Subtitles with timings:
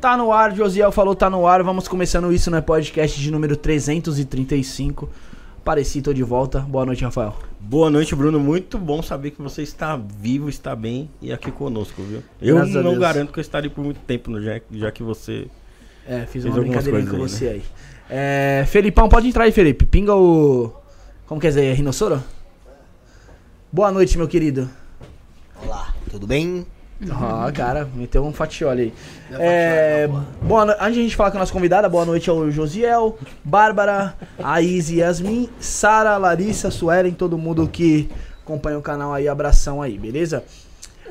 [0.00, 1.60] Tá no ar, Josiel falou tá no ar.
[1.64, 5.08] Vamos começando isso no podcast de número 335.
[5.56, 6.60] Apareci, tô de volta.
[6.60, 7.36] Boa noite, Rafael.
[7.58, 8.38] Boa noite, Bruno.
[8.38, 12.22] Muito bom saber que você está vivo, está bem e aqui conosco, viu?
[12.40, 15.48] Eu Graças não garanto que eu estarei por muito tempo, no já, já que você.
[16.06, 17.62] É, fiz Fez uma algumas brincadeirinha com coisas você aí.
[18.08, 19.84] É, Felipão, pode entrar aí, Felipe.
[19.84, 20.72] Pinga o.
[21.26, 21.64] Como quer dizer?
[21.64, 22.22] É rinossoro?
[23.72, 24.70] Boa noite, meu querido.
[25.60, 26.64] Olá, tudo bem?
[27.10, 28.94] Ó, cara, meteu um fatiole aí.
[29.38, 30.08] É,
[30.42, 30.72] boa no...
[30.72, 34.60] Antes de a gente falar com a nossa convidada, boa noite ao Josiel, Bárbara, a
[34.60, 38.10] Izzy, Yasmin, Sara, Larissa, Suelen, todo mundo que
[38.42, 40.42] acompanha o canal aí, abração aí, beleza?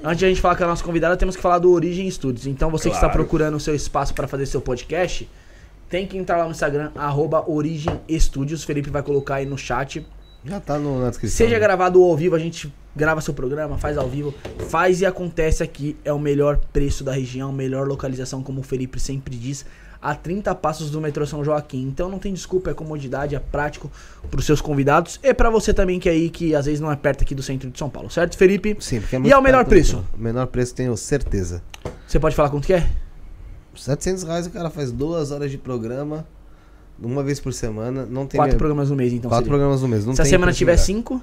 [0.03, 2.45] Antes de a gente falar com a nossa convidada, temos que falar do Origem Studios.
[2.45, 3.23] Então você que está Claro.
[3.23, 5.27] procurando o seu espaço para fazer seu podcast,
[5.89, 8.63] tem que entrar lá no Instagram, arroba Origem Studios.
[8.65, 10.05] Felipe vai colocar aí no chat.
[10.43, 11.37] Já tá no, na descrição.
[11.37, 14.33] Seja gravado ou ao vivo, a gente grava seu programa, faz ao vivo,
[14.69, 15.95] faz e acontece aqui.
[16.03, 19.65] É o melhor preço da região, melhor localização, como o Felipe sempre diz,
[20.01, 21.83] a 30 passos do metrô São Joaquim.
[21.87, 23.89] Então não tem desculpa, é comodidade, é prático
[24.29, 26.95] pros seus convidados e pra você também que é aí que às vezes não é
[26.95, 28.75] perto aqui do centro de São Paulo, certo, Felipe?
[28.79, 30.03] Sim, porque é E muito é o melhor perto preço?
[30.17, 31.61] O menor preço tenho certeza.
[32.07, 32.89] Você pode falar quanto que é?
[33.75, 36.25] 700 reais o cara faz duas horas de programa,
[36.99, 38.05] uma vez por semana.
[38.05, 39.29] Não tem Quatro me- programas no mês, então.
[39.29, 39.51] quatro seria.
[39.57, 40.05] programas no mês.
[40.05, 41.21] Não Se a semana tiver cinco,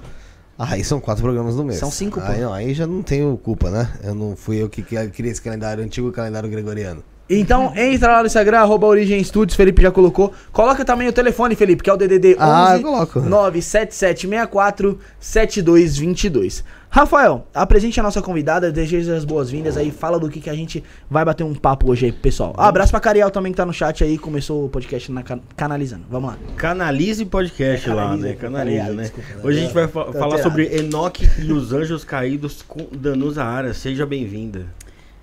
[0.57, 1.79] aí são quatro programas no mês.
[1.79, 2.27] São cinco, pô.
[2.27, 3.89] aí, não, aí já não tenho culpa, né?
[4.03, 7.03] Eu não fui eu que criei esse calendário, antigo calendário gregoriano.
[7.27, 10.31] Então, entra lá no Instagram, arroba Origem Studios, Felipe já colocou.
[10.51, 13.19] Coloca também o telefone, Felipe, que é o DDD 11 Ah, eu coloco.
[13.19, 16.63] 97764 7222.
[16.89, 20.81] Rafael, apresente a nossa convidada, deseja as boas-vindas aí, fala do que, que a gente
[21.09, 22.53] vai bater um papo hoje aí pro pessoal.
[22.57, 25.41] Ah, abraço pra Cariel também que tá no chat aí, começou o podcast na Can-
[25.57, 26.05] Canalizando.
[26.09, 26.37] Vamos lá.
[26.55, 28.33] Canalize podcast É, lá, né?
[28.33, 29.03] Canalize, aliás, né?
[29.03, 29.41] desculpa, né?
[29.43, 33.73] Hoje a gente vai fa- falar sobre Enoque e os Anjos Caídos com Danusa Ara.
[33.73, 34.65] Seja bem-vinda.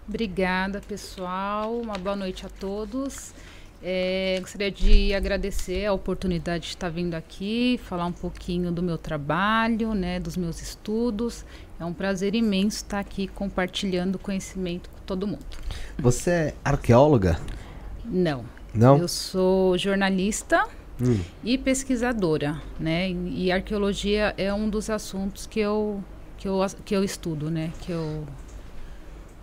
[0.07, 1.73] Obrigada, pessoal.
[1.81, 3.33] Uma boa noite a todos.
[3.85, 8.97] É, gostaria de agradecer a oportunidade de estar vindo aqui, falar um pouquinho do meu
[8.97, 11.45] trabalho, né, dos meus estudos.
[11.81, 15.45] É um prazer imenso estar aqui compartilhando conhecimento com todo mundo.
[15.99, 17.41] Você é arqueóloga?
[18.05, 18.99] Não, Não?
[18.99, 20.65] eu sou jornalista
[21.01, 21.19] Hum.
[21.43, 23.11] e pesquisadora, né?
[23.11, 26.03] E arqueologia é um dos assuntos que eu
[26.39, 27.73] que eu, que eu estudo, né?
[27.81, 28.25] Que eu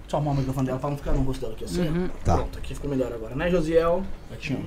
[0.09, 1.87] Só arrumar o microfone dela pra não ficar no rosto dela aqui assim.
[1.87, 2.09] Uhum.
[2.25, 2.37] Tá.
[2.37, 4.03] Pronto, aqui ficou melhor agora, né, Josiel?
[4.33, 4.57] Aqui,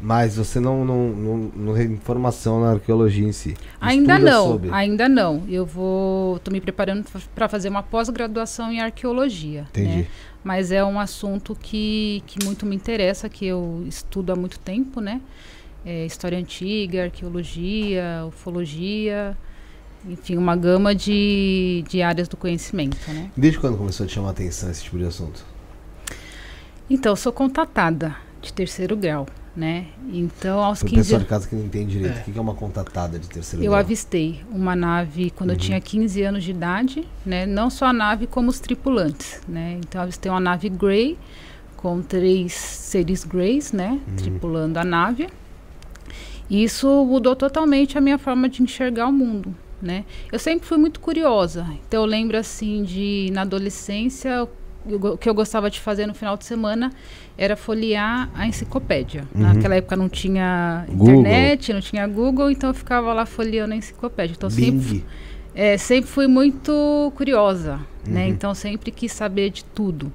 [0.00, 3.56] Mas você não, não, não, não tem informação na arqueologia em si.
[3.80, 4.70] Ainda Estuda não, sobre.
[4.72, 5.44] ainda não.
[5.48, 9.66] Eu vou, tô me preparando para fazer uma pós-graduação em arqueologia.
[9.70, 9.98] Entendi.
[9.98, 10.06] Né?
[10.42, 15.00] Mas é um assunto que, que muito me interessa, que eu estudo há muito tempo,
[15.00, 15.20] né?
[15.86, 19.36] É, história antiga, arqueologia, ufologia,
[20.08, 23.30] enfim, uma gama de, de áreas do conhecimento, né?
[23.36, 25.44] Desde quando começou a te chamar a atenção esse tipo de assunto?
[26.90, 29.26] Então, eu sou contatada de terceiro grau,
[29.56, 29.86] né?
[30.12, 32.20] Então, aos Pro 15 pessoal de casa que não entende direito, É.
[32.20, 33.80] o que é uma contatada de terceiro Eu grau?
[33.80, 35.56] avistei uma nave quando Uhum.
[35.56, 37.46] eu tinha 15 anos de idade, né?
[37.46, 39.78] Não só a nave, como os tripulantes, né?
[39.78, 41.16] Então eu avistei uma nave Grey
[41.76, 43.98] com três seres Greys, né?
[44.08, 44.16] Uhum.
[44.16, 45.28] Tripulando a nave.
[46.50, 50.04] E isso mudou totalmente a minha forma de enxergar o mundo, né?
[50.30, 51.66] Eu sempre fui muito curiosa.
[51.86, 54.48] Então eu lembro assim de na adolescência
[54.84, 56.92] o que eu gostava de fazer no final de semana
[57.38, 59.24] era folhear a enciclopédia.
[59.34, 59.42] Uhum.
[59.42, 61.20] Naquela época não tinha Google.
[61.20, 64.34] internet, não tinha Google, então eu ficava lá folheando a enciclopédia.
[64.36, 65.04] Então sempre,
[65.54, 68.24] é, sempre fui muito curiosa, né?
[68.24, 68.30] Uhum.
[68.30, 70.12] Então sempre quis saber de tudo.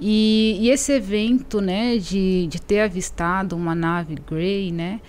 [0.00, 5.00] E, e esse evento, né, de, de ter avistado uma nave Grey, né,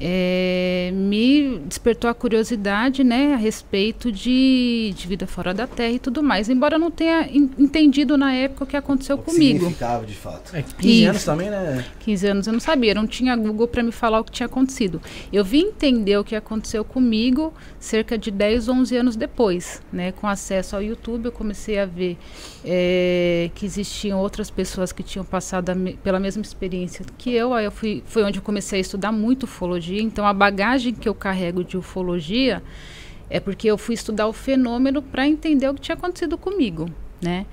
[0.00, 5.98] é, me despertou a curiosidade, né, a respeito de, de vida fora da Terra e
[5.98, 6.48] tudo mais.
[6.48, 9.58] Embora eu não tenha en- entendido na época o que aconteceu O que comigo.
[9.60, 10.54] significava de fato.
[10.54, 11.08] É, 15 Isso.
[11.10, 11.84] anos também, né?
[12.00, 15.00] 15 anos eu não sabia, não tinha Google para me falar o que tinha acontecido.
[15.32, 20.12] Eu vim entender o que aconteceu comigo cerca de 10, 11 anos depois, né?
[20.12, 22.16] Com acesso ao YouTube, eu comecei a ver
[22.64, 27.52] eh, que existiam outras pessoas que tinham passado me- pela mesma experiência que eu.
[27.54, 29.83] Aí eu fui, foi onde eu comecei a estudar muito ufologia.
[29.92, 32.62] Então a bagagem que eu carrego de ufologia
[33.28, 36.88] é porque eu fui estudar o fenômeno para entender o que tinha acontecido comigo,
[37.20, 37.46] né?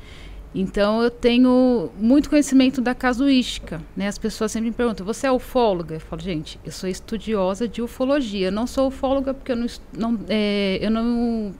[0.54, 4.07] Então eu tenho muito conhecimento da casuística, né?
[4.07, 7.81] As pessoas sempre me perguntam: "Você é ufóloga?" Eu falo: "Gente, eu sou estudiosa de
[7.81, 8.48] ufologia.
[8.48, 9.68] Eu não sou ufóloga porque eu não,
[9.98, 11.54] não é, eu não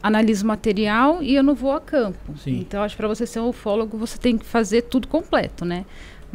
[0.00, 2.36] analiso material e eu não vou a campo.
[2.36, 2.60] Sim.
[2.60, 5.84] Então acho que para você ser um ufólogo você tem que fazer tudo completo, né?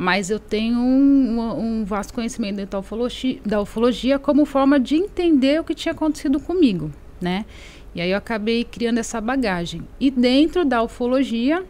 [0.01, 5.59] Mas eu tenho um, um- vasto conhecimento da ufologia, da ufologia como forma de entender
[5.59, 7.45] o que tinha acontecido comigo, né?
[7.93, 9.81] E aí eu acabei criando essa bagagem.
[9.99, 11.65] E dentro da ufologia,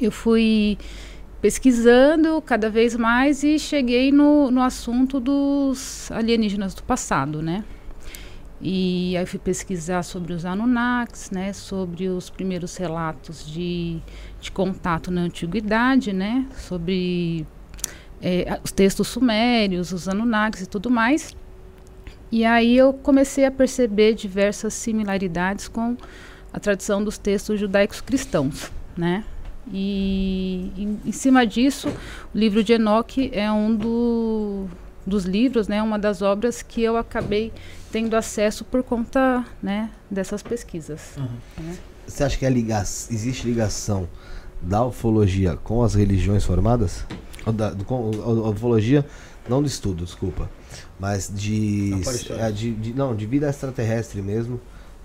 [0.00, 0.78] eu fui
[1.42, 7.64] pesquisando cada vez mais e cheguei no, no assunto dos alienígenas do passado, né?
[8.64, 11.52] E aí fui pesquisar sobre os Anunnakis, né?
[11.52, 13.98] Sobre os primeiros relatos de,
[14.40, 16.46] de contato na antiguidade, né?
[16.56, 17.44] Sobre
[18.22, 21.36] é, os textos sumérios, os Anunnakis e tudo mais.
[22.30, 25.96] E aí eu comecei a perceber diversas similaridades com
[26.52, 29.24] a tradição dos textos judaicos cristãos, né?
[29.72, 31.88] E em, em cima disso,
[32.32, 34.66] o livro de Enoque é um do,
[35.06, 37.52] dos livros, né, uma das obras que eu acabei
[37.92, 41.12] tendo acesso por conta né, dessas pesquisas.
[41.16, 41.28] Uhum.
[41.58, 41.76] Né?
[42.06, 44.08] Você acha que liga existe ligação
[44.60, 47.04] da ufologia com as religiões formadas?
[47.44, 49.04] Ou da, do, com, a ufologia,
[49.48, 50.50] não do estudo, desculpa,
[50.98, 51.92] mas de,
[52.38, 54.60] é, de, de, não, de vida extraterrestre mesmo,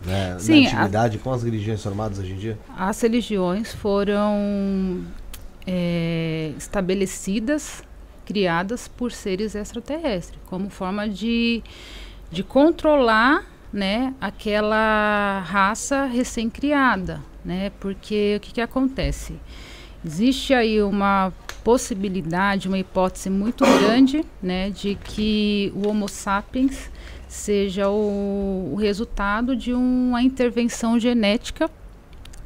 [0.06, 2.58] né, Sim, na antiguidade, a, com as religiões formadas hoje em dia?
[2.78, 5.04] As religiões foram
[5.66, 7.84] é, estabelecidas,
[8.26, 11.64] criadas por seres extraterrestres, como forma de,
[12.32, 17.22] de controlar né, aquela raça recém-criada.
[17.44, 19.40] Né, porque o que, que acontece?
[20.06, 21.32] Existe aí uma
[21.64, 26.90] possibilidade, uma hipótese muito grande né, de que o Homo sapiens
[27.28, 31.70] seja o, o resultado de uma intervenção genética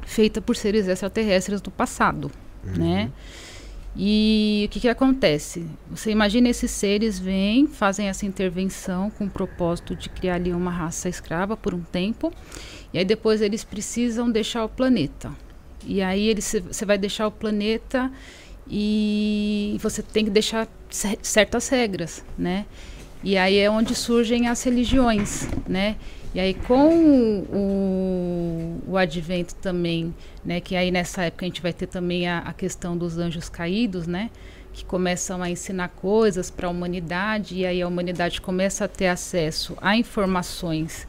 [0.04, 2.30] feita por seres extraterrestres do passado,
[2.64, 2.72] uhum.
[2.76, 3.10] né?
[3.94, 5.66] E o que, que acontece?
[5.90, 10.70] Você imagina esses seres vêm, fazem essa intervenção com o propósito de criar ali uma
[10.70, 12.32] raça escrava por um tempo,
[12.92, 15.30] e aí depois eles precisam deixar o planeta.
[15.84, 18.10] E aí você vai deixar o planeta
[18.68, 22.64] e você tem que deixar certas regras, né?
[23.22, 25.96] E aí é onde surgem as religiões, né?
[26.34, 30.14] E aí com o, o advento também,
[30.44, 30.60] né?
[30.60, 34.06] Que aí nessa época a gente vai ter também a, a questão dos anjos caídos,
[34.06, 34.30] né?
[34.72, 39.08] Que começam a ensinar coisas para a humanidade e aí a humanidade começa a ter
[39.08, 41.06] acesso a informações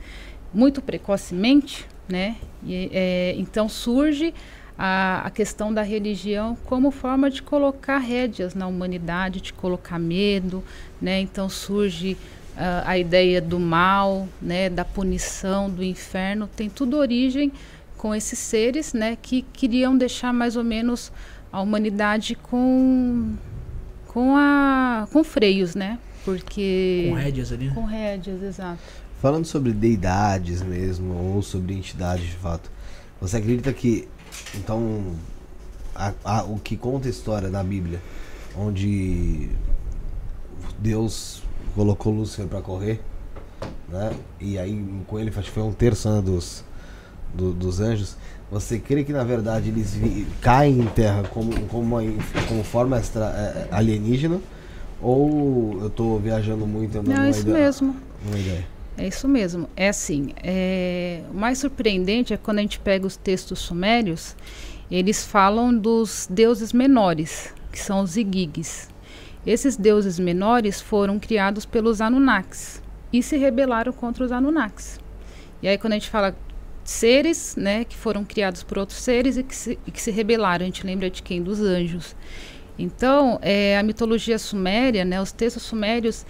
[0.54, 2.36] muito precocemente, né?
[2.66, 4.34] E, é, então surge
[4.78, 10.62] a, a questão da religião como forma de colocar rédeas na humanidade, de colocar medo,
[11.02, 11.22] né?
[11.22, 12.18] Então surge
[12.56, 14.70] uh, a ideia do mal, né?
[14.70, 17.52] Da punição, do inferno, tem tudo origem
[17.98, 19.18] com esses seres, né?
[19.22, 21.12] Que queriam deixar mais ou menos
[21.52, 23.34] a humanidade com
[24.08, 26.00] com a com freios, né?
[26.24, 27.70] Porque com rédeas ali.
[27.72, 28.80] Com rédeas, exato.
[29.22, 32.70] Falando sobre deidades mesmo ou sobre entidades de fato,
[33.22, 34.08] você acredita que
[34.56, 35.16] então,
[35.96, 38.02] a, a, o que conta a história na Bíblia,
[38.58, 39.50] onde
[40.80, 41.44] Deus
[41.76, 43.02] colocou Lúcifer para correr,
[43.90, 44.12] né?
[44.40, 46.64] E aí com ele acho que foi um terço né, dos,
[47.34, 48.16] do, dos anjos.
[48.52, 52.02] Você crê que na verdade eles vi, caem em terra como, como, uma,
[52.48, 54.40] como forma extra, é, é alienígena?
[55.02, 57.02] Ou eu estou viajando muito?
[57.02, 57.96] Não, é isso ideia, mesmo.
[58.26, 58.68] Uma ideia.
[58.98, 59.68] É isso mesmo.
[59.76, 64.36] É assim, é, o mais surpreendente é quando a gente pega os textos sumérios,
[64.90, 68.93] eles falam dos deuses menores, que são os Igigues.
[69.46, 72.82] Esses deuses menores foram criados pelos Anunnakis
[73.12, 75.00] e se rebelaram contra os Anunnakis.
[75.62, 76.36] E aí quando a gente fala
[76.84, 80.64] seres, né, que foram criados por outros seres e que se, e que se rebelaram,
[80.64, 81.42] a gente lembra de quem?
[81.42, 82.16] Dos anjos.
[82.78, 86.26] Então, é, a mitologia suméria, né, os textos sumérios,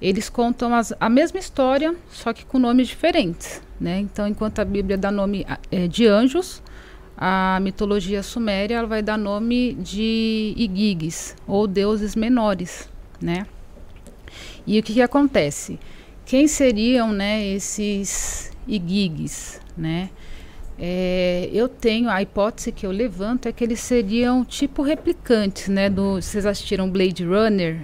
[0.00, 3.60] eles contam as, a mesma história, só que com nomes diferentes.
[3.80, 3.98] Né?
[4.00, 6.62] Então, enquanto a Bíblia dá nome é, de anjos,
[7.20, 12.88] a mitologia suméria ela vai dar nome de Igigues, ou deuses menores.
[13.20, 13.44] Né?
[14.64, 15.80] E o que, que acontece?
[16.24, 19.60] Quem seriam né, esses Igigues?
[19.76, 20.10] Né?
[20.78, 25.90] É, eu tenho a hipótese que eu levanto é que eles seriam tipo replicantes, né?
[25.90, 27.80] Do, vocês assistiram Blade Runner?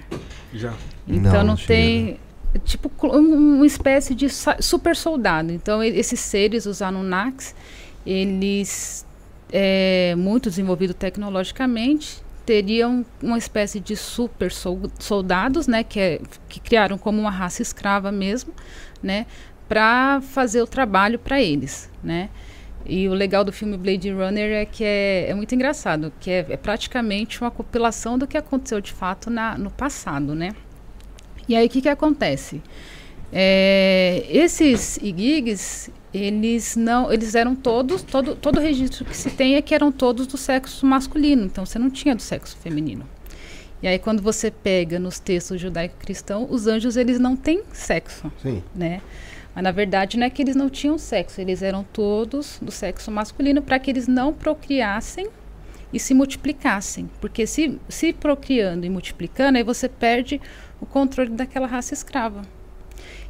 [0.53, 0.75] Já.
[1.09, 2.21] Então não, não tem
[2.65, 5.51] tipo uma espécie de super soldado.
[5.51, 7.53] Então esses seres, os Anunnakis,
[8.07, 9.04] eles
[9.57, 14.51] é, muito desenvolvidos tecnologicamente, teriam uma espécie de super
[14.99, 18.53] soldados, né, que, é, que criaram como uma raça escrava mesmo,
[19.01, 19.27] né,
[19.69, 22.31] para fazer o trabalho para eles, né.
[22.85, 26.45] E o legal do filme Blade Runner é que é, é muito engraçado, que é,
[26.51, 30.51] é, praticamente uma compilação do que aconteceu de fato na, no passado, né?
[31.49, 32.61] E aí o que, que acontece?
[33.33, 39.63] É, esses gigs, eles não, eles eram todos, todo, todo registro que se tem é
[39.63, 43.05] que eram todos do sexo masculino, então você não tinha do sexo feminino.
[43.83, 48.63] E aí quando você pega nos textos judaico-cristão, os anjos eles não têm sexo, Sim.
[48.73, 49.01] né?
[49.53, 53.11] Mas na verdade não é que eles não tinham sexo, eles eram todos do sexo
[53.11, 55.27] masculino para que eles não procriassem
[55.93, 57.11] e se multiplicassem.
[57.21, 60.41] Porque se, se procriando e multiplicando, aí você perde
[60.81, 62.43] o controle daquela raça escrava.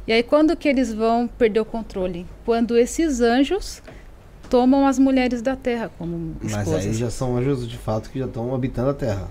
[0.07, 2.25] E aí quando que eles vão perder o controle?
[2.45, 3.81] Quando esses anjos
[4.49, 6.73] tomam as mulheres da terra como esposas.
[6.73, 9.29] Mas aí já são anjos de fato que já estão habitando a terra.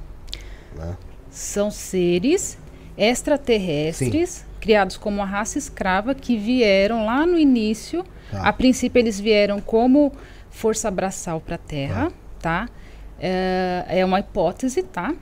[0.77, 0.97] Né?
[1.31, 2.59] São seres
[2.97, 4.45] extraterrestres Sim.
[4.61, 8.05] criados como uma raça escrava que vieram lá no início.
[8.31, 8.49] Tá.
[8.49, 10.13] A princípio eles vieram como
[10.51, 12.69] força braçal para a Terra, tá?
[13.19, 15.15] É, é uma hipótese, tá?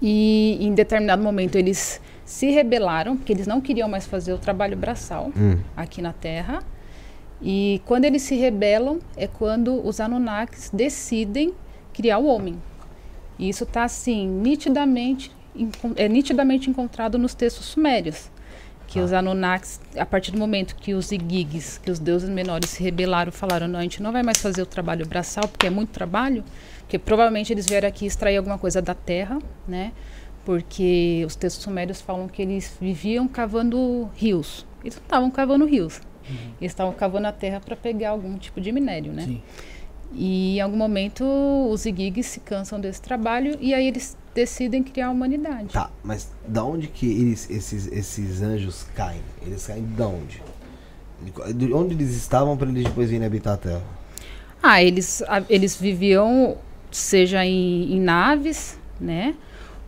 [0.00, 4.76] E em determinado momento eles se rebelaram, porque eles não queriam mais fazer o trabalho
[4.76, 5.58] braçal Hum.
[5.74, 6.58] aqui na Terra.
[7.40, 11.54] E quando eles se rebelam é quando os Anunnakis decidem
[11.94, 12.60] criar o homem.
[13.38, 15.34] E isso está assim nitidamente
[15.96, 18.30] é nitidamente encontrado nos textos sumérios,
[18.86, 22.82] que os Anunnakis, a partir do momento que os Igigis, que os deuses menores se
[22.82, 25.90] rebelaram, falaram não, a gente não vai mais fazer o trabalho braçal porque é muito
[25.90, 26.44] trabalho,
[26.80, 29.92] porque provavelmente eles vieram aqui extrair alguma coisa da terra, né?
[30.46, 34.64] Porque os textos sumérios falam que eles viviam cavando rios.
[34.84, 36.00] Eles não estavam cavando rios.
[36.60, 39.22] Eles estavam cavando a terra para pegar algum tipo de minério, né?
[39.24, 39.42] Sim.
[40.14, 41.24] E em algum momento
[41.68, 45.70] os Igigis se cansam desse trabalho e aí eles decidem criar a humanidade.
[45.72, 49.20] Tá, mas da onde que eles, esses, esses anjos caem?
[49.44, 50.42] Eles caem de onde?
[51.52, 53.82] De- De onde eles estavam para eles depois virem habitar a Terra?
[54.62, 56.56] Ah, eles, eles viviam,
[56.92, 59.34] seja em, em naves, né?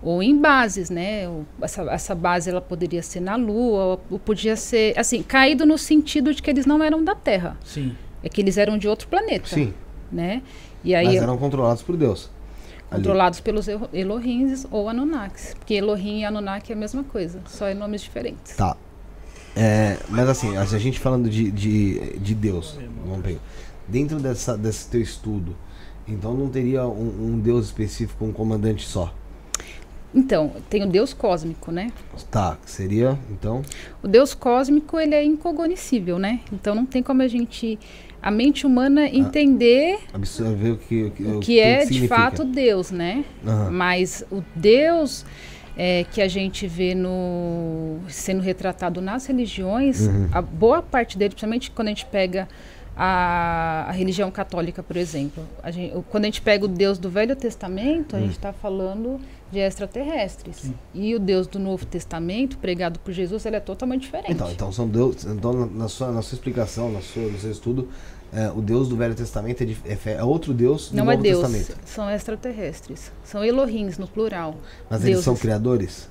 [0.01, 1.29] Ou em bases, né?
[1.61, 6.33] Essa, essa base ela poderia ser na Lua, ou podia ser, assim, caído no sentido
[6.33, 7.57] de que eles não eram da Terra.
[7.65, 7.97] Sim.
[8.23, 9.73] É que eles eram de outro planeta, Sim,
[10.11, 10.43] né?
[10.85, 12.31] E aí mas eram controlados por Deus.
[12.91, 13.03] Ali.
[13.03, 17.67] controlados pelos Elo- Elohims ou Anunnakis, porque Elohim e Anunnaki é a mesma coisa, só
[17.67, 18.57] é nomes diferentes.
[18.57, 18.77] Tá.
[19.55, 23.41] É, mas assim, a gente falando de, de, de Deus, vamos pegar.
[23.87, 25.57] Dentro dessa, desse teu estudo,
[26.07, 29.13] então não teria um, um Deus específico, um comandante só.
[30.15, 31.93] Então, tem o Deus cósmico, né?
[32.31, 33.63] Tá, que seria, então.
[34.03, 36.41] O Deus cósmico, ele é incognoscível, né?
[36.53, 37.79] Então não tem como a gente,
[38.23, 42.45] a mente humana entender Absorver o que, o que, o que é tudo de fato
[42.45, 43.25] Deus, né?
[43.47, 43.71] Aham.
[43.71, 45.27] Mas o Deus
[45.77, 50.29] é, que a gente vê no sendo retratado nas religiões, Uhum.
[50.33, 52.49] a boa parte dele, principalmente quando a gente pega
[52.97, 57.09] a, a religião católica, por exemplo, a gente- quando a gente pega o Deus do
[57.09, 60.71] Velho Testamento, a gente está falando de extraterrestres.
[60.95, 64.33] E o Deus do Novo Testamento, pregado por Jesus, ele é totalmente diferente.
[64.33, 65.25] Então, então são Deus.
[65.25, 67.89] Então, na- sua, na sua explicação, na sua, no seu estudo,
[68.33, 69.67] é, o Deus do Velho Testamento é,
[70.07, 71.77] é é outro Deus do Não é Novo Deus, Testamento.
[71.87, 73.11] são extraterrestres.
[73.25, 74.55] São Elohims no plural.
[74.91, 75.43] Mas eles são deuses.
[75.43, 76.09] criadores?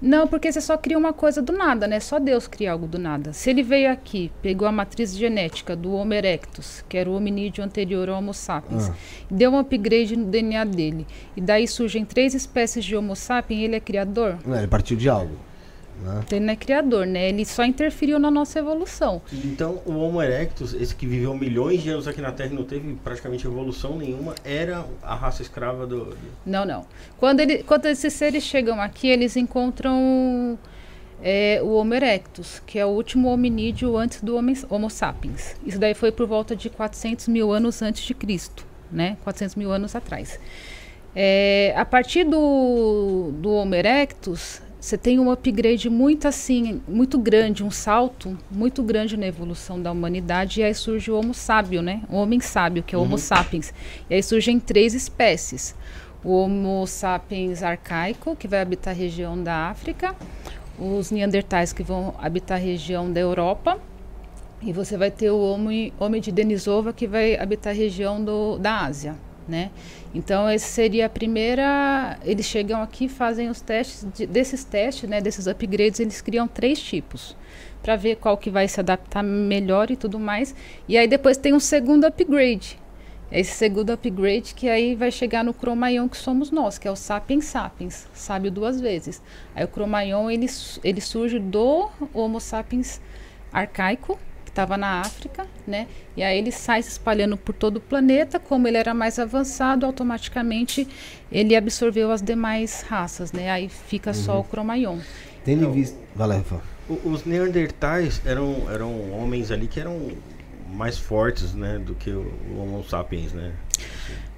[0.00, 2.00] Não, porque você só cria uma coisa do nada, né?
[2.00, 3.32] Só Deus cria algo do nada.
[3.34, 7.62] Se ele veio aqui, pegou a matriz genética do Homo erectus, que era o hominídeo
[7.62, 8.94] anterior ao Homo sapiens, Ah.
[9.30, 13.76] deu um upgrade no DNA dele, e daí surgem três espécies de Homo sapiens, ele
[13.76, 14.38] é criador?
[14.46, 15.36] Não, ele partiu de algo.
[16.02, 16.24] Né?
[16.32, 17.28] Ele não é criador, né?
[17.28, 19.20] Ele só interferiu na nossa evolução.
[19.32, 22.64] Então, o Homo erectus, esse que viveu milhões de anos aqui na Terra e não
[22.64, 26.06] teve praticamente evolução nenhuma, era a raça escrava do.
[26.06, 26.16] do-
[26.46, 26.86] Não, não.
[27.18, 30.58] Quando, ele, quando esses seres chegam aqui, eles encontram
[31.22, 35.54] é, o Homo erectus, que é o último hominídeo antes do Homo, Homo sapiens.
[35.66, 39.18] Isso daí foi por volta de 400 mil anos antes de Cristo, né?
[39.22, 40.40] 400 mil anos atrás.
[41.14, 47.62] É, a partir do, do Homo erectus, você tem um upgrade muito assim, muito grande,
[47.62, 52.02] um salto muito grande na evolução da humanidade, e aí surge o Homo sábio, né?
[52.08, 53.74] O homem sábio, que é o Homo sapiens.
[54.08, 55.74] E aí surgem três espécies.
[56.24, 60.16] O Homo sapiens arcaico, que vai habitar a região da África,
[60.78, 63.78] os neandertais que vão habitar a região da Europa,
[64.62, 68.58] e você vai ter o homem, homem de Denisova que vai habitar a região do,
[68.58, 69.14] da Ásia,
[69.50, 69.70] né?
[70.14, 72.18] Então esse seria a primeira.
[72.24, 75.20] Eles chegam aqui, fazem os testes de- desses testes, né?
[75.20, 77.36] Desses upgrades, eles criam três tipos
[77.82, 80.54] para ver qual que vai se adaptar melhor e tudo mais.
[80.88, 82.78] E aí depois tem um segundo upgrade.
[83.32, 86.96] Esse segundo upgrade que aí vai chegar no Cromaion que somos nós, que é o
[86.96, 89.22] Sapiens Sapiens, sábio duas vezes.
[89.54, 90.46] Aí o Cromaion ele,
[90.82, 93.00] ele surge do Homo Sapiens
[93.52, 94.18] arcaico,
[94.60, 95.86] estava na África, né?
[96.16, 98.38] E aí ele sai se espalhando por todo o planeta.
[98.38, 100.86] Como ele era mais avançado, automaticamente
[101.32, 103.50] ele absorveu as demais raças, né?
[103.50, 104.98] Aí fica só o Cromaion.
[105.44, 105.72] Tendo em Não.
[105.72, 105.96] vista.
[106.14, 106.60] Vai lá, Rafa.
[106.88, 110.10] O- Os neandertais eram, eram homens ali que eram
[110.72, 113.52] mais fortes, né, do que o o Homo sapiens, né?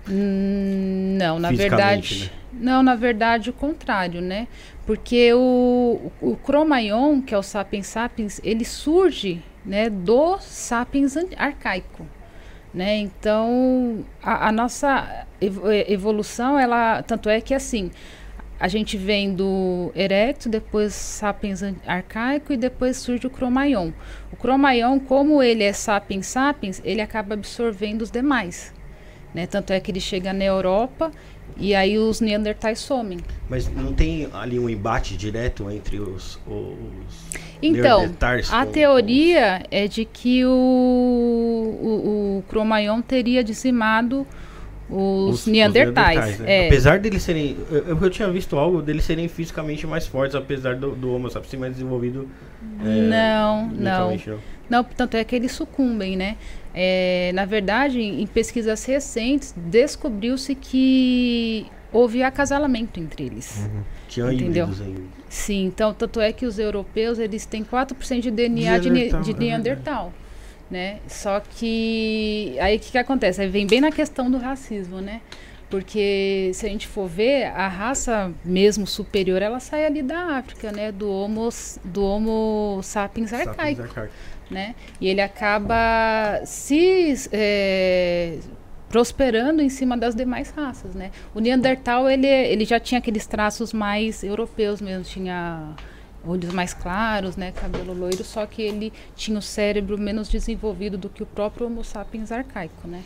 [0.09, 2.25] Hum, Não, na verdade.
[2.25, 2.31] né?
[2.53, 4.47] Não, na verdade, o contrário, né?
[4.87, 12.07] Porque o, o Cromaion, que é o Sapiens Sapiens, ele surge né, do Sapiens arcaico.
[12.73, 12.97] Né?
[12.97, 15.27] Então, a, a nossa.
[15.41, 17.91] evo- evolução, ela tanto é que assim
[18.63, 23.91] a gente vem do Erectus, depois Sapiens arcaico e depois surge o Cro-Magnon.
[24.33, 28.73] O Cro-Magnon, como ele é Sapiens sapiens, ele acaba absorvendo os demais.
[29.35, 29.49] Né?
[29.49, 31.11] Tanto é que ele chega na Europa
[31.57, 33.19] e aí os Neandertais somem.
[33.49, 38.11] Mas não tem ali um embate direto entre os, os Então,
[38.51, 44.27] a com- teoria é de que o, o, o Cro-Magnon teria dizimado
[44.93, 46.39] os, Neandertais.
[46.41, 46.65] né?
[46.65, 46.67] é.
[46.67, 47.57] Apesar deles serem.
[47.71, 51.51] Eu, eu tinha visto algo deles serem fisicamente mais fortes, apesar do, do Homo sapiens
[51.51, 52.29] ser mais desenvolvido.
[52.81, 54.17] é, Não, não.
[54.17, 54.39] não.
[54.71, 56.37] Não, tanto é que eles sucumbem, né?
[56.75, 63.69] É, na verdade, em pesquisas recentes, descobriu-se que houve acasalamento entre eles.
[64.09, 64.69] Tinha Entendeu?
[65.29, 69.21] Sim, então, tanto é que os europeus, eles têm 4% de DNA de, ne- Neandertal,
[69.23, 69.35] de é.
[69.35, 70.13] Neandertal,
[70.73, 71.01] né?
[71.07, 73.43] Só que, aí o que, que acontece?
[73.43, 75.21] Aí vem bem na questão do racismo, né?
[75.69, 80.73] Porque se a gente for ver, a raça mesmo superior, ela sai ali da África,
[80.73, 80.91] né?
[80.91, 81.49] Do Homo,
[81.85, 84.13] do homo sapiens Sapiens arcaico arcaico.
[84.51, 84.75] né?
[85.01, 88.39] E ele acaba se é,
[88.89, 91.11] prosperando em cima das demais raças, né?
[91.35, 95.75] O Neandertal ele, ele já tinha aqueles traços mais europeus mesmo, tinha
[96.27, 101.09] olhos mais claros, né, cabelo loiro, só que ele tinha o cérebro menos desenvolvido do
[101.09, 103.03] que o próprio Homo sapiens arcaico, né?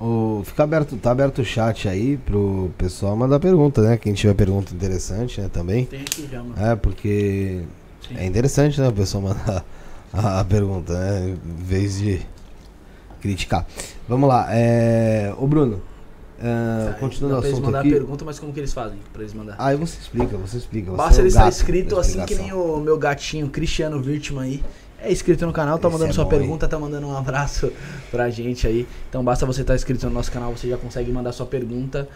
[0.00, 3.98] O, fica aberto, tá aberto o chat aí pro pessoal mandar pergunta, né?
[3.98, 5.84] Quem tiver pergunta interessante, né, também.
[5.84, 6.54] Tem aqui já, mano.
[6.58, 7.62] É, porque
[8.08, 8.16] Sim.
[8.16, 9.64] é interessante, né, o pessoal mandar
[10.12, 11.36] a, a pergunta, né?
[11.44, 12.20] Em vez de
[13.20, 13.66] criticar.
[14.08, 15.34] Vamos lá, é.
[15.38, 15.82] Ô Bruno,
[16.40, 17.90] é, Tá, continuando o assunto mandar aqui.
[17.90, 19.56] pergunta, mas como que eles fazem pra eles mandar?
[19.58, 20.90] Aí você explica, você explica.
[20.90, 24.00] Você Basta é o ele estar inscrito da assim que nem o meu gatinho Cristiano
[24.02, 24.64] Virtman aí.
[25.02, 27.72] É inscrito no canal, tá Esse mandando é sua bom, pergunta, tá mandando um abraço
[28.10, 28.86] pra gente aí.
[29.08, 32.06] Então basta você estar inscrito no nosso canal, você já consegue mandar sua pergunta.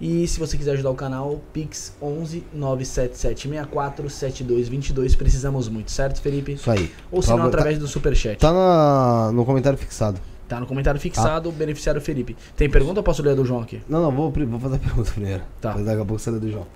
[0.00, 5.14] E se você quiser ajudar o canal, Pix 11 977 64 7222.
[5.14, 6.54] Precisamos muito, certo, Felipe?
[6.54, 6.90] Isso aí.
[7.10, 8.38] Ou se não, Tá- através do Superchat.
[8.40, 10.18] Tá na, no comentário fixado.
[10.52, 12.36] Tá no comentário fixado, o beneficiário Felipe.
[12.54, 13.80] Tem pergunta ou posso ler a do João aqui?
[13.88, 15.42] Não, não, vou, vou fazer a pergunta primeiro.
[15.62, 15.70] Tá.
[15.70, 16.66] Depois daqui a pouco você lê do João.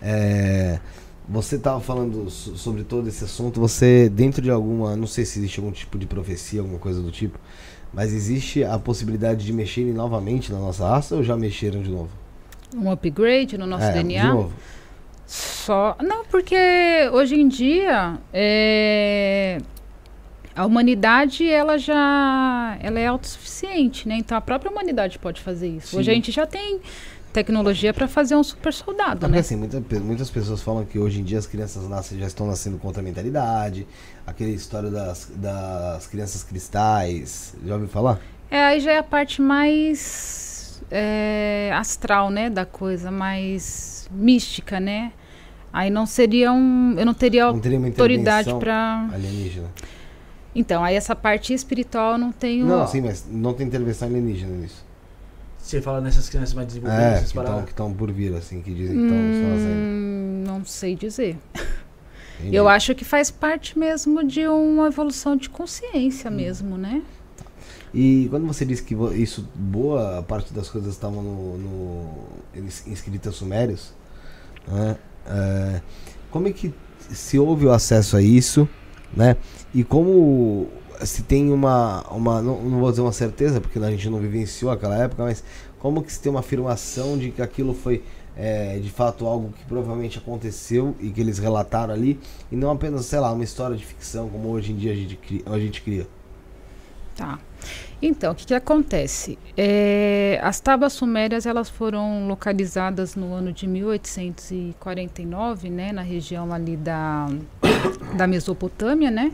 [0.00, 0.78] É,
[1.28, 3.60] você tava falando so- sobre todo esse assunto.
[3.60, 4.96] Você, dentro de alguma.
[4.96, 7.38] Não sei se existe algum tipo de profecia, alguma coisa do tipo.
[7.92, 12.08] Mas existe a possibilidade de mexerem novamente na nossa raça ou já mexeram de novo?
[12.74, 14.22] Um upgrade no nosso é, DNA.
[14.22, 14.52] De novo.
[15.26, 15.94] Só.
[16.02, 16.56] Não, porque
[17.12, 19.58] hoje em dia é,
[20.56, 24.16] a humanidade ela já ela é autossuficiente, né?
[24.16, 25.96] Então a própria humanidade pode fazer isso.
[25.98, 26.10] Hoje Sim.
[26.10, 26.80] a gente já tem
[27.30, 29.40] tecnologia para fazer um super soldado, Porque né?
[29.40, 32.78] assim, muita muitas pessoas falam que hoje em dia as crianças nascem, já estão nascendo
[32.78, 33.86] contra a mentalidade.
[34.26, 37.54] Aquela história das, das crianças cristais.
[37.64, 38.18] Já ouviu falar?
[38.50, 45.12] É, aí já é a parte mais é, astral, né, da coisa, mais mística, né?
[45.70, 49.10] Aí não seria um, eu não teria Não teria autoridade para.
[49.12, 49.68] alienígena.
[50.58, 52.66] Então, aí essa parte espiritual eu não tenho.
[52.66, 54.84] Não, sim, mas não tem intervenção alienígena nisso.
[55.58, 58.96] Você fala nessas crianças mais desenvolvidas, É, essas que estão por vir, assim, que dizem
[58.96, 59.74] que estão fazendo.
[59.82, 61.36] Hum, não sei dizer.
[62.38, 62.54] Entendi.
[62.56, 66.34] Eu acho que faz parte mesmo de uma evolução de consciência Hum.
[66.34, 67.02] mesmo, né?
[67.92, 72.14] E quando você disse que isso, boa parte das coisas estavam no, no
[72.54, 73.92] eles- inscritas sumérios,
[74.68, 74.96] né?
[75.26, 75.80] É,
[76.30, 76.72] como é que
[77.10, 78.68] se houve o acesso a isso,
[79.16, 79.36] né?
[79.74, 80.68] E como
[81.04, 84.70] se tem uma, uma não, não vou dizer uma certeza, porque a gente não vivenciou
[84.70, 85.42] aquela época, mas
[85.78, 88.02] como que se tem uma afirmação de que aquilo foi
[88.36, 92.18] é, de fato algo que provavelmente aconteceu e que eles relataram ali,
[92.52, 95.16] e não apenas, sei lá, uma história de ficção como hoje em dia a gente
[95.16, 95.42] cria.
[95.46, 96.06] A gente cria.
[97.16, 97.38] Tá.
[98.00, 99.38] Então, o que, que acontece?
[99.56, 106.76] É, as tábuas sumérias elas foram localizadas no ano de 1849, né, na região ali
[106.76, 107.26] da,
[108.14, 109.32] da Mesopotâmia, né?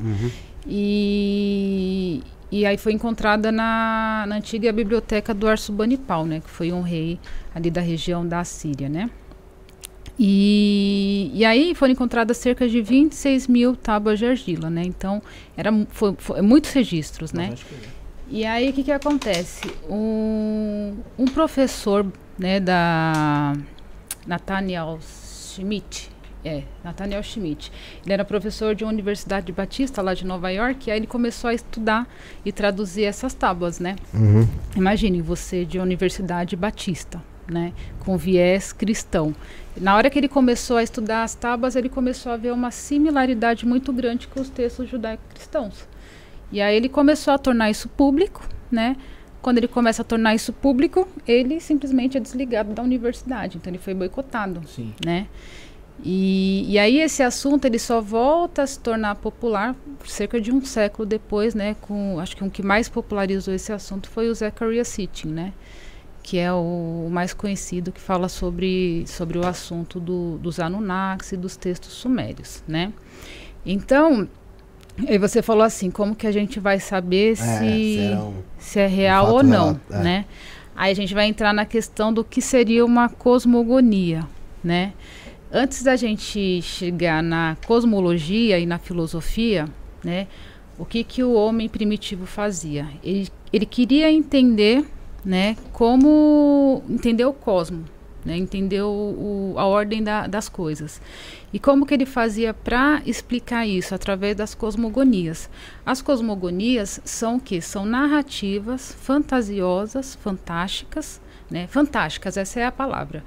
[0.64, 6.82] E, e aí foi encontrada na, na antiga biblioteca do Arsubanipal, né, que foi um
[6.82, 7.18] rei
[7.52, 9.10] ali da região da Síria, né?
[10.24, 14.84] E, e aí foram encontradas cerca de 26 mil tábuas de argila, né?
[14.84, 15.20] Então,
[15.56, 17.48] era, foi, foi muitos registros, né?
[17.48, 17.64] Coisa.
[18.30, 19.62] E aí, o que, que acontece?
[19.90, 22.06] Um, um professor
[22.38, 23.52] né, da
[24.24, 26.08] Nathaniel Schmidt,
[26.44, 27.72] é, Nathaniel Schmidt,
[28.04, 31.50] ele era professor de uma universidade batista lá de Nova York, e aí ele começou
[31.50, 32.08] a estudar
[32.44, 33.96] e traduzir essas tábuas, né?
[34.76, 39.34] Imagine você de uma universidade batista, né, com viés cristão.
[39.76, 43.66] Na hora que ele começou a estudar as tábuas, ele começou a ver uma similaridade
[43.66, 45.88] muito grande com os textos judaico-cristãos.
[46.50, 48.96] E aí ele começou a tornar isso público, né,
[49.42, 53.56] quando ele começa a tornar isso público, ele simplesmente é desligado da universidade.
[53.56, 54.94] Então ele foi boicotado, Sim.
[55.04, 55.26] né?
[56.04, 60.64] E, e aí esse assunto ele só volta a se tornar popular cerca de um
[60.64, 61.76] século depois, né?
[61.80, 65.52] Com acho que o que mais popularizou esse assunto foi o Zechariah Sitchin, né?
[66.22, 71.36] Que é o, mais conhecido que fala sobre, sobre o assunto do, dos Anunnakis e
[71.36, 72.92] dos textos sumérios, né?
[73.66, 74.28] Então,
[75.08, 79.26] e você falou assim, como que a gente vai saber se, serão se é real
[79.26, 80.02] fato ou não, real, é.
[80.02, 80.24] né?
[80.74, 84.26] Aí a gente vai entrar na questão do que seria uma cosmogonia,
[84.62, 84.92] né?
[85.52, 89.68] Antes da gente chegar na cosmologia e na filosofia,
[90.02, 90.26] né?
[90.78, 92.88] O que que o homem primitivo fazia?
[93.04, 94.84] Ele, ele queria entender,
[95.24, 95.56] né?
[95.72, 97.84] Como entender o cosmo,
[98.24, 98.36] né?
[98.36, 101.00] Entender o, o- a ordem da- das coisas.
[101.52, 105.48] E como que ele fazia para explicar isso através das cosmogonias?
[105.84, 107.60] As cosmogonias são o quê?
[107.60, 111.66] São narrativas fantasiosas, fantásticas, né?
[111.68, 113.22] Fantásticas, essa é a palavra.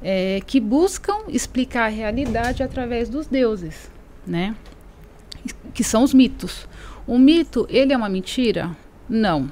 [0.00, 3.90] é, que buscam explicar a realidade através dos deuses,
[4.24, 4.54] né?
[5.74, 6.68] Que são os mitos.
[7.06, 8.76] O mito, ele é uma mentira?
[9.08, 9.50] Não.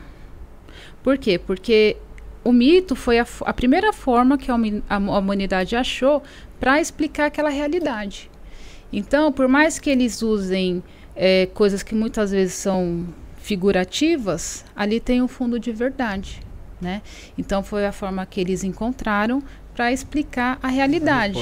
[1.07, 1.39] Por quê?
[1.39, 1.97] Porque
[2.43, 6.21] o mito foi a, a primeira forma que a, humanidade achou
[6.59, 8.29] para explicar aquela realidade.
[8.93, 10.83] Então, por mais que eles usem
[11.15, 16.41] eh, coisas que muitas vezes são figurativas, ali tem um fundo de verdade,
[16.81, 17.03] né?
[17.39, 19.41] Então, foi a forma que eles encontraram
[19.77, 21.39] para explicar a realidade.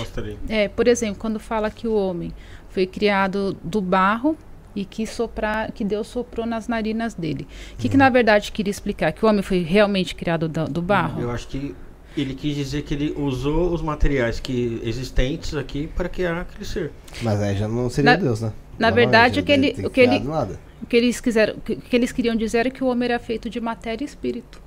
[0.47, 2.35] É, por exemplo, quando fala que o homem
[2.69, 4.37] foi criado do barro
[4.75, 7.47] e que soprar, que Deus soprou nas narinas dele.
[7.75, 9.13] O que, que na verdade queria explicar?
[9.13, 11.21] Que o homem foi realmente criado da- do barro?
[11.21, 11.75] Eu acho que
[12.17, 16.93] ele quis dizer que ele usou os materiais que existentes aqui para criar aquele ser.
[17.23, 18.53] Mas aí já não seria Na- Deus, né?
[18.79, 20.59] na Não, verdade, o que ele- o que ele- Nada.
[20.83, 23.09] O que eles quiseram, o que, o que eles queriam dizer era que o homem
[23.09, 24.63] era feito de matéria e espírito.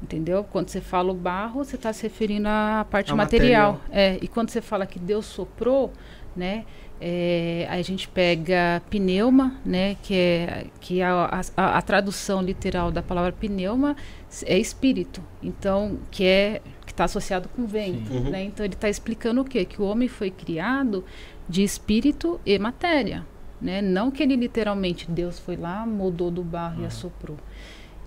[0.00, 0.44] Entendeu?
[0.44, 3.80] Quando você fala o barro, você está se referindo à parte A material.
[3.90, 5.92] É, e quando você fala que Deus soprou,
[6.36, 6.64] né?
[7.00, 9.96] É, a gente pega pneuma, né?
[10.02, 13.96] Que é que a, a, a tradução literal da palavra pneuma
[14.44, 15.22] é espírito.
[15.42, 18.12] Então, que é que está associado com vento.
[18.12, 18.30] Uhum.
[18.30, 18.44] né?
[18.44, 19.64] Então ele está explicando o quê?
[19.64, 21.04] Que o homem foi criado
[21.48, 23.24] de espírito e matéria,
[23.60, 23.80] né?
[23.80, 27.36] Não que ele literalmente Deus foi lá, mudou do barro e assoprou.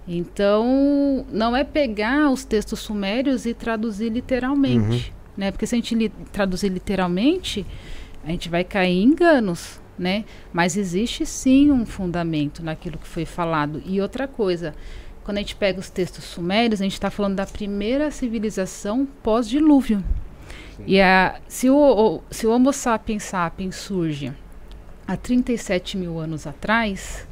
[0.07, 5.51] Então, não é pegar os textos sumérios e traduzir literalmente, né?
[5.51, 7.65] Porque se a gente li- traduzir literalmente,
[8.23, 10.25] a gente vai cair em enganos, né?
[10.53, 13.81] Mas existe sim um fundamento naquilo que foi falado.
[13.85, 14.73] E outra coisa,
[15.23, 20.03] quando a gente pega os textos sumérios, a gente está falando da primeira civilização pós-dilúvio.
[20.87, 24.31] E a, se, o, o- se o Homo sapiens sapiens surge
[25.07, 27.27] há 37 mil anos atrás,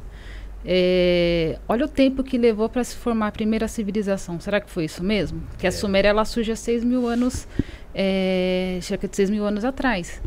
[0.64, 4.38] é, olha o tempo que levou para se formar a primeira civilização.
[4.38, 5.42] Será que foi isso mesmo?
[5.58, 7.48] Que a Suméria ela surge há 6 mil anos,
[7.94, 10.20] é, cerca de 6 mil anos atrás.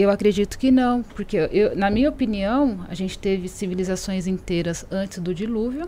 [0.00, 5.18] Eu acredito que não, porque eu, na minha opinião, a gente teve civilizações inteiras antes
[5.18, 5.86] do dilúvio,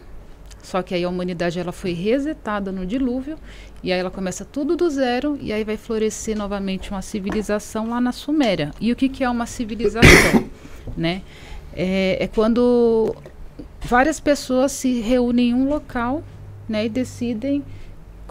[0.62, 3.38] só que aí a humanidade ela foi resetada no dilúvio
[3.82, 8.02] e aí ela começa tudo do zero e aí vai florescer novamente uma civilização lá
[8.02, 8.70] na Suméria.
[8.78, 10.44] E o que, que é uma civilização,
[10.94, 11.22] né?
[11.74, 13.16] É, é quando
[13.80, 16.22] várias pessoas se reúnem em um local,
[16.68, 17.64] né, e decidem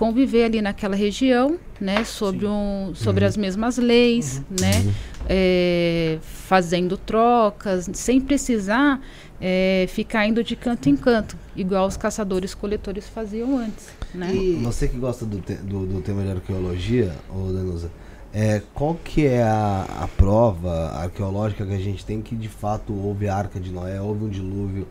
[0.02, 4.92] conviver ali naquela região, né, sobre um, sobre as mesmas leis, né,
[5.30, 9.00] é, fazendo trocas, sem precisar
[9.40, 14.32] é, ficar indo de canto em canto, igual os caçadores-coletores faziam antes, né?
[14.64, 17.92] Você que gosta do, te- do, do tema de arqueologia, ô Danusa,
[18.34, 22.92] é, qual que é a, a prova arqueológica que a gente tem que de fato
[22.92, 24.88] houve a Arca de Noé, houve um dilúvio?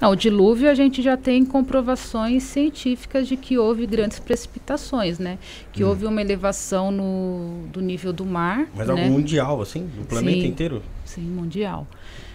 [0.00, 5.38] Não, o dilúvio a gente já tem comprovações científicas de que houve grandes precipitações, né?
[5.72, 8.92] Que houve uma elevação no, do nível do mar, Mas né?
[8.92, 9.86] algo mundial, assim?
[9.86, 10.46] Do planeta Sim.
[10.46, 10.82] inteiro?
[11.04, 11.86] Sim, mundial.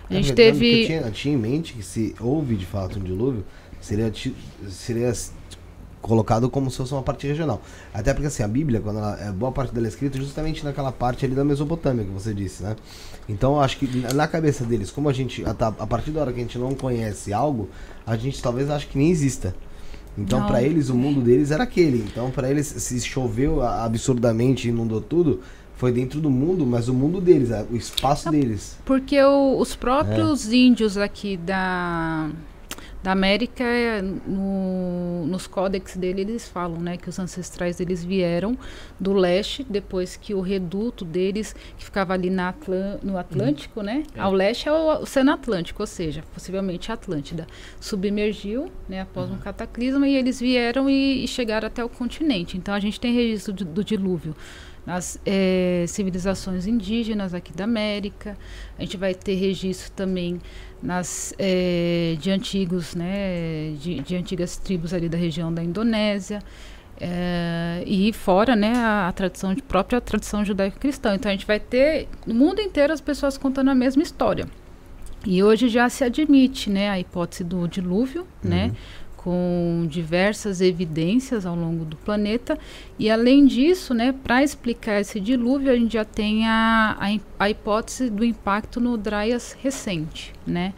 [0.10, 0.82] A Na gente verdade, o que teve...
[0.82, 3.46] Eu tinha, eu tinha em mente que se houve de fato um dilúvio,
[3.82, 4.12] seria,
[4.70, 5.12] seria
[6.02, 7.62] colocado como se fosse uma parte regional.
[7.94, 10.92] Até porque assim, a Bíblia, quando ela, é, boa parte dela é escrita justamente naquela
[10.92, 12.76] parte ali da Mesopotâmia que você disse, né?
[13.28, 15.54] Então eu acho que na- cabeça deles, como a gente, a,
[15.88, 17.70] partir da hora que a gente não conhece algo,
[18.06, 19.56] a gente talvez ache que nem exista.
[20.18, 22.00] Então pra eles o mundo deles era aquele.
[22.10, 25.42] Então pra eles se choveu absurdamente, inundou tudo,
[25.76, 28.78] foi dentro do mundo, mas o mundo deles, o espaço deles.
[28.86, 32.30] Porque o- os próprios índios aqui da,
[33.08, 38.58] Da América, é, no, nos códex dele, eles falam né, que os ancestrais deles vieram
[39.00, 43.86] do leste, depois que o reduto deles, que ficava ali na Atlan no Atlântico, uhum.
[43.86, 44.04] né?
[44.14, 44.20] É.
[44.20, 47.48] Ao leste é o Oceano Atlântico, ou seja, possivelmente a Atlântida,
[47.80, 49.38] submergiu né, após uhum.
[49.38, 52.58] um cataclisma e eles vieram e, e, chegaram até o continente.
[52.58, 54.36] Então a gente tem registro do, do dilúvio
[54.88, 58.38] nas é, civilizações indígenas aqui da América.
[58.80, 60.40] A gente vai ter registro também
[60.82, 66.42] nas é, de antigos, né, de, de, antigas tribos ali da região da Indonésia.
[67.02, 71.16] É, e fora né, a, a tradição de própria tradição judaico-cristã.
[71.16, 74.48] Então a gente vai ter no mundo inteiro as pessoas contando a mesma história.
[75.26, 78.72] E hoje já se admite né, a hipótese do dilúvio, né, uhum.
[78.72, 78.76] né,
[79.28, 82.58] com diversas evidências ao longo do planeta.
[82.98, 87.50] E além disso, né, para explicar esse dilúvio, a gente já tem a, a, a
[87.50, 90.74] hipótese do impacto no Dryas recente, né?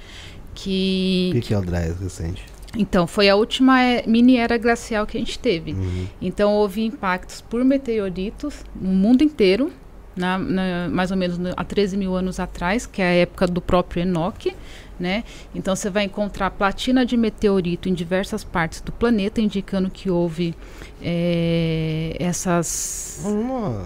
[0.55, 2.43] Que, o que, é o Dryas recente?
[2.75, 5.73] Então, foi a última é, mini era glacial que a gente teve.
[5.73, 6.07] Uhum.
[6.19, 9.71] Então, houve impactos por meteoritos no mundo inteiro,
[10.15, 13.45] na, na, mais ou menos no, há 13 mil anos atrás, que é a época
[13.45, 14.55] do próprio Enoque.
[14.99, 15.23] Né?
[15.55, 20.53] Então você vai encontrar platina de meteorito em diversas partes do planeta, indicando que houve
[21.01, 23.85] é, essas uma,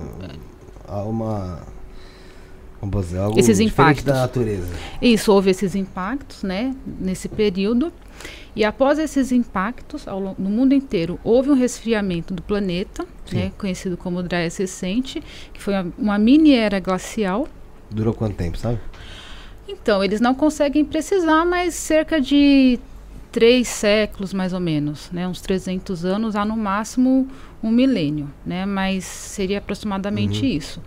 [0.97, 1.59] uma
[3.01, 4.73] dizer, algo esses impactos da natureza.
[4.99, 6.75] Isso houve esses impactos, né?
[6.99, 7.93] Nesse período
[8.55, 10.05] e após esses impactos
[10.37, 13.51] no mundo inteiro houve um resfriamento do planeta, né?
[13.57, 17.47] Conhecido como Dryas recente, que foi uma, uma mini era glacial.
[17.89, 18.79] Durou quanto tempo, sabe?
[19.67, 22.79] Então, eles não conseguem precisar, mas cerca de
[23.31, 25.27] três séculos, mais ou menos, né?
[25.27, 27.27] Uns 300 anos, há no máximo
[27.63, 28.65] um milênio, né?
[28.65, 30.51] Mas seria aproximadamente uhum.
[30.51, 30.81] isso.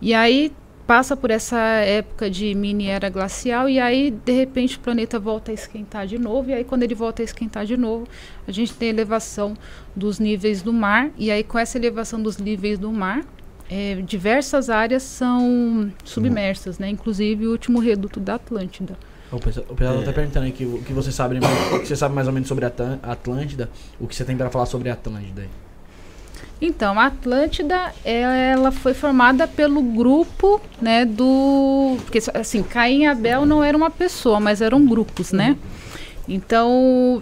[0.00, 0.52] E aí
[0.86, 5.52] passa por essa época de mini era glacial e aí de repente o planeta volta
[5.52, 8.06] a esquentar de novo e aí quando ele volta a esquentar de novo
[8.46, 9.56] a gente tem elevação
[9.94, 13.24] dos níveis do mar e aí com essa elevação dos níveis do mar
[13.70, 16.88] é, diversas áreas são submersas, né?
[16.88, 18.96] Inclusive o último reduto da Atlântida.
[19.30, 20.06] O pessoal, o pessoal tá é.
[20.06, 22.66] tá perguntando aqui o que você sabe, o que você sabe mais ou menos sobre
[22.66, 22.72] a
[23.02, 25.46] Atlântida, o que você tem para falar sobre a Atlântida.
[26.60, 31.96] Então, a Atlântida, ela foi formada pelo grupo, né, do...
[32.02, 35.56] Porque, assim, Caim e Abel não era uma pessoa, mas eram grupos, né?
[36.28, 37.20] Então,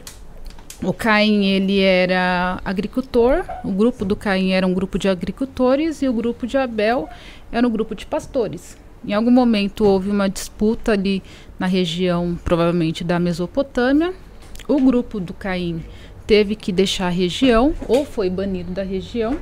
[0.83, 6.09] o Caim ele era agricultor, o grupo do Caim era um grupo de agricultores e
[6.09, 7.09] o grupo de Abel
[7.53, 8.79] era um grupo de pastores.
[9.07, 11.23] Em algum momento houve uma disputa ali
[11.59, 14.15] na região, provavelmente da Mesopotâmia.
[14.67, 15.83] O grupo do Caim
[16.27, 19.37] teve que deixar a região ou foi banido da região.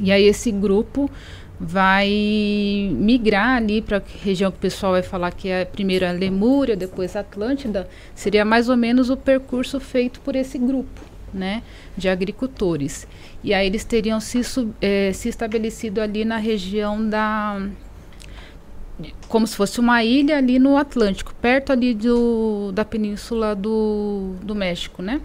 [0.00, 1.10] E aí esse grupo
[1.58, 6.12] vai migrar ali para a região que o pessoal vai falar que é primeiro a
[6.12, 11.00] Lemúria, depois a Atlântida, seria mais ou menos o percurso feito por esse grupo,
[11.32, 11.62] né,
[11.96, 13.08] de agricultores.
[13.42, 14.40] E aí eles teriam se,
[14.80, 17.60] é, se estabelecido ali na região da
[19.28, 24.54] como se fosse uma ilha ali no Atlântico, perto ali do, da península do, do
[24.54, 25.20] México, né?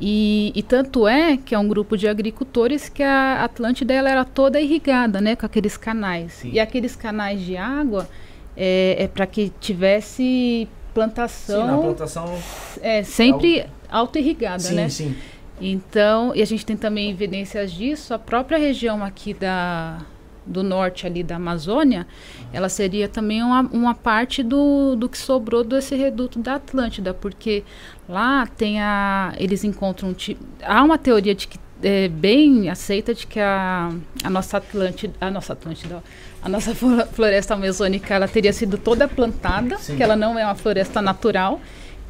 [0.00, 4.24] E, e, tanto é que é um grupo de agricultores que a Atlântida ela era
[4.24, 6.32] toda irrigada, né, com aqueles canais.
[6.32, 6.52] Sim.
[6.52, 8.08] E aqueles canais de água
[8.56, 11.76] é, é para que tivesse plantação.
[11.76, 12.38] Sim, plantação
[12.80, 14.88] é sempre auto-irrigada, sim, né?
[14.88, 15.14] Sim.
[15.60, 18.14] Então, e a gente tem também evidências disso.
[18.14, 19.98] A própria região aqui da
[20.46, 22.06] do norte ali da Amazônia,
[22.52, 27.62] ela seria também uma, uma parte do, do que sobrou desse reduto da Atlântida, porque
[28.10, 29.32] lá tem a.
[29.38, 30.14] Eles encontram.
[30.62, 33.90] Há uma teoria de que é bem aceita de que a,
[34.22, 35.14] a nossa Atlântida.
[35.20, 36.02] A nossa Atlântida,
[36.42, 36.74] a nossa
[37.12, 39.96] floresta amazônica ela teria sido toda plantada, Sim.
[39.96, 41.60] que ela não é uma floresta natural.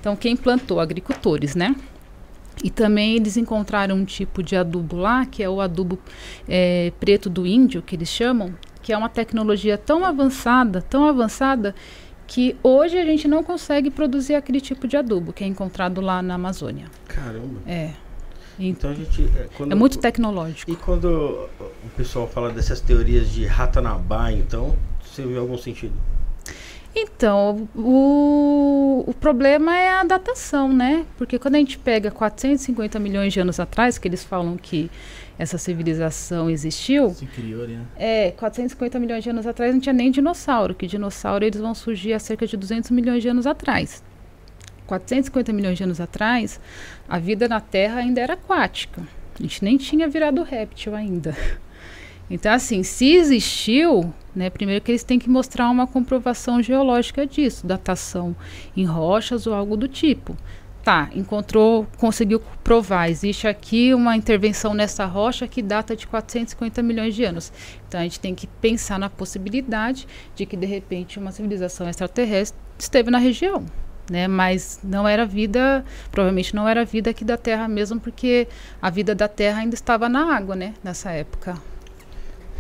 [0.00, 0.80] Então quem plantou?
[0.80, 1.76] Agricultores, né?
[2.62, 5.98] E também eles encontraram um tipo de adubo lá, que é o adubo
[6.48, 11.74] é, preto do índio, que eles chamam, que é uma tecnologia tão avançada, tão avançada,
[12.31, 16.23] que hoje a gente não consegue produzir aquele tipo de adubo que é encontrado lá
[16.23, 16.87] na Amazônia.
[17.09, 17.61] Caramba.
[17.66, 17.90] É.
[18.57, 19.29] Então a gente.
[19.37, 20.71] É, quando, é muito tecnológico.
[20.71, 25.93] E quando o pessoal fala dessas teorias de Ratanabá, então, você viu algum sentido?
[26.95, 31.05] Então, o, o problema é a datação, né?
[31.19, 34.88] Porque quando a gente pega 450 milhões de anos atrás, que eles falam que
[35.40, 37.09] essa civilização existiu.
[37.14, 37.81] Se criou, né?
[37.96, 42.12] É, 450 milhões de anos atrás não tinha nem dinossauro, que dinossauro eles vão surgir
[42.12, 44.05] há cerca de 200 milhões de anos atrás.
[44.87, 46.61] 450 milhões de anos atrás,
[47.09, 49.00] a vida na Terra ainda era aquática.
[49.38, 51.35] A gente nem tinha virado réptil ainda.
[52.33, 57.66] Então, assim, se existiu, né, primeiro que eles têm que mostrar uma comprovação geológica disso,
[57.66, 58.37] datação
[58.76, 60.37] em rochas ou algo do tipo.
[60.90, 63.09] Tá, encontrou, conseguiu provar.
[63.09, 67.53] Existe aqui uma intervenção nessa rocha que data de 450 milhões de anos.
[67.87, 72.59] Então a gente tem que pensar na possibilidade de que de repente uma civilização extraterrestre
[72.76, 73.64] esteve na região.
[74.11, 78.48] Né, mas não era vida, provavelmente não era vida aqui da Terra mesmo, porque
[78.83, 81.57] a vida da Terra ainda estava na água, né, nessa época.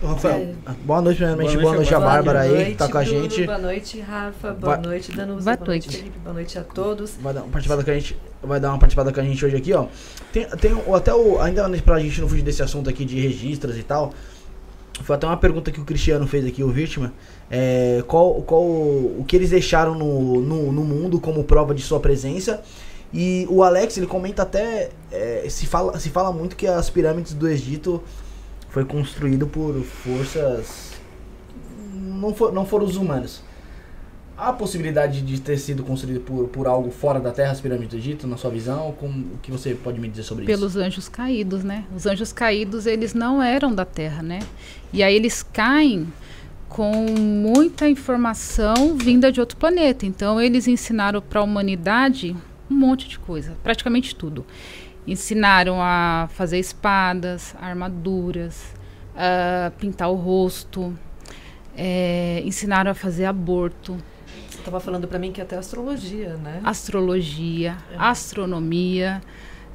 [0.02, 0.72] Rafael, é.
[0.84, 1.52] boa noite, primeiramente.
[1.52, 3.44] Boa noite, boa noite a Bárbara aí, que tá com a Bruno, gente.
[3.44, 4.52] Boa noite, Rafa.
[4.52, 5.44] Boa vai, noite, Danusa.
[5.44, 6.18] Boa, boa noite, Felipe.
[6.20, 7.18] Boa noite a todos.
[7.20, 9.56] Vai dar uma participada com a gente, vai dar uma participada com a gente hoje
[9.56, 9.86] aqui, ó.
[10.32, 13.82] Tem, tem até o, ainda pra gente não fugir desse assunto aqui de registros e
[13.82, 14.14] tal.
[15.02, 17.12] Foi até uma pergunta que o Cristiano fez aqui, o Vítima.
[17.50, 22.00] É, qual, qual o que eles deixaram no, no, no mundo como prova de sua
[22.00, 22.62] presença?
[23.12, 24.90] E o Alex, ele comenta até.
[25.10, 28.02] É, se, fala, se fala muito que as pirâmides do Egito
[28.70, 30.92] foi construído por forças.
[31.92, 33.42] Não, for, não foram os humanos.
[34.36, 37.90] Há a possibilidade de ter sido construído por, por algo fora da Terra, as pirâmides
[37.90, 38.92] do Egito, na sua visão?
[38.98, 40.72] Como, o que você pode me dizer sobre Pelos isso?
[40.72, 41.84] Pelos anjos caídos, né?
[41.94, 44.38] Os anjos caídos, eles não eram da Terra, né?
[44.92, 46.06] E aí eles caem
[46.70, 50.06] com muita informação vinda de outro planeta.
[50.06, 52.34] Então eles ensinaram para a humanidade
[52.70, 54.46] um monte de coisa, praticamente tudo
[55.10, 58.72] ensinaram a fazer espadas, armaduras,
[59.16, 60.96] a pintar o rosto,
[61.76, 63.98] é, ensinaram a fazer aborto.
[64.48, 66.60] Você estava falando para mim que até astrologia, né?
[66.62, 67.96] Astrologia, é.
[67.98, 69.20] astronomia,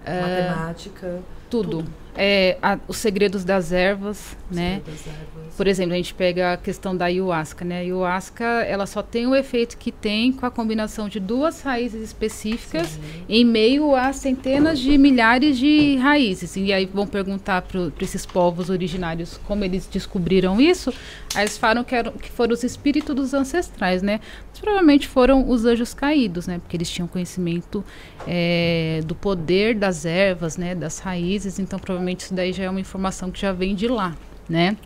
[0.05, 1.69] matemática, uh, tudo.
[1.83, 4.81] tudo é, a, os segredos das ervas, os né?
[4.85, 5.55] Das ervas.
[5.55, 7.77] Por exemplo, a gente pega a questão da ayahuasca, né?
[7.77, 12.01] A ayahuasca, ela só tem o efeito que tem com a combinação de duas raízes
[12.01, 13.01] específicas Sim.
[13.29, 16.55] em meio a centenas de milhares de raízes.
[16.57, 20.93] E aí vão perguntar para esses povos originários como eles descobriram isso.
[21.33, 24.19] Aí eles falam que, eram, que foram os espíritos dos ancestrais, né?
[24.49, 26.59] Mas provavelmente foram os anjos caídos, né?
[26.59, 27.83] Porque eles tinham conhecimento
[28.27, 30.75] é, do poder das ervas, né?
[30.75, 31.59] Das raízes.
[31.59, 34.15] Então, provavelmente provavelmente isso daí já é uma informação que já vem de lá,
[34.47, 34.77] né?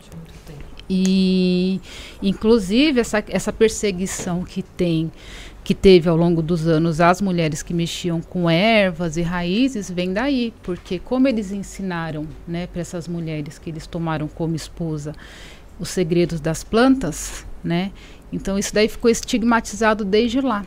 [0.90, 1.80] E
[2.22, 5.12] inclusive essa, essa perseguição que tem
[5.64, 10.14] que teve ao longo dos anos as mulheres que mexiam com ervas e raízes vem
[10.14, 15.14] daí, porque como eles ensinaram, né, para essas mulheres que eles tomaram como esposa
[15.80, 17.92] os segredos das plantas, né?
[18.32, 20.66] Então isso daí ficou estigmatizado desde lá,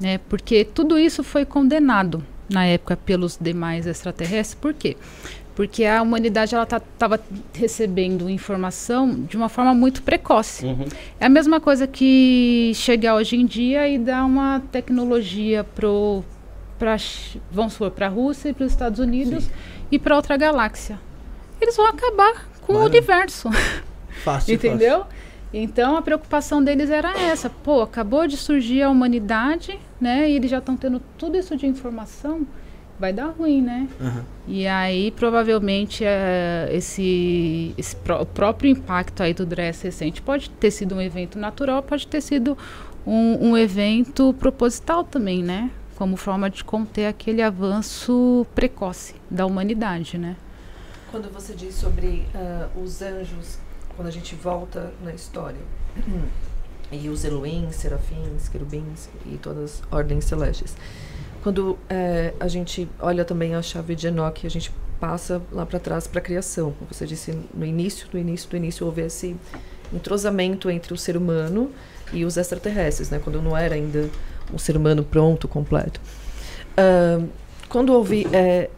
[0.00, 0.18] né?
[0.28, 4.54] Porque tudo isso foi condenado na época pelos demais extraterrestres.
[4.54, 4.96] Por quê?
[5.58, 10.64] Porque a humanidade ela estava tá, recebendo informação de uma forma muito precoce.
[10.64, 10.84] Uhum.
[11.18, 16.22] É a mesma coisa que chegar hoje em dia e dar uma tecnologia pro
[16.78, 16.94] para
[17.50, 19.50] vamos supor para a Rússia e para os Estados Unidos Sim.
[19.90, 20.96] e para outra galáxia.
[21.60, 23.50] Eles vão acabar com o universo.
[24.22, 24.98] Fácil, Entendeu?
[24.98, 25.12] Fácil.
[25.52, 27.50] Então a preocupação deles era essa.
[27.50, 30.30] Pô, acabou de surgir a humanidade, né?
[30.30, 32.46] E eles já estão tendo tudo isso de informação
[32.98, 33.88] vai dar ruim, né?
[34.00, 34.22] Uhum.
[34.46, 40.70] E aí, provavelmente, é, esse, esse pró próprio impacto aí do Dress recente pode ter
[40.70, 42.56] sido um evento natural, pode ter sido
[43.06, 45.70] um, um evento proposital também, né?
[45.96, 50.36] Como forma de conter aquele avanço precoce da humanidade, né?
[51.10, 53.58] Quando você diz sobre uh, os anjos,
[53.96, 55.60] quando a gente volta na história,
[56.92, 60.76] e os Elohim, serafins, querubins e todas as ordens celestes,
[61.42, 65.78] quando é, a gente olha também a chave de Enoch, a gente passa lá para
[65.78, 66.72] trás para a criação.
[66.72, 69.36] Como você disse, no início, no início, do início, houve esse
[69.92, 71.70] entrosamento entre o ser humano
[72.12, 73.20] e os extraterrestres, né?
[73.22, 74.10] Quando não era ainda
[74.52, 76.00] um ser humano pronto, completo.
[76.76, 77.28] Uh,
[77.68, 78.26] quando houve...
[78.32, 78.70] É,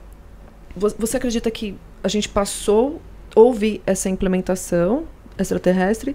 [0.76, 3.00] você acredita que a gente passou,
[3.34, 5.04] houve essa implementação
[5.36, 6.14] extraterrestre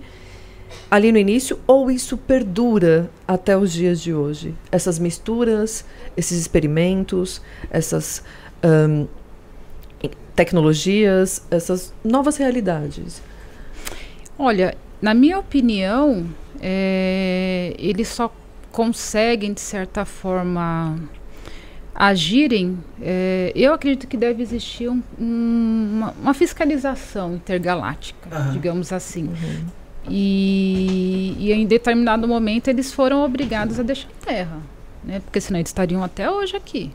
[0.90, 4.54] ali no início ou isso perdura até os dias de hoje?
[4.72, 5.86] Essas misturas,
[6.16, 8.24] esses experimentos, essas
[8.64, 9.08] um,
[10.36, 13.22] tecnologias, essas novas realidades?
[14.38, 16.28] Olha, na minha opinião,
[16.62, 18.34] é, eles só
[18.72, 21.00] conseguem, de certa forma,
[21.94, 22.78] agirem.
[23.02, 28.52] É, eu acredito que deve existir um, um, uma, uma, fiscalização intergaláctica, uhum.
[28.52, 29.28] digamos assim.
[29.28, 34.58] Uhum e, e em determinado momento eles foram obrigados a deixar a terra,
[35.04, 35.20] né?
[35.20, 36.92] Porque senão eles estariam até hoje aqui.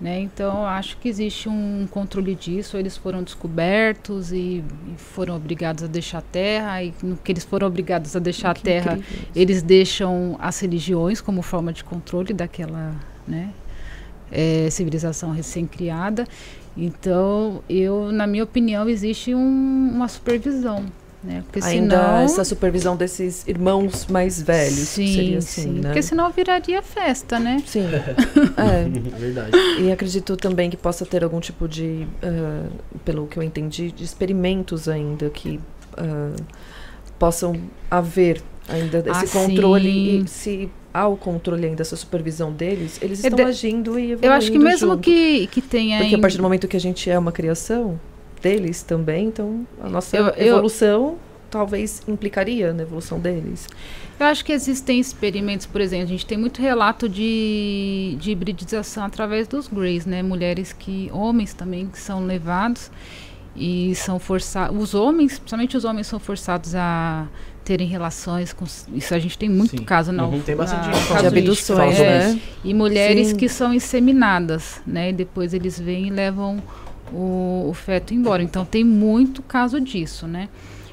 [0.00, 0.20] Né?
[0.20, 2.78] Então, acho que existe um controle disso.
[2.78, 6.82] Eles foram descobertos e, e foram obrigados a deixar a terra.
[6.82, 8.98] E no que eles foram obrigados a deixar que a terra,
[9.36, 12.94] eles deixam as religiões como forma de controle daquela
[13.28, 13.50] né,
[14.32, 16.26] é, civilização recém-criada.
[16.74, 20.86] Então, eu, na minha opinião, existe um, uma supervisão
[21.22, 21.42] Né?
[21.50, 22.18] Porque Ainda senão...
[22.20, 24.72] essa supervisão desses irmãos mais velhos.
[24.88, 25.68] Sim, seria assim, sim.
[25.72, 25.82] né?
[25.88, 27.62] Porque senão viraria festa, né?
[27.66, 27.84] Sim.
[28.56, 29.14] é.
[29.14, 29.50] É verdade.
[29.80, 32.68] E acredito também que possa ter algum tipo de, ah,
[33.04, 35.60] pelo que eu entendi, de experimentos ainda que
[35.94, 36.32] ah,
[37.18, 37.54] possam
[37.90, 39.90] haver ainda esse Ah, controle.
[39.92, 40.22] sim.
[40.24, 44.12] E se há o controle ainda, essa supervisão deles, eles É estão de- agindo e
[44.12, 45.00] evoluindo Eu acho que mesmo junto.
[45.02, 45.98] que, que tenha.
[46.00, 48.00] Porque a partir do momento que a gente é uma criação
[48.42, 51.16] deles também, então a nossa Eu- eu- evolução
[51.50, 53.66] talvez implicaria na evolução deles.
[54.20, 59.04] Eu acho que existem experimentos, por exemplo, a gente tem muito relato de, de hibridização
[59.04, 60.22] através dos Greys, né?
[60.22, 62.90] Mulheres que, homens também, que são levados
[63.56, 64.80] e são forçados.
[64.80, 67.26] Os homens, principalmente os homens, são forçados a
[67.64, 68.64] terem relações com.
[68.94, 69.84] Isso a gente tem muito Sim.
[69.84, 70.40] caso na Uhum.
[70.40, 72.02] Tem bastante na- gente De abduções, isso.
[72.02, 72.40] né?
[72.64, 73.36] E mulheres Sim.
[73.36, 75.10] que são inseminadas, né?
[75.10, 76.62] E depois eles vêm e levam
[77.12, 78.42] o, o feto embora.
[78.42, 80.48] Então tem muito caso disso, né?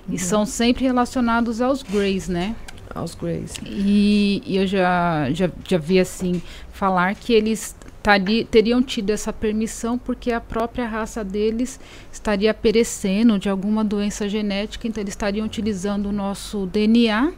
[0.10, 2.56] E são sempre relacionados aos Greys, né?
[2.96, 3.54] Aos Greys.
[3.66, 6.42] E, e eu já, já, já vi assim
[6.72, 11.78] falar que eles tari- teriam tido essa permissão porque a própria raça deles
[12.12, 17.34] estaria perecendo de alguma doença genética, então eles estariam utilizando o nosso DNA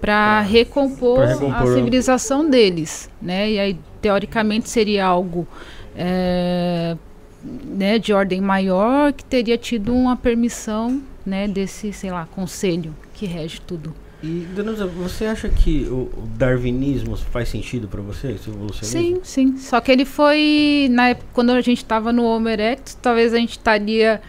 [0.00, 3.50] para recompor, recompor a civilização deles, né?
[3.50, 5.48] E aí teoricamente seria algo
[5.96, 6.96] é,
[7.44, 13.26] né, de ordem maior que teria tido uma permissão, né, desse, sei lá, conselho que
[13.26, 13.94] rege tudo.
[14.22, 19.16] E, Danusa, você acha que o, o darwinismo faz sentido pra você, esse evolucionismo?
[19.16, 19.56] Sim, sim.
[19.58, 23.36] Só que ele foi na época quando a gente estava no Homo erectus, talvez a
[23.36, 24.22] gente estaria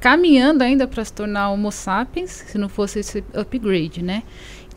[0.00, 4.22] caminhando ainda para se tornar Homo sapiens, se não fosse esse upgrade, né?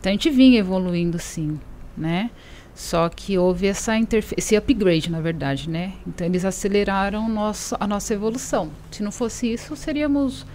[0.00, 1.60] Então a gente vinha evoluindo sim,
[1.96, 2.30] né?
[2.74, 3.92] Só que houve essa
[4.36, 5.92] esse upgrade, na verdade, né?
[6.06, 8.70] Então eles aceleraram nosso, a nossa evolução.
[8.90, 10.46] Se não fosse isso, seríamos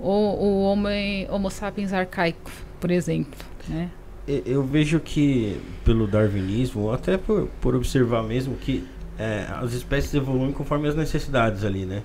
[0.00, 0.88] o, o homo,
[1.28, 2.50] homo sapiens arcaico,
[2.80, 3.38] por exemplo,
[3.68, 3.90] né?
[4.26, 8.86] Eu vejo que, pelo darwinismo, até por, por observar mesmo, que
[9.18, 12.02] é, as espécies evoluem conforme as necessidades ali, né?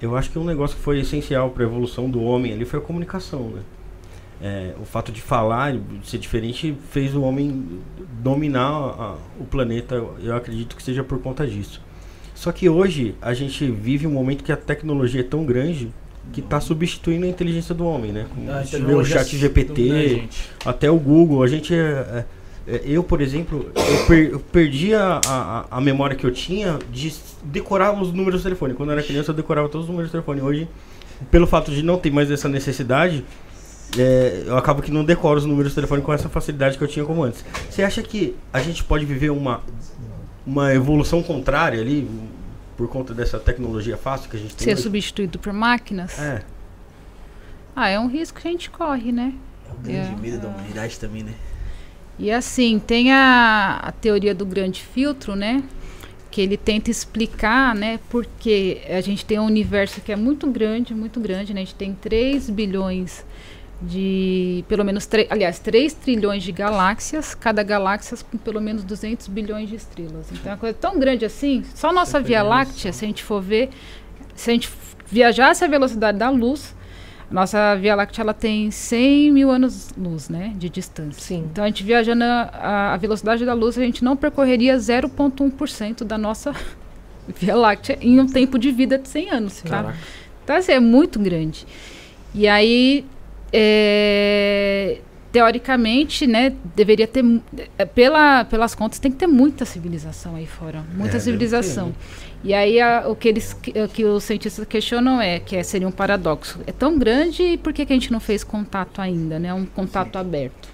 [0.00, 2.80] Eu acho que um negócio que foi essencial para a evolução do homem ali foi
[2.80, 3.60] a comunicação, né?
[4.42, 7.64] É, o fato de falar, de ser diferente, fez o homem
[8.22, 9.94] dominar a- o planeta.
[10.22, 11.80] Eu, acredito que seja por conta disso.
[12.34, 15.90] Só que hoje a gente vive um momento que a tecnologia é tão grande
[16.32, 18.26] que está substituindo a inteligência do homem, né?
[18.34, 20.50] Como A vê o chat GPT, gente.
[20.64, 22.24] até o Google, a gente é,
[22.66, 26.32] é- é- eu, por exemplo, eu, per- eu perdi a, a, a memória que eu
[26.32, 27.12] tinha de
[27.44, 28.74] decorar os números do telefone.
[28.74, 30.40] Quando eu era criança, eu decorava todos os números do telefone.
[30.40, 30.68] Hoje,
[31.30, 33.24] pelo fato de não ter mais essa necessidade,
[33.98, 36.88] é, eu acabo que não decoro os números do telefone com essa facilidade que eu
[36.88, 37.44] tinha como antes.
[37.70, 39.60] Você acha que a gente pode viver uma,
[40.46, 42.08] uma evolução contrária ali,
[42.76, 44.64] por conta dessa tecnologia fácil que a gente tem?
[44.64, 44.82] Ser hoje?
[44.82, 46.18] substituído por máquinas?
[46.18, 46.42] É.
[47.74, 49.32] Ah, é um risco que a gente corre, né?
[49.68, 50.16] É o grande É.
[50.16, 51.34] medo da humanidade também, né?
[52.18, 55.62] E assim, tem a, a teoria do grande filtro, né?
[56.30, 57.98] Que ele tenta explicar, né?
[58.10, 61.62] Porque a gente tem um universo que é muito grande, muito grande, né?
[61.62, 63.24] A gente tem 3 bilhões
[63.82, 69.68] de, pelo menos, aliás, 3 trilhões de galáxias, cada galáxia com pelo menos 200 bilhões
[69.68, 70.30] de estrelas.
[70.30, 73.08] Então é uma coisa tão grande assim, só a nossa Você Via Láctea, se a
[73.08, 73.70] gente for ver,
[74.34, 74.70] se a gente
[75.06, 76.74] viajasse a velocidade da luz,
[77.28, 80.52] a nossa Via Láctea ela tem 100 mil anos-luz, né?
[80.56, 81.20] De distância.
[81.20, 81.48] Sim.
[81.50, 86.16] Então, a gente viajando a, a velocidade da luz, a gente não percorreria 0,1% da
[86.16, 86.54] nossa
[87.26, 89.94] Via Láctea em um tempo de vida de 100 anos, tá?
[90.44, 91.66] Então, assim, é muito grande.
[92.34, 93.04] E aí,
[93.52, 94.98] é,
[95.30, 97.24] teoricamente, né, deveria ter,
[97.78, 101.92] é, pela, pelas contas, tem que ter muita civilização aí fora, muita É, deve civilização.
[102.44, 105.86] E aí, a- o que eles, que, que os cientistas questionam é que é, seria
[105.86, 106.60] um paradoxo.
[106.66, 109.64] É tão grande e por que, que a gente não fez contato ainda, né, um
[109.64, 110.68] contato aberto?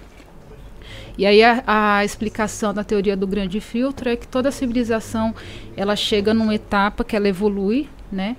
[1.17, 5.35] E aí a, a explicação da teoria do grande filtro é que toda civilização
[5.75, 8.35] ela chega numa etapa que ela evolui, né?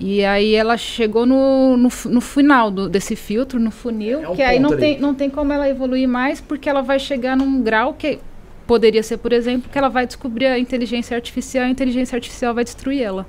[0.00, 4.36] E aí ela chegou no, no, no final do- desse filtro, no funil, É um
[4.36, 7.60] que aí não tem, não tem como ela evoluir mais, porque ela vai chegar num
[7.62, 8.20] grau que
[8.66, 12.54] poderia ser, por exemplo, que ela vai descobrir a inteligência artificial e a inteligência artificial
[12.54, 13.26] vai destruir ela.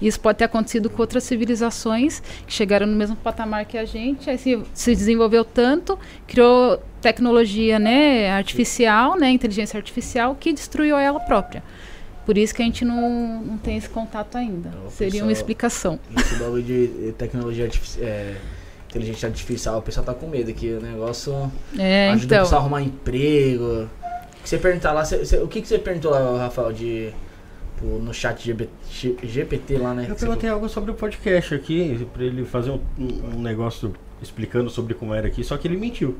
[0.00, 4.30] Isso pode ter acontecido com outras civilizações que chegaram no mesmo patamar que a gente,
[4.30, 11.20] aí se, se desenvolveu tanto, criou tecnologia né, artificial, né, inteligência artificial, que destruiu ela
[11.20, 11.62] própria.
[12.30, 14.68] Por isso que a gente não, não tem esse contato ainda.
[14.68, 15.98] Então, o Seria pessoal- uma explicação.
[16.16, 18.06] Esse bagulho de eh, tecnologia artificial.
[18.06, 18.34] É,
[18.88, 20.70] inteligência artificial, o pessoal tá com medo aqui.
[20.70, 22.42] O negócio É, ajuda o então.
[22.44, 23.64] pessoal a arrumar emprego.
[23.64, 27.10] O que você perguntar lá, você- você- o que, que você perguntou lá, Rafael, de.
[27.82, 30.06] no chat GB G- GPT lá, né?
[30.08, 32.80] Eu que perguntei algo sobre o podcast aqui, pra ele fazer um-
[33.34, 36.16] um negócio explicando sobre como era aqui, só que ele mentiu.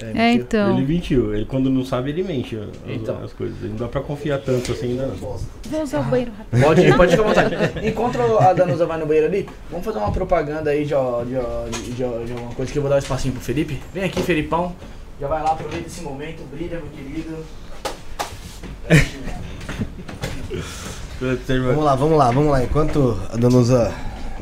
[0.00, 0.32] É, mentira.
[0.32, 0.78] então.
[0.78, 1.34] Ele mentiu.
[1.34, 3.22] Ele quando não sabe, ele mente as, Então.
[3.22, 3.56] as coisas.
[3.62, 5.08] Não dá pra confiar tanto assim ainda.
[5.18, 6.62] Vou usar o banheiro rápido.
[6.62, 7.56] Pode ir, pode ficar à vontade.
[7.86, 11.92] Enquanto a Danusa vai no banheiro ali, vamos fazer uma propaganda aí de, de, de,
[11.94, 13.80] de, alguma coisa que eu vou dar um espacinho pro Felipe.
[13.92, 14.74] Vem aqui, Felipão.
[15.20, 17.36] Já vai lá, aproveita esse momento, brilha, meu querido.
[21.20, 22.62] Vamos lá, vamos lá, vamos lá.
[22.62, 23.92] Enquanto a Danusa,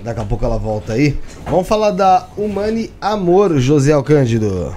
[0.05, 4.77] daqui a pouco ela volta aí, vamos falar da Humane Amor, José Alcândido.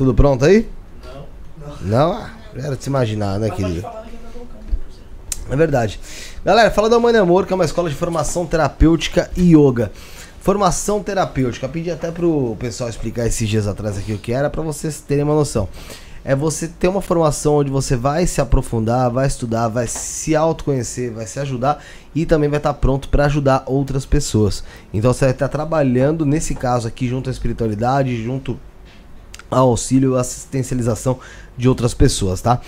[0.00, 0.66] Tudo pronto aí?
[1.04, 1.26] Não.
[1.82, 2.12] Não?
[2.14, 3.86] Ah, Era de se imaginar, né, querido?
[5.50, 6.00] É verdade.
[6.42, 9.92] Galera, fala da Humane Amor, que é uma escola de formação terapêutica e yoga.
[10.40, 11.66] Formação terapêutica.
[11.66, 15.02] Eu pedi até pro pessoal explicar esses dias atrás aqui o que era, pra vocês
[15.02, 15.68] terem uma noção.
[16.24, 21.12] É você ter uma formação onde você vai se aprofundar, vai estudar, vai se autoconhecer,
[21.12, 21.84] vai se ajudar
[22.14, 24.64] e também vai estar pronto para ajudar outras pessoas.
[24.94, 28.58] Então você vai estar trabalhando, nesse caso aqui, junto à espiritualidade, junto
[29.58, 31.18] auxílio assistencialização
[31.56, 32.60] de outras pessoas, tá?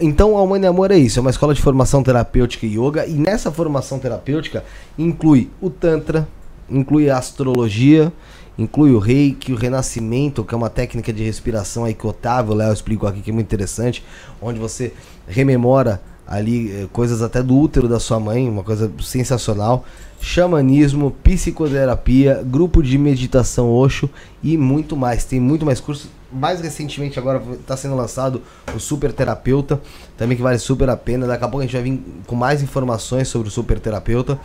[0.00, 3.12] Então a Humane Amor é isso, é uma escola de formação terapêutica e yoga e
[3.12, 4.64] nessa formação terapêutica
[4.98, 6.26] inclui o tantra,
[6.70, 8.10] inclui a astrologia,
[8.58, 12.54] inclui o reiki, o renascimento, que é uma técnica de respiração aí que o Otávio,
[12.54, 14.04] Léo explicou aqui que é muito interessante,
[14.40, 14.92] onde você
[15.26, 16.00] rememora
[16.30, 19.84] ali eh, coisas até do útero da sua mãe, uma coisa sensacional.
[20.20, 24.08] Xamanismo, psicoterapia, grupo de meditação Osho
[24.42, 25.24] e muito mais.
[25.24, 26.08] Tem muito mais cursos.
[26.32, 28.42] Mais recentemente agora está sendo lançado
[28.74, 29.80] o Super Terapeuta,
[30.16, 31.26] também que vale super a pena.
[31.26, 34.38] Daqui a pouco a gente vai vir com mais informações sobre o Super Terapeuta.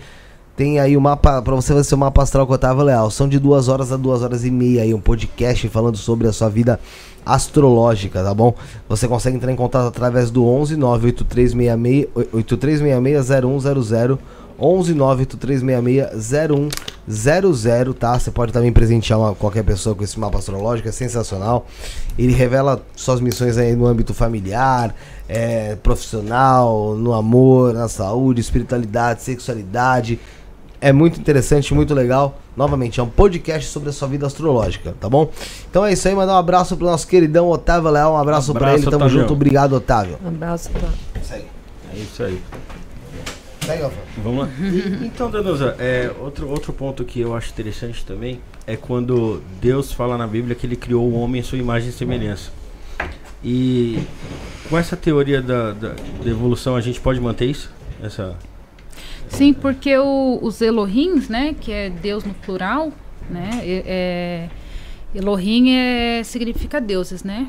[0.57, 3.11] Tem aí o mapa, pra você fazer o mapa astral com o Otávio Leal.
[3.11, 6.33] São de duas horas a duas horas e meia aí, um podcast falando sobre a
[6.33, 6.79] sua vida
[7.25, 8.55] astrológica, tá bom?
[8.89, 14.18] Você consegue entrar em contato através do 11 98366 8366 0100
[14.59, 16.70] 11 98366
[17.07, 18.18] 0100, tá?
[18.18, 21.66] Você pode também presentear uma, qualquer pessoa com esse mapa astrológico, é sensacional.
[22.18, 24.95] Ele revela suas missões aí no âmbito familiar,
[25.29, 30.18] é, profissional, no amor, na saúde, espiritualidade, sexualidade.
[30.85, 32.39] É muito interessante, muito legal.
[32.55, 35.30] Novamente, é um podcast sobre a sua vida astrológica, tá bom?
[35.70, 38.66] Então é isso aí, mandar um abraço pro nosso queridão Otávio Leal, um abraço, pra
[38.66, 39.22] Abraço, ele, tamo Otavião.
[39.22, 40.18] junto, obrigado, Otávio.
[40.22, 40.91] Um abraço pra.
[41.22, 41.47] Segue.
[41.91, 42.39] É isso aí.
[43.64, 43.97] Segue, Alfa.
[44.22, 44.51] Vamos lá.
[45.03, 50.18] Então, Danusa, é, outro, outro ponto que eu acho interessante também é quando Deus fala
[50.18, 52.51] na Bíblia que ele criou o homem em sua imagem e semelhança.
[53.43, 54.03] E
[54.68, 57.72] com essa teoria da, da, da evolução, a gente pode manter isso?
[58.03, 58.37] Essa,
[59.35, 62.93] Sim, porque o- os Elohims, né, que é Deus no plural,
[63.28, 64.49] né, é,
[65.14, 67.49] Elohim é, significa deuses, né?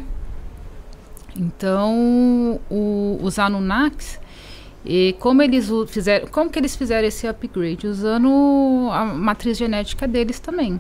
[1.38, 4.20] Então, o- os Anunnakis,
[4.86, 7.88] e como eles fizeram, como que eles fizeram esse upgrade?
[7.88, 10.80] Usando a matriz genética deles também.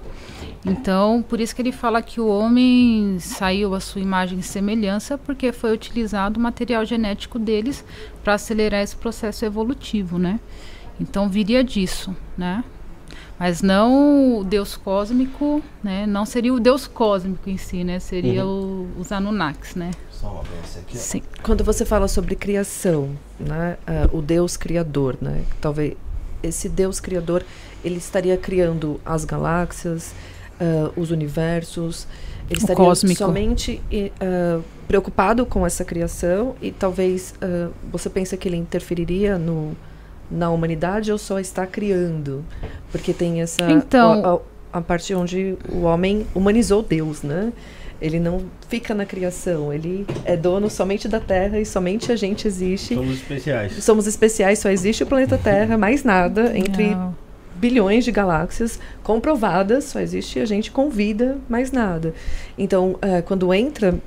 [0.66, 5.18] Então, por isso que ele fala que o homem saiu à sua imagem e semelhança,
[5.18, 7.84] porque foi utilizado o material genético deles
[8.24, 10.40] para acelerar esse processo evolutivo, né?
[11.00, 12.64] Então viria disso, né?
[13.38, 16.06] Mas não o Deus cósmico, né?
[16.08, 18.00] Não seria o Deus cósmico em si, né?
[18.00, 19.92] Seria o- os Anunnakis, né?
[20.10, 20.44] Só uma
[20.80, 20.98] aqui.
[20.98, 21.22] Sim.
[21.44, 25.96] Quando você fala sobre criação, né, ah, o Deus criador, né, talvez
[26.42, 27.44] esse Deus criador
[27.84, 30.16] ele estaria criando as galáxias,
[30.60, 32.08] ah, os universos,
[32.50, 33.18] ele O estaria cósmico.
[33.18, 33.82] somente
[34.22, 37.34] ah, preocupado com essa criação e talvez
[37.92, 39.76] você pensa que ele interferiria no
[40.30, 42.44] na humanidade ou só está criando,
[42.92, 44.34] porque tem essa Então- a,
[44.76, 47.54] a- a parte onde o homem humanizou Deus, né?
[48.02, 52.46] Ele não fica na criação, ele é dono somente da Terra e somente a gente
[52.46, 52.94] existe.
[52.94, 53.84] somos especiais.
[53.84, 57.16] Somos especiais, só existe o planeta Terra, mais nada, entre Não.
[57.56, 62.14] bilhões de galáxias comprovadas, só existe a gente com vida, mais nada.
[62.58, 63.98] Então, é, quando entra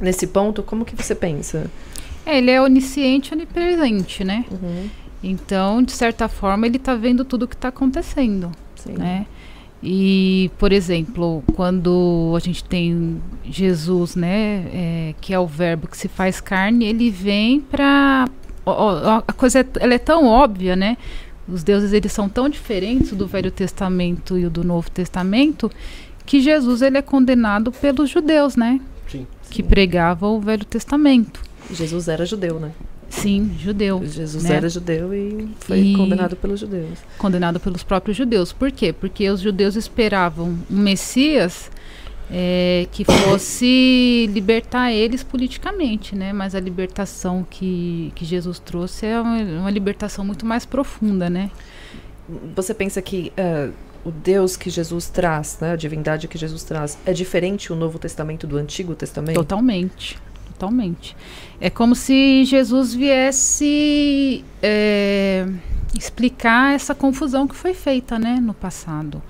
[0.00, 1.70] nesse ponto, como que você pensa?
[2.26, 4.44] É, ele é onisciente, onipresente, né?
[4.50, 4.90] Uhum,
[5.22, 8.94] Então, de certa forma, ele está vendo tudo o que está acontecendo, sim.
[8.94, 9.26] né?
[9.82, 15.96] E, por exemplo, quando a gente tem Jesus, né, é, que é o verbo que
[15.96, 18.26] se faz carne, ele vem para
[18.64, 20.96] a coisa é, ela é tão óbvia, né?
[21.48, 25.68] Os deuses eles são tão diferentes do Velho Testamento e o do Novo Testamento
[26.24, 28.80] que Jesus ele é condenado pelos judeus, né?
[29.08, 29.26] Sim.
[29.50, 31.42] Que pregavam o Velho Testamento.
[31.68, 32.70] Jesus era judeu, né?
[33.12, 34.02] Sim, judeu.
[34.04, 34.56] Jesus né?
[34.56, 36.98] era judeu e foi E- condenado pelos judeus.
[37.18, 38.52] condenado pelos próprios judeus.
[38.52, 38.92] Por quê?
[38.92, 41.70] Porque os judeus esperavam um Messias
[42.30, 46.32] é, que fosse libertar eles politicamente, né?
[46.32, 51.50] Mas a libertação que, que Jesus trouxe é uma, uma libertação muito mais profunda, né?
[52.56, 53.68] Você pensa que eh,
[54.04, 57.98] o Deus que Jesus traz, né, a divindade que Jesus traz, é diferente o Novo
[57.98, 59.36] Testamento do Antigo Testamento?
[59.36, 60.18] Totalmente.
[60.62, 61.16] Totalmente.
[61.64, 65.46] É como se Jesus viesse é,
[65.96, 69.22] explicar essa confusão que foi feita, né, no passado.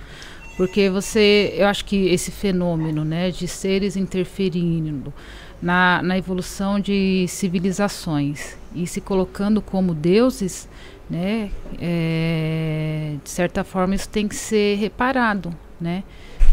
[0.57, 5.12] Porque você, eu acho que esse fenômeno, né, de seres interferindo
[5.61, 10.66] na, na evolução de civilizações e se colocando como deuses,
[11.11, 16.03] né, é, de certa forma isso tem que ser reparado, né,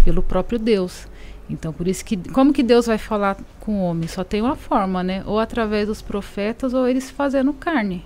[0.03, 1.07] pelo próprio Deus.
[1.49, 4.07] Então, por isso que, como que Deus vai falar com o homem?
[4.07, 5.23] Só tem uma forma, né?
[5.25, 8.05] Ou através dos profetas, ou eles fazendo carne.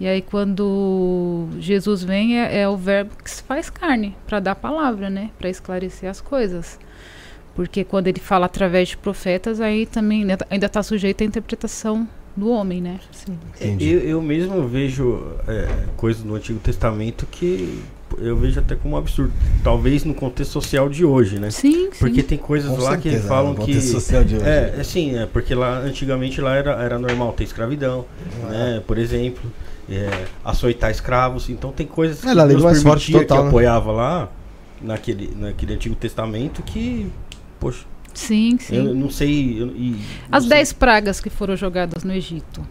[0.00, 4.54] E aí, quando Jesus vem, é, é o verbo que se faz carne, para dar
[4.54, 5.30] palavra, né?
[5.38, 6.78] Para esclarecer as coisas.
[7.54, 12.06] Porque quando ele fala através de profetas, aí também né, ainda está sujeito à interpretação
[12.36, 13.00] do homem, né?
[13.10, 13.38] Sim.
[13.54, 13.88] Entendi.
[13.88, 17.82] Eu, eu mesmo vejo é, coisas no Antigo Testamento que
[18.18, 19.32] eu vejo até como um absurdo.
[19.64, 21.50] Talvez no contexto social de hoje, né?
[21.50, 21.98] Sim, sim.
[21.98, 23.66] Porque tem coisas Com lá que certeza, falam no que.
[23.66, 24.44] contexto social de hoje.
[24.46, 28.04] É, assim, é porque lá antigamente lá era, era normal ter escravidão,
[28.48, 28.82] né?
[28.86, 29.42] Por exemplo,
[29.90, 31.48] é, açoitar escravos.
[31.50, 33.48] Então tem coisas que É, na lei Deus mais forte permitia, total, que né?
[33.48, 34.28] apoiava lá
[34.80, 37.06] naquele, naquele Antigo Testamento que,
[37.58, 37.84] poxa,
[38.14, 38.76] Sim, sim.
[38.76, 39.60] eu não sei.
[39.60, 39.96] eu- e-
[40.32, 40.58] As não sei.
[40.58, 42.62] dez pragas que foram jogadas no Egito.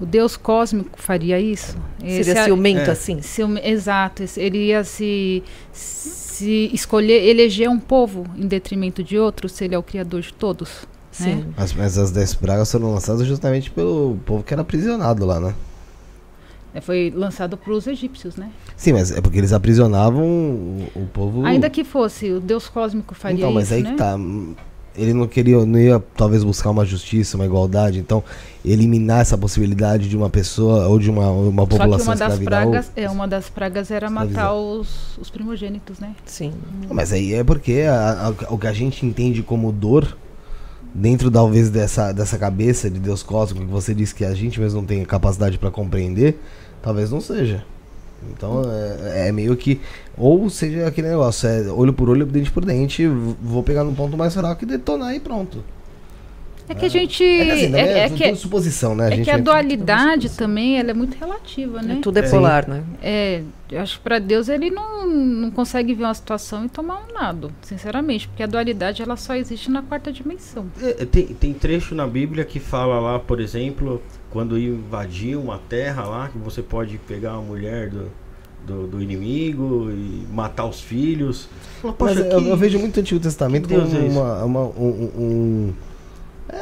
[0.00, 1.76] O Deus cósmico faria isso?
[2.02, 2.90] Esse Seria é- ciumento é.
[2.90, 3.20] assim?
[3.20, 5.42] Se o- exato, esse- ele ia se,
[5.72, 10.32] se escolher, eleger um povo em detrimento de outro, se ele é o criador de
[10.32, 10.86] todos.
[11.12, 11.44] Sim.
[11.56, 15.54] Mas, mas as 10 pragas foram lançadas justamente pelo povo que era aprisionado lá, né?
[16.72, 18.48] É, Foi lançado para os egípcios, né?
[18.76, 21.44] Sim, mas é porque eles aprisionavam o, o povo.
[21.44, 23.90] Ainda que fosse, o Deus cósmico faria então, mas isso, aí né?
[23.90, 24.16] que tá.
[24.96, 28.22] Ele não queria, não ia talvez buscar uma justiça, uma igualdade, então
[28.64, 32.32] eliminar essa possibilidade de uma pessoa ou de uma, uma Só que população uma das
[32.32, 36.14] escravizar ou- pragas, é, uma das pragas era matar os, os primogênitos, né?
[36.26, 36.52] Sim.
[36.90, 40.16] Mas aí é porque a- a- o que a gente entende como dor,
[40.92, 44.80] dentro talvez dessa, dessa cabeça de Deus cósmico, que você disse que a gente mesmo
[44.80, 46.38] não tem capacidade para compreender,
[46.82, 47.64] talvez não seja.
[48.32, 48.62] Então
[49.04, 49.80] é, é meio que.
[50.16, 54.16] Ou seja aquele negócio, é olho por olho, dente por dente, vou pegar no ponto
[54.16, 55.64] mais fraco e detonar e pronto.
[56.70, 57.24] É que a gente.
[57.24, 59.08] É que, assim, é, é, é tudo que, suposição, né?
[59.08, 61.94] é gente que a dualidade também ela é muito relativa, né?
[61.94, 62.30] É, tudo é É.
[62.30, 62.84] polar, né?
[63.02, 63.42] É,
[63.72, 67.12] eu acho que para Deus ele não, não consegue ver uma situação e tomar um
[67.12, 70.66] lado, sinceramente, porque a dualidade ela só existe na quarta dimensão.
[70.80, 74.00] É, tem, tem trecho na Bíblia que fala lá, por exemplo,
[74.30, 78.08] quando invadir uma terra lá, que você pode pegar a mulher do,
[78.66, 81.48] do, do inimigo e matar os filhos.
[81.82, 84.60] Fala, Mas Poxa, eu, que- eu vejo muito o Antigo Testamento como é uma, uma-
[84.66, 85.10] um.
[85.18, 85.74] um-
[86.48, 86.56] é,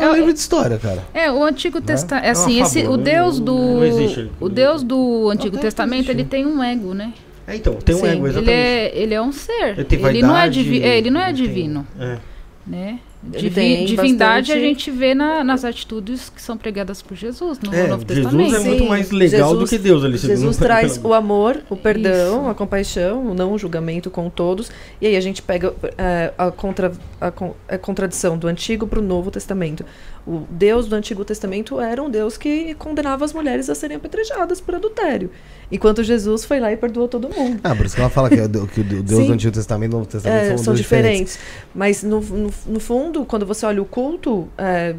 [0.00, 1.04] é É, um livro de história, cara.
[1.14, 4.30] É, o Antigo Testamento, É assim, uma esse, fábula, o Deus do não existe.
[4.40, 6.12] o Deus do Antigo Até Testamento, existe.
[6.12, 7.12] ele tem um ego, né?
[7.46, 8.50] É, então, tem um Sim, ego, Ele exatamente.
[8.52, 9.70] é, ele é um ser.
[9.78, 12.18] Ele tem ele não é, divi é, ele não é ele tem- divino, É.
[12.66, 12.98] né?
[13.34, 17.58] Ele Divi- divindade a bastante- gente vê na- nas atitudes que são pregadas por Jesus
[17.60, 18.54] no É, Novo Jesus Testamento.
[18.56, 20.18] é muito Sim, mais legal do Jesus- que Deus ali.
[20.18, 22.48] se Jesus não- traz o amor, o perdão, Isso.
[22.48, 24.70] a compaixão, o não julgamento com todos.
[25.02, 27.30] E aí a gente pega é, a, contra, a,
[27.68, 29.84] a contradição do Antigo para o Novo Testamento.
[30.26, 34.60] O Deus do Antigo Testamento era um Deus que condenava as mulheres a serem apedrejadas
[34.60, 35.30] por adultério.
[35.72, 37.60] Enquanto Jesus foi lá e perdoou todo mundo.
[37.64, 39.26] Ah, por isso que ela fala que, é do- que o Deus Sim.
[39.28, 41.38] do Antigo Testamento e do Novo Testamento É, são, são dois diferentes.
[41.74, 44.94] Mas no, no, no fundo, quando você olha o culto, é,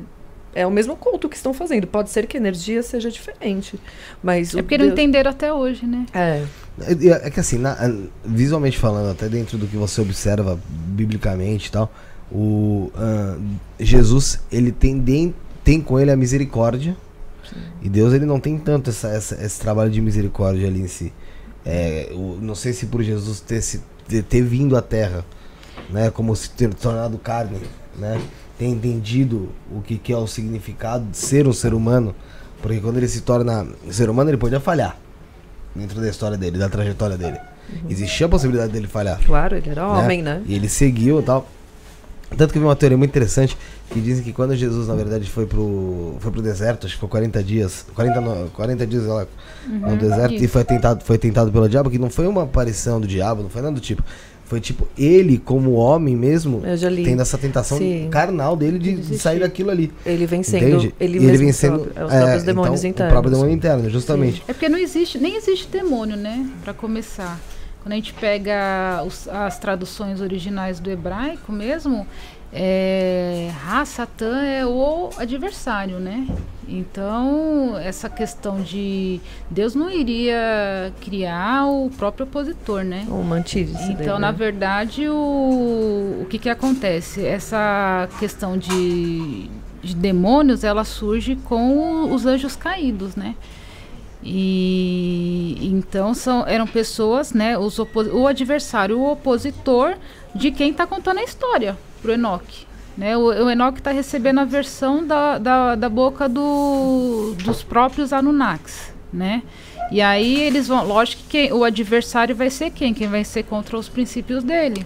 [0.54, 1.88] é o mesmo culto que estão fazendo.
[1.88, 3.80] Pode ser que a energia seja diferente.
[4.22, 6.06] Mas É porque não Deus- entenderam até hoje, né?
[6.14, 6.44] É,
[6.80, 7.78] É, é que assim, na-
[8.24, 11.92] visualmente falando, até dentro do que você observa biblicamente e tal,
[12.32, 13.38] o ah,
[13.80, 15.34] Jesus, ele tem, den-
[15.64, 16.96] tem com ele a misericórdia.
[17.82, 21.12] E Deus ele não tem tanto essa, essa- esse trabalho de misericórdia ali em si.
[21.66, 25.26] É, o- não sei se por Jesus ter, se- ter, ter vindo à Terra,
[25.90, 26.10] né?
[26.10, 27.60] Como se ter tornado carne,
[28.02, 28.20] né?
[28.60, 32.14] Ter entendido o que, que é o significado de ser um ser humano.
[32.62, 34.98] Porque quando ele se torna ser humano, ele podia falhar
[35.76, 37.38] dentro da história dele, da trajetória dele.
[37.90, 39.20] Existia a possibilidade dele falhar.
[39.26, 40.42] Claro, ele era homem, né?
[40.46, 41.48] E ele seguiu e tal.
[42.38, 43.58] Tanto que eu vi uma teoria muito interessante
[43.90, 47.10] que dizem que quando Jesus, na verdade, foi pro, foi pro deserto, acho que foi
[47.10, 49.26] 40 dias, 40, no- 40 dias lá
[49.68, 53.08] no deserto, e foi tentado, foi tentado pelo diabo, que não foi uma aparição do
[53.08, 54.02] diabo, não foi nada do tipo.
[54.52, 57.06] Foi tipo, ele, como homem mesmo, Eu já li.
[57.06, 58.10] tendo essa tentação Sim.
[58.12, 59.90] carnal dele de, de sair daquilo ali.
[60.06, 60.68] Ele vencendo.
[60.68, 60.94] Entende?
[61.00, 63.12] Ele E mesmo vencendo próprio, é, os próprios demônios então, internos.
[63.12, 64.44] O próprio demônio interno, justamente.
[64.50, 66.46] É porque não existe, nem existe demônio, né?
[66.66, 67.40] Pra começar.
[67.82, 72.06] Quando a gente pega os- as traduções originais do hebraico mesmo,
[72.54, 76.28] é, Ra, Satã é o adversário, né?
[76.68, 83.06] Então, essa questão de Deus não iria criar o próprio opositor, né?
[83.10, 84.38] Uma antítese Então, na né?
[84.38, 87.26] verdade, o, o que, que acontece?
[87.26, 89.50] Essa questão de,
[89.82, 93.36] de demônios, ela surge com os anjos caídos, né?
[94.24, 97.58] E então são, eram pessoas, né?
[97.58, 99.96] Os o adversário, o opositor
[100.36, 102.66] de quem está contando a história pro Enoque.
[102.98, 103.16] Né?
[103.16, 108.94] O, o Enoque está recebendo a versão da, da, da boca do, dos próprios Anunnakis,
[109.14, 109.44] né?
[109.92, 112.94] E aí eles vão, lógico que quem- o adversário vai ser quem?
[112.94, 114.86] Quem vai ser contra os princípios dele,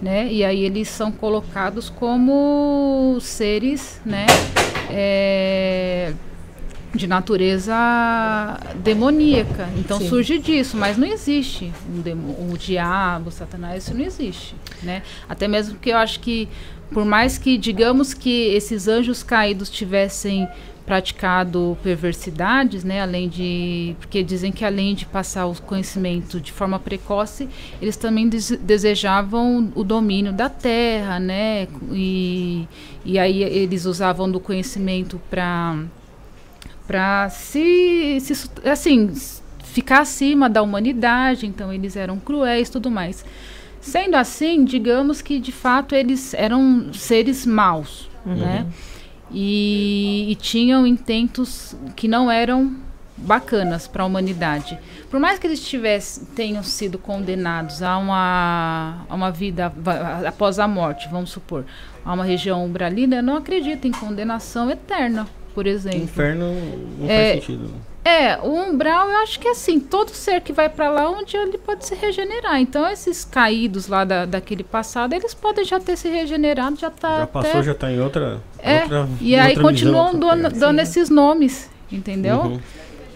[0.00, 0.26] né?
[0.30, 4.26] E aí eles são colocados como seres, né?
[4.90, 6.12] É,
[6.94, 7.74] de natureza
[8.76, 9.68] demoníaca.
[9.76, 10.08] Então Sim.
[10.08, 15.02] surge disso, mas não existe um demo, o diabo, Satanás, isso não existe, né?
[15.28, 16.48] Até mesmo porque eu acho que
[16.90, 20.48] por mais que digamos que esses anjos caídos tivessem
[20.86, 26.78] praticado perversidades, né, além de porque dizem que além de passar o conhecimento de forma
[26.78, 27.46] precoce,
[27.82, 32.66] eles também des- desejavam o domínio da terra, né, e,
[33.04, 35.76] e aí eles usavam do conhecimento para
[36.88, 39.12] para se, se assim
[39.62, 43.24] ficar acima da humanidade, então eles eram cruéis e tudo mais.
[43.78, 48.66] Sendo assim, digamos que de fato eles eram seres maus, né?
[49.30, 52.74] E, e tinham intentos que não eram
[53.18, 54.78] bacanas para a humanidade.
[55.10, 59.72] Por mais que eles tivessem, tenham sido condenados a uma, a uma vida
[60.26, 61.66] após a morte, vamos supor,
[62.04, 65.26] a uma região umbralina, eu não acredito em condenação eterna,
[65.58, 65.98] por exemplo.
[65.98, 66.54] Inferno
[67.00, 67.70] não É, faz sentido.
[68.04, 71.24] É, o umbral, eu acho que é assim, todo ser que vai pra lá, um
[71.24, 72.60] dia ele pode se regenerar.
[72.60, 77.08] Então, esses caídos lá da, daquele passado, eles podem já ter se regenerado, já tá
[77.08, 77.32] já até...
[77.32, 78.40] passou, já tá em outra.
[78.60, 80.82] É, outra E aí outra continuam visão, dando, outra dando pegada.
[80.82, 82.42] esses nomes, entendeu?
[82.42, 82.60] Uhum.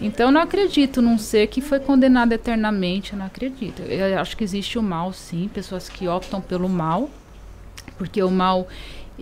[0.01, 3.83] Então, eu não acredito num ser que foi condenado eternamente, eu não acredito.
[3.83, 7.09] Eu acho que existe o mal, sim, pessoas que optam pelo mal,
[7.97, 8.67] porque o mal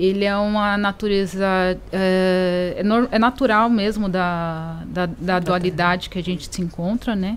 [0.01, 1.47] ele é uma natureza
[1.93, 7.37] é, é, é natural mesmo da, da, da dualidade que a gente se encontra, né?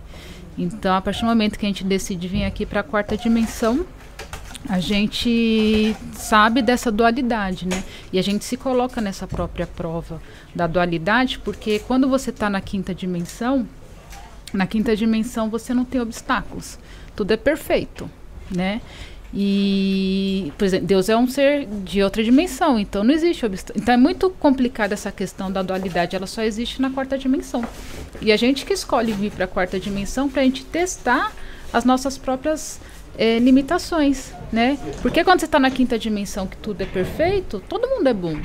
[0.57, 3.85] Então, a partir do momento que a gente decide vir aqui para a quarta dimensão,
[4.69, 7.83] a gente sabe dessa dualidade, né?
[8.13, 10.21] E a gente se coloca nessa própria prova
[10.55, 13.67] da dualidade, porque quando você está na quinta dimensão,
[14.53, 16.79] na quinta dimensão você não tem obstáculos.
[17.15, 18.09] Tudo é perfeito,
[18.49, 18.79] né?
[19.35, 23.81] E, por exemplo, Deus é um ser de outra dimensão, então não existe obstáculo.
[23.81, 27.65] Então é muito complicada essa questão da dualidade, ela só existe na quarta dimensão.
[28.21, 31.33] E a gente que escolhe vir para a quarta dimensão para a gente testar
[31.71, 32.79] as nossas próprias
[33.17, 34.77] eh, limitações, né?
[35.01, 38.35] Porque quando você está na quinta dimensão que tudo é perfeito, todo mundo é bom.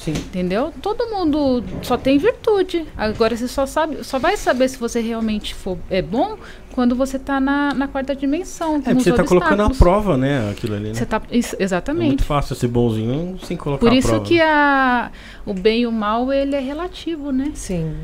[0.00, 0.12] Sim.
[0.12, 0.72] Entendeu?
[0.80, 2.86] Todo mundo só tem virtude.
[2.96, 6.38] Agora você só sabe, só vai saber se você realmente for é bom
[6.72, 8.76] quando você tá na, na quarta dimensão.
[8.76, 9.78] É, porque você tá colocando à obstáculos.
[9.78, 10.50] prova, né?
[10.50, 10.94] Aquilo ali, né?
[10.94, 12.24] Você tá, isso, É muito exatamente.
[12.24, 14.24] fácil ser bonzinho sem colocar Por isso prova.
[14.24, 15.10] que a,
[15.44, 17.52] o bem e o mal ele é relativo, né?
[17.54, 17.94] Sim.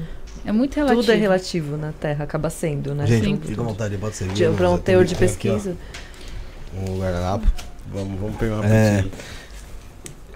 [0.44, 1.00] É muito relativo.
[1.00, 3.06] Tudo é relativo na Terra, acaba sendo, né?
[3.06, 3.40] Gente, Sim.
[3.42, 4.28] fica à vontade, pode ser.
[4.54, 5.76] Para um teor de Tem aqui, ó, pesquisa.
[6.76, 7.46] Um guardanapo.
[7.92, 9.04] Vamos, vamos pegar uma É.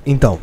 [0.06, 0.40] Então,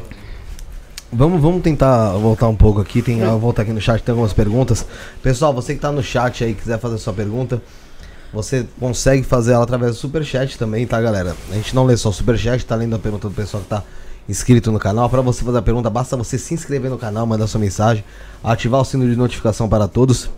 [1.12, 3.02] vamos, vamos tentar voltar um pouco aqui.
[3.02, 4.86] Tem, eu voltar aqui no chat, tem algumas perguntas.
[5.22, 7.62] Pessoal, você que tá no chat aí, quiser fazer sua pergunta,
[8.34, 11.36] você consegue fazer ela através do superchat também, tá, galera?
[11.50, 13.84] A gente não lê só o superchat, tá lendo a pergunta do pessoal que tá
[14.28, 15.10] inscrito no canal.
[15.10, 18.04] Para você fazer a pergunta, basta você se inscrever no canal, mandar sua mensagem,
[18.44, 20.30] ativar o sino de notificação para todos.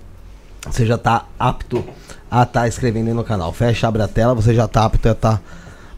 [0.70, 1.84] Você já tá apto
[2.30, 3.52] a estar escrevendo aí no canal.
[3.54, 5.42] Fecha, abre a tela, você já tá apto a estar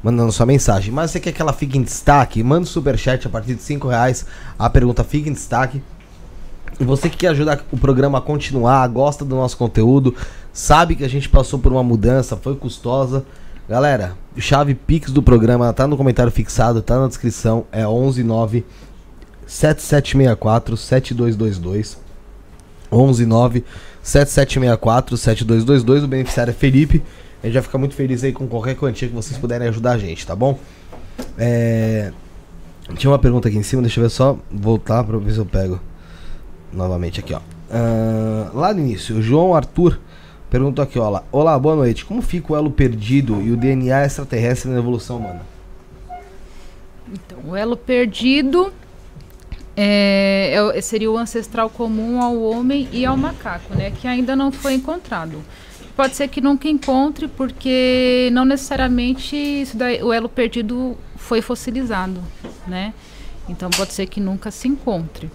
[0.03, 0.91] mandando sua mensagem.
[0.91, 2.43] Mas você quer que ela fique em destaque?
[2.43, 4.25] Manda o superchat a partir de 5 reais.
[4.57, 5.81] A pergunta fica em destaque.
[6.79, 10.15] E você que quer ajudar o programa a continuar, gosta do nosso conteúdo,
[10.51, 13.23] sabe que a gente passou por uma mudança, foi custosa.
[13.69, 18.65] Galera, chave Pix do programa tá no comentário fixado, tá na descrição, é 119
[19.45, 21.97] 7764 7222.
[22.89, 23.63] 119
[24.01, 26.03] 7764 7222.
[26.03, 27.03] O beneficiário é Felipe.
[27.41, 29.97] A gente vai ficar muito feliz aí com qualquer quantia que vocês puderem ajudar a
[29.97, 30.59] gente, tá bom?
[31.37, 32.11] É...
[32.95, 35.45] Tinha uma pergunta aqui em cima, deixa eu ver só voltar pra ver se eu
[35.45, 35.79] pego
[36.71, 37.39] novamente aqui, ó.
[37.69, 39.99] Ah, lá no início, o João Arthur
[40.49, 41.09] perguntou aqui, ó.
[41.09, 42.05] Lá, Olá, boa noite.
[42.05, 45.41] Como fica o elo perdido e o DNA extraterrestre na evolução humana?
[47.11, 48.73] Então, o elo perdido
[49.75, 53.91] é, é seria o ancestral comum ao homem e ao macaco, né?
[53.91, 55.41] Que ainda não foi encontrado.
[55.95, 62.21] Pode ser que nunca encontre, porque não necessariamente isso daí- o elo perdido foi fossilizado,
[62.67, 62.93] né?
[63.49, 65.29] Então pode ser que nunca se encontre.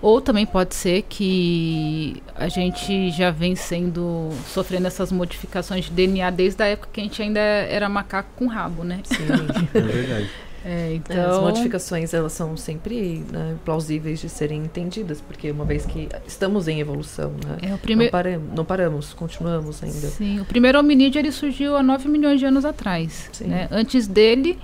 [0.00, 6.30] Ou também pode ser que a gente já vem sendo sofrendo essas modificações de DNA
[6.30, 9.00] desde a época que a gente ainda era macaco com rabo, né?
[9.04, 9.16] Sim.
[9.74, 10.30] É verdade.
[10.64, 15.64] É, É, então As modificações elas são sempre né, plausíveis de serem entendidas, porque uma
[15.64, 17.58] vez que estamos em evolução, né?
[17.62, 20.08] é o Não, primeiro paramos, não paramos, continuamos ainda.
[20.08, 23.30] Sim, o primeiro hominídeo ele surgiu há 9 milhões de anos atrás.
[23.40, 23.68] Né?
[23.70, 24.58] Antes dele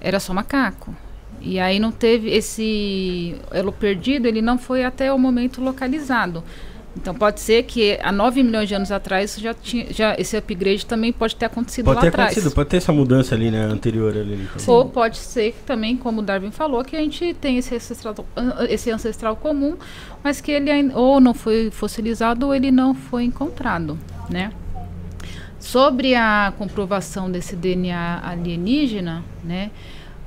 [0.00, 0.94] era só macaco.
[1.40, 6.44] E aí não teve esse elo perdido, ele não foi até o momento localizado.
[6.94, 10.84] Então pode ser que há 9 milhões de anos atrás já tinha, já esse upgrade
[10.84, 12.32] também pode ter acontecido Pode lá ter atrás.
[12.32, 13.62] acontecido, pode ter essa mudança ali, né?
[13.64, 14.46] Anterior ali.
[14.54, 14.74] então.
[14.74, 18.14] Ou pode ser que também, como o Darwin falou, que a gente tem esse ancestral,
[18.36, 19.76] an- esse ancestral comum,
[20.22, 24.52] mas que ele ou não foi fossilizado ou ele não foi encontrado, né?
[25.58, 29.70] Sobre a comprovação desse DNA alienígena, né?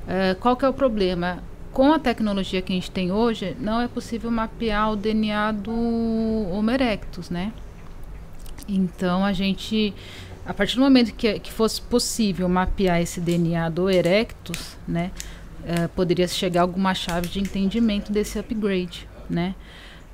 [0.08, 1.44] eh, qual que é o problema?
[1.76, 5.74] Com a tecnologia que a gente tem hoje, não é possível mapear o DNA do
[6.50, 7.52] Homo erectus, né?
[8.66, 9.94] Então a gente,
[10.46, 15.12] a partir do momento que, que fosse possível mapear esse DNA do Erectus, né,
[15.66, 19.54] eh, poderia chegar a alguma chave de entendimento desse upgrade, né?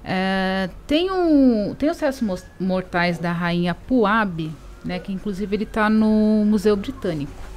[0.03, 4.51] Eh, tem, um, tem os restos mortais da rainha Puabi,
[4.83, 7.50] né, que inclusive ele está no Museu Britânico.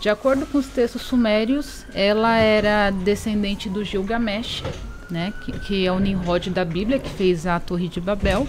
[0.00, 4.62] De acordo com os textos sumérios, ela era descendente do Gilgamesh,
[5.10, 8.48] né, que, que é o Nimrod da Bíblia, que fez a Torre de Babel.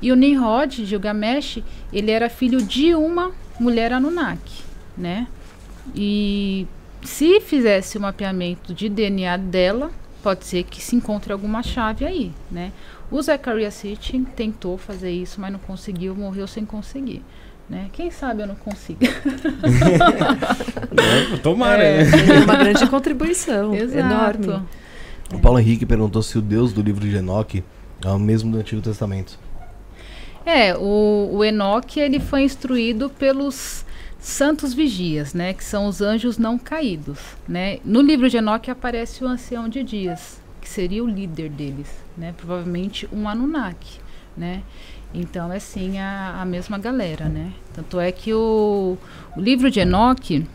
[0.00, 1.62] E o Nimrod, Gilgamesh,
[1.92, 3.30] ele era filho de uma
[3.60, 4.64] mulher Anunnaki,
[4.98, 5.28] né?
[5.94, 6.66] E
[7.04, 12.32] se fizesse o mapeamento de DNA dela, pode ser que se encontre alguma chave aí,
[12.50, 12.72] né?
[13.08, 17.22] O Zachariah Sitchin tentou fazer isso, mas não conseguiu, morreu sem conseguir.
[17.68, 17.88] Né?
[17.92, 19.00] Quem sabe eu não consigo.
[21.32, 22.04] É, tomara, É.
[22.04, 22.10] né?
[22.10, 24.62] Seria uma grande contribuição, enorme.
[25.32, 27.64] O Paulo Henrique perguntou se o Deus do livro de Enoque
[28.04, 29.38] é o mesmo do Antigo Testamento.
[30.44, 33.84] É, o, o Enoque ele foi instruído pelos
[34.18, 37.78] santos vigias, né, que são os anjos não caídos, né?
[37.84, 42.34] No livro de Enoque aparece o ancião de dias, que seria o líder deles, né?
[42.36, 43.98] Provavelmente um Anunnaki,
[44.36, 44.62] né?
[45.14, 47.52] Então é sim a, a mesma galera, né?
[47.74, 48.96] Tanto é que o,
[49.36, 50.46] o livro de Enoque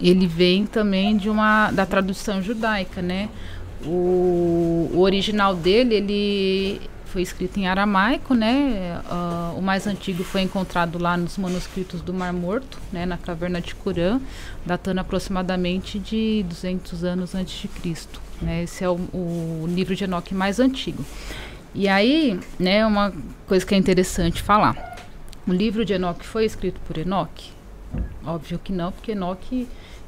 [0.00, 3.28] ele vem também de uma da tradução judaica, né?
[3.84, 9.00] O, o original dele ele foi escrito em aramaico, né?
[9.06, 13.06] Ah, o mais antigo foi encontrado lá nos manuscritos do Mar Morto, né?
[13.06, 14.20] Na caverna de Curã,
[14.66, 18.20] datando aproximadamente de 200 anos antes de Cristo.
[18.40, 18.62] Né?
[18.62, 21.04] Esse é o, o livro de Enoque mais antigo.
[21.74, 22.84] E aí, né?
[22.86, 23.12] Uma
[23.46, 24.96] coisa que é interessante falar.
[25.46, 27.52] O livro de Enoque foi escrito por Enoque?
[28.24, 29.66] Óbvio que não, porque Enoque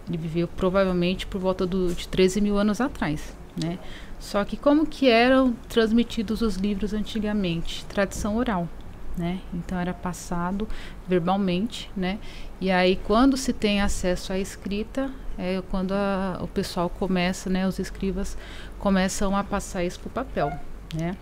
[0.08, 3.78] ele viveu provavelmente por volta do, de 13 mil anos atrás, né?
[4.18, 7.84] Só que como que eram transmitidos os livros antigamente?
[7.86, 8.68] Tradição oral,
[9.16, 9.38] né?
[9.54, 10.68] Então era passado
[11.08, 12.18] verbalmente, né?
[12.60, 17.66] E aí quando se tem acesso à escrita, é quando a- o pessoal começa, né?
[17.66, 18.36] Os escribas
[18.78, 20.52] começam a passar isso para o papel,
[20.94, 21.16] né?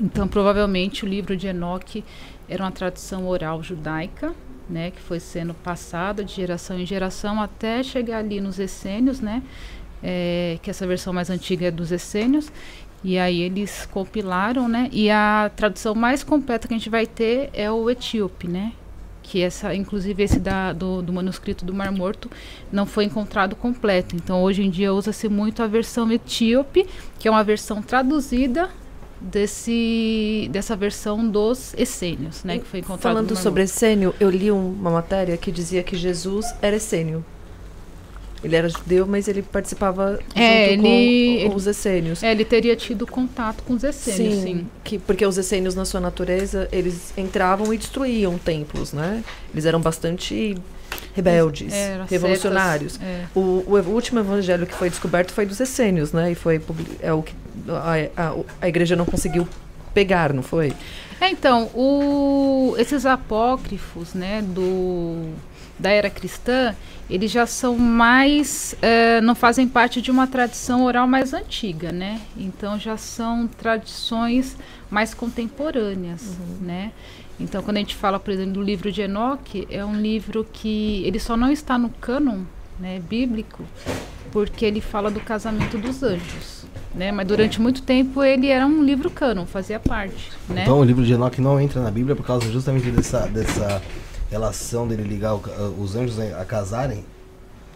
[0.00, 2.04] Então provavelmente o livro de Enoque
[2.48, 4.34] era uma tradição oral judaica,
[4.68, 4.90] né?
[4.90, 9.42] Que foi sendo passada de geração em geração até chegar ali nos essênios, né?
[10.02, 12.50] é, que essa versão mais antiga é dos essênios,
[13.04, 14.88] e aí eles compilaram, né?
[14.92, 18.72] E a tradução mais completa que a gente vai ter é o etíope, né?
[19.22, 22.30] Que essa, inclusive esse da, do, do manuscrito do Mar Morto
[22.72, 24.16] não foi encontrado completo.
[24.16, 26.86] Então hoje em dia usa-se muito a versão etíope,
[27.18, 28.70] que é uma versão traduzida
[29.20, 32.58] desse, dessa versão dos essênios, né?
[32.58, 36.46] Que foi encontrado Falando sobre essênio, eu li um- uma matéria que dizia que Jesus
[36.60, 37.24] era essênio.
[38.44, 42.22] Ele era judeu, mas ele participava É, junto ele- com os essênios.
[42.22, 44.42] É, ele teria tido contato com os essênios, sim.
[44.42, 49.24] Sim, Que, porque os essênios, na sua natureza, eles entravam e destruíam templos, né?
[49.52, 50.54] Eles eram bastante
[51.16, 51.72] rebeldes,
[52.10, 53.00] revolucionários.
[53.02, 53.24] é.
[53.34, 56.30] O, o ev- último evangelho que foi descoberto foi dos essênios, né?
[56.32, 56.60] E foi
[57.00, 57.34] é o que
[57.68, 59.48] a, a, a igreja não conseguiu
[59.94, 60.72] pegar, não foi?
[61.20, 65.30] É, então, o- esses apócrifos, né, do,
[65.78, 66.74] da era cristã,
[67.08, 72.20] eles já são mais, eh, não fazem parte de uma tradição oral mais antiga, né?
[72.36, 74.56] Então já são tradições
[74.90, 76.22] mais contemporâneas,
[76.60, 76.90] né?
[77.38, 81.02] Então, quando a gente fala, por exemplo, do livro de Enoque, é um livro que
[81.04, 82.42] ele só não está no cânon
[82.80, 83.64] né, bíblico
[84.32, 86.64] porque ele fala do casamento dos anjos,
[86.94, 87.10] né?
[87.10, 90.62] Mas durante muito tempo ele era um livro cânon, fazia parte, né?
[90.62, 93.80] Então o livro de Enoque não entra na Bíblia por causa justamente dessa, dessa
[94.30, 95.40] relação dele ligar o
[95.78, 97.02] os anjos a casarem.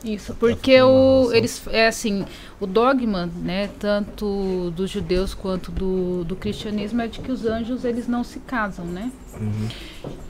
[0.04, 2.24] Isso, Tá porque uma o, eles é assim,
[2.58, 7.84] o dogma, né, tanto dos judeus quanto do, do cristianismo é de que os anjos
[7.84, 9.12] eles não se casam, né?
[9.38, 9.68] Uhum.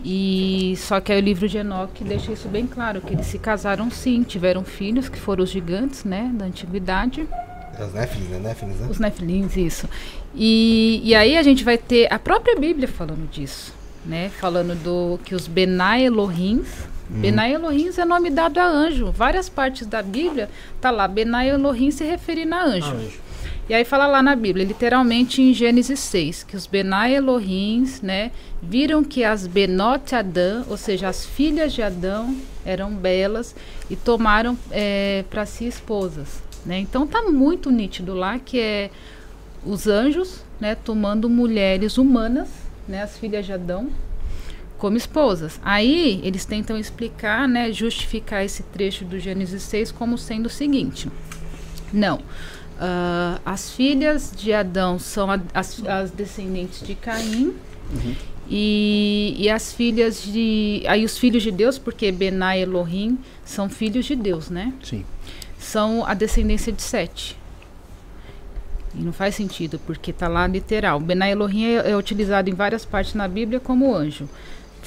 [0.04, 3.38] E só que aí o livro de Enoque deixa isso bem claro, que eles se
[3.38, 7.28] casaram sim, tiveram filhos que foram os gigantes, né, da antiguidade.
[7.78, 8.38] As Néfilis, né?
[8.40, 8.88] Néfilis, né?
[8.90, 9.88] Os Nefilins, isso.
[10.34, 13.72] E, e aí a gente vai ter a própria Bíblia falando disso,
[14.04, 14.28] né?
[14.28, 16.68] Falando do que os Benai Elohims,
[17.10, 19.10] Benai Elohims é nome dado a anjo.
[19.10, 20.48] Várias partes da Bíblia
[20.80, 22.96] tá lá Benai Elohim se referindo a anjo.
[23.68, 28.32] E aí fala lá na Bíblia, literalmente em Gênesis 6, que os Benai Elohims, né,
[28.62, 33.54] viram que as Benot Adão, ou seja, as filhas de Adão, eram belas
[33.88, 34.56] e tomaram
[35.28, 36.42] para si esposas.
[36.64, 36.78] Né?
[36.78, 38.90] Então tá muito nítido lá que é
[39.64, 42.48] os anjos, né, tomando mulheres humanas,
[42.88, 43.88] né, as filhas de Adão,
[44.80, 45.60] como esposas.
[45.62, 51.08] Aí eles tentam explicar, né, justificar esse trecho do Gênesis 6 como sendo o seguinte:
[51.92, 52.18] não,
[52.80, 57.54] ah, as filhas de Adão são a- as, as descendentes de Caim.
[58.48, 60.82] E, e as filhas de.
[60.88, 64.72] Aí os filhos de Deus, porque Benai e Elohim são filhos de Deus, né?
[64.82, 65.04] Sim.
[65.58, 67.36] são a descendência de Sete.
[68.94, 70.98] E não faz sentido, porque está lá literal.
[70.98, 74.28] Benai Elohim é, é utilizado em várias partes na Bíblia como anjo.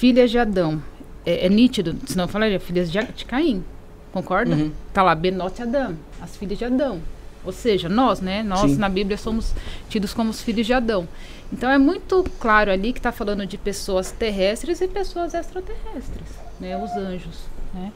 [0.04, 0.84] Filhas de Adão.
[1.26, 3.64] É, é nítido, senão eu falaria filhas de, de Caim.
[4.12, 4.54] Concorda?
[4.54, 4.70] Uhum.
[4.92, 7.02] Tá lá, Benote Adão, as filhas de Adão.
[7.46, 8.44] Ou seja, nós, né?
[8.44, 8.76] Nós Sim.
[8.76, 9.54] na Bíblia somos
[9.88, 11.08] tidos como os filhos de Adão.
[11.54, 16.28] Então é muito claro ali que está falando de pessoas terrestres e pessoas extraterrestres,
[16.60, 16.76] né?
[16.84, 17.40] Os anjos,
[17.74, 17.94] né?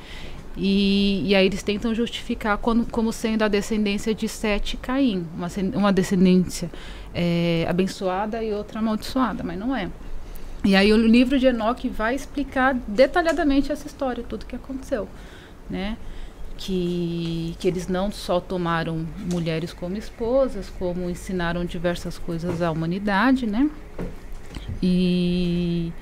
[0.55, 5.27] E, e aí eles tentam justificar como, como sendo a descendência de Sete e Caim,
[5.35, 6.71] uma, uma descendência
[7.13, 9.89] é, abençoada e outra amaldiçoada, mas não é.
[10.67, 15.07] E aí o livro de Enoque vai explicar detalhadamente essa história, tudo que aconteceu,
[15.69, 15.97] né?
[16.57, 23.47] Que, que eles não só tomaram mulheres como esposas, como ensinaram diversas coisas à humanidade,
[23.47, 23.69] né?
[24.83, 25.93] E,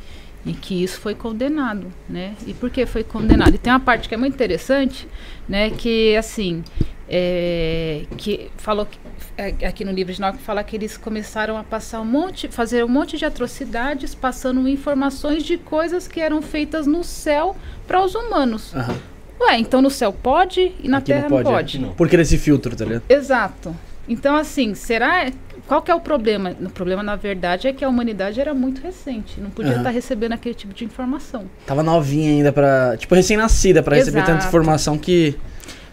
[0.44, 2.34] e que isso foi condenado, né?
[2.48, 3.54] E por que foi condenado?
[3.54, 5.08] E tem uma parte que é muito interessante,
[5.48, 5.70] né?
[5.70, 6.64] Que assim,
[7.10, 8.98] é, que falou que,
[9.38, 12.84] é, aqui no livro de Enoque fala que eles começaram a passar um monte, fazer
[12.84, 17.56] um monte de atrocidades, passando informações de coisas que eram feitas no céu
[17.88, 18.74] para os humanos.
[18.76, 18.96] Aham.
[19.40, 21.78] Ué, então no céu pode e na Aqui não terra não pode, pode.
[21.78, 21.80] é.
[21.82, 21.94] Não.
[21.94, 23.04] Porque desse filtro, tá ligado?
[23.10, 23.76] Exato.
[24.08, 25.32] Então, assim, será.
[25.68, 26.56] Qual que é o problema?
[26.62, 29.42] O problema, na verdade, é que a humanidade era muito recente.
[29.42, 31.46] Não podia estar recebendo aquele tipo de informação.
[31.66, 32.96] Tava novinha ainda pra.
[32.98, 35.36] Tipo, recém-nascida pra receber tanta informação que.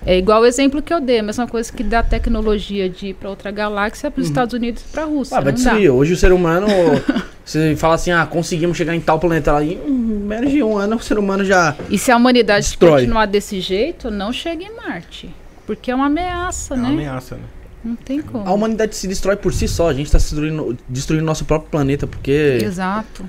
[0.05, 3.15] É igual o exemplo que eu dei, a mesma coisa que dá tecnologia de ir
[3.15, 5.37] para outra galáxia para os Estados Unidos e para a Rússia.
[5.37, 5.71] Ah, vai não dá.
[5.71, 5.91] destruir.
[5.91, 6.67] Hoje o ser humano.
[7.45, 9.65] você fala assim, ah, conseguimos chegar em tal planeta lá.
[9.65, 11.77] Em menos de um ano o ser humano já.
[11.89, 13.01] E se a humanidade Destrói.
[13.03, 15.31] continuar desse jeito, não chega em Marte.
[15.67, 16.83] Porque é uma ameaça, É né?
[16.83, 17.43] uma ameaça, né?
[17.85, 18.47] Não tem como.
[18.47, 19.89] A humanidade se destrói por si só.
[19.89, 22.07] A gente tá se destruindo, destruindo nosso próprio planeta.
[22.07, 22.59] Porque.
[22.63, 23.25] Exato.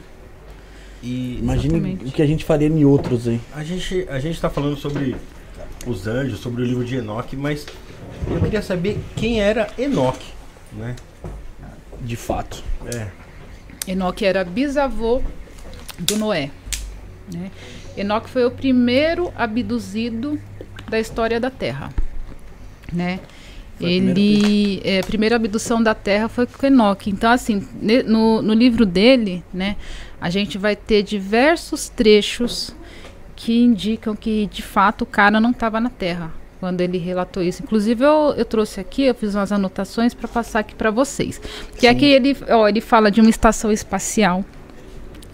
[1.01, 2.05] E Imagine Exatamente.
[2.05, 3.39] o que a gente faria em outros aí.
[3.55, 5.15] a gente, a gente tá falando sobre
[5.85, 7.65] os anjos, sobre o livro de Enoque, mas
[8.29, 10.31] eu queria saber quem era Enoque,
[10.71, 10.95] né?
[12.01, 12.63] De fato.
[12.93, 13.07] É.
[13.87, 15.21] Enoque era bisavô
[15.99, 16.49] do Noé.
[17.33, 17.51] Né?
[17.95, 20.39] Enoque foi o primeiro abduzido
[20.89, 21.93] da história da Terra.
[22.91, 23.19] Né?
[23.77, 27.09] Foi a primeira Ele, é, a primeira abdução da Terra foi com Enoque.
[27.09, 29.75] Então, assim, ne- no, no livro dele, né,
[30.19, 32.75] a gente vai ter diversos trechos
[33.43, 36.31] que indicam que, de fato, o cara não estava na Terra
[36.61, 37.61] quando ele relatou isso.
[37.61, 41.41] Inclusive, eu, eu trouxe aqui, eu fiz umas anotações para passar aqui para vocês.
[41.77, 44.45] Que aqui ele, ó, ele fala de uma estação espacial,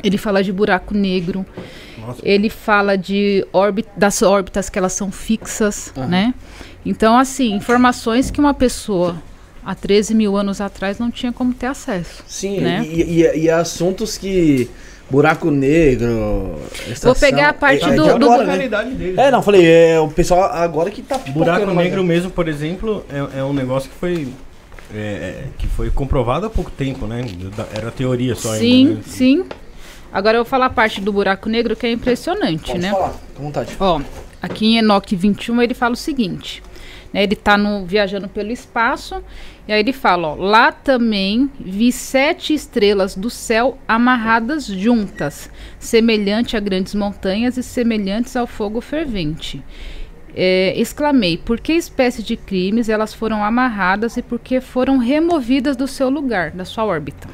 [0.03, 1.45] ele fala de buraco negro,
[1.99, 6.07] Nossa, ele fala de órbit, das órbitas que elas são fixas, Aham.
[6.07, 6.33] né?
[6.83, 9.21] Então, assim, informações que uma pessoa
[9.63, 12.23] há 13 mil anos atrás não tinha como ter acesso.
[12.25, 12.83] Sim, né?
[12.83, 14.67] e, e- e assuntos que.
[15.09, 16.59] Buraco negro.
[17.01, 18.67] Vou pegar a parte é, é do- do- agora, a né?
[18.93, 19.17] deles.
[19.17, 23.03] É, não, falei, é o pessoal agora que tá Buraco negro mas- mesmo, por exemplo,
[23.11, 24.27] é, é um negócio que foi
[24.93, 27.23] é, é, que foi comprovado há pouco tempo, né?
[27.75, 29.01] Era teoria só sim, ainda, né?
[29.05, 29.45] sim.
[30.11, 32.89] Agora eu vou falar a parte do buraco negro que é impressionante, Pode né?
[32.91, 33.75] falar, com vontade.
[33.79, 34.01] Ó,
[34.41, 36.63] aqui em Enoque 21 ele fala o seguinte,
[37.13, 37.23] né?
[37.23, 39.23] Ele tá no, viajando pelo espaço
[39.67, 46.57] e aí ele fala, ó, lá também vi sete estrelas do céu amarradas juntas, semelhante
[46.57, 49.63] a grandes montanhas e semelhantes ao fogo fervente.
[50.35, 55.75] É, exclamei, por que espécie de crimes elas foram amarradas e por que foram removidas
[55.75, 57.27] do seu lugar, da sua órbita?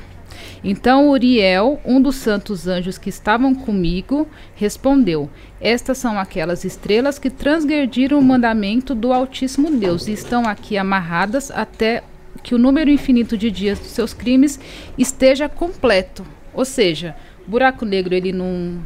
[0.64, 5.30] Então Uriel, um dos santos anjos que estavam comigo, respondeu:
[5.60, 11.52] Estas são aquelas estrelas que transgrediram o mandamento do Altíssimo Deus e estão aqui amarradas
[11.52, 12.04] até
[12.44, 14.60] que o número infinito de dias dos seus crimes
[14.98, 16.26] esteja completo.
[16.54, 17.16] Ou seja,
[17.48, 18.80] o buraco negro ele não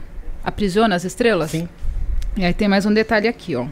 [0.44, 1.52] aprisiona as estrelas?
[1.52, 1.68] Sim.
[2.38, 3.68] E aí tem mais um detalhe aqui, ó,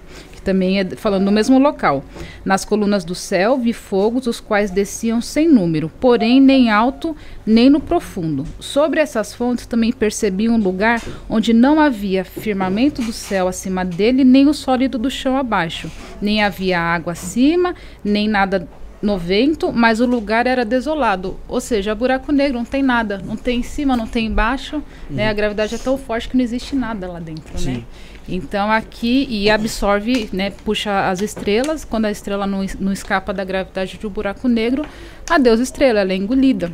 [0.47, 2.05] também é falando no mesmo local.
[2.45, 7.13] Nas colunas do céu vi fogos, os quais desciam sem número, porém nem alto
[7.45, 8.45] nem no profundo.
[8.57, 14.23] Sobre essas fontes também percebi um lugar onde não havia firmamento do céu acima dele,
[14.23, 15.91] nem o sólido do chão abaixo.
[16.21, 18.65] Nem havia água acima, nem nada
[19.01, 21.37] no vento, mas o lugar era desolado.
[21.47, 23.21] Ou seja, buraco negro, não tem nada.
[23.23, 24.81] Não tem em cima, não tem embaixo.
[25.09, 25.27] Né?
[25.27, 27.83] A gravidade é tão forte que não existe nada lá dentro, né?
[28.28, 31.86] Então aqui e absorve, né, puxa as estrelas.
[31.86, 34.86] Quando a estrela não, não escapa da gravidade do buraco negro,
[35.30, 36.71] adeus estrela, ela é engolida.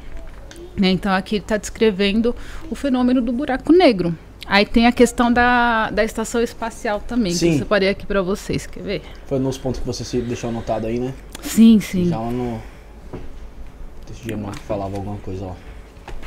[0.76, 0.90] Né?
[0.90, 2.36] Então aqui está descrevendo
[2.70, 4.16] o fenômeno do buraco negro.
[4.46, 7.48] Aí tem a questão da, da estação espacial também, Sim.
[7.48, 8.66] que eu separei aqui para vocês.
[8.66, 9.02] Quer ver?
[9.26, 11.14] Foi nos pontos que você deixou anotado aí, né?
[11.42, 12.10] Sim, sim.
[12.10, 12.60] Já no.
[14.12, 15.54] Esse dia Marco falava alguma coisa, ó.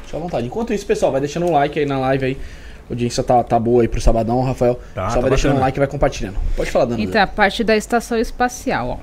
[0.05, 0.47] Fica à vontade.
[0.47, 2.39] Enquanto isso, pessoal, vai deixando um like aí na live aí.
[2.89, 4.79] A audiência tá, tá boa aí pro sabadão, Rafael.
[4.95, 6.37] Tá, Só tá vai deixando um like e vai compartilhando.
[6.57, 7.03] Pode falar, Dana.
[7.03, 8.99] Então, a parte da estação espacial, ó.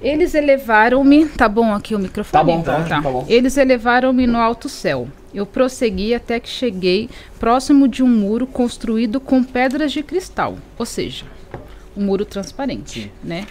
[0.00, 1.26] Eles elevaram-me.
[1.26, 2.32] Tá bom aqui o microfone?
[2.32, 3.24] Tá bom, tá, tá bom.
[3.28, 5.08] Eles elevaram-me no alto céu.
[5.32, 10.86] Eu prossegui até que cheguei próximo de um muro construído com pedras de cristal, ou
[10.86, 11.24] seja,
[11.96, 13.46] um muro transparente, né?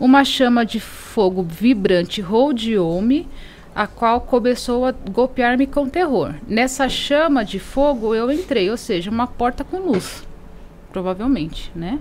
[0.00, 3.26] Uma chama de fogo vibrante rodeou-me,
[3.78, 6.34] a qual começou a golpear-me com terror.
[6.48, 10.26] Nessa chama de fogo eu entrei, ou seja, uma porta com luz,
[10.92, 12.00] provavelmente, né?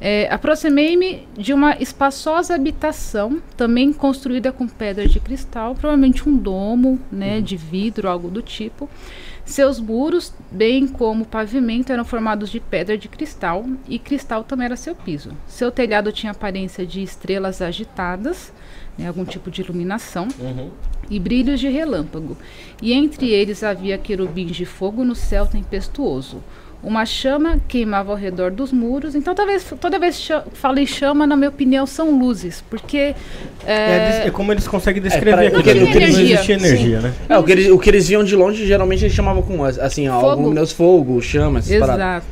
[0.00, 7.00] É, Aproximei-me de uma espaçosa habitação, também construída com pedras de cristal, provavelmente um domo,
[7.10, 8.88] né, de vidro, algo do tipo.
[9.44, 14.66] Seus muros, bem como o pavimento, eram formados de pedra de cristal e cristal também
[14.66, 15.32] era seu piso.
[15.48, 18.52] Seu telhado tinha aparência de estrelas agitadas,
[19.00, 20.68] né, algum tipo de iluminação Uhum.
[21.10, 22.36] e brilhos de relâmpago.
[22.82, 26.42] E entre eles havia querubins de fogo no céu tempestuoso.
[26.82, 29.14] Uma chama queimava ao redor dos muros.
[29.14, 33.14] Então, talvez toda vez que falei chama, na minha opinião, são luzes, porque
[33.66, 35.62] É, é, é como eles conseguem pra- descrever o aquilo.
[35.62, 36.64] que- ali, o que porque eles- não existia Sim.
[36.66, 37.12] energia, né?
[37.28, 40.08] É, o que, eles, o que eles viam de longe, geralmente eles chamavam com, assim,
[40.08, 40.30] ó, Fogo.
[40.30, 42.24] algum luminoso fogo, chama, essas paradas.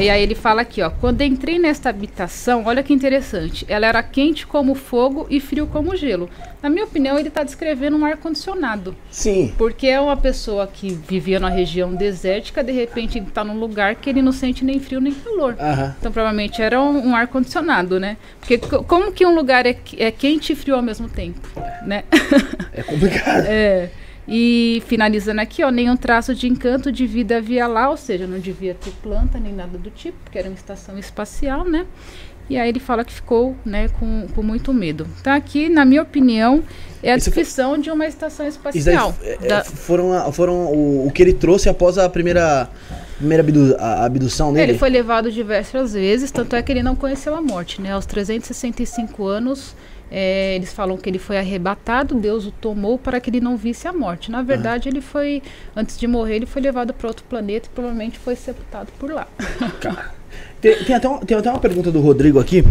[0.00, 4.02] E aí ele fala aqui, ó, quando entrei nesta habitação, olha que interessante, ela era
[4.02, 6.28] quente como fogo e frio como gelo.
[6.62, 8.96] Na minha opinião, ele está descrevendo um ar condicionado.
[9.10, 9.52] Sim.
[9.58, 14.08] Porque é uma pessoa que vivia numa região desértica, de repente está num lugar que
[14.08, 15.54] ele não sente nem frio nem calor.
[15.60, 15.94] Aham.
[15.98, 18.16] Então provavelmente era um, um ar condicionado, né?
[18.40, 21.40] Porque co- como que um lugar é, é quente e frio ao mesmo tempo,
[21.86, 22.04] né?
[22.72, 23.44] É complicado.
[23.46, 23.90] É.
[24.32, 28.38] E finalizando aqui, ó, nenhum traço de encanto de vida havia lá, ou seja, não
[28.38, 31.84] devia ter planta nem nada do tipo, porque era uma estação espacial, né?
[32.48, 35.06] E aí ele fala que ficou, né, com, com muito medo.
[35.20, 36.62] Então aqui, na minha opinião,
[37.02, 39.14] é a Isso foi- descrição de uma estação Isso daí espacial.
[39.22, 42.68] é, é, Da- foram, a- foram o, o que ele trouxe após a primeira,
[43.18, 44.72] primeira abdu- a abdução dele.
[44.72, 47.92] Ele foi levado diversas vezes, tanto é que ele não conheceu a morte, né?
[47.92, 49.74] Aos 365 anos,
[50.10, 53.86] é, eles falam que ele foi arrebatado, Deus o tomou para que ele não visse
[53.86, 54.30] a morte.
[54.30, 55.42] Na verdade, ele foi,
[55.76, 59.28] antes de morrer, ele foi levado para outro planeta e provavelmente foi sepultado por lá.
[60.60, 62.62] Tem, tem até tem até uma pergunta do Rodrigo aqui.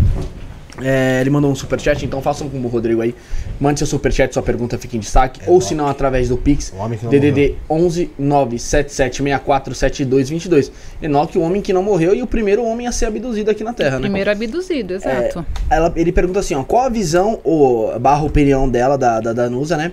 [0.82, 3.14] É, ele mandou um superchat, então façam como o Rodrigo aí.
[3.60, 5.42] Mande seu superchat, sua pergunta fica em destaque.
[5.48, 6.74] ou se não, através do Pix.
[7.10, 10.72] DDD 11 97764 7222.
[11.02, 13.74] Enoque, o homem que não morreu e o primeiro homem a ser abduzido aqui na
[13.74, 14.02] Terra, né?
[14.02, 15.46] Primeiro abduzido, exato.
[15.70, 19.78] Ela, ele pergunta assim, ó, qual a visão, ou barra opinião dela, da, da Danusa,
[19.78, 19.92] né?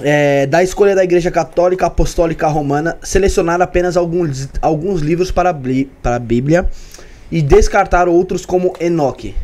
[0.00, 5.54] É, da escolha da Igreja Católica Apostólica Romana selecionar apenas alguns, alguns livros para,
[6.02, 6.68] para a Bíblia
[7.32, 9.34] e descartar outros como Enoque.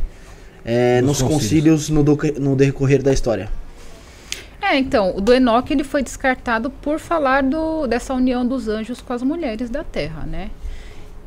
[0.64, 1.86] é, Nos nos concílios.
[1.86, 3.50] concílios no, do- no decorrer da história.
[4.60, 9.00] É, então, o do Enoque ele foi descartado por falar do, dessa união dos anjos
[9.00, 10.50] com as mulheres da Terra, né?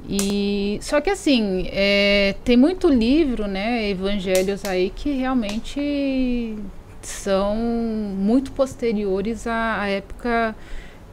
[0.07, 6.57] E só que assim, é, tem muito livro, né, evangelhos aí que realmente
[7.01, 10.55] são muito posteriores à, à época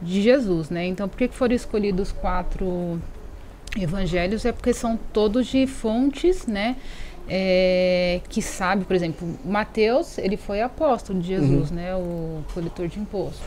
[0.01, 0.87] de Jesus, né?
[0.87, 2.99] Então, por que que foram escolhidos quatro
[3.77, 4.45] evangelhos?
[4.45, 6.75] É porque são todos de fontes, né?
[7.29, 12.99] é, que sabe, por exemplo, Mateus, ele foi apóstolo de Jesus, né, o coletor de
[12.99, 13.43] imposto.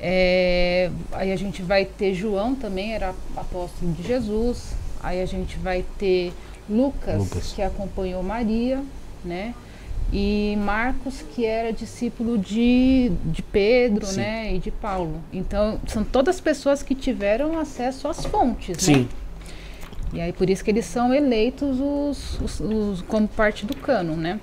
[0.00, 4.74] É, aí a gente vai ter João também, era apóstolo de Jesus.
[5.02, 6.32] Aí a gente vai ter
[6.68, 7.52] Lucas, Lucas.
[7.52, 8.82] que acompanhou Maria,
[9.24, 9.54] né?
[10.12, 14.16] E Marcos, que era discípulo de, de Pedro, Sim.
[14.16, 14.54] né?
[14.54, 15.22] E de Paulo.
[15.32, 19.06] Então, são todas pessoas que tiveram acesso às fontes, né?
[20.14, 24.14] E aí por isso que eles são eleitos os, os- os- como parte do cânon,
[24.16, 24.40] né?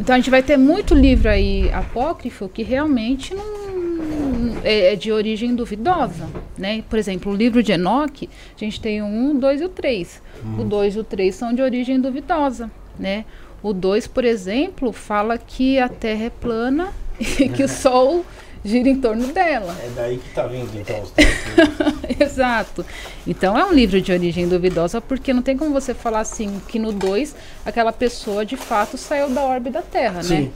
[0.00, 5.12] Então a gente vai ter muito livro aí apócrifo que realmente não é, é de
[5.12, 6.26] origem duvidosa,
[6.58, 6.82] né?
[6.88, 9.68] Por exemplo, o livro de Enoque, a gente tem o 1, o 2 e o
[9.68, 10.22] 3.
[10.58, 13.24] O 2 e o 3 são de origem duvidosa, né?
[13.62, 18.24] O 2, por exemplo, fala que a Terra é plana e que o Sol
[18.64, 19.76] gira em torno dela.
[19.82, 21.12] É daí que tá vindo então os
[22.18, 22.84] Exato.
[23.26, 26.78] Então é um livro de origem duvidosa, porque não tem como você falar assim que
[26.78, 30.22] no 2 aquela pessoa de fato saiu da órbita da Terra, né?
[30.22, 30.52] Sim.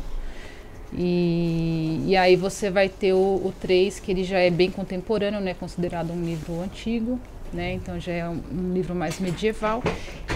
[0.96, 5.54] E, e aí você vai ter o 3, que ele já é bem contemporâneo, né?
[5.54, 7.20] Considerado um livro antigo,
[7.52, 7.72] né?
[7.72, 9.82] Então já é um, um livro mais medieval.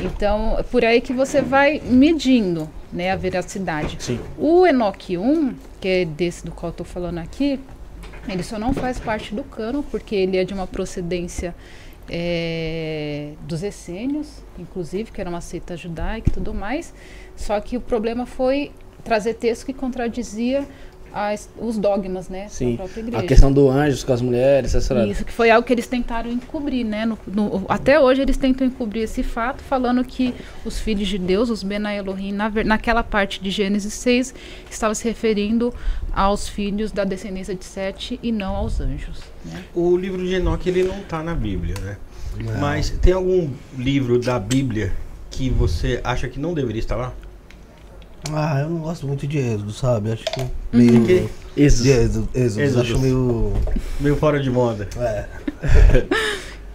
[0.02, 3.10] Então é por aí que você vai medindo, né?
[3.10, 3.96] A veracidade.
[4.00, 4.20] Sim.
[4.38, 7.58] O Enoch 1, que é desse do qual eu tô falando aqui,
[8.28, 11.54] ele só não faz parte do cano, porque ele é de uma procedência
[12.08, 16.94] é, dos essênios, inclusive, que era uma seita judaica e tudo mais.
[17.36, 18.70] Só que o problema foi
[19.02, 20.66] trazer texto que contradizia
[21.12, 22.72] as- os dogmas, né, Sim.
[22.72, 23.18] da própria igreja.
[23.24, 26.30] A questão do anjos com as mulheres, essa Isso, que foi algo que eles tentaram
[26.30, 27.04] encobrir, né?
[27.06, 30.34] No- no- até hoje eles tentam encobrir esse fato, falando que
[30.64, 34.34] os filhos de Deus, os Bena Elohim, na, naquela parte de Gênesis 6,
[34.70, 35.72] estava se referindo
[36.14, 39.20] aos filhos da descendência de Sete e não aos anjos.
[39.44, 39.62] Né?
[39.74, 41.96] O livro de Enoque ele não tá na Bíblia, né?
[42.60, 44.92] Mas tem algum livro da Bíblia
[45.30, 47.12] que você acha que não deveria estar lá?
[48.32, 50.12] Ah, eu não gosto muito de Êxodo, sabe?
[50.12, 50.48] Acho que Uhum.
[50.72, 51.04] meio.
[51.04, 51.82] Que- Êxodo.
[51.84, 52.80] De Êxodo, Êxodo, Êxodo.
[52.82, 53.52] acho meio.
[54.00, 54.88] Meio fora de moda.
[54.98, 55.24] É.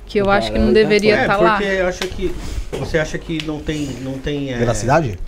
[0.10, 1.58] Que eu acho que não deveria é, estar lá.
[1.58, 2.34] porque eu acho que
[2.80, 5.20] você acha que não tem não tem é, Veracidade?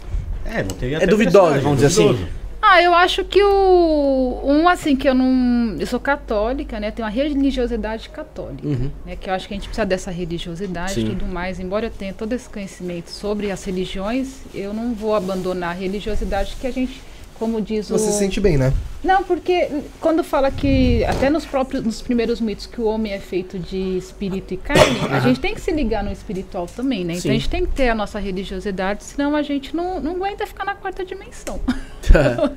[0.46, 2.26] É, não tem É duvidoso, vamos dizer assim.
[2.62, 4.42] Ah, eu acho que o.
[4.44, 5.78] Um, assim, que eu não.
[5.80, 6.92] Eu sou católica, né?
[6.92, 8.68] Tenho uma religiosidade católica.
[8.68, 8.92] Uhum.
[9.06, 11.60] né, que eu acho que a gente precisa dessa religiosidade e tudo mais.
[11.60, 16.58] Embora eu tenha todo esse conhecimento sobre as religiões, eu não vou abandonar a religiosidade
[16.60, 17.02] que a gente,
[17.40, 17.98] como diz o...
[17.98, 18.74] Você se sente bem, né?
[19.04, 19.70] Não, porque
[20.02, 23.98] quando fala que, até nos próprios, nos primeiros mitos, que o homem é feito de
[23.98, 27.14] espírito e carne, a gente tem que se ligar no espiritual também, né?
[27.14, 27.30] Então Sim.
[27.30, 30.66] a gente tem que ter a nossa religiosidade, senão a gente não, não aguenta ficar
[30.66, 31.60] na quarta dimensão.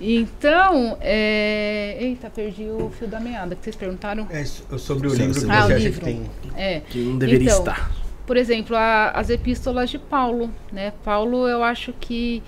[0.00, 1.96] Então, é...
[2.00, 4.26] Eita, perdi o fio da meada que vocês perguntaram.
[4.28, 6.00] É so- sobre o Sim, livro que Ah, você acha livro.
[6.00, 6.22] que tem.
[6.56, 6.80] É.
[6.80, 7.92] que não deveria Então, estar.
[8.26, 10.92] Por exemplo, a- as epístolas de Paulo, né?
[11.04, 12.42] Paulo, eu acho que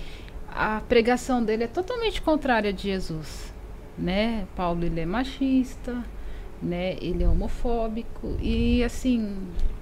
[0.57, 3.53] a pregação dele é totalmente contrária de Jesus,
[3.97, 4.45] né?
[4.55, 6.03] Paulo ele é machista,
[6.61, 6.95] né?
[7.01, 9.35] Ele é homofóbico e assim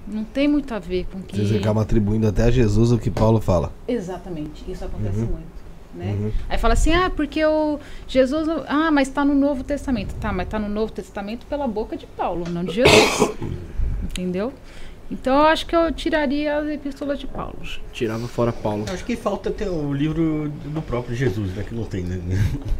[0.07, 3.09] não tem muito a ver com que Vocês acabam atribuindo até a Jesus o que
[3.09, 3.71] Paulo fala.
[3.87, 5.25] exatamente isso acontece Uhum.
[5.27, 5.55] muito.
[5.95, 6.11] Né?
[6.19, 6.31] Uhum.
[6.49, 10.29] Aí fala assim, ah, porque o Jesus, ah, mas está no Novo Testamento, tá?
[10.33, 13.31] Mas está no Novo Testamento pela boca de Paulo, não de Jesus,
[14.03, 14.51] entendeu?
[15.11, 17.55] Então eu acho que eu tiraria as epístolas de Paulo.
[17.93, 18.85] Tirava fora Paulo.
[18.87, 21.63] Eu Acho que falta ter o livro do próprio Jesus, né?
[21.67, 22.19] Que não tem, né?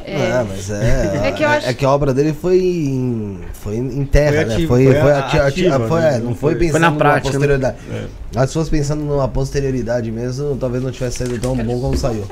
[0.03, 1.27] É, mas é.
[1.27, 4.45] É que eu acho- é que a obra dele foi em, foi em terra, Foi
[4.45, 4.53] né?
[4.55, 6.15] ativo, Foi, foi foi, a- ati- ati- ativa, foi- né?
[6.15, 7.31] é, não foi foi- pensando Foi na numa prática, né?
[7.33, 7.77] posterioridade.
[7.91, 8.05] É.
[8.33, 12.25] Mas se fosse pensando numa posterioridade mesmo, talvez não tivesse saído tão bom como saiu.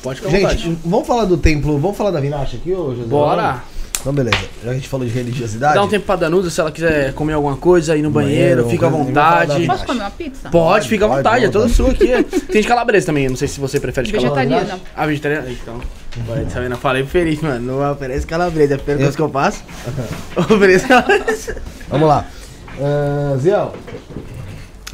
[0.00, 0.62] Pode ficar à vontade.
[0.62, 3.08] Gente, vamos falar do templo, vamos falar da Vinacha aqui, ô José?
[3.08, 3.64] Bora!
[4.00, 4.36] Então, beleza.
[4.36, 5.74] Já que a gente falou de religiosidade.
[5.74, 8.70] Dá um tempo pra Danusa, se ela quiser comer alguma coisa, ir no banheiro, Banheiro,
[8.70, 9.66] fica à vontade.
[9.66, 10.50] Posso comer uma pizza?
[10.50, 12.22] Pode, fica à Pode, vontade, é toda sua aqui.
[12.50, 14.44] Tem de calabresa também, não sei se você prefere de calabresa.
[14.44, 14.80] Vegetariana.
[14.94, 15.50] Ah, vegetariana?
[15.50, 15.80] Então.
[16.26, 16.76] Vai, tá vendo?
[16.76, 19.62] Falei Feliz, mano, não oferece calabresa, é a primeira coisa que eu faço.
[20.36, 21.56] Oferece calabresa.
[21.88, 22.26] Vamos lá.
[22.78, 23.74] Uh, Ziel,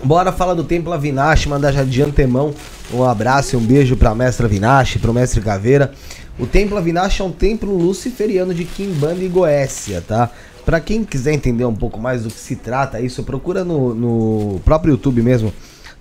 [0.05, 2.55] bora falar do Templo Avinash, mandar já de antemão
[2.93, 5.93] um abraço e um beijo pra mestra Avinash, pro mestre Caveira.
[6.39, 10.31] O Templo Avinash é um templo luciferiano de Quimbanda e Goécia, tá?
[10.65, 14.61] Pra quem quiser entender um pouco mais do que se trata isso, procura no, no
[14.61, 15.52] próprio YouTube mesmo,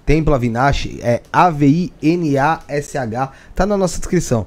[0.06, 4.46] Templo Avinash, é A-V-I-N-A-S-H, tá na nossa descrição.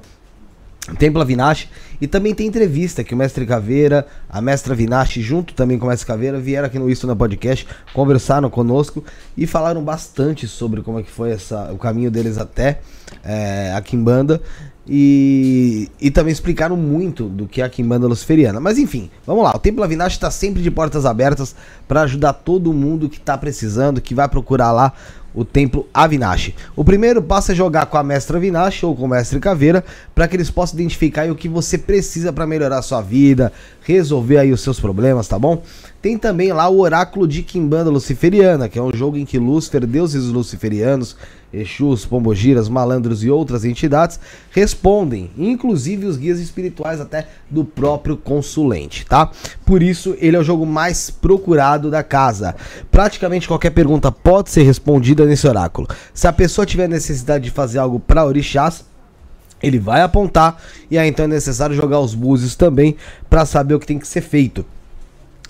[0.99, 1.69] Templo Avinash
[2.01, 5.89] e também tem entrevista que o Mestre Caveira, a Mestra Avinash, junto também com o
[5.89, 9.03] Mestre Caveira, vieram aqui no Isto na Podcast, conversaram conosco
[9.37, 12.81] e falaram bastante sobre como é que foi essa, o caminho deles até
[13.23, 14.41] é, a Kimbanda
[14.87, 18.59] e, e também explicaram muito do que é a Kimbanda Luciferiana.
[18.59, 19.51] Mas enfim, vamos lá.
[19.55, 21.55] O Templo Avinash está sempre de portas abertas
[21.87, 24.93] para ajudar todo mundo que está precisando, que vai procurar lá
[25.33, 26.53] o templo Avinash.
[26.75, 29.83] O primeiro passo é jogar com a mestra Avinash ou com o mestre Caveira,
[30.13, 33.51] para que eles possam identificar o que você precisa para melhorar sua vida,
[33.81, 35.63] resolver aí os seus problemas, tá bom?
[36.01, 39.87] Tem também lá o Oráculo de Kimbanda Luciferiana, que é um jogo em que Lúcifer,
[39.87, 41.15] deuses luciferianos,
[41.53, 44.19] Exus, Pombogiras, Malandros e outras entidades
[44.51, 49.29] respondem, inclusive os guias espirituais até do próprio consulente, tá?
[49.65, 52.55] Por isso, ele é o jogo mais procurado da casa.
[52.89, 55.87] Praticamente qualquer pergunta pode ser respondida nesse oráculo.
[56.13, 58.83] Se a pessoa tiver necessidade de fazer algo para orixás,
[59.61, 60.61] ele vai apontar
[60.91, 62.97] e aí então é necessário jogar os búzios também
[63.29, 64.65] para saber o que tem que ser feito.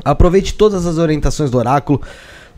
[0.04, 2.02] Aproveite todas as orientações do oráculo,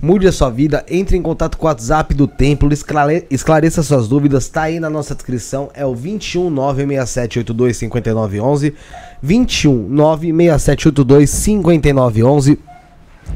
[0.05, 4.07] mude a sua vida, entre em contato com o WhatsApp do templo, esclare esclareça suas
[4.07, 8.75] dúvidas, tá aí na nossa descrição, é o 21 96782 5911,
[9.19, 12.74] 21 96782 5911.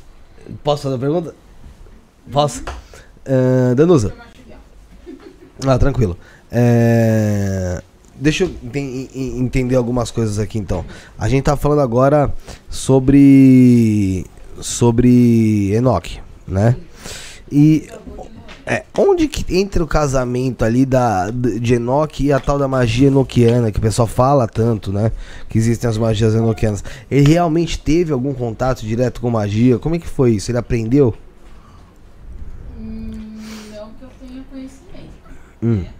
[0.62, 1.34] Posso fazer uma pergunta?
[2.30, 2.62] Posso?
[3.26, 4.14] Uh, Danusa?
[5.66, 6.16] Ah, tranquilo.
[6.52, 7.82] É...
[8.20, 8.50] Deixa eu
[9.14, 10.84] entender algumas coisas aqui então.
[11.18, 12.30] A gente tá falando agora
[12.68, 14.26] sobre
[14.60, 16.76] sobre Enoch, né?
[17.50, 17.88] E
[18.66, 23.08] é, onde que entra o casamento ali da de Enoch e a tal da magia
[23.08, 25.12] enoquiana que o pessoal fala tanto, né?
[25.48, 26.84] Que existem as magias enoquianas.
[27.10, 29.78] Ele realmente teve algum contato direto com magia?
[29.78, 30.50] Como é que foi isso?
[30.50, 31.14] Ele aprendeu?
[32.78, 33.10] Hum,
[33.72, 35.10] não que eu tenha conhecimento.
[35.62, 35.76] Hum.
[35.76, 35.99] Né?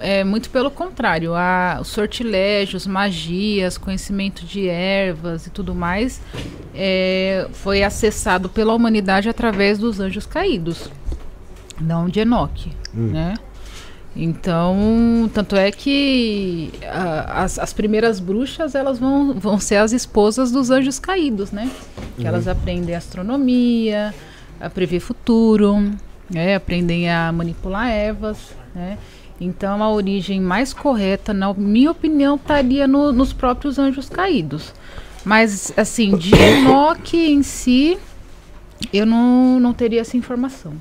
[0.00, 6.20] É, muito pelo contrário, a, os sortilégios, magias, conhecimento de ervas e tudo mais
[6.74, 10.88] é, foi acessado pela humanidade através dos anjos caídos,
[11.80, 13.08] não de Enoque, hum.
[13.08, 13.34] né?
[14.16, 20.50] Então, tanto é que a, as, as, primeiras bruxas elas vão, vão ser as esposas
[20.50, 21.70] dos anjos caídos, né?
[22.16, 22.28] Que uhum.
[22.28, 24.12] elas aprendem astronomia,
[24.60, 25.92] a prever futuro,
[26.28, 26.56] né?
[26.56, 28.38] aprendem a manipular ervas,
[28.74, 28.98] né?
[29.40, 34.72] Então a origem mais correta, na minha opinião, estaria no, nos próprios anjos caídos.
[35.24, 37.98] Mas, assim, de Enoque em si,
[38.92, 40.72] eu não, não teria essa informação.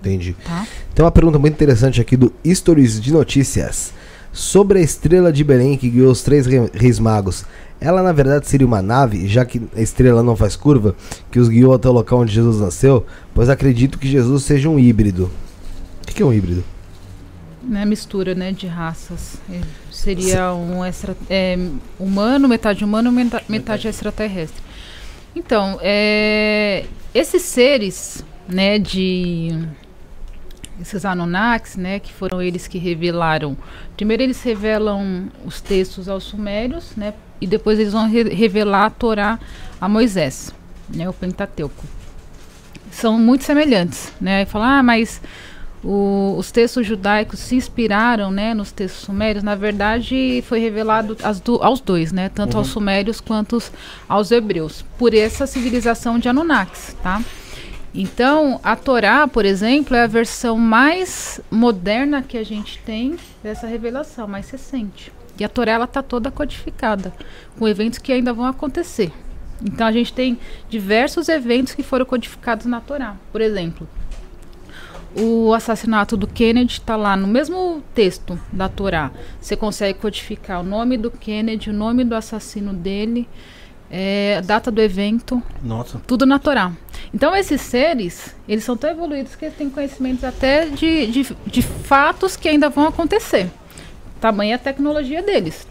[0.00, 0.34] Entendi.
[0.44, 0.66] Tá?
[0.94, 3.92] Tem uma pergunta muito interessante aqui do Stories de Notícias.
[4.32, 7.44] Sobre a estrela de Belém que guiou os três reis magos.
[7.80, 10.94] Ela na verdade seria uma nave, já que a estrela não faz curva,
[11.30, 13.04] que os guiou até o local onde Jesus nasceu?
[13.34, 15.30] Pois acredito que Jesus seja um híbrido.
[16.02, 16.64] O que é um híbrido?
[17.62, 19.40] Né, mistura né, de raças.
[19.50, 19.60] É,
[19.90, 21.56] seria um extra, é,
[21.98, 24.62] humano, metade humano, metade, metade extraterrestre.
[25.34, 26.84] Então, é,
[27.14, 29.66] esses seres, né, de
[30.80, 33.56] esses Anunnakis, né, que foram eles que revelaram.
[33.96, 38.90] Primeiro eles revelam os textos aos sumérios, né, e depois eles vão re revelar a
[38.90, 39.38] Torá
[39.80, 40.52] a Moisés,
[40.88, 41.84] né, o Pentateuco.
[42.90, 44.42] São muito semelhantes, né?
[44.42, 45.20] E falar, ah, mas
[45.84, 51.62] o, os textos judaicos se inspiraram né, nos textos sumérios, na verdade foi revelado do,
[51.62, 52.58] aos dois, né, tanto uhum.
[52.60, 53.62] aos sumérios quanto
[54.08, 56.96] aos hebreus, por essa civilização de Anunnakis.
[57.02, 57.20] Tá?
[57.94, 63.66] Então, a Torá, por exemplo, é a versão mais moderna que a gente tem dessa
[63.66, 65.12] revelação, mais recente.
[65.38, 67.12] E a Torá está toda codificada,
[67.58, 69.12] com eventos que ainda vão acontecer.
[69.62, 70.38] Então, a gente tem
[70.70, 73.16] diversos eventos que foram codificados na Torá.
[73.30, 73.86] Por exemplo,
[75.16, 79.10] o assassinato do Kennedy está lá no mesmo texto da Torá.
[79.40, 83.28] Você consegue codificar o nome do Kennedy, o nome do assassino dele,
[83.90, 85.42] é, a data do evento.
[85.62, 86.00] Nossa.
[86.06, 86.72] Tudo na Torá.
[87.12, 91.62] Então esses seres, eles são tão evoluídos que eles têm conhecimentos até de, de, de
[91.62, 93.50] fatos que ainda vão acontecer.
[94.20, 95.66] Tamanha a tecnologia deles.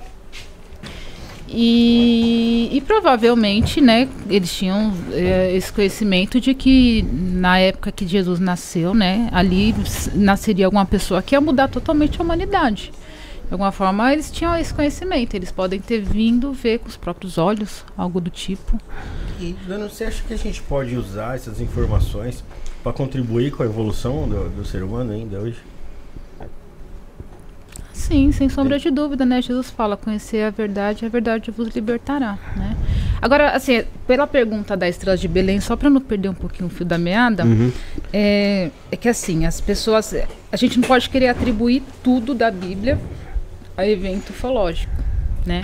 [1.53, 8.40] E, e, provavelmente, né, eles tinham é, esse conhecimento de que na época que Jesus
[8.40, 9.76] nasceu, né, ali
[10.15, 12.94] nasceria alguma pessoa que ia mudar totalmente a humanidade.
[13.52, 15.34] De alguma forma, eles tinham esse conhecimento.
[15.34, 18.80] Eles podem ter vindo ver com os próprios olhos, algo do tipo.
[19.38, 22.41] E, Dano, você acha que a gente pode usar essas informações
[22.82, 25.57] para contribuir com a evolução do, do ser humano ainda hoje?
[28.02, 29.41] Sim, sem sombra de dúvida, né?
[29.41, 32.76] Jesus fala, conhecer a verdade, a verdade vos libertará, né?
[33.22, 36.69] Agora, assim, pela pergunta da Estrela de Belém, só para não perder um pouquinho o
[36.69, 37.72] fio da meada, Uhum.
[38.11, 40.15] é, é que assim, as pessoas.
[40.52, 42.99] A gente não pode querer atribuir tudo da Bíblia
[43.78, 44.91] a evento ufológico,
[45.45, 45.64] né?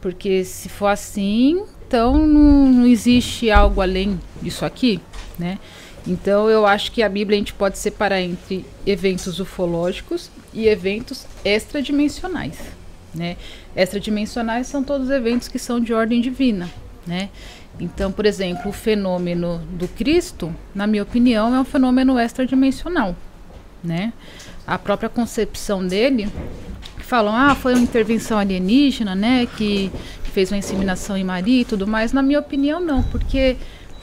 [0.00, 5.00] Porque se for assim, então não, não existe algo além disso aqui,
[5.38, 5.58] né?
[6.06, 11.26] Então eu acho que a Bíblia a gente pode separar entre eventos ufológicos e eventos
[11.44, 12.58] extradimensionais,
[13.14, 13.36] né?
[13.74, 16.70] Extradimensionais são todos eventos que são de ordem divina,
[17.06, 17.28] né?
[17.78, 23.14] Então, por exemplo, o fenômeno do Cristo, na minha opinião, é um fenômeno extradimensional,
[23.82, 24.12] né?
[24.66, 26.28] A própria concepção dele,
[26.96, 29.46] que falam, ah, foi uma intervenção alienígena, né?
[29.56, 29.90] Que
[30.32, 32.12] fez uma inseminação em Maria e tudo mais.
[32.12, 33.56] Na minha opinião, não, porque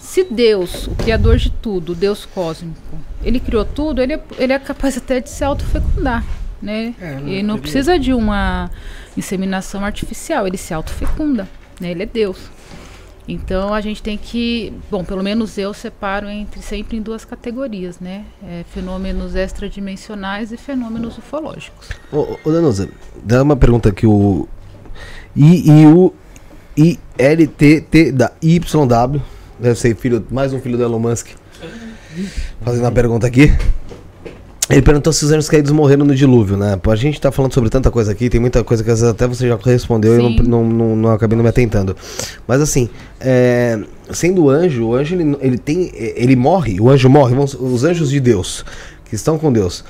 [0.04, 2.78] se Deus, o criador de tudo, Deus cósmico,
[3.24, 6.26] ele criou tudo, ele é, ele é capaz até de se autofecundar,
[6.62, 6.94] né?
[7.00, 8.70] É, não ele não precisa de uma
[9.16, 11.48] inseminação artificial, ele se autofecunda,
[11.80, 11.92] né?
[11.92, 12.38] Ele é Deus.
[13.26, 18.02] Então a gente tem que, bom, pelo menos eu separo entre sempre em duas categorias,
[18.02, 18.26] né?
[18.46, 21.88] É, fenômenos extradimensionais e fenômenos ufológicos.
[22.12, 22.90] Ô, ô, ô Danusa,
[23.24, 24.50] dá uma pergunta aqui, o
[25.34, 26.14] IU
[26.76, 29.22] ILTT da YW,
[29.60, 31.28] deve ser filho, mais um filho do Elon Musk,
[32.62, 33.52] fazendo uma pergunta aqui.
[34.70, 36.80] Ele perguntou se os anjos caídos morreram no dilúvio, né?
[36.88, 39.28] A gente tá falando sobre tanta coisa aqui, tem muita coisa que às vezes até
[39.28, 40.36] você já respondeu e eu Sim.
[40.44, 41.96] não, não, não, não acabei não me atentando.
[42.48, 42.90] Mas assim,
[43.20, 43.78] é,
[44.12, 45.92] sendo anjo, o anjo ele, ele tem.
[45.94, 48.64] Ele morre, o anjo morre, vamos- os anjos de Deus,
[49.06, 49.84] que estão com Deus,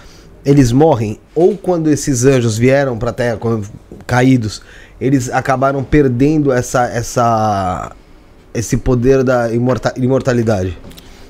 [0.44, 3.68] eles morrem, ou quando esses anjos vieram pra terra, quando
[4.08, 4.62] caídos,
[5.00, 7.92] eles acabaram perdendo essa, essa,
[8.54, 10.78] esse poder da imorta- imortalidade.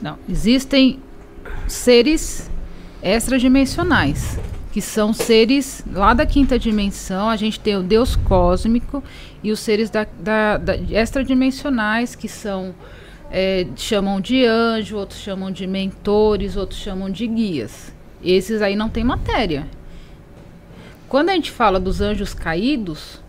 [0.01, 0.99] Não, existem
[1.67, 2.49] seres
[3.01, 4.37] extradimensionais,
[4.71, 7.29] que são seres lá da quinta dimensão.
[7.29, 9.03] A gente tem o Deus cósmico
[9.43, 12.73] e os seres da, da, da- extradimensionais, que são
[13.31, 17.93] é, chamam de anjo, outros chamam de mentores, outros chamam de guias.
[18.23, 19.65] Esses aí não tem matéria.
[21.09, 23.21] Quando a gente fala dos anjos caídos,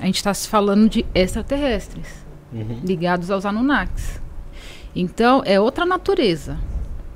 [0.00, 2.06] a gente está se falando de extraterrestres
[2.52, 2.80] Uhum.
[2.82, 4.20] ligados aos Anunnakis.
[4.94, 6.58] Então, é outra natureza.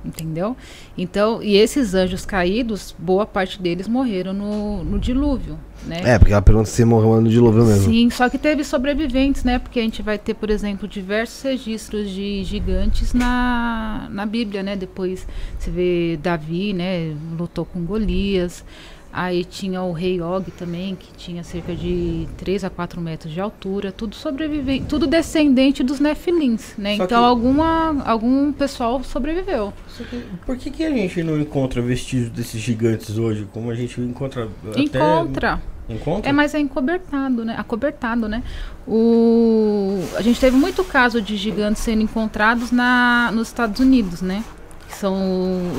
[0.04, 0.56] Entendeu?
[0.98, 5.56] Então, e esses anjos caídos, boa parte deles morreram no, no dilúvio,
[5.86, 6.00] né?
[6.02, 7.84] É, porque ela pergunta se morreu no dilúvio mesmo.
[7.84, 9.60] Sim, só que teve sobreviventes, né?
[9.60, 14.74] Porque a gente vai ter, por exemplo, diversos registros de gigantes na, na Bíblia, né?
[14.74, 15.24] Depois
[15.56, 17.14] você vê Davi, né?
[17.38, 18.64] Lutou com Golias.
[19.12, 23.40] Aí tinha o rei Og também, que tinha cerca de 3 a 4 metros de
[23.40, 23.92] altura.
[23.92, 26.96] Tudo sobrevivente, tudo descendente dos Nefilins, né?
[26.96, 29.72] Só então que- alguma, algum pessoal sobreviveu.
[30.08, 33.46] Que, por que, que a gente não encontra vestígios desses gigantes hoje?
[33.52, 34.48] Como a gente encontra.
[34.70, 35.62] até- Encontra.
[35.90, 36.30] Encontra?
[36.30, 37.54] É, mas é encobertado, né?
[37.58, 38.42] Acobertado, né?
[38.86, 39.98] O...
[40.16, 43.30] A gente teve muito caso de gigantes sendo encontrados na...
[43.32, 44.42] nos Estados Unidos, né?
[44.88, 45.14] Que são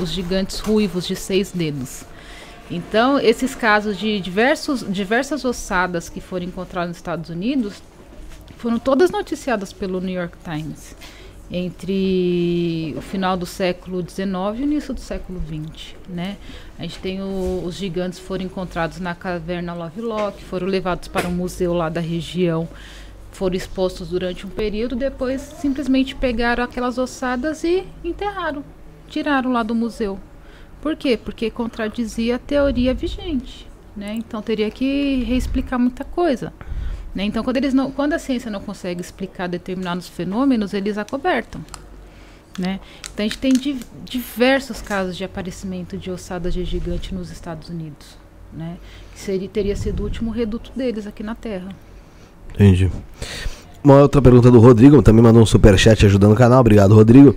[0.02, 2.04] os gigantes ruivos de seis dedos.
[2.70, 7.82] Então, esses casos de diversos, diversas ossadas que foram encontradas nos Estados Unidos
[8.56, 10.96] foram todas noticiadas pelo New York Times
[11.50, 14.26] entre o final do século XIX
[14.56, 16.38] e o início do século XX, né?
[16.78, 21.32] A gente tem o- os gigantes foram encontrados na caverna Lovelock, foram levados para um
[21.32, 22.66] museu lá da região,
[23.30, 28.64] foram expostos durante um período, depois simplesmente pegaram aquelas ossadas e enterraram,
[29.08, 30.18] tiraram lá do museu.
[30.84, 31.16] Por quê?
[31.16, 33.66] Porque contradizia a teoria vigente,
[33.96, 34.14] né?
[34.18, 36.52] Então teria que reexplicar muita coisa.
[37.14, 37.24] Né?
[37.24, 41.64] Então, quando, eles não, quando a ciência não consegue explicar determinados fenômenos, eles acobertam.
[42.58, 42.80] Né?
[43.14, 47.70] Então, a gente tem di- diversos casos de aparecimento de ossadas de gigante nos Estados
[47.70, 48.18] Unidos.
[48.52, 48.76] Né?
[49.14, 51.68] Que seria, teria sido o último reduto deles aqui na Terra.
[52.52, 52.90] Entendi.
[53.82, 56.60] Uma outra pergunta do Rodrigo, também mandou um superchat ajudando o canal.
[56.60, 57.34] Obrigado, Rodrigo.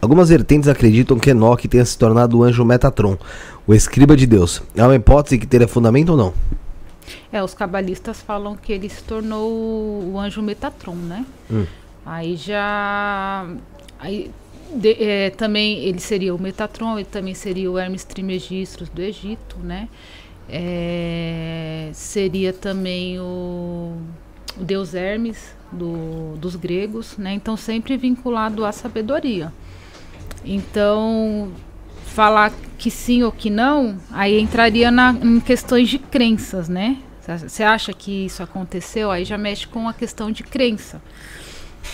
[0.00, 3.18] Algumas vertentes acreditam que Enoque tenha se tornado o anjo Metatron,
[3.66, 4.62] o escriba de Deus.
[4.74, 6.34] É uma hipótese que teria fundamento ou não?
[7.32, 11.26] É, os cabalistas falam que ele se tornou o anjo Metatron, né?
[11.50, 11.66] Hum.
[12.06, 13.46] Aí já.
[13.98, 14.30] Aí,
[14.74, 19.56] de- é, também ele seria o Metatron, ele também seria o Hermes Trismegistus do Egito,
[19.62, 19.88] né?
[20.48, 23.94] É, seria também o,
[24.58, 25.36] o deus Hermes
[25.70, 27.34] do- dos gregos, né?
[27.34, 29.52] Então sempre vinculado à sabedoria.
[30.44, 31.52] Então
[32.06, 36.96] falar que sim ou que não, aí entraria na, em questões de crenças, né?
[37.38, 39.10] Você acha que isso aconteceu?
[39.10, 41.00] Aí já mexe com a questão de crença.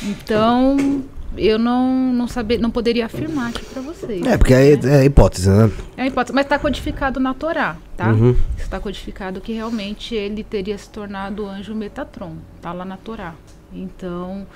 [0.02, 1.04] Então,
[1.36, 4.24] eu não, não, saber, não poderia afirmar aqui para vocês.
[4.24, 5.02] É, porque é, né?
[5.02, 5.70] é hipótese, né?
[5.96, 8.10] É hipótese, mas está codificado na Torá, tá?
[8.10, 8.36] Uhum.
[8.56, 13.34] Está codificado que realmente ele teria se tornado anjo Metatron, tá lá na Torá.
[13.72, 14.46] Então,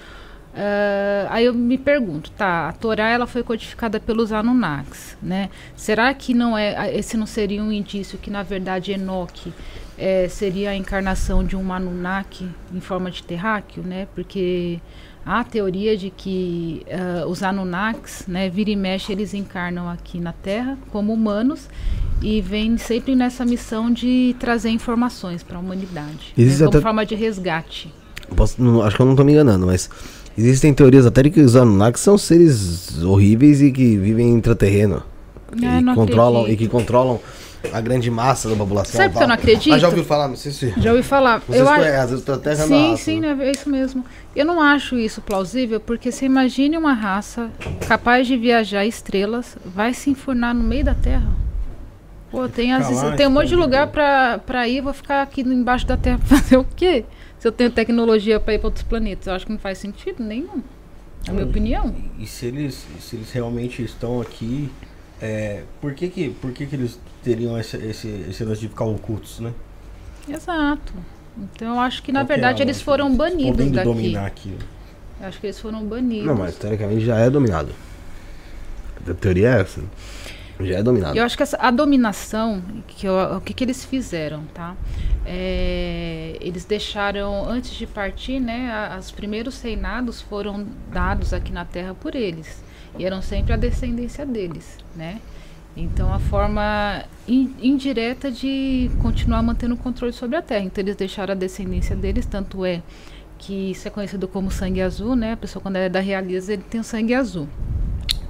[0.54, 2.68] uh, aí eu me pergunto, tá?
[2.68, 5.50] A Torá ela foi codificada pelos Anunnakis, né?
[5.76, 9.52] Será que não é esse não seria um indício que na verdade Enoque
[9.98, 14.08] é, seria a encarnação de um Anunnaki em forma de terráqueo, né?
[14.14, 14.80] Porque
[15.24, 20.18] há a teoria de que uh, os Anunnakis, né, vira e mexe, eles encarnam aqui
[20.18, 21.68] na Terra como humanos
[22.22, 26.80] e vêm sempre nessa missão de trazer informações para a humanidade, né, como até...
[26.80, 27.92] forma de resgate.
[28.34, 29.90] Posso, não, acho que eu não estou me enganando, mas
[30.40, 35.02] existem teorias até de que os Anunnakis são seres horríveis e que vivem intraterreno.
[35.62, 37.20] Ah, e, controlam, e que controlam
[37.72, 38.96] a grande massa da população.
[38.96, 39.74] Sabe que eu não acredito?
[39.74, 40.28] Ah, já ouviu falar?
[40.28, 40.72] Não sei se.
[40.78, 41.40] Já ouvi falar.
[41.40, 43.36] Vocês eu conhecem, às vezes terra Sim, raça, sim, né?
[43.40, 44.04] é isso mesmo.
[44.34, 47.50] Eu não acho isso plausível, porque você imagine uma raça
[47.86, 51.28] capaz de viajar estrelas, vai se enfurnar no meio da Terra.
[52.30, 55.40] Pô, tem, as, lá, tem um monte de lugar pra, pra ir, vou ficar aqui
[55.40, 57.04] embaixo da Terra fazer o quê?
[57.40, 59.26] Se eu tenho tecnologia pra ir pra outros planetas.
[59.26, 60.62] Eu acho que não faz sentido nenhum.
[61.26, 61.94] É a minha opinião.
[62.18, 64.70] E se eles, se eles realmente estão aqui,
[65.20, 68.84] é, por, que, que, por que, que eles teriam esse, esse, esse lance de ficar
[68.84, 69.54] ocultos, né?
[70.28, 70.92] Exato.
[71.38, 73.88] Então eu acho que na Qual que é verdade a eles foram banidos Podendo daqui.
[73.88, 74.58] dominar aquilo.
[75.18, 76.26] Eu acho que eles foram banidos.
[76.26, 77.72] Não, mas teoricamente já é dominado.
[79.08, 79.80] A teoria é essa.
[80.62, 81.16] Já é dominado.
[81.16, 84.76] Eu acho que essa, a dominação, que eu- o que, que eles fizeram, tá?
[85.24, 91.94] É, eles deixaram, antes de partir, né, os primeiros reinados foram dados aqui na Terra
[91.94, 92.62] por eles.
[92.98, 95.20] E eram sempre a descendência deles, né?
[95.76, 100.64] Então, a forma in- indireta de continuar mantendo o controle sobre a Terra.
[100.64, 102.82] Então, eles deixaram a descendência deles, tanto é
[103.38, 105.32] que isso é conhecido como sangue azul, né?
[105.32, 107.48] A pessoa, quando é da realeza, ele tem o sangue azul.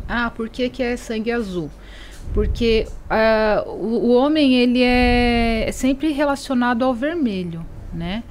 [0.06, 1.70] Ah, por que, que é sangue azul?
[2.32, 8.22] Porque ah, o, o homem ele é, é sempre relacionado ao vermelho, né?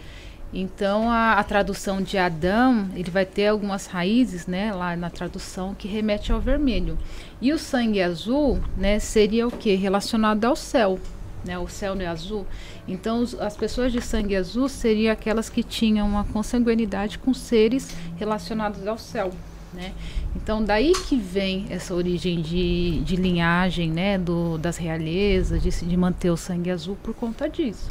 [0.53, 5.75] Então a, a tradução de Adão ele vai ter algumas raízes, né, lá na tradução
[5.75, 6.97] que remete ao vermelho.
[7.39, 10.97] E o sangue azul, né, seria o que relacionado ao céu,
[11.45, 11.59] né?
[11.59, 12.47] O céu não é azul.
[12.87, 17.93] Então os- as pessoas de sangue azul seriam aquelas que tinham uma consanguinidade com seres
[18.17, 19.29] relacionados ao céu,
[19.73, 19.93] né?
[20.35, 25.97] Então daí que vem essa origem de, de linhagem, né, do, das realezas, de, de
[25.97, 27.89] manter o sangue azul por conta disso,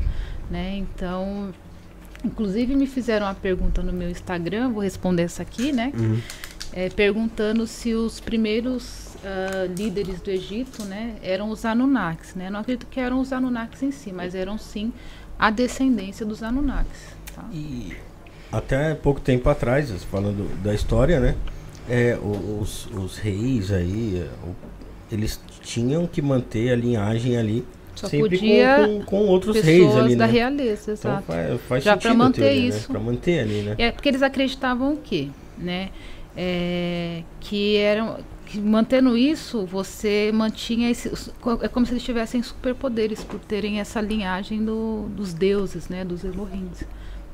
[0.51, 0.77] né?
[0.77, 1.53] Então,
[2.25, 5.93] inclusive me fizeram uma pergunta no meu Instagram, vou responder essa aqui, né?
[5.97, 6.21] Uhum.
[6.71, 12.51] É, perguntando se os primeiros ah, líderes do Egito, né, eram os Anunnakis, né?
[12.51, 14.93] Não acredito que eram os Anunnakis em si, mas eram sim
[15.39, 17.17] a descendência dos Anunnakis.
[17.35, 17.45] Tá?
[17.53, 17.97] E
[18.51, 21.35] até pouco tempo atrás, falando da história, né?
[21.89, 22.19] É,
[22.61, 29.01] os, os reis aí, é, eles tinham que manter a linhagem ali Só sempre com,
[29.01, 30.33] com, com outros reis ali, da né?
[30.33, 31.23] realeza, Então exato.
[31.27, 32.79] faz, faz Já pra sentido a manter teoria, isso.
[32.81, 32.87] Né?
[32.89, 33.75] Pra manter ali, né?
[33.79, 35.29] É porque eles acreditavam o quê?
[35.57, 35.91] Né?
[36.37, 41.11] É, que eram que mantendo isso, você mantinha esse,
[41.61, 46.25] é como se eles tivessem superpoderes por terem essa linhagem do- dos deuses, né, dos
[46.25, 46.83] Elohims,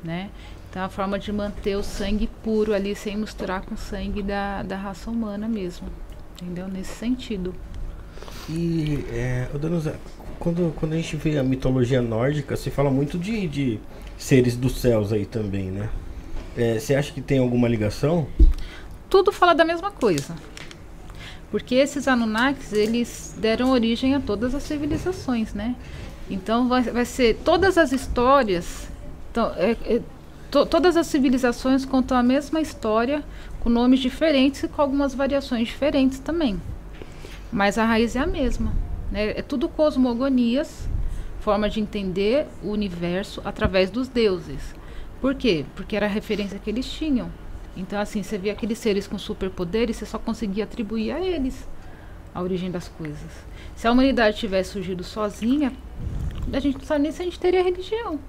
[0.02, 0.28] né?
[0.74, 4.64] Então a forma de manter o sangue puro ali sem misturar com o sangue da,
[4.64, 5.86] da raça humana mesmo,
[6.32, 6.66] entendeu?
[6.66, 7.54] Nesse sentido.
[8.50, 9.94] E, é, Danusa,
[10.36, 13.80] quando, quando a gente vê a mitologia nórdica, se fala muito de, de
[14.18, 15.88] seres dos céus aí também, né?
[16.56, 18.26] É, Você acha que tem alguma ligação?
[19.08, 20.34] tudo fala da mesma coisa.
[21.52, 25.76] Porque esses Anunnakis, eles deram origem a todas as civilizações, né?
[26.28, 28.88] Então vai, vai ser todas as histórias,
[29.30, 30.02] então, é- é-
[30.54, 33.24] to- todas as civilizações contam a mesma história
[33.58, 36.62] com nomes diferentes e com algumas variações diferentes também.
[37.50, 38.72] Mas a raiz é a mesma,
[39.10, 39.30] né?
[39.30, 40.88] É tudo cosmogonias,
[41.40, 44.76] forma de entender o universo através dos deuses.
[45.20, 45.64] Por quê?
[45.74, 47.32] Porque era a referência que eles tinham.
[47.76, 51.66] Então, assim, você via aqueles seres com superpoderes, você só conseguia atribuir a eles
[52.32, 53.30] a origem das coisas.
[53.74, 55.72] Se a humanidade tivesse surgido sozinha,
[56.52, 58.20] a gente não sabe nem se a gente teria religião.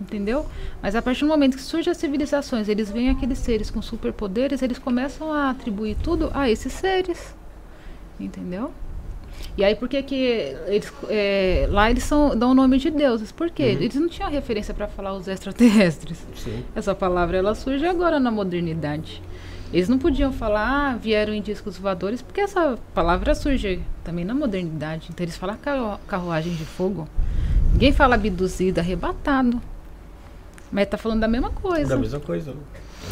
[0.00, 0.46] Entendeu?
[0.82, 4.62] Mas a partir do momento que surgem as civilizações, eles veem aqueles seres com superpoderes,
[4.62, 7.34] eles começam a atribuir tudo a esses seres.
[8.18, 8.72] Entendeu?
[9.56, 10.14] E aí por que que
[10.66, 13.32] eles é, lá eles são, dão o nome de deuses?
[13.32, 13.62] Por quê?
[13.62, 16.24] Eles não tinham referência para falar os extraterrestres.
[16.34, 16.64] Sim.
[16.74, 19.22] Essa palavra ela surge agora na modernidade.
[19.72, 24.34] Eles não podiam falar, ah, vieram em discos voadores, porque essa palavra surge também na
[24.34, 25.08] modernidade.
[25.10, 27.08] Então eles falam carru carruagem de fogo.
[27.72, 29.60] Ninguém fala abduzido, arrebatado.
[30.72, 31.88] Mas tá falando da mesma coisa.
[31.88, 32.56] Da mesma coisa, né?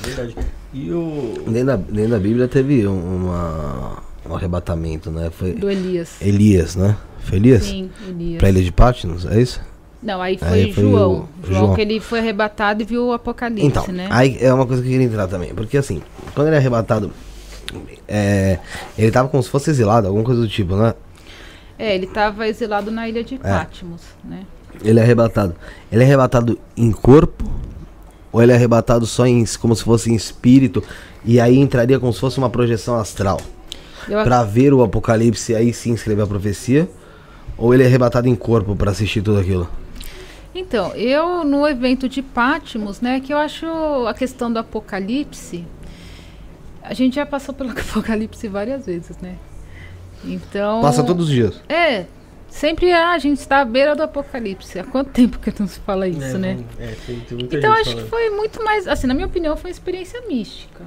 [0.02, 0.36] É verdade.
[0.72, 1.34] E o.
[1.46, 3.98] Dentro da, dentro da Bíblia teve um, uma,
[4.28, 5.30] um arrebatamento, né?
[5.30, 6.20] Foi Do Elias.
[6.20, 6.96] Elias, né?
[7.20, 7.64] Foi Elias?
[7.64, 8.38] Sim, Elias.
[8.38, 9.60] Pra ilha de Patmos, é isso?
[10.00, 11.12] Não, aí foi, Aí foi João.
[11.12, 11.60] o- João.
[11.64, 11.74] João.
[11.74, 14.06] que ele foi arrebatado e viu o Apocalipse, Então, né?
[14.10, 15.52] aí é uma coisa que eu queria entrar também.
[15.52, 16.00] Porque assim,
[16.36, 17.10] quando ele é arrebatado,
[18.06, 18.60] é,
[18.96, 20.94] ele tava como se fosse exilado, alguma coisa do tipo, né?
[21.76, 23.38] É, ele estava exilado na ilha de É.
[23.38, 24.42] Patmos, né?
[24.82, 25.54] Ele é arrebatado.
[25.90, 27.44] Ele é arrebatado em corpo?
[28.30, 30.82] Ou ele é arrebatado só em, como se fosse em espírito?
[31.24, 33.40] E aí entraria como se fosse uma projeção astral?
[34.08, 36.88] Eu, Pra ver o apocalipse e aí sim escrever a profecia?
[37.56, 39.68] Ou ele é arrebatado em corpo pra assistir tudo aquilo?
[40.54, 43.66] Então, eu no evento de Patmos, né, que eu acho
[44.06, 45.64] a questão do Apocalipse,
[46.82, 49.36] a gente já passou pelo Apocalipse várias vezes, né?
[50.24, 50.80] Então.
[50.80, 51.60] Passa todos os dias.
[51.68, 52.06] É,
[52.48, 54.78] sempre ah, a gente está à beira do Apocalipse.
[54.78, 56.64] Há quanto tempo que não se fala isso, é, né?
[56.78, 58.08] É, tem, tem muita Então gente acho que falando.
[58.10, 60.84] foi muito mais, assim, na minha opinião, foi uma experiência mística,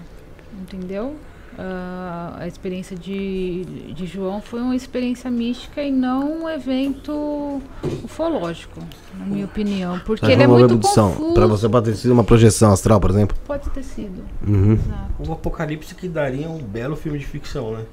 [0.61, 1.15] entendeu?
[1.59, 7.61] Ah, a experiência de, de João foi uma experiência mística e não um evento
[8.03, 8.79] ufológico,
[9.19, 11.33] na minha opinião, porque Tá ele é muito confuso.
[11.33, 13.37] Pra você pode ter sido uma projeção astral, por exemplo?
[13.45, 14.73] Pode ter sido, Uhum.
[14.73, 15.11] exato.
[15.29, 17.83] O Apocalipse que daria um belo filme de ficção, né?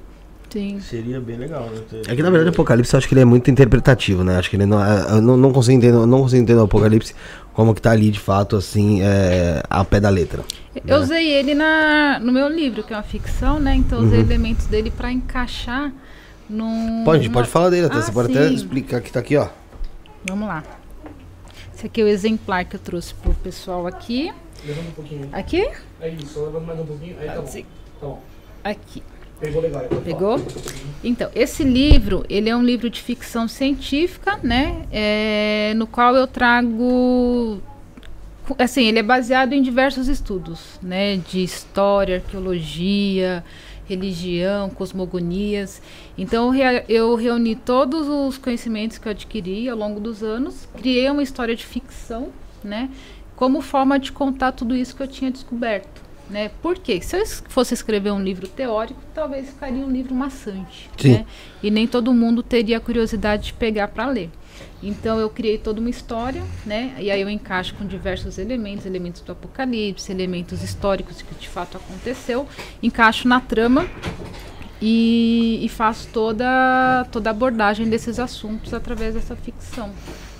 [0.49, 0.79] Sim.
[0.81, 1.81] Seria bem legal, né?
[2.07, 4.37] É que na verdade o Apocalipse eu acho que ele é muito interpretativo, né?
[4.37, 4.83] Acho que ele não.
[4.83, 7.13] é- Eu não, não consigo entender, eu não consigo entender o Apocalipse
[7.53, 10.43] como que tá ali de fato, assim, é, a pé da letra.
[10.87, 10.99] Eu É.
[10.99, 13.75] usei ele na, no meu livro, que é uma ficção, né?
[13.75, 14.25] Então eu usei Uhum.
[14.25, 15.91] elementos dele para encaixar
[16.49, 17.03] num.
[17.05, 17.97] Pode, numa- pode falar dele até.
[17.97, 18.55] Ah, você pode até sim.
[18.55, 19.47] explicar que tá aqui, ó.
[20.27, 20.63] Vamos lá.
[21.75, 24.31] Esse aqui é o exemplar que eu trouxe pro pessoal aqui.
[24.65, 25.29] Levanta um pouquinho.
[25.31, 25.69] Aqui?
[26.01, 27.15] É isso, levanta mais um pouquinho.
[27.19, 27.43] Aí tá bom.
[27.51, 27.61] Tá
[28.01, 28.23] bom.
[28.63, 29.03] Aqui.
[29.39, 29.83] Pegou legal.
[30.03, 30.45] Pegou?
[31.03, 34.85] Então, esse livro, ele é um livro de ficção científica, né?
[34.91, 37.61] É, no qual eu trago...
[38.57, 41.17] Assim, ele é baseado em diversos estudos, né?
[41.17, 43.43] De história, arqueologia,
[43.87, 45.81] religião, cosmogonias.
[46.17, 46.51] Então,
[46.89, 51.55] eu reuni todos os conhecimentos que eu adquiri ao longo dos anos, criei uma história
[51.55, 52.29] de ficção,
[52.63, 52.89] né?
[53.35, 56.08] Como forma de contar tudo isso que eu tinha descoberto.
[56.29, 56.51] Né?
[56.61, 57.01] Por quê?
[57.01, 60.89] Se eu fosse escrever um livro teórico, talvez ficaria um livro maçante.
[60.97, 61.13] Sim.
[61.13, 61.25] Né?
[61.63, 64.29] E nem todo mundo teria a curiosidade de pegar para ler.
[64.81, 66.95] Então eu criei toda uma história, né?
[66.99, 71.77] E aí eu encaixo com diversos elementos, elementos do apocalipse, elementos históricos que de fato
[71.77, 72.47] aconteceu,
[72.81, 73.87] encaixo na trama
[74.81, 79.91] e, e faço toda toda a abordagem desses assuntos através dessa ficção.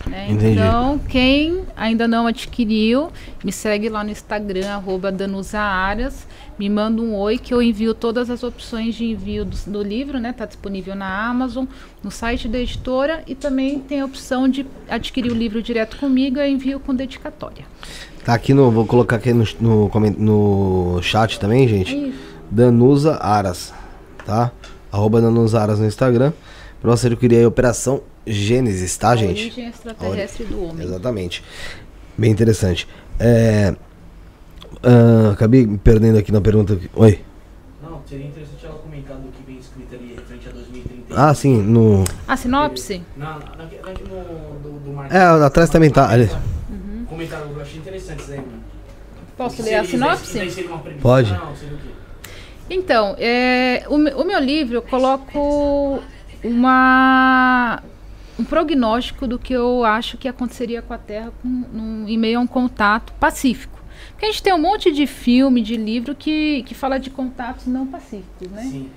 [0.10, 0.28] Né?
[0.30, 3.10] Então, quem ainda não adquiriu,
[3.44, 6.28] me segue lá no Instagram, arroba danusaaras,
[6.58, 10.20] me manda um oi que eu envio todas as opções de envio do, do livro,
[10.20, 10.34] né?
[10.34, 11.66] Tá disponível na Amazon,
[12.04, 16.40] no site da editora e também tem a opção de adquirir o livro direto comigo,
[16.40, 17.66] eu envio com dedicatória.
[18.26, 18.70] Tá aqui no.
[18.70, 21.96] Vou colocar aqui no, no, no chat também, gente.
[21.96, 22.30] isso.
[22.52, 23.74] Danusa Aras,
[24.26, 24.52] tá?
[24.92, 26.34] Arroba Danusa Aras no Instagram.
[26.82, 29.42] Pra você adquirir aí Operação Gênesis, tá, A gente?
[29.42, 30.86] origem extraterrestre do homem.
[30.86, 31.44] Exatamente.
[32.18, 32.88] Bem interessante.
[33.20, 33.74] É.
[34.84, 36.80] ah, acabei me perdendo aqui na pergunta.
[36.96, 37.22] Oi.
[37.82, 41.06] Não, seria interessante ela comentar do que vem escrito ali referente a 2030.
[41.16, 42.04] Ah, sim, no.
[42.28, 43.02] A sinopse?
[43.18, 45.16] Na, na, na, do, do Marcos.
[45.16, 46.10] É, atrás também tá.
[46.10, 46.30] Ali.
[47.08, 48.64] Comentário, eu achei interessante isso aí, mano.
[49.36, 50.70] Posso ler a sinopse?
[51.02, 51.32] Pode.
[51.34, 51.90] Não, seria o quê?
[52.70, 56.00] Então, é, o, o meu livro eu coloco
[56.44, 57.82] uma,
[58.40, 62.40] um prognóstico do que eu acho que aconteceria com a Terra com, num- em meio
[62.40, 63.78] a um contato pacífico.
[64.12, 67.66] Porque a gente tem um monte de filme, de livro que, que fala de contatos
[67.68, 68.62] não pacíficos, né?
[68.64, 68.90] Sim.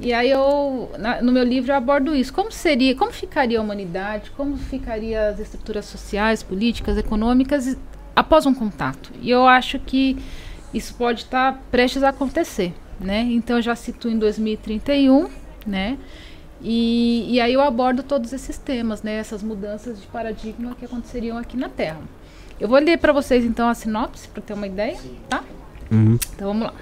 [0.00, 2.32] E aí eu, na- no meu livro eu abordo isso.
[2.32, 7.76] Como seria, como ficaria a humanidade, como ficaria as estruturas sociais, políticas, econômicas
[8.16, 9.10] após um contato?
[9.20, 10.16] E eu acho que
[10.72, 13.20] isso pode estar prestes a acontecer, né?
[13.30, 15.28] Então eu já situo em 2031,
[15.66, 15.98] né?
[16.60, 19.14] E, e aí eu abordo todos esses temas, né?
[19.14, 22.00] Essas mudanças de paradigma que aconteceriam aqui na Terra.
[22.60, 24.98] Eu vou ler para vocês então a sinopse para ter uma ideia,
[25.28, 25.44] tá?
[25.90, 26.18] Uhum.
[26.34, 26.74] Então vamos lá.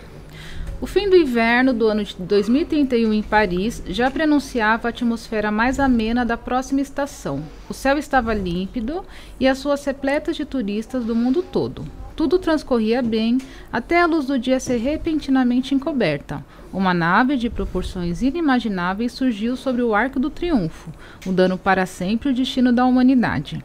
[0.78, 5.80] O fim do inverno do ano de 2031 em Paris já prenunciava a atmosfera mais
[5.80, 7.42] amena da próxima estação.
[7.68, 9.02] O céu estava límpido
[9.40, 11.86] e as suas repletas de turistas do mundo todo.
[12.16, 13.36] Tudo transcorria bem
[13.70, 16.42] até a luz do dia ser repentinamente encoberta.
[16.72, 20.90] Uma nave de proporções inimagináveis surgiu sobre o Arco do Triunfo,
[21.26, 23.62] mudando para sempre o destino da humanidade.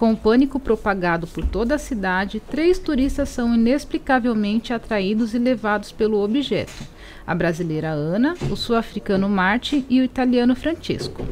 [0.00, 5.92] Com o pânico propagado por toda a cidade, três turistas são inexplicavelmente atraídos e levados
[5.92, 6.72] pelo objeto:
[7.26, 11.22] a brasileira Ana, o sul-africano Marte e o italiano Francesco.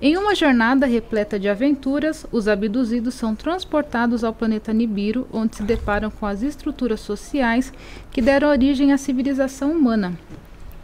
[0.00, 5.64] Em uma jornada repleta de aventuras, os abduzidos são transportados ao planeta Nibiru, onde se
[5.64, 7.72] deparam com as estruturas sociais
[8.12, 10.16] que deram origem à civilização humana,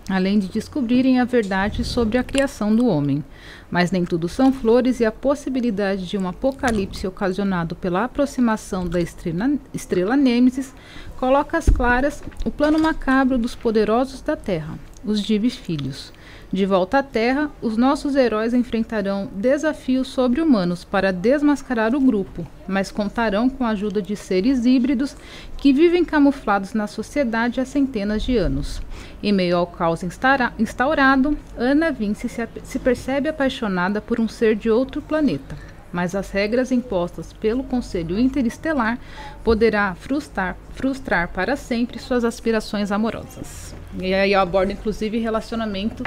[0.09, 3.22] além de descobrirem a verdade sobre a criação do homem.
[3.70, 9.01] Mas nem tudo são flores e a possibilidade de um apocalipse ocasionado pela aproximação da
[9.01, 10.72] estrela, estrela Nêmesis
[11.18, 16.12] coloca às claras o plano macabro dos poderosos da Terra, os Divis Filhos.
[16.50, 22.90] De volta à Terra, os nossos heróis enfrentarão desafios sobre-humanos para desmascarar o grupo, mas
[22.90, 25.14] contarão com a ajuda de seres híbridos
[25.58, 28.80] que vivem camuflados na sociedade há centenas de anos.
[29.22, 30.00] Em meio ao caos
[30.58, 36.30] instaurado, Ana Vince se, se percebe apaixonada por um ser de outro planeta mas as
[36.30, 38.98] regras impostas pelo Conselho Interestelar
[39.42, 43.74] poderá frustrar, frustrar para sempre suas aspirações amorosas.
[44.00, 46.02] E aí eu abordo inclusive relacionamento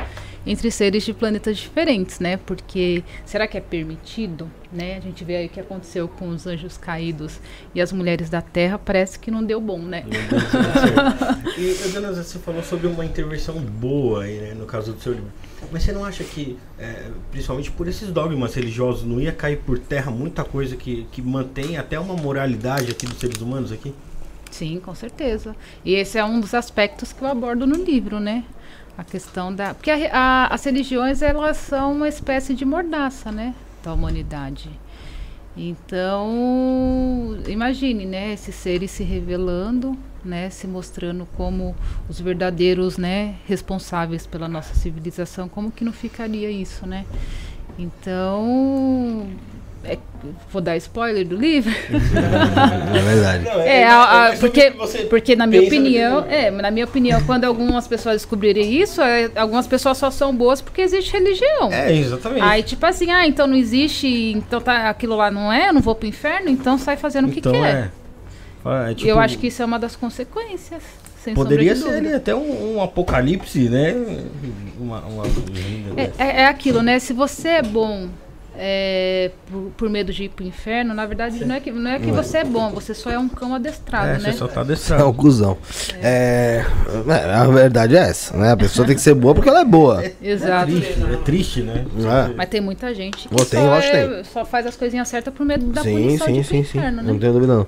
[0.45, 2.38] entre seres de planetas diferentes, né?
[2.38, 4.97] Porque será que é permitido, né?
[4.97, 7.39] A gente vê aí o que aconteceu com os anjos caídos
[7.76, 10.03] e as mulheres da Terra, parece que não deu bom, né?
[11.57, 15.31] e, Dona você falou sobre uma intervenção boa aí, né, no caso do seu livro.
[15.72, 19.77] Mas você não acha que, é, principalmente por esses dogmas religiosos, não ia cair por
[19.77, 23.93] terra muita coisa que, que mantém até uma moralidade aqui dos seres humanos aqui?
[24.49, 25.55] Sim, com certeza.
[25.85, 28.43] E esse é um dos aspectos que eu abordo no livro, né?
[29.02, 29.73] A questão da.
[29.73, 33.56] Porque a, a, as religiões, elas são uma espécie de mordaça, né?
[33.84, 34.69] Da humanidade.
[35.57, 38.32] Então, imagine, né?
[38.32, 40.52] Esses seres se revelando, né?
[40.52, 41.76] Se mostrando como
[42.07, 43.38] os verdadeiros, né?
[43.48, 45.49] Responsáveis pela nossa civilização.
[45.49, 47.03] Como que não ficaria isso, né?
[47.80, 49.32] Então,
[49.84, 49.98] é,
[50.52, 51.72] vou dar spoiler do livro?
[52.94, 53.45] É verdade.
[53.45, 54.72] Não, é, é, a, a, porque,
[55.10, 59.66] porque na minha opinião, é, na minha opinião, quando algumas pessoas descobrirem isso, é, algumas
[59.66, 61.72] pessoas só são boas porque existe religião.
[61.72, 62.44] É, exatamente.
[62.44, 65.82] Aí tipo assim, ah, então não existe, então tá, aquilo lá não é, eu não
[65.82, 67.91] vou pro inferno, então sai fazendo o que então quer.
[68.66, 68.90] É.
[68.90, 70.84] É, tipo, eu acho que isso é uma das consequências.
[71.36, 73.94] Poderia ser até um, um, apocalipse, né?
[74.80, 75.24] Uma, uma...
[75.95, 76.98] É, é, é aquilo, né?
[76.98, 78.10] Se você é bom
[78.63, 81.97] é, por, por, medo de ir pro inferno, na verdade não é que, não é
[81.97, 84.31] que você é bom, você só é um cão adestrado, é, né?
[84.31, 85.01] Você só tá adestrado.
[85.01, 85.57] É um cuzão.
[85.99, 86.63] É.
[87.07, 87.33] é.
[87.33, 88.51] a verdade é essa, né?
[88.51, 90.05] A pessoa tem que ser boa porque ela é boa.
[90.05, 90.71] É, Exato.
[90.71, 91.85] É triste, é triste né?
[92.29, 92.33] É.
[92.35, 95.81] Mas tem muita gente que só, é, só, faz as coisinhas certas por medo da
[95.81, 97.05] sim, punição sim, de sim, inferno, sim.
[97.07, 97.13] né?
[97.13, 97.67] Não tenho dúvida não.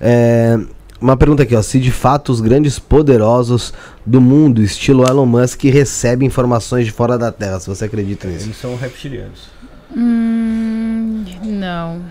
[0.00, 0.56] É...
[1.00, 1.62] Uma pergunta aqui, ó.
[1.62, 3.72] Se de fato os grandes poderosos
[4.04, 8.46] do mundo, estilo Elon Musk, recebem informações de fora da Terra, se você acredita nisso?
[8.46, 9.57] Eles são reptilianos.
[9.96, 12.02] Hum, não.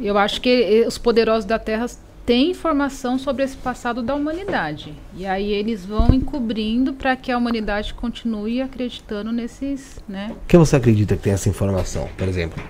[0.00, 1.86] Eu acho que os poderosos da Terra
[2.24, 4.94] têm informação sobre esse passado da humanidade.
[5.14, 10.34] E aí eles vão encobrindo para que a humanidade continue acreditando nesses, né?
[10.46, 12.62] Quem você acredita que tem essa informação, por exemplo?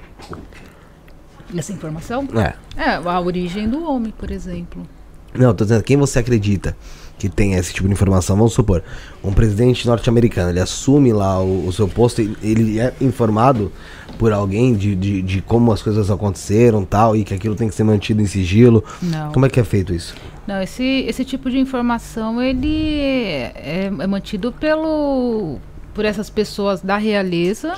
[1.55, 2.27] Essa informação?
[2.35, 2.55] É.
[2.81, 4.87] É, a origem do homem, por exemplo.
[5.35, 6.77] Não, tô dizendo, quem você acredita
[7.19, 8.37] que tem esse tipo de informação?
[8.37, 8.83] Vamos supor,
[9.23, 13.73] um presidente norte-americano, ele assume lá o, o seu posto, ele é informado
[14.23, 17.75] por alguém de, de, de, como as coisas aconteceram tal, e que aquilo tem que
[17.75, 18.85] ser mantido em sigilo?
[19.03, 19.33] Não.
[19.33, 20.15] Como é que é feito isso?
[20.47, 25.59] Não, esse, esse tipo de informação ele é, é mantido pelo,
[25.93, 27.77] por essas pessoas da realeza,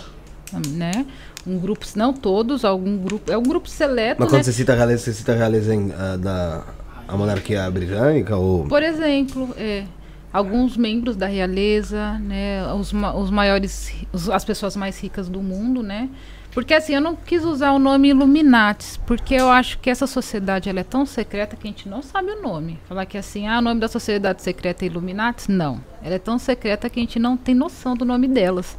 [0.69, 1.07] né?
[1.47, 4.21] Um grupo, não todos, algum grupo, é um grupo seleto.
[4.21, 4.43] Mas quando né?
[4.43, 6.63] você cita a realeza, você cita a realeza em, a, da
[7.09, 8.37] a monarquia britânica?
[8.37, 8.67] Ou...
[8.67, 9.85] Por exemplo, é
[10.31, 15.83] alguns membros da realeza, né, os, os maiores, os, as pessoas mais ricas do mundo,
[15.83, 16.11] né?
[16.55, 20.69] Porque assim, eu não quis usar o nome Illuminatis, porque eu acho que essa sociedade
[20.69, 22.79] ela é tão secreta que a gente não sabe o nome.
[22.89, 25.49] Falar que assim, ah, o nome da sociedade secreta é Illuminatis?
[25.49, 25.81] Não.
[26.01, 28.79] Ela é tão secreta que a gente não tem noção do nome delas.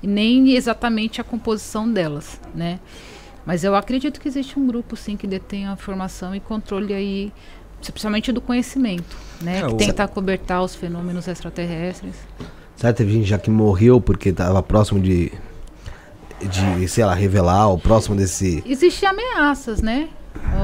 [0.00, 2.78] E nem exatamente a composição delas, né?
[3.44, 7.32] Mas eu acredito que existe um grupo, sim, que detém a formação e controle aí
[7.80, 9.60] principalmente do conhecimento, né?
[9.60, 12.14] É, que tenta acobertar os fenômenos extraterrestres.
[12.76, 15.32] Certo, teve gente já que morreu porque estava próximo de,
[16.40, 18.62] de, sei lá, revelar, ou próximo desse...
[18.66, 20.08] Existem ameaças, né?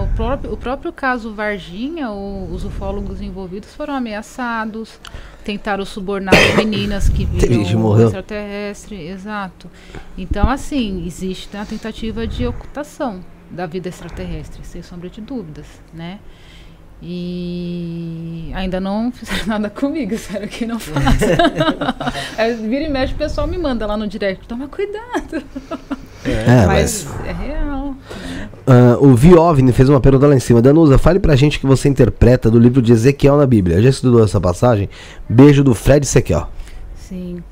[0.02, 4.98] O próprio, o próprio caso Varginha, o, os ufólogos envolvidos foram ameaçados,
[5.44, 9.70] tentaram subornar meninas que viram extraterrestre, exato.
[10.16, 13.20] Então, assim, existe a tentativa de ocultação
[13.50, 16.18] da vida extraterrestre, sem sombra de dúvidas, né?
[17.04, 21.26] E ainda não fizeram nada comigo, espero que não faça.
[22.38, 25.42] é, vira e mexe, o pessoal me manda lá no direct, toma cuidado.
[26.24, 27.86] É, mas, mas, é real.
[27.88, 28.48] Né?
[28.68, 30.62] ah, o Viovni fez uma pergunta lá em cima.
[30.62, 33.82] Danusa, fale pra gente o que você interpreta do livro de Ezequiel na Bíblia.
[33.82, 34.88] Já estudou essa passagem?
[35.28, 36.48] Beijo do Fred Ezequiel.
[36.96, 37.42] Sim.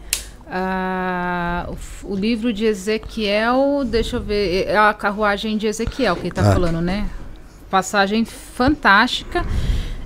[1.68, 6.22] O, f- o livro de Ezequiel, deixa eu ver, é a carruagem de Ezequiel que
[6.22, 6.52] ele tá Ah.
[6.52, 7.06] falando, né?
[7.70, 9.44] Passagem fantástica.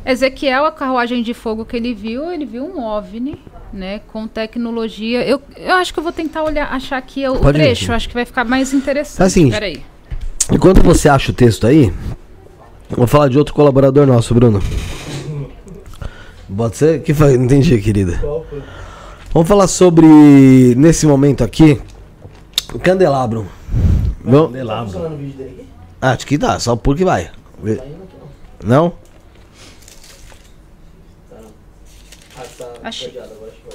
[0.05, 3.41] Ezequiel, a carruagem de fogo que ele viu, ele viu um OVNI,
[3.73, 4.01] né?
[4.13, 5.27] Com tecnologia.
[5.27, 7.63] Eu, eu acho que eu vou tentar olhar, achar aqui o Pode ir.
[7.63, 9.17] trecho, acho que vai ficar mais interessante.
[9.17, 9.53] Tá, seguinte.
[9.53, 9.83] Peraí.
[10.53, 11.91] Enquanto você acha o texto aí,
[12.91, 14.63] vou falar de outro colaborador nosso, Bruno.
[16.55, 17.03] Pode ser?
[17.03, 17.39] Que foi?
[17.39, 18.21] Não entendi, querida.
[19.33, 21.81] Vamos falar sobre, nesse momento aqui,
[22.75, 23.47] o candelabro.
[24.23, 24.53] Vamos?
[24.53, 25.19] Candelabro.
[26.01, 27.31] Ah, acho que tá, só porque vai.
[27.63, 28.17] Tá indo aqui
[28.63, 28.69] não.
[28.69, 28.93] Não?
[32.37, 32.73] Ah, tá.
[32.83, 33.11] Achei.
[33.11, 33.29] agora.
[33.33, 33.71] Não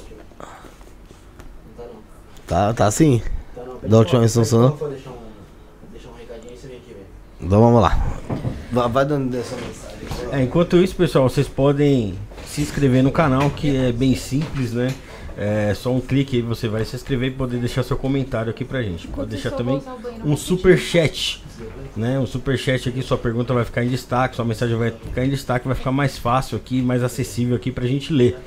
[1.77, 2.01] tá não.
[2.45, 3.21] Tá, tá sim.
[3.55, 3.79] Tá não.
[3.89, 4.75] Da última vez funcionou?
[4.75, 5.17] Vou deixar um,
[5.91, 7.05] deixar um recadinho e você vem aqui ver.
[7.39, 7.97] Então vamos lá.
[8.71, 9.99] Vai, vai dando essa mensagem.
[10.31, 14.93] É, enquanto isso, pessoal, vocês podem se inscrever no canal, que é bem simples, né?
[15.41, 18.65] É só um clique aí, você vai se inscrever e poder deixar seu comentário aqui
[18.65, 19.07] pra gente.
[19.07, 19.81] Pode deixar também
[20.25, 21.41] um super chat,
[21.95, 22.19] né?
[22.19, 25.29] Um super chat aqui, sua pergunta vai ficar em destaque, sua mensagem vai ficar em
[25.29, 28.37] destaque, vai ficar mais fácil aqui, mais acessível aqui pra gente ler,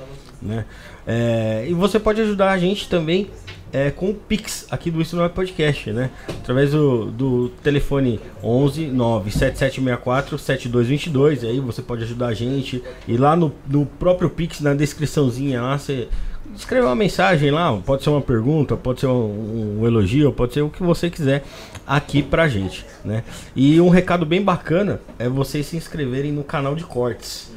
[0.42, 0.66] né?
[1.06, 3.30] É, e você pode ajudar a gente também
[3.72, 6.10] é, com o Pix aqui do Isso Não é Podcast, né?
[6.28, 11.44] Através do, do telefone 11 97764 7222.
[11.44, 12.82] Aí você pode ajudar a gente.
[13.08, 16.08] E lá no, no próprio Pix, na descriçãozinha lá, você
[16.54, 17.76] escreve uma mensagem lá.
[17.78, 21.44] Pode ser uma pergunta, pode ser um, um elogio, pode ser o que você quiser
[21.86, 23.24] aqui pra gente, né?
[23.54, 27.52] E um recado bem bacana é vocês se inscreverem no canal de cortes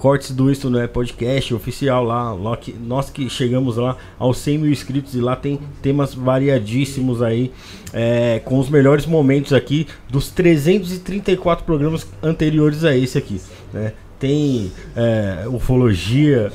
[0.00, 4.38] cortes do Isto Não É Podcast oficial lá, lá que, nós que chegamos lá aos
[4.38, 7.52] 100 mil inscritos e lá tem temas variadíssimos aí,
[7.92, 13.42] é, com os melhores momentos aqui dos 334 programas anteriores a esse aqui,
[13.74, 13.92] né?
[14.18, 16.50] Tem é, ufologia,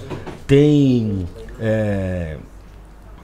[0.48, 1.28] tem
[1.60, 2.38] é,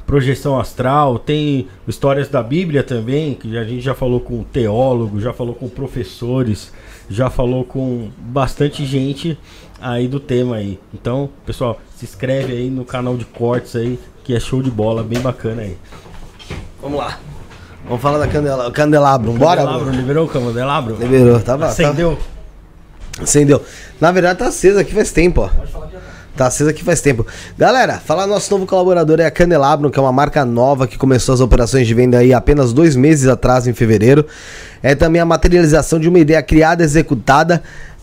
[0.06, 5.32] projeção astral, tem histórias da Bíblia também, que a gente já falou com teólogos, já
[5.32, 6.72] falou com professores,
[7.10, 9.40] já falou com bastante gente
[9.82, 10.80] aí do tema aí.
[10.94, 15.02] Então, pessoal, se inscreve aí no canal de cortes aí, que é show de bola,
[15.02, 15.78] bem bacana aí.
[16.82, 17.18] Vamos lá.
[17.86, 19.32] Vamos falar da candela, candelabro.
[19.34, 19.62] Bora?
[19.62, 20.96] Candelabro, liberou o candelabro?
[20.96, 21.66] Liberou, tá bom.
[21.66, 22.18] Acendeu?
[23.16, 23.64] Tá, acendeu.
[24.00, 25.48] Na verdade tá acesa aqui faz tempo, ó.
[25.48, 27.26] Tá acesa aqui faz tempo.
[27.58, 31.34] Galera, falar nosso novo colaborador é a Candelabro, que é uma marca nova que começou
[31.34, 34.26] as operações de venda aí apenas dois meses atrás, em fevereiro.
[34.82, 37.62] É também a materialização de uma ideia criada e executada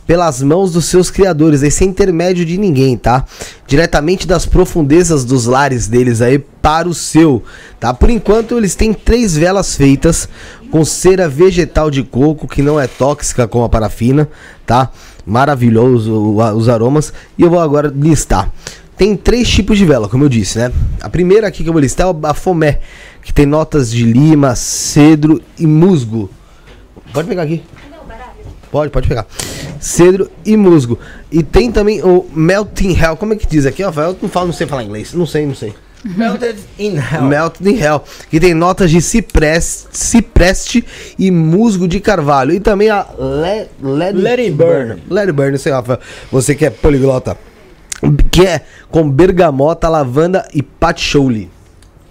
[0.09, 3.27] pelas mãos dos seus criadores, aí sem intermédio de ninguém, tá?
[3.67, 7.43] Diretamente das profundezas dos lares deles aí para o seu,
[7.79, 7.93] tá?
[7.93, 10.27] Por enquanto eles têm três velas feitas
[10.71, 14.27] com cera vegetal de coco que não é tóxica como a parafina,
[14.65, 14.91] tá?
[15.29, 18.51] Maravilhoso os aromas e eu vou agora listar.
[18.97, 20.73] Tem três tipos de vela, como eu disse, né?
[21.03, 22.81] A primeira aqui que eu vou listar é a Fomé,
[23.23, 26.31] que tem notas de lima, cedro e musgo.
[27.13, 27.63] Pode pegar aqui.
[28.71, 29.27] Pode, pode pegar.
[29.79, 30.99] Cedro e musgo.
[31.31, 33.17] E tem também o Melting Hell.
[33.17, 33.93] Como é que diz aqui, ó?
[33.93, 35.13] Eu não falo, não sei falar inglês.
[35.13, 35.75] Não sei, não sei.
[36.05, 37.23] Melted in hell.
[37.23, 38.03] Melting Hell.
[38.31, 40.85] Que tem notas de cipreste, cipreste
[41.19, 42.53] e musgo de carvalho.
[42.53, 45.03] E também a Le, Let, Let It Burn.
[45.11, 45.99] Let It Burn, não sei, Rafael.
[46.31, 47.37] Você que é poliglota.
[48.31, 48.61] Que é
[48.91, 51.51] com bergamota, lavanda e patchouli.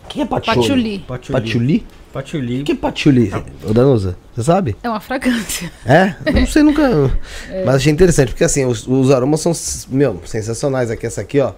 [0.04, 1.00] O que é patchouli?
[1.08, 1.32] Patchouli.
[1.32, 1.86] Patchouli.
[2.12, 2.62] Patchouli?
[2.62, 3.32] O que é patchouli?
[3.64, 4.76] Ô, Danusa, você sabe?
[4.82, 5.72] É uma fragrância.
[5.86, 6.16] É?
[6.34, 6.82] Não sei nunca.
[7.66, 9.52] Mas achei interessante, porque assim, os, os aromas são,
[9.90, 10.90] meu, sensacionais.
[10.90, 11.54] Aqui, essa aqui, ó.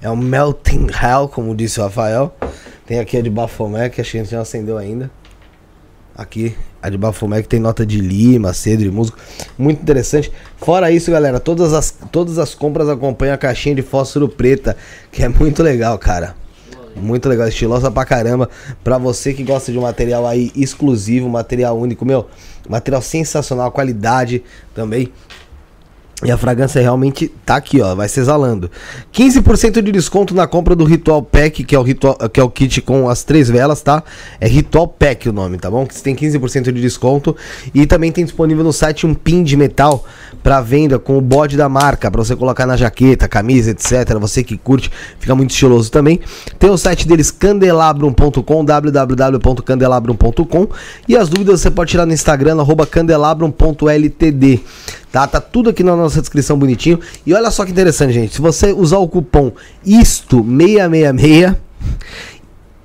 [0.00, 2.34] É um Melting Hell, como disse o Rafael.
[2.86, 5.10] Tem aqui a de Bafomé, que a gente não acendeu ainda.
[6.14, 9.16] Aqui, a de Bafomé, que tem nota de lima, cedro e musgo.
[9.58, 10.30] Muito interessante.
[10.56, 14.76] Fora isso, galera, todas as, todas as compras acompanham a caixinha de fósforo preta,
[15.10, 16.34] que é muito legal, cara.
[16.94, 18.48] Muito legal, estilosa pra caramba.
[18.82, 22.26] Pra você que gosta de um material aí exclusivo, material único, meu.
[22.68, 24.42] Material sensacional, qualidade
[24.74, 25.12] também.
[26.24, 28.70] E a fragrância realmente tá aqui, ó, vai se exalando.
[29.12, 32.48] 15% de desconto na compra do Ritual Pack, que é o ritual, que é o
[32.48, 34.02] kit com as três velas, tá?
[34.40, 35.86] É Ritual Pack o nome, tá bom?
[35.86, 37.36] Que você tem 15% de desconto
[37.74, 40.06] e também tem disponível no site um pin de metal
[40.42, 44.14] para venda com o bode da marca, para você colocar na jaqueta, camisa, etc.
[44.18, 46.20] Você que curte, fica muito estiloso também.
[46.58, 50.66] Tem o site deles candelabrum.com, www.candelabrum.com
[51.06, 52.56] e as dúvidas você pode tirar no Instagram
[52.90, 54.62] candelabrum.ltd.
[55.16, 55.26] Tá?
[55.26, 57.00] Tá tudo aqui na nossa descrição bonitinho.
[57.24, 58.34] E olha só que interessante, gente.
[58.34, 59.50] Se você usar o cupom
[59.86, 61.56] ISTO666,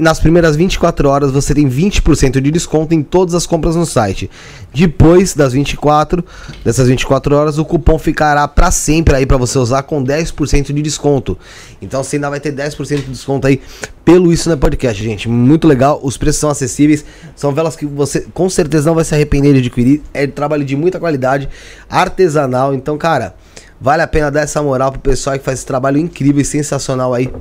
[0.01, 4.31] nas primeiras 24 horas você tem 20% de desconto em todas as compras no site.
[4.73, 6.25] Depois das 24,
[6.65, 10.81] dessas 24 horas, o cupom ficará para sempre aí para você usar com 10% de
[10.81, 11.37] desconto.
[11.79, 13.61] Então você ainda vai ter 10% de desconto aí
[14.03, 15.29] pelo Isso no Podcast, gente.
[15.29, 17.05] Muito legal, os preços são acessíveis,
[17.35, 20.01] são velas que você com certeza não vai se arrepender de adquirir.
[20.15, 21.47] É trabalho de muita qualidade,
[21.87, 22.73] artesanal.
[22.73, 23.35] Então, cara,
[23.79, 27.13] vale a pena dar essa moral pro pessoal que faz esse trabalho incrível e sensacional
[27.13, 27.31] aí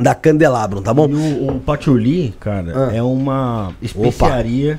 [0.00, 1.08] da Candelabro, tá bom?
[1.08, 2.94] E o, o patchouli, cara, Ah.
[2.96, 4.78] é uma especiaria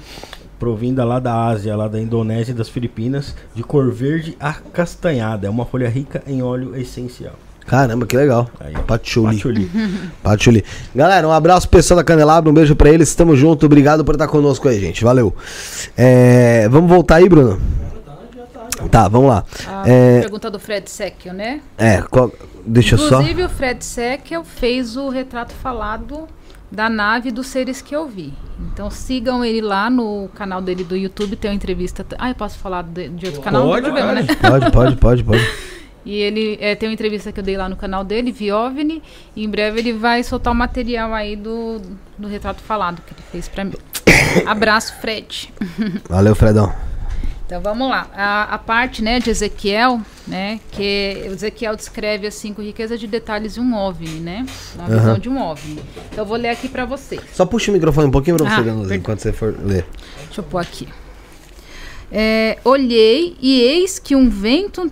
[0.60, 5.46] provinda lá da Ásia, lá da Indonésia e das Filipinas, de cor verde acastanhada.
[5.46, 7.34] É uma folha rica em óleo essencial.
[7.66, 8.50] Caramba, que legal.
[8.60, 9.36] Aí, Patchouli.
[9.38, 9.70] patchouli.
[10.24, 10.66] Patchouli.
[10.94, 14.16] Galera, um abraço pro pessoal da Candelabro, um beijo pra eles, tamo junto, obrigado por
[14.16, 15.34] estar conosco aí, gente, valeu.
[15.98, 17.60] É, vamos voltar aí, Bruno?
[18.92, 19.46] Tá, vamos lá.
[19.68, 21.62] A É, pergunta do Fred Secchio, né?
[21.78, 22.32] é qual-
[22.66, 23.22] deixa eu só...
[23.22, 26.28] Inclusive, o Fred Seckel fez o retrato falado
[26.72, 28.34] da nave dos seres que eu vi.
[28.74, 32.06] Então sigam ele lá no canal dele do YouTube, tem uma entrevista.
[32.18, 33.64] Ah, eu posso falar de, de outro canal?
[33.64, 34.36] Pode, não tem problema, né?
[34.36, 35.44] Pode, pode, pode, pode.
[36.06, 39.02] E ele é, tem uma entrevista que eu dei lá no canal dele, Viovni,
[39.36, 41.82] e em breve ele vai soltar o material aí do,
[42.18, 43.76] do retrato falado que ele fez pra mim.
[44.46, 45.54] Abraço, Fred.
[46.10, 46.74] Valeu, Fredão.
[47.46, 48.08] Então vamos lá.
[48.16, 53.56] A, a parte né, de Ezequiel, né, que Ezequiel descreve assim com riqueza de detalhes
[53.56, 54.46] de um OVNI, né?
[54.76, 54.98] Uma Aham.
[54.98, 55.84] visão de um OVNI.
[56.12, 57.22] Então eu vou ler aqui pra vocês.
[57.34, 58.96] Só puxa o microfone um pouquinho pra você Ah, perdão.
[58.96, 59.86] enquanto você for ler.
[60.26, 60.88] Deixa eu pôr aqui.
[62.12, 64.92] É, olhei e eis que um vento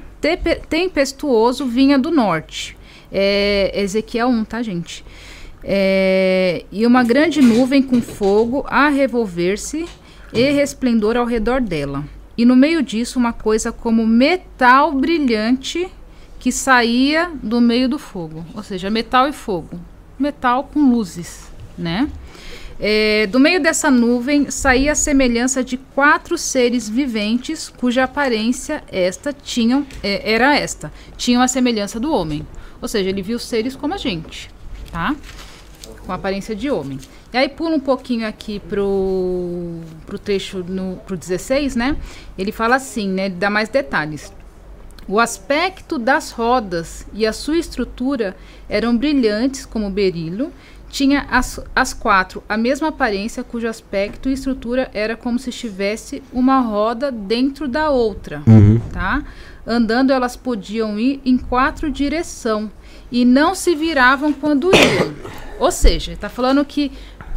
[0.70, 2.78] tempestuoso vinha do norte.
[3.12, 5.04] É, Ezequiel 1, tá, gente?
[5.64, 9.86] É, e uma grande nuvem com fogo a revolver-se
[10.34, 12.04] e resplendor ao redor dela.
[12.42, 15.88] E no meio disso, uma coisa como metal brilhante
[16.40, 18.44] que saía do meio do fogo.
[18.56, 19.80] Ou seja, metal e fogo.
[20.18, 22.10] Metal com luzes, né?
[22.80, 29.32] É, do meio dessa nuvem saía a semelhança de quatro seres viventes, cuja aparência esta
[29.32, 30.92] tinham, é, era esta.
[31.16, 32.44] Tinham a semelhança do homem.
[32.82, 34.50] Ou seja, ele viu seres como a gente,
[34.92, 35.16] tá?
[36.08, 36.98] Com aparência de homem.
[37.34, 41.96] E aí pula um pouquinho aqui pro, pro trecho, no, pro 16, né?
[42.38, 43.28] Ele fala assim, né?
[43.28, 44.34] Ele dá mais detalhes.
[45.08, 48.36] O aspecto das rodas e a sua estrutura
[48.70, 50.52] eram brilhantes como berilo.
[50.90, 56.22] Tinha as, as quatro a mesma aparência, cujo aspecto e estrutura era como se estivesse
[56.34, 58.44] uma roda dentro da outra,
[58.92, 59.24] tá?
[59.66, 62.70] Andando, elas podiam ir em quatro direção
[63.10, 65.14] e não se viravam quando iam.
[65.60, 66.92] Ou seja, está falando que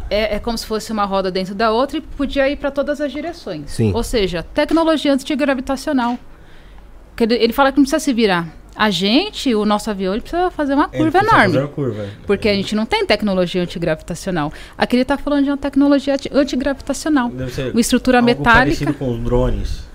[0.09, 2.99] é, é como se fosse uma roda dentro da outra e podia ir para todas
[3.01, 3.71] as direções.
[3.71, 3.91] Sim.
[3.93, 6.17] Ou seja, tecnologia antigravitacional.
[7.19, 8.47] Ele, ele fala que não precisa se virar.
[8.75, 11.57] A gente, o nosso avião, ele precisa fazer uma curva enorme.
[11.59, 12.09] uma curva, é.
[12.27, 14.51] Porque a gente não tem tecnologia antigravitacional.
[14.77, 17.29] Aqui ele está falando de uma tecnologia anti- antigravitacional.
[17.29, 18.53] Deve ser Uma estrutura algo metálica.
[18.59, 19.85] parecido com os drones.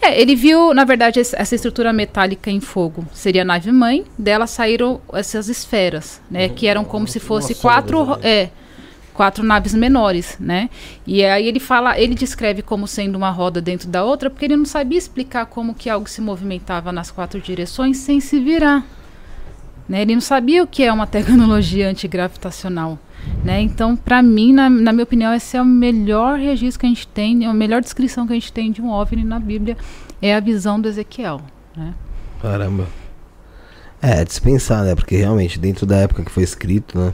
[0.00, 3.06] É, ele viu, na verdade, essa estrutura metálica em fogo.
[3.12, 6.48] Seria a nave mãe, dela saíram essas esferas, né?
[6.48, 8.48] Que eram como se fosse quatro, ro- é,
[9.14, 10.68] quatro naves menores, né?
[11.06, 14.56] E aí ele fala, ele descreve como sendo uma roda dentro da outra, porque ele
[14.56, 18.84] não sabia explicar como que algo se movimentava nas quatro direções sem se virar.
[19.88, 20.02] Né?
[20.02, 22.98] Ele não sabia o que é uma tecnologia antigravitacional.
[23.42, 23.60] Né?
[23.60, 27.06] Então, para mim, na, na minha opinião, esse é o melhor registro que a gente
[27.06, 29.76] tem, a melhor descrição que a gente tem de um OVNI na Bíblia
[30.20, 31.40] é a visão do Ezequiel.
[31.76, 31.94] Né?
[32.42, 32.86] Caramba.
[34.02, 34.94] É, é dispensar, né?
[34.94, 37.12] Porque realmente, dentro da época que foi escrito, né?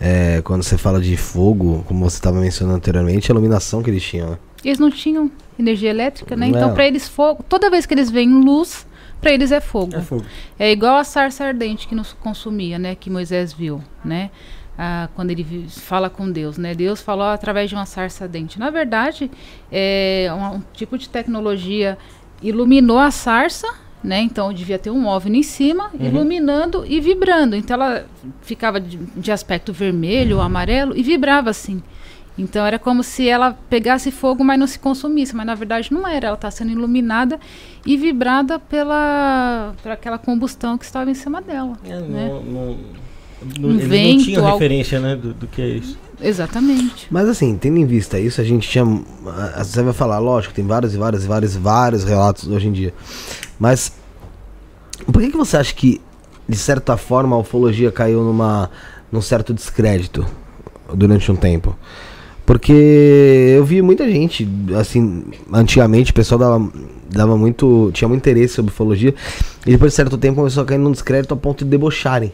[0.00, 4.02] É, quando você fala de fogo, como você estava mencionando anteriormente, a iluminação que eles
[4.02, 4.38] tinham, né?
[4.64, 6.48] Eles não tinham energia elétrica, né?
[6.48, 6.56] Não.
[6.56, 8.86] Então, para eles, fogo, toda vez que eles veem luz,
[9.20, 9.96] para eles é fogo.
[9.96, 10.24] É fogo.
[10.58, 12.94] É igual a sarça ardente que nos consumia, né?
[12.94, 14.30] Que Moisés viu, né?
[14.76, 16.74] Ah, quando ele fala com Deus, né?
[16.74, 18.58] Deus falou através de uma sarça ardente.
[18.58, 19.30] Na verdade,
[19.70, 21.96] é um, um tipo de tecnologia
[22.42, 23.66] iluminou a sarça,
[24.04, 24.20] né?
[24.20, 27.56] Então devia ter um OVNI em cima, iluminando e vibrando.
[27.56, 28.06] Então ela
[28.42, 31.82] ficava de, de aspecto vermelho, amarelo e vibrava assim.
[32.36, 35.34] Então era como se ela pegasse fogo, mas não se consumisse.
[35.34, 36.26] Mas na verdade não era.
[36.26, 37.40] Ela está sendo iluminada
[37.86, 41.78] e vibrada pela, por aquela combustão que estava em cima dela.
[41.84, 42.28] É, né?
[42.28, 42.78] não, não,
[43.58, 45.98] não, Um vento, não tinham referência, né, do, do que é isso.
[46.20, 47.06] Exatamente.
[47.10, 48.84] Mas assim, tendo em vista isso, a gente tinha.
[49.58, 52.94] Você vai falar, lógico, tem vários e vários e vários, vários relatos hoje em dia.
[53.58, 53.92] Mas
[55.10, 56.00] por que, que você acha que,
[56.48, 58.70] de certa forma, a ufologia caiu numa,
[59.10, 60.26] num certo descrédito
[60.92, 61.76] durante um tempo?
[62.46, 64.46] Porque eu vi muita gente,
[64.78, 66.72] assim, antigamente o pessoal dava,
[67.10, 67.90] dava muito.
[67.94, 69.14] tinha muito interesse sobre ufologia,
[69.66, 72.32] e depois de certo tempo começou a cair num descrédito a ponto de debocharem.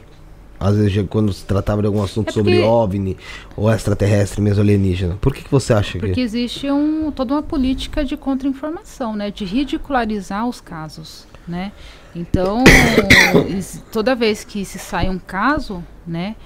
[0.61, 3.16] Às vezes quando se tratava de algum assunto É sobre porque- OVNI
[3.57, 5.16] ou extraterrestre, mesmo alienígena.
[5.20, 6.20] Por que, que você acha Porque que...
[6.20, 9.31] existe um, toda uma política de contra-informação, né?
[9.31, 11.73] De ridicularizar os casos, né?
[12.15, 12.62] Então,
[13.93, 16.37] toda vez que se sai um caso, né?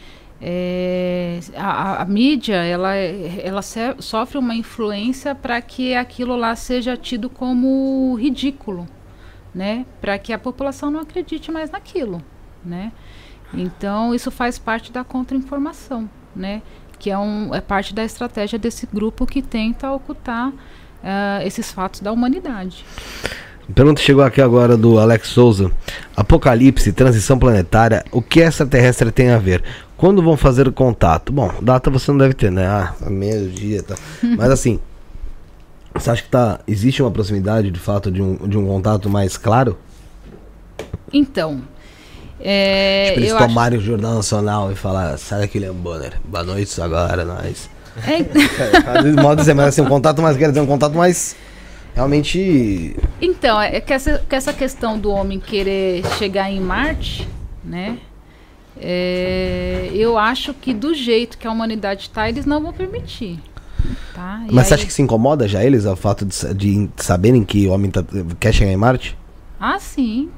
[0.47, 6.97] é, a, a- mídia, ela, ela se- sofre uma influência para que aquilo lá seja
[6.97, 8.87] tido como ridículo,
[9.55, 9.87] né?
[10.01, 12.21] Para que a população não acredite mais naquilo,
[12.65, 12.93] né?
[13.57, 16.63] Então, isso faz parte da contra-informação, né?
[16.99, 20.53] Que é, um, é parte da estratégia desse grupo que tenta ocultar
[21.03, 22.85] ah, esses fatos da humanidade.
[23.75, 25.71] Pergunta chegou aqui agora do Alex Souza.
[26.17, 29.63] Apocalipse, transição planetária, o que extraterrestre tem a ver?
[29.97, 31.33] Quando vão fazer o contato?
[31.33, 32.67] Bom, data você não deve ter, né?
[32.67, 33.95] Ah, meio-dia, tá.
[34.37, 34.79] Mas assim,
[35.95, 39.37] você acha que tá, existe uma proximidade de fato de um, de um contato mais
[39.37, 39.79] claro?
[41.13, 41.63] Então,
[42.45, 46.13] é, tipo, eles eu acho, tomarem o Jornal Nacional e falar, sai daqui, Leon Bonner,
[46.25, 47.71] boa noite agora, nós.
[48.07, 51.35] é, modo dizer, mas assim, um contato mais, quer dizer, um contato mais
[51.95, 57.27] realmente então, é que essa, que essa questão do homem querer chegar em Marte,
[57.65, 57.99] né?
[58.81, 63.39] é, eu acho que do jeito que a humanidade está, eles não vão permitir.
[64.15, 64.45] Tá?
[64.51, 67.67] Mas você aí- acha que se incomoda já eles o fato de, de saberem que
[67.67, 68.05] o homem tá-
[68.41, 69.17] quer chegar em Marte?
[69.61, 70.29] Ah, sim.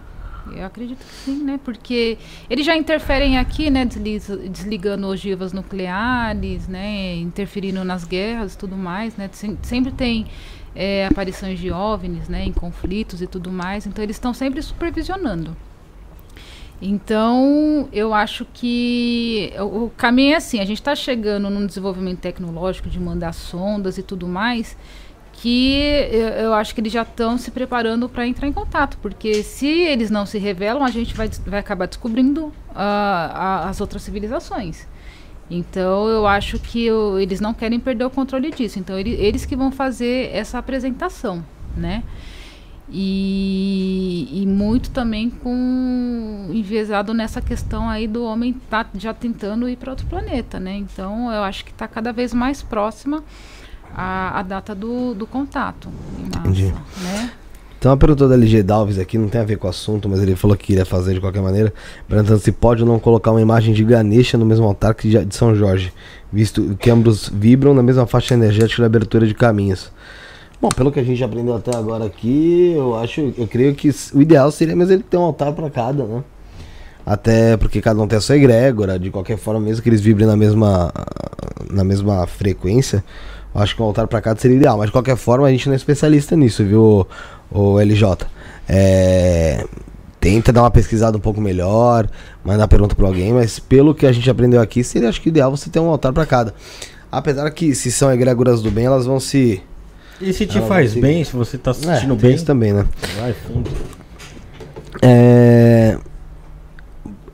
[0.55, 1.59] Eu acredito que sim, né?
[1.65, 2.19] Porque
[2.49, 3.85] eles já interferem aqui, né?
[3.85, 7.17] Desligando ogivas nucleares, né?
[7.17, 9.29] Interferindo nas guerras e tudo mais, né?
[9.33, 10.27] Sem- Sempre tem
[10.75, 12.45] é, aparições de OVNIs, né?
[12.45, 13.87] Em conflitos e tudo mais.
[13.87, 15.57] Então, eles estão sempre supervisionando.
[16.81, 22.19] Então, eu acho que o, o caminho é assim: a gente está chegando num desenvolvimento
[22.21, 24.77] tecnológico de mandar sondas e tudo mais,
[25.43, 25.75] que
[26.11, 29.67] eu, eu acho que eles já estão se preparando para entrar em contato, porque se
[29.67, 33.31] eles não se revelam, a gente vai, vai acabar descobrindo ah,
[33.65, 34.87] a- as outras civilizações.
[35.51, 38.79] Então, eu acho que o- eles não querem perder o controle disso.
[38.79, 41.45] Então, ele- eles que vão fazer essa apresentação,
[41.77, 42.03] né?
[42.89, 49.77] E, e muito também com enviesado nessa questão aí do homem tá já tentando ir
[49.77, 50.77] para outro planeta, né?
[50.77, 53.25] Então eu acho que está cada vez mais próxima
[53.97, 55.89] a, a data do, do contato
[56.21, 56.75] massa, Entendi.
[57.03, 57.31] né?
[57.79, 60.21] Então uma pergunta da LG Dalves aqui, não tem a ver com o assunto, mas
[60.23, 61.73] ele falou que iria fazer de qualquer maneira,
[62.09, 65.35] perguntando se pode ou não colocar uma imagem de Ganesha no mesmo altar que de
[65.35, 65.93] São Jorge,
[66.33, 69.91] visto que ambos vibram na mesma faixa energética da abertura de caminhos.
[70.61, 74.23] Bom, pelo que a gente aprendeu até agora aqui, eu acho, eu creio que o
[74.23, 76.25] ideal seria mesmo ele ter um altar para cada, né?
[77.05, 80.27] Até porque cada um tem a sua egrégora, de qualquer forma, mesmo que eles vibrem
[80.27, 80.93] na mesma,
[81.71, 83.05] na mesma frequência,
[83.59, 84.77] acho que um altar para cada seria ideal.
[84.79, 87.07] Mas de qualquer forma, a gente não é especialista nisso, viu,
[87.51, 88.27] o LJ?
[88.69, 89.65] É,
[90.21, 92.09] tenta dar uma pesquisada um pouco melhor,
[92.45, 95.51] mandar pergunta para alguém, mas pelo que a gente aprendeu aqui, seria acho que ideal
[95.51, 96.55] você ter um altar para cada.
[97.13, 99.63] Apesar que se são egrégoras do bem, elas vão se.
[100.21, 102.45] E se te faz se- bem, se você tá se É, sentindo tem bem, isso
[102.45, 102.85] também, né?
[103.21, 103.71] vai fundo.
[105.03, 105.99] É,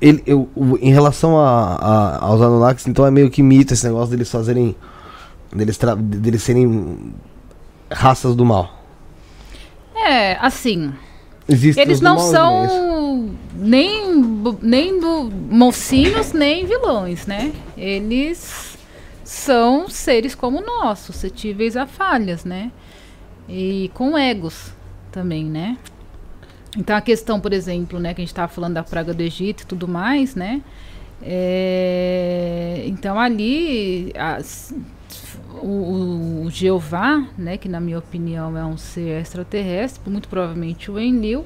[0.00, 0.48] ele, eu,
[0.80, 4.74] em relação a, a- aos Anunnakis, então é meio que mito esse negócio deles fazerem.
[5.54, 7.14] Deles, deles serem
[7.90, 8.82] raças do mal.
[9.94, 10.92] É, assim,
[11.48, 17.52] Existem eles não mal, são nem, bo- nem do mocinhos, nem vilões, né?
[17.76, 18.76] Eles
[19.24, 22.70] são seres como nós, suscetíveis a falhas, né?
[23.48, 24.72] E com egos
[25.10, 25.76] também, né?
[26.76, 29.62] Então a questão, por exemplo, né, que a gente estava falando da praga do Egito
[29.62, 30.62] e tudo mais, né?
[31.22, 34.74] É, então ali as-
[35.60, 40.98] o, o Jeová, né, que na minha opinião é um ser extraterrestre, muito provavelmente o
[40.98, 41.44] Enlil,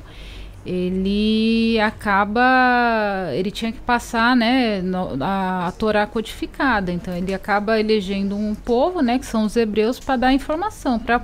[0.64, 4.82] ele acaba, ele tinha que passar, né,
[5.20, 6.90] a, a Torá codificada.
[6.92, 11.20] Então ele acaba elegendo um povo, né, que são os hebreus, para dar informação, para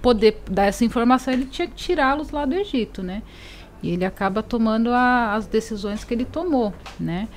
[0.00, 3.22] poder dar essa informação, ele tinha que tirá-los lá do Egito, né?
[3.82, 7.28] E ele acaba tomando a- as decisões que ele tomou, né?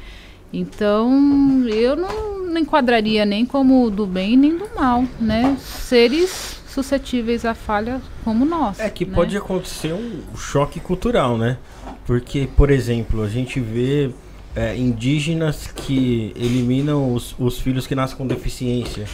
[0.54, 5.58] Então, eu não, não enquadraria nem como do bem nem do mal, né?
[5.60, 8.80] Seres suscetíveis à falha como nós.
[8.80, 9.16] É que né?
[9.16, 11.58] pode acontecer um choque cultural, né?
[12.06, 14.12] Porque, por exemplo, a gente vê
[14.56, 19.06] é, indígenas que eliminam os, os filhos que nascem com deficiência,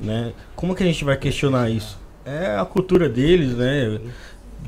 [0.00, 0.32] né?
[0.54, 1.98] Como que a gente vai questionar isso?
[2.24, 4.00] É a cultura deles, né?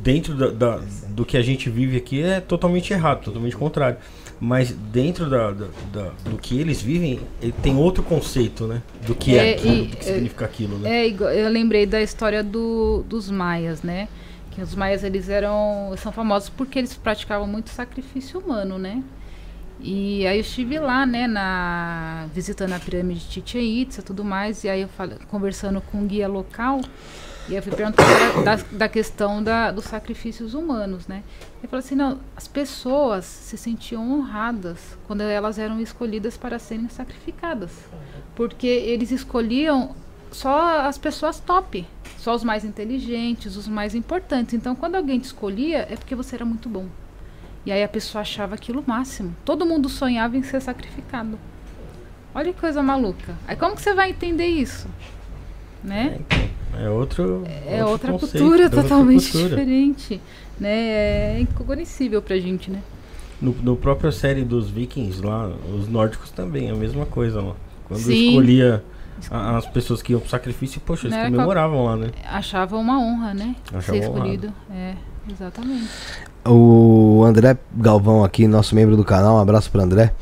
[0.02, 3.96] Dentro da, da- do que a gente vive aqui é totalmente errado, totalmente contrário.
[4.40, 8.82] Mas dentro da, da- da- do que eles vivem, ele tem outro conceito, né?
[9.04, 11.06] Do que é, É, aquilo, e- do que é- significa aquilo, né?
[11.06, 14.06] É, eu lembrei da história do, dos maias, né?
[14.52, 19.02] Que os maias eles eram são famosos porque eles praticavam muito sacrifício humano, né?
[19.80, 24.24] E aí eu estive lá, né, na, visitando a pirâmide de Chichen Itza e tudo
[24.24, 26.80] mais, e aí eu falei, conversando com um guia local,
[27.48, 28.04] e eu fui perguntar
[28.44, 31.22] da, da, questão da, dos sacrifícios humanos, né?
[31.60, 36.88] Ele falou assim, não, as pessoas se sentiam honradas quando elas eram escolhidas para serem
[36.88, 37.72] sacrificadas.
[38.36, 39.94] Porque eles escolhiam
[40.30, 41.84] só as pessoas top,
[42.18, 44.54] só os mais inteligentes, os mais importantes.
[44.54, 46.86] Então, quando alguém te escolhia, é porque você era muito bom.
[47.66, 49.34] E aí a pessoa achava aquilo máximo.
[49.44, 51.38] Todo mundo sonhava em ser sacrificado.
[52.34, 53.34] Olha que coisa maluca.
[53.46, 54.86] Aí como que você vai entender isso?
[55.82, 56.18] Né?
[56.30, 56.44] É,
[56.74, 57.44] então, é outro.
[57.66, 59.48] É outro outra conceito, cultura é outra totalmente cultura.
[59.48, 60.20] diferente.
[60.60, 61.36] Né?
[61.36, 62.80] É incognoscível pra gente, né?
[63.40, 67.54] No, no própria série dos Vikings lá, os nórdicos também, a mesma coisa lá.
[67.84, 68.28] Quando Sim.
[68.30, 68.82] escolhia
[69.30, 72.10] a- as pessoas que iam pro sacrifício, poxa, eles comemoravam lá, né?
[72.28, 73.54] Achava uma honra, né?
[73.72, 74.16] Achava ser honrado.
[74.18, 74.52] escolhido.
[74.74, 74.94] É,
[75.30, 75.88] exatamente.
[76.44, 80.12] O André Galvão aqui, nosso membro do canal, um abraço para André.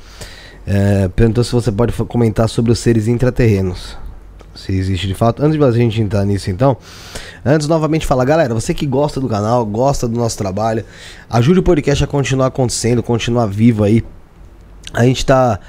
[0.67, 3.97] é, perguntou se você pode comentar sobre os seres intraterrenos.
[4.57, 5.43] Se existe de fato.
[5.43, 6.77] Antes de a gente entrar nisso, então,
[7.45, 10.85] antes novamente falar, galera, você que gosta do canal, gosta do nosso trabalho,
[11.28, 14.03] ajude o podcast a continuar acontecendo, continuar vivo aí.
[14.93, 15.61] A gente tá,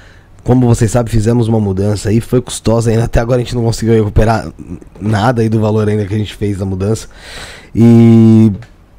[0.42, 3.62] como vocês sabem, fizemos uma mudança aí, foi custosa ainda, até agora a gente não
[3.62, 4.50] conseguiu recuperar
[5.00, 7.08] nada aí do valor ainda que a gente fez da mudança.
[7.74, 8.50] E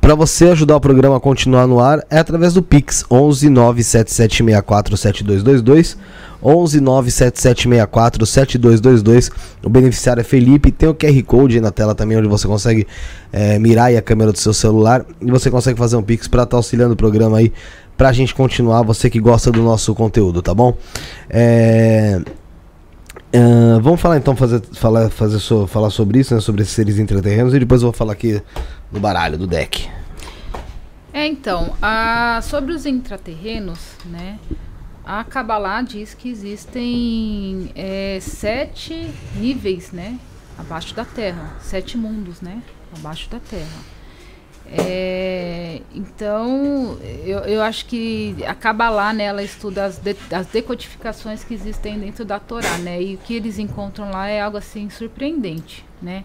[0.01, 4.97] Pra você ajudar o programa a continuar no ar é através do Pix 11 97764
[4.97, 5.97] 7222
[6.41, 9.29] 11 97764 7222.
[9.61, 10.71] O beneficiário é Felipe.
[10.71, 12.87] Tem o QR Code aí na tela também, onde você consegue
[13.31, 16.57] eh, mirar a câmera do seu celular e você consegue fazer um Pix pra estar
[16.57, 17.51] auxiliando o programa aí
[17.97, 18.83] pra gente continuar.
[18.83, 20.75] Você que gosta do nosso conteúdo, tá bom?
[21.29, 22.21] É.
[23.33, 26.41] Ah, vamos falar então, fazer, falar, fazer so- falar sobre isso, né?
[26.41, 28.41] Sobre esses seres intraterrenos e depois eu vou falar aqui
[28.91, 29.89] do baralho, do deck.
[31.13, 34.39] É, então, a- sobre os intraterrenos, né?
[35.05, 40.17] A Kabbalah diz que existem é, sete níveis, né?
[40.57, 41.55] Abaixo da Terra.
[41.61, 42.61] Sete mundos, né?
[42.97, 43.98] Abaixo da Terra.
[44.71, 51.43] É, então, eu, eu acho que a Kabbalah, né, ela estuda as, de- as decodificações
[51.43, 53.01] que existem dentro da Torá, né?
[53.01, 56.23] E o que eles encontram lá é algo assim surpreendente, né?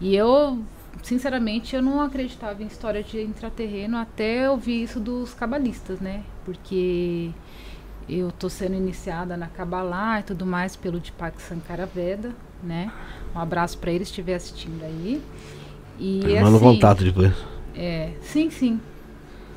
[0.00, 0.58] E eu,
[1.02, 6.22] sinceramente, eu não acreditava em história de intraterreno até ouvir isso dos cabalistas, né?
[6.44, 7.30] Porque
[8.08, 12.90] eu tô sendo iniciada na Kabbalah e tudo mais pelo Deepak Sankara Veda, né?
[13.34, 15.22] Um abraço para ele se estiver assistindo aí.
[15.98, 17.32] E Manda assim, contato depois.
[17.76, 18.80] É, sim, sim.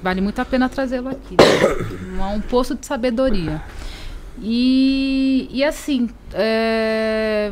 [0.02, 1.36] Vale muito a pena trazê-lo aqui.
[1.36, 2.24] né?
[2.24, 3.62] Um, um poço de sabedoria.
[4.42, 7.52] E, e assim, é,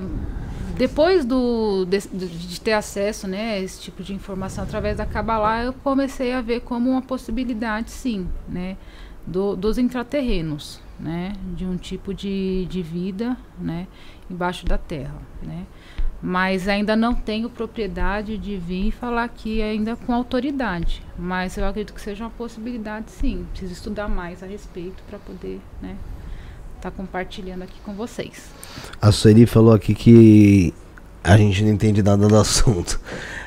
[0.78, 5.64] depois do, de- de ter acesso né, a esse tipo de informação através da Kabbalah,
[5.66, 8.78] eu comecei a ver como uma possibilidade, sim, né,
[9.26, 13.86] do- dos intraterrenos, né, de um tipo de, de vida né,
[14.30, 15.16] embaixo da terra.
[15.44, 15.64] Né
[16.22, 21.02] mas ainda não tenho propriedade de vir e falar aqui ainda com autoridade.
[21.18, 23.46] Mas eu acredito que seja uma possibilidade, sim.
[23.52, 25.96] Preciso estudar mais a respeito para poder, né,
[26.78, 28.50] estar compartilhando aqui com vocês.
[29.02, 30.74] A Sueli falou aqui que
[31.24, 33.00] a gente não entende nada do assunto.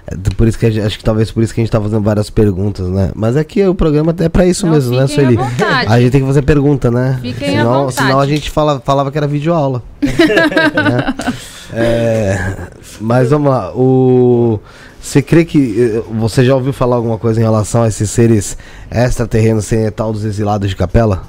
[0.07, 1.81] É por isso que a gente- acho que talvez por isso que a gente tá
[1.81, 3.11] fazendo várias perguntas, né?
[3.15, 5.37] Mas é que o programa é pra isso Não, mesmo, né, à Sueli?
[5.37, 5.93] vontade.
[5.93, 7.19] A gente tem que fazer pergunta, né?
[7.23, 7.95] Fiquem à senão, vontade.
[7.95, 9.83] senão a gente fala, falava que era videoaula.
[10.03, 10.11] né?
[11.73, 12.69] É,
[13.01, 13.73] mas vamos lá.
[13.75, 14.61] O,
[15.01, 15.81] você crê que.
[15.81, 18.57] eh, Você já ouviu falar alguma coisa em relação a esses seres
[18.91, 21.23] extraterrenos sem tal dos exilados de capela?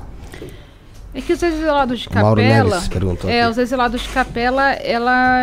[1.13, 2.69] É que os exilados de O Mauro Capela.
[2.69, 3.30] Neves perguntou.
[3.30, 3.51] É, aqui.
[3.51, 5.41] os exilados de Capela, ela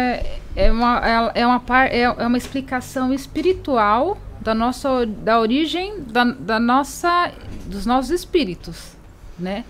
[0.56, 6.00] é uma, ela é uma, par, é, é uma explicação espiritual da nossa da origem
[6.10, 7.30] da, da nossa
[7.66, 8.76] dos nossos espíritos,
[9.38, 9.64] né?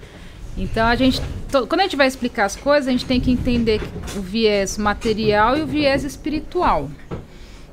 [0.58, 3.80] Então a gente quando a gente vai explicar as coisas, a gente tem que entender
[4.14, 6.90] o viés material e o viés espiritual.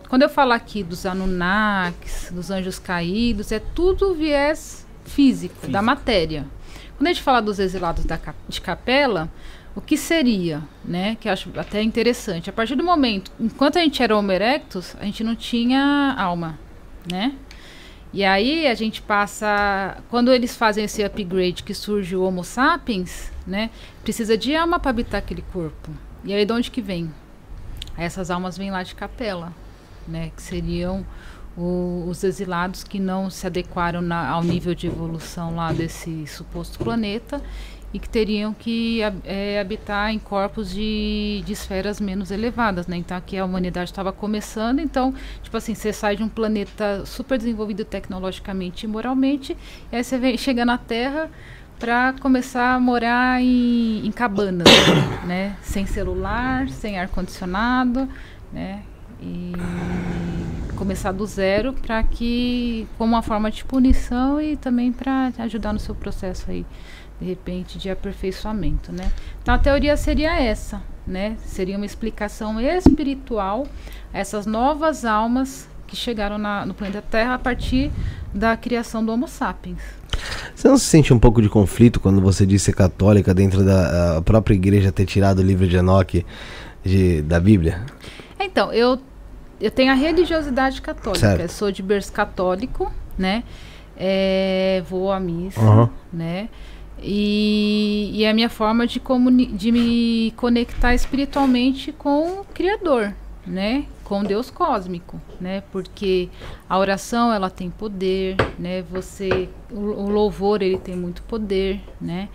[0.07, 6.45] Quando eu falo aqui dos Anunnakis, dos anjos caídos, é tudo viés físico, da matéria.
[6.97, 8.17] Quando a gente fala dos exilados da
[8.47, 9.29] de capela,
[9.75, 11.17] o que seria, né?
[11.19, 12.49] Que eu acho até interessante.
[12.49, 16.57] A partir do momento, enquanto a gente era Homo erectus, a gente não tinha alma,
[17.11, 17.33] né?
[18.15, 23.29] E aí a gente passa, quando eles fazem esse upgrade que surge o Homo sapiens,
[23.45, 23.69] né?
[24.03, 25.91] Precisa de alma para habitar aquele corpo.
[26.23, 27.11] E aí de onde que vem?
[27.97, 29.51] Essas almas vêm lá de capela,
[30.07, 30.31] né?
[30.33, 31.05] Que seriam
[31.57, 36.79] o- os exilados que não se adequaram na- ao nível de evolução lá desse suposto
[36.79, 37.41] planeta
[37.95, 42.97] e que teriam que eh, habitar em corpos de, de esferas menos elevadas, né?
[42.97, 47.37] Então aqui a humanidade estava começando, então, tipo assim, você sai de um planeta super
[47.37, 49.55] desenvolvido tecnologicamente e moralmente,
[49.93, 51.31] e aí você vem, chega na Terra
[51.79, 54.67] para começar a morar em, em cabanas,
[55.25, 55.55] né?
[55.61, 58.09] Sem celular, sem ar condicionado,
[58.51, 58.81] né?
[59.21, 59.53] E
[60.75, 65.79] começar do zero para que como uma forma de punição e também para ajudar no
[65.79, 66.65] seu processo aí
[67.19, 69.11] de repente de aperfeiçoamento, né?
[69.41, 71.37] Então a teoria seria essa, né?
[71.45, 73.67] Seria uma explicação espiritual
[74.13, 77.91] a essas novas almas que chegaram na, no planeta Terra a partir
[78.33, 79.79] da criação do Homo sapiens.
[80.55, 84.21] Você não se sente um pouco de conflito quando você diz ser católica dentro da
[84.23, 86.25] própria igreja ter tirado o livro de Enoque
[86.83, 87.85] de, da Bíblia?
[88.39, 88.99] Então, eu,
[89.59, 91.47] eu tenho a religiosidade católica.
[91.47, 93.43] Sou de berço católico, né?
[93.97, 95.89] É, vou à missa, uhum.
[96.11, 96.49] né?
[97.01, 99.01] E, e é a minha forma de,
[99.53, 103.13] de me conectar espiritualmente com o Criador,
[103.45, 103.85] né?
[104.03, 105.61] Com Deus cósmico, né?
[105.71, 106.29] Porque
[106.69, 108.83] a oração ela tem poder, né?
[108.91, 112.29] Você, o, o louvor ele tem muito poder, né?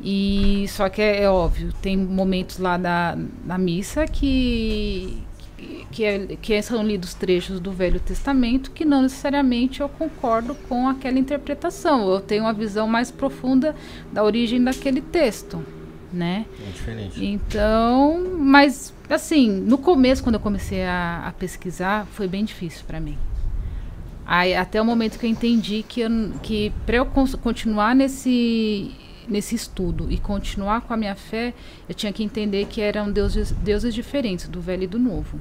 [0.00, 5.22] E só que é, é óbvio, tem momentos lá da, da missa que
[5.90, 10.88] que, é, que são lidos trechos do Velho Testamento que não necessariamente eu concordo com
[10.88, 12.10] aquela interpretação.
[12.10, 13.74] Eu tenho uma visão mais profunda
[14.12, 15.64] da origem daquele texto,
[16.12, 16.46] né?
[16.60, 17.24] É diferente.
[17.24, 23.00] Então, mas assim, no começo quando eu comecei a, a pesquisar, foi bem difícil para
[23.00, 23.18] mim.
[24.24, 26.02] Aí, até o momento que eu entendi que,
[26.42, 28.92] que para eu continuar nesse
[29.28, 31.54] nesse estudo e continuar com a minha fé,
[31.88, 35.38] eu tinha que entender que eram deuses, deuses diferentes, do velho e do novo.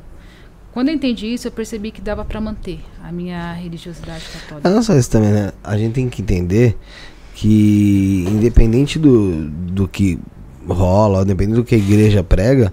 [0.73, 4.69] Quando eu entendi isso, eu percebi que dava para manter a minha religiosidade católica.
[4.69, 5.51] Não só isso também, né?
[5.63, 6.77] A gente tem que entender
[7.35, 10.17] que, independente do, do que
[10.67, 12.71] rola, independente do que a igreja prega,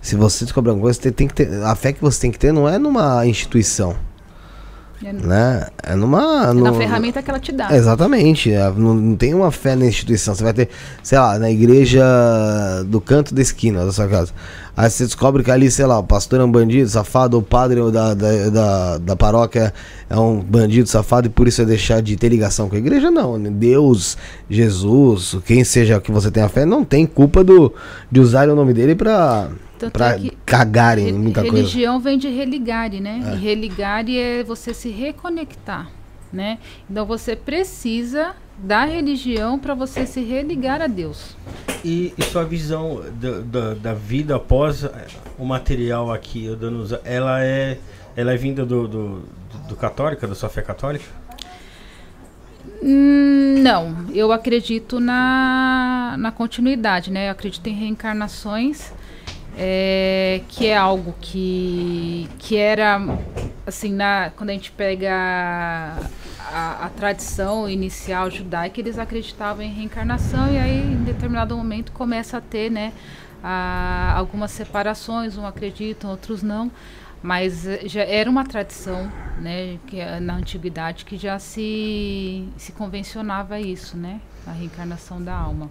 [0.00, 2.38] se você descobrir alguma coisa, você tem que ter, a fé que você tem que
[2.38, 3.94] ter não é numa instituição.
[5.04, 5.66] É, né?
[5.82, 6.48] é numa.
[6.50, 7.74] É no, na ferramenta que ela te dá.
[7.74, 8.52] Exatamente.
[8.52, 10.34] É, não, não, tem uma fé na instituição.
[10.34, 10.68] Você vai ter,
[11.02, 12.04] sei lá, na igreja
[12.86, 14.32] do canto da esquina da sua casa.
[14.78, 17.80] Aí você descobre que ali, sei lá, o pastor é um bandido, safado, o padre
[17.90, 19.74] da, da, da, da paróquia
[20.08, 23.10] é um bandido, safado, e por isso é deixar de ter ligação com a igreja.
[23.10, 23.50] Não, né?
[23.50, 24.16] Deus,
[24.48, 27.74] Jesus, quem seja que você tenha fé, não tem culpa do,
[28.08, 29.50] de usar o nome dele para
[29.92, 31.56] para é cagarem muita religião coisa.
[31.56, 33.20] Religião vem de religare, né?
[33.26, 33.34] É.
[33.34, 35.90] E religare é você se reconectar,
[36.32, 36.58] né?
[36.88, 41.36] Então você precisa da religião para você se religar a Deus.
[41.84, 44.84] E, e sua visão da, da, da, vida após
[45.38, 46.48] o material aqui,
[47.04, 47.78] ela é,
[48.16, 49.22] ela é vinda do, do,
[49.68, 51.04] do católica, da sua fé católica?
[52.82, 57.28] Hum, não, eu acredito na, na continuidade, né?
[57.28, 58.92] Eu acredito em reencarnações,
[59.56, 63.00] é, que é algo que, que era,
[63.66, 65.96] assim, na, quando a gente pega
[66.52, 72.38] a, a, tradição inicial judaica, eles acreditavam em reencarnação e aí em determinado momento começa
[72.38, 72.92] a ter, né,
[73.42, 76.70] a, algumas separações, um acreditam, outros não,
[77.22, 79.10] mas eh, já era uma tradição,
[79.40, 85.34] né, que eh, na antiguidade que já se se convencionava isso, né, a reencarnação da
[85.34, 85.70] alma.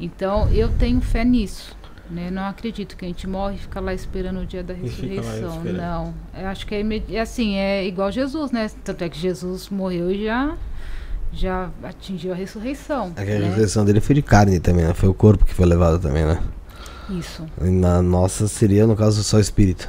[0.00, 1.76] Então eu tenho fé nisso.
[2.10, 2.30] Né?
[2.30, 5.64] Não acredito que a gente morre e fica lá esperando o dia da ressurreição.
[5.64, 6.14] Não.
[6.38, 8.70] Eu acho que é, é, assim, é igual Jesus, né?
[8.82, 10.54] Tanto é que Jesus morreu e já,
[11.32, 13.12] já atingiu a ressurreição.
[13.16, 13.46] É a né?
[13.46, 14.92] ressurreição dele foi de carne também, né?
[14.92, 16.42] Foi o corpo que foi levado também, né?
[17.08, 17.46] Isso.
[17.60, 19.88] E na nossa seria, no caso, só o espírito.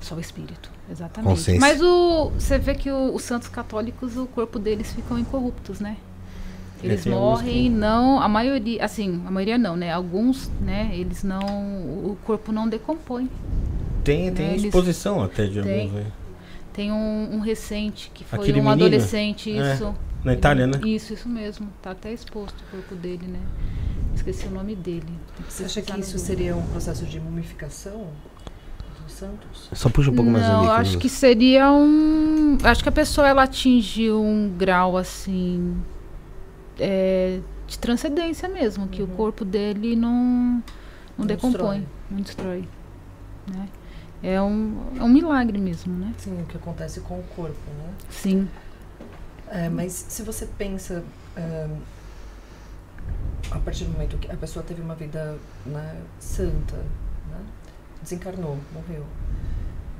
[0.00, 1.30] Só o espírito, exatamente.
[1.30, 1.60] Consciência.
[1.60, 5.96] Mas o, você vê que o, os santos católicos, o corpo deles ficam incorruptos, né?
[6.82, 9.92] Eles morrem, não, a maioria, assim, a maioria não, né?
[9.92, 13.30] Alguns, né, eles não, o corpo não decompõe.
[14.04, 14.30] Tem, né?
[14.30, 16.04] tem exposição até de tem, alguns,
[16.72, 18.84] Tem um, um, recente que foi Aquele um menino?
[18.84, 19.86] adolescente, é, isso.
[19.86, 19.94] É,
[20.24, 20.80] na Itália, né?
[20.84, 21.68] Isso, isso mesmo.
[21.82, 23.40] Tá até exposto o corpo dele, né?
[24.14, 25.12] Esqueci o nome dele.
[25.48, 28.08] Você acha que isso seria um processo de mumificação?
[29.08, 29.70] Santos?
[29.72, 30.66] Só puxa um pouco não, mais ali.
[30.66, 32.58] Não, acho que seria um.
[32.62, 35.76] Acho que a pessoa ela atinge um grau assim
[36.78, 39.12] é, de transcendência mesmo, que uhum.
[39.12, 40.62] o corpo dele não,
[41.16, 41.86] não, decompõe, destrói.
[42.10, 42.68] não destrói.
[43.46, 43.68] Né?
[44.22, 46.12] É, um, é um milagre mesmo, né?
[46.18, 47.92] Sim, o que acontece com o corpo, né?
[48.10, 48.48] Sim.
[49.48, 51.04] É, mas se você pensa
[53.50, 57.40] a partir do momento que a pessoa teve uma vida né, santa, né?
[58.02, 59.04] desencarnou, morreu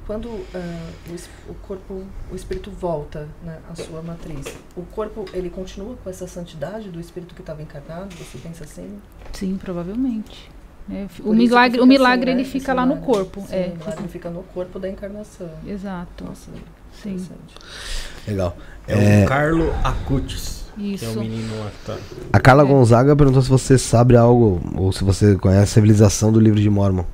[0.07, 0.45] quando uh,
[1.09, 4.47] o, o, corpo, o espírito volta né, à sua matriz,
[4.77, 8.15] o corpo ele continua com essa santidade do espírito que estava encarnado?
[8.15, 8.99] Você pensa assim?
[9.33, 10.51] Sim, provavelmente.
[10.89, 12.53] É, o milagre, o milagre assim, ele né?
[12.53, 13.41] fica lá no corpo.
[13.49, 13.73] Sim, é.
[13.75, 15.51] O milagre fica no corpo da encarnação.
[15.67, 16.25] Exato.
[16.25, 16.51] Nossa,
[17.03, 17.29] Sim.
[18.27, 18.57] Legal.
[18.87, 20.65] É, é o Carlo Acutis.
[20.77, 21.21] Que é o Isso.
[21.21, 21.97] menino lá.
[22.33, 22.67] A Carla É.
[22.67, 26.69] Gonzaga perguntou se você sabe algo, ou se você conhece a civilização do livro de
[26.71, 27.05] Mormon.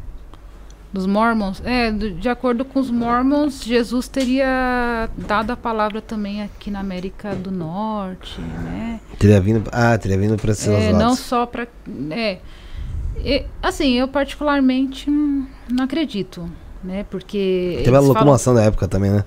[0.93, 1.63] Dos Mormons?
[1.65, 7.35] É, de acordo com os Mormons, Jesus teria dado a palavra também aqui na América
[7.35, 9.01] do Norte, né?
[9.19, 9.69] Teria vindo.
[9.73, 10.99] Ah, teria vindo esses É, lados.
[10.99, 11.67] não só para.
[12.11, 12.39] É,
[13.25, 16.51] E, assim, eu particularmente não acredito,
[16.85, 17.05] né?
[17.11, 17.77] Porque.
[17.85, 19.25] Teve a eles falam- locomoção da época também, né?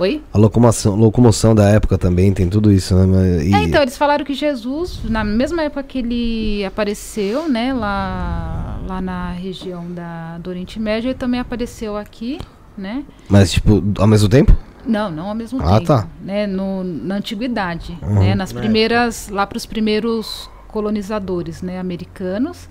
[0.00, 0.22] Oi?
[0.32, 3.44] A locomoção, locomoção da época também, tem tudo isso, né?
[3.44, 8.80] E, É, então, eles falaram que Jesus, na mesma época que ele apareceu, né, lá,
[8.88, 12.38] lá na região da, do Oriente Médio, ele também apareceu aqui,
[12.78, 13.04] né?
[13.28, 14.56] Mas, tipo, ao mesmo tempo?
[14.86, 15.86] Não, não ao mesmo Ah, tempo.
[15.86, 16.08] tá.
[16.22, 18.20] Né, no, na antiguidade, Uhum.
[18.20, 18.34] né?
[18.34, 22.70] Nas Na primeiras, lá para os primeiros colonizadores, né, americanos,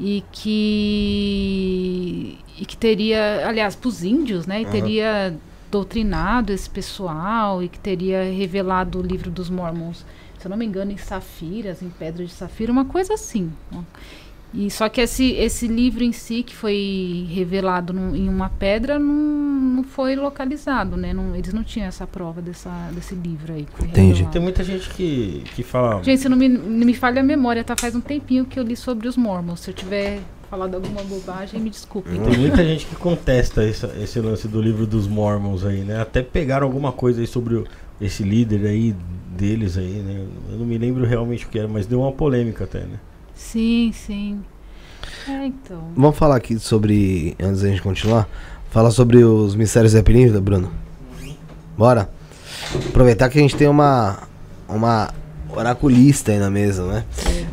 [0.00, 4.70] e que e que teria, aliás, para os índios, né, e Uhum.
[4.70, 5.34] teria
[5.78, 10.06] doutrinado esse pessoal e que teria revelado o livro dos Mormons,
[10.38, 13.50] se eu não me engano, em safiras, em pedra de safira, uma coisa assim.
[13.74, 13.80] ó.
[14.56, 19.00] E só que esse, esse livro em si, que foi revelado num- em uma pedra,
[19.00, 19.12] não,
[19.76, 21.12] não foi localizado, né?
[21.12, 23.62] Não- eles não tinham essa prova dessa, desse livro aí.
[23.80, 23.98] Entendi.
[24.10, 24.30] revelado.
[24.32, 26.00] Tem muita gente que, que fala.
[26.04, 27.74] Gente, se não me, não me falha a memória, tá?
[27.76, 29.58] Faz um tempinho que eu li sobre os Mormons.
[29.58, 30.20] Se eu tiver
[30.54, 32.20] falado alguma bobagem, me desculpem.
[32.20, 36.00] Tem muita gente que contesta essa- esse lance do livro dos Mormons aí, né?
[36.00, 37.66] Até pegaram alguma coisa aí sobre o-
[38.00, 38.94] esse líder aí
[39.36, 40.24] deles aí, né?
[40.52, 43.00] Eu não me lembro realmente o que era, mas deu uma polêmica até, né?
[43.34, 44.40] Sim, sim.
[45.28, 45.88] É, então.
[45.96, 47.34] Vamos falar aqui sobre.
[47.42, 48.28] Antes da gente continuar,
[48.70, 50.70] falar sobre os mistérios Zeppelin, Bruno.
[51.76, 52.08] Bora?
[52.88, 54.20] Aproveitar que a gente tem uma.
[54.68, 55.12] Uma
[55.56, 57.04] oraculista aí na mesa, né?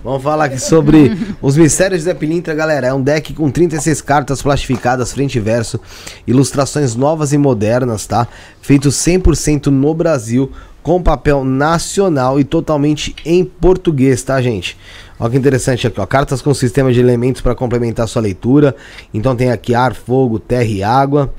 [0.03, 2.87] Vamos falar aqui sobre os mistérios de Zé Pilintra, galera.
[2.87, 5.79] É um deck com 36 cartas plastificadas, frente e verso,
[6.25, 8.27] ilustrações novas e modernas, tá?
[8.61, 10.51] Feito 100% no Brasil,
[10.81, 14.77] com papel nacional e totalmente em português, tá, gente?
[15.19, 16.05] Olha que interessante aqui, ó.
[16.05, 18.75] Cartas com sistema de elementos para complementar sua leitura.
[19.13, 21.31] Então tem aqui ar, fogo, terra e água.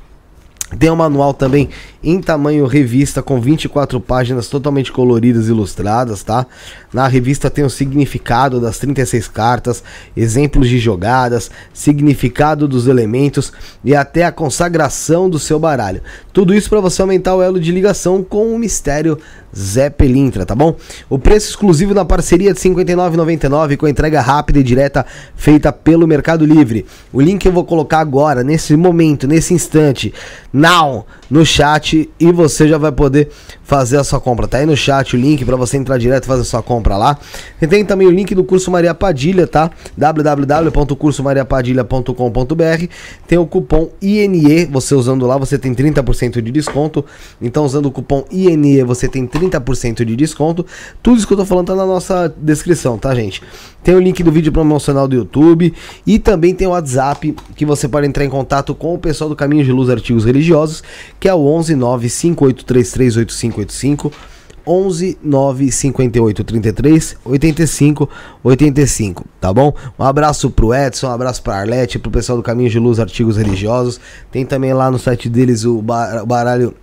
[0.78, 1.68] Tem um manual também
[2.02, 6.46] em tamanho revista com 24 páginas totalmente coloridas e ilustradas, tá?
[6.92, 9.82] Na revista tem o significado das 36 cartas,
[10.16, 13.52] exemplos de jogadas, significado dos elementos
[13.84, 16.02] e até a consagração do seu baralho.
[16.32, 19.18] Tudo isso para você aumentar o elo de ligação com o mistério
[19.56, 20.76] Zé Pelintra, tá bom?
[21.08, 25.04] O preço exclusivo na parceria de R$ 59,99 com entrega rápida e direta
[25.36, 26.86] feita pelo Mercado Livre.
[27.12, 30.12] O link eu vou colocar agora, nesse momento, nesse instante,
[30.52, 33.30] now, no chat e você já vai poder
[33.64, 34.46] fazer a sua compra.
[34.46, 36.98] Tá aí no chat o link para você entrar direto e fazer a sua compra
[36.98, 37.18] lá.
[37.60, 39.70] E tem também o link do curso Maria Padilha, tá?
[39.96, 42.86] www.cursomariapadilha.com.br.
[43.26, 47.02] Tem o cupom INE, você usando lá, você tem 30% de desconto.
[47.40, 50.66] Então usando o cupom INE, você tem 30% de desconto.
[51.02, 53.42] Tudo isso que eu tô falando tá na nossa descrição, tá, gente?
[53.82, 55.72] Tem o link do vídeo promocional do YouTube
[56.06, 59.34] e também tem o WhatsApp que você pode entrar em contato com o pessoal do
[59.34, 60.84] Caminho de Luz Artigos Religiosos,
[61.22, 64.12] que é o 11 95833 8585.
[64.66, 68.10] 11 958 33 85
[68.42, 69.72] 85, tá bom?
[69.96, 73.36] Um abraço pro Edson, um abraço pra Arlete, pro pessoal do Caminho de Luz Artigos
[73.36, 74.00] Religiosos.
[74.32, 76.74] Tem também lá no site deles o baralho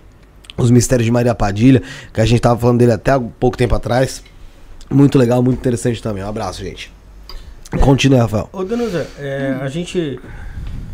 [0.56, 3.74] Os Mistérios de Maria Padilha, que a gente tava falando dele até há pouco tempo
[3.74, 4.22] atrás.
[4.88, 6.24] Muito legal, muito interessante também.
[6.24, 6.90] Um abraço, gente.
[7.78, 8.48] Continue, Rafael.
[8.54, 10.18] Ô, Danusa, é, a gente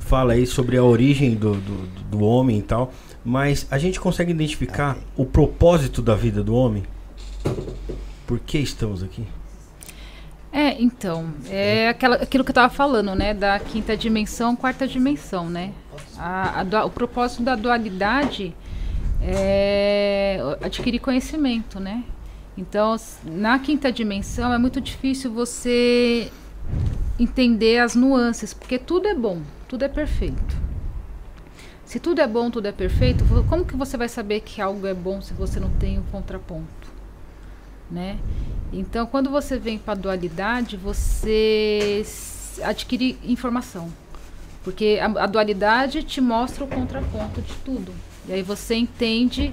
[0.00, 2.92] fala aí sobre a origem do, do, do homem e tal,
[3.26, 6.84] mas a gente consegue identificar o propósito da vida do homem?
[8.24, 9.26] Por que estamos aqui?
[10.52, 13.34] É, então, é aquela, aquilo que eu tava falando, né?
[13.34, 15.72] Da quinta dimensão, quarta dimensão, né?
[16.16, 18.54] A- a o propósito da dualidade
[19.20, 22.04] é adquirir conhecimento, né?
[22.56, 26.30] Então, na quinta dimensão é muito difícil você
[27.18, 30.56] entender as nuances, porque tudo é bom, tudo é perfeito.
[31.86, 34.92] Se tudo é bom, tudo é perfeito, como que você vai saber que algo é
[34.94, 36.88] bom se você não tem o contraponto,
[37.90, 38.18] né?
[38.72, 42.04] Então, quando você vem para a dualidade, você
[42.64, 43.88] adquire informação.
[44.64, 47.94] Porque a, a dualidade te mostra o contraponto de tudo.
[48.28, 49.52] E aí você entende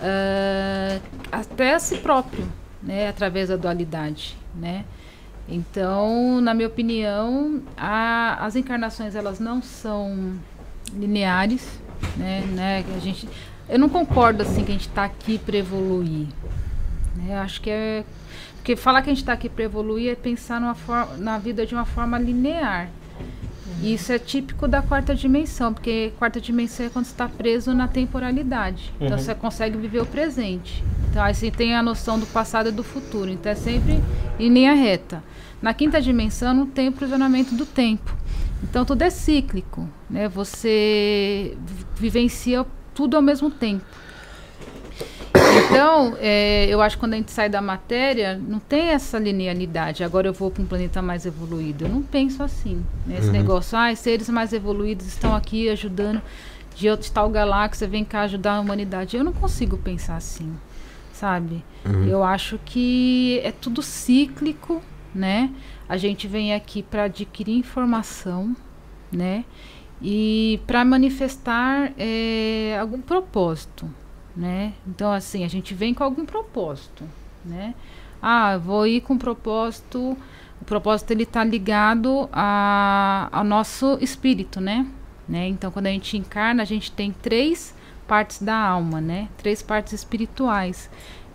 [0.00, 0.98] ah,
[1.30, 2.50] até a si próprio,
[2.82, 3.08] né?
[3.08, 4.86] Através da dualidade, né?
[5.46, 10.32] Então, na minha opinião, a- as encarnações elas não são
[10.94, 11.66] lineares,
[12.16, 12.42] né?
[12.54, 12.84] né?
[12.94, 13.28] A gente,
[13.68, 16.26] eu não concordo assim que a gente está aqui para evoluir.
[17.16, 17.34] Né?
[17.34, 18.04] Eu acho que é
[18.56, 21.64] porque falar que a gente está aqui para evoluir é pensar numa for- na vida
[21.64, 22.88] de uma forma linear.
[23.80, 27.86] E isso é típico da quarta dimensão, porque quarta dimensão é quando está preso na
[27.86, 28.92] temporalidade.
[29.00, 29.22] Então Uhum.
[29.22, 30.82] você consegue viver o presente.
[31.10, 33.30] Então aí você tem a noção do passado e do futuro.
[33.30, 34.00] Então é sempre
[34.38, 35.22] em linha reta.
[35.62, 38.16] Na quinta dimensão não tem o prisionamento do tempo.
[38.62, 40.28] Então tudo é cíclico, né?
[40.28, 42.64] Você vi- vivencia
[42.94, 43.84] tudo ao mesmo tempo.
[45.68, 50.02] Então, é, eu acho que quando a gente sai da matéria, não tem essa linearidade.
[50.02, 51.84] Agora eu vou para um planeta mais evoluído.
[51.84, 52.82] Eu não penso assim.
[53.06, 53.16] Né?
[53.18, 56.20] Esse negócio, ah, seres mais evoluídos estão aqui ajudando
[56.74, 59.16] de outra tal galáxia, vem cá ajudar a humanidade.
[59.16, 60.52] Eu não consigo pensar assim,
[61.12, 61.64] sabe?
[62.08, 64.82] Eu acho que é tudo cíclico,
[65.14, 65.50] né?
[65.88, 68.56] A gente vem aqui para adquirir informação,
[69.12, 69.44] né?
[70.02, 73.88] E para manifestar é, algum propósito,
[74.36, 74.72] né?
[74.86, 77.04] Então, assim, a gente vem com algum propósito,
[77.44, 77.74] né?
[78.20, 80.16] Ah, vou ir com propósito.
[80.60, 84.86] O propósito ele está ligado a, ao nosso espírito, né?
[85.28, 85.48] né?
[85.48, 87.74] Então, quando a gente encarna, a gente tem três
[88.06, 89.28] partes da alma, né?
[89.36, 90.90] Três partes espirituais,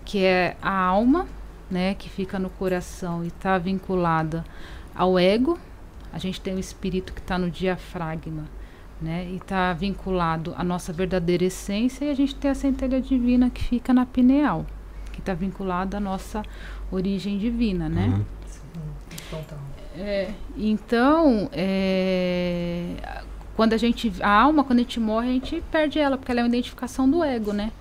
[0.05, 1.27] que é a alma,
[1.71, 1.95] né?
[1.95, 4.43] Que fica no coração e está vinculada
[4.93, 5.57] ao ego.
[6.11, 8.43] A gente tem o espírito que está no diafragma,
[9.01, 9.25] né?
[9.31, 12.05] E está vinculado à nossa verdadeira essência.
[12.05, 14.65] E a gente tem a centelha divina que fica na pineal,
[15.13, 16.43] que está vinculada à nossa
[16.91, 18.07] origem divina, né?
[18.07, 18.41] Uhum.
[19.97, 22.95] É, então, é,
[23.55, 24.11] quando a gente.
[24.21, 27.09] A alma, quando a gente morre, a gente perde ela, porque ela é uma identificação
[27.09, 27.71] do ego, né?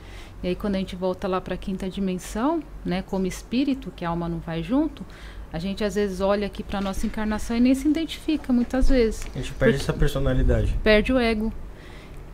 [0.42, 4.04] E aí, quando a gente volta lá para a quinta dimensão, né, como espírito, que
[4.04, 5.04] a alma não vai junto,
[5.52, 9.26] a gente às vezes olha aqui para nossa encarnação e nem se identifica, muitas vezes.
[9.34, 10.74] A gente perde essa personalidade.
[10.82, 11.52] Perde o ego.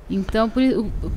[0.08, 0.62] Então, por,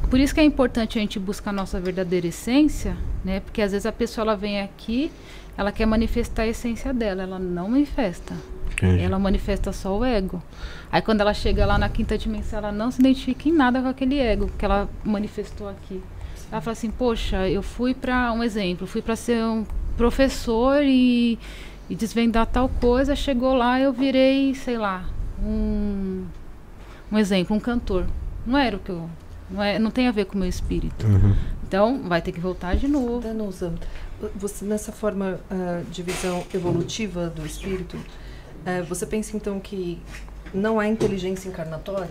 [0.10, 3.40] por isso que é importante a gente buscar a nossa verdadeira essência, né?
[3.40, 5.11] Porque às vezes a pessoa ela vem aqui,
[5.56, 8.34] ela quer manifestar a essência dela, ela não manifesta.
[8.72, 9.03] Entendi.
[9.03, 10.41] Ela manifesta só o ego.
[10.91, 13.90] Aí quando ela chega lá na quinta dimensão, ela não se identifica em nada com
[13.90, 16.02] aquele ego que ela manifestou aqui.
[16.52, 19.66] Ela fala assim: "Poxa, eu fui para um exemplo, fui para ser um
[19.98, 21.38] professor e,
[21.90, 25.06] e desvendar tal coisa, chegou lá eu virei, sei lá,
[25.44, 26.26] um
[27.12, 28.06] um exemplo, um cantor.
[28.46, 29.10] Não era o que eu
[29.50, 31.06] não é, não tem a ver com o meu espírito.
[31.08, 31.36] Uhum.
[31.68, 33.22] Então, vai ter que voltar de novo.
[33.22, 33.74] Danusa,
[34.36, 37.98] você nessa forma ah, de visão evolutiva do espírito,
[38.66, 40.00] eh, você pensa então que
[40.54, 42.10] não há inteligência encarnatória?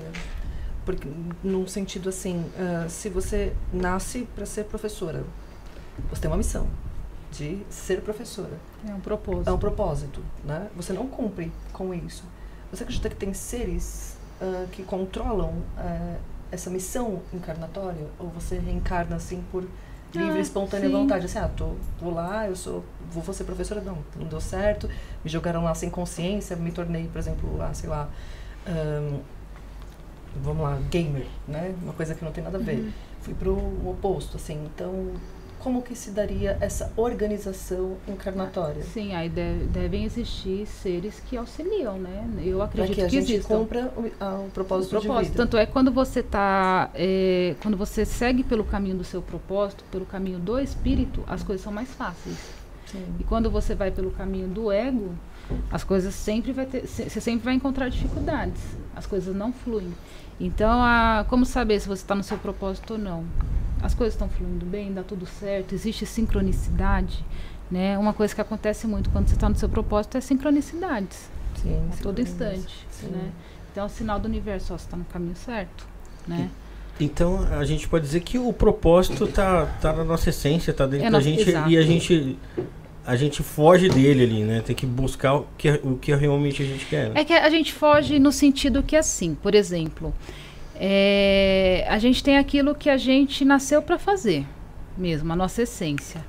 [0.88, 1.06] Porque,
[1.44, 5.22] num sentido assim, ah, se você nasce para ser professora,
[6.08, 6.66] você tem uma missão
[7.30, 8.58] de ser professora.
[8.88, 9.50] É um propósito.
[9.50, 10.68] É um propósito, né?
[10.76, 12.24] Você não cumpre com isso.
[12.72, 16.16] Você acredita que tem seres ah, que controlam ah,
[16.50, 18.06] essa missão encarnatória?
[18.18, 19.64] Ou você reencarna assim por
[20.14, 20.94] livre e Ah, espontânea sim.
[20.94, 21.26] vontade?
[21.26, 22.82] Assim, ah, tô, tô lá, eu sou,
[23.12, 23.82] vou, vou ser professora.
[23.82, 24.88] Não, não deu certo.
[25.22, 26.56] Me jogaram lá sem consciência.
[26.56, 28.08] Me tornei, por exemplo, ah, sei lá,
[28.66, 29.20] ahn,
[30.36, 31.74] vamos lá, gamer, né?
[31.82, 32.76] Uma coisa que não tem nada a ver.
[32.78, 32.90] Uhum.
[33.20, 33.54] Fui pro
[33.88, 34.64] oposto, assim.
[34.74, 35.12] Então,
[35.58, 38.82] como que se daria essa organização encarnatória?
[38.82, 42.28] Sim, aí de- devem existir seres que auxiliam, né?
[42.44, 43.58] Eu acredito que que, existam.
[43.58, 45.36] cumpra o, a- o propósito, O propósito.
[45.36, 50.06] Tanto é quando você tá, é, quando você segue pelo caminho do seu propósito, pelo
[50.06, 52.36] caminho do espírito, as coisas são mais fáceis.
[52.86, 53.04] Sim.
[53.20, 55.10] E quando você vai pelo caminho do ego,
[55.70, 58.60] as coisas sempre vai ter, você sempre vai encontrar dificuldades.
[58.94, 59.92] As coisas não fluem.
[60.40, 63.24] Então, a, como saber se você está no seu propósito ou não?
[63.82, 67.24] As coisas estão fluindo bem, dá tudo certo, existe sincronicidade,
[67.70, 67.96] né?
[67.96, 72.02] Uma coisa que acontece muito quando você está no seu propósito é sincronicidades, Sim, a
[72.02, 73.08] todo instante, Sim.
[73.08, 73.30] né?
[73.70, 75.86] Então, é um sinal do universo, ó, você está no caminho certo,
[76.26, 76.50] né?
[77.00, 81.06] Então a gente pode dizer que o propósito tá, tá na nossa essência, tá dentro
[81.06, 81.70] É da gente exato.
[81.70, 82.36] e a gente
[83.08, 84.60] a gente foge dele ali, né?
[84.60, 87.08] Tem que buscar o que, o que realmente a gente quer.
[87.08, 87.12] né?
[87.14, 90.12] É que a gente foge no sentido que assim, por exemplo,
[90.74, 94.44] é, a gente tem aquilo que a gente nasceu para fazer,
[94.96, 96.22] mesmo, a nossa essência.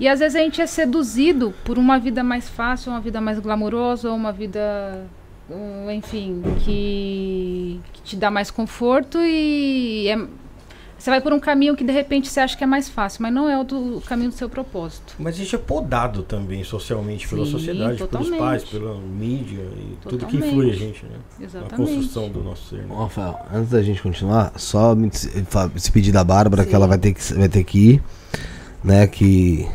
[0.00, 3.38] E às vezes a gente é seduzido por uma vida mais fácil, uma vida mais
[3.38, 5.06] glamourosa, ou uma vida,
[5.94, 10.41] enfim, que, que te dá mais conforto e é-
[11.02, 13.32] você vai por um caminho que de repente você acha que é mais fácil, mas
[13.34, 15.14] não é o, do- o caminho do seu propósito.
[15.18, 18.38] Mas a gente é podado também socialmente pela Sim, sociedade, pelos totalmente.
[18.38, 20.46] pais, pela mídia e tudo que Totalmente.
[20.46, 21.16] influi a gente, né?
[21.40, 21.74] Na Exatamente.
[21.76, 22.82] construção do nosso ser.
[22.82, 22.86] né?
[22.88, 26.76] Ô, Rafael, antes da gente continuar, só me se pedir da Bárbara que Sim.
[26.76, 28.02] ela vai ter que, vai ter que ir,
[28.82, 29.06] né?
[29.06, 29.68] Que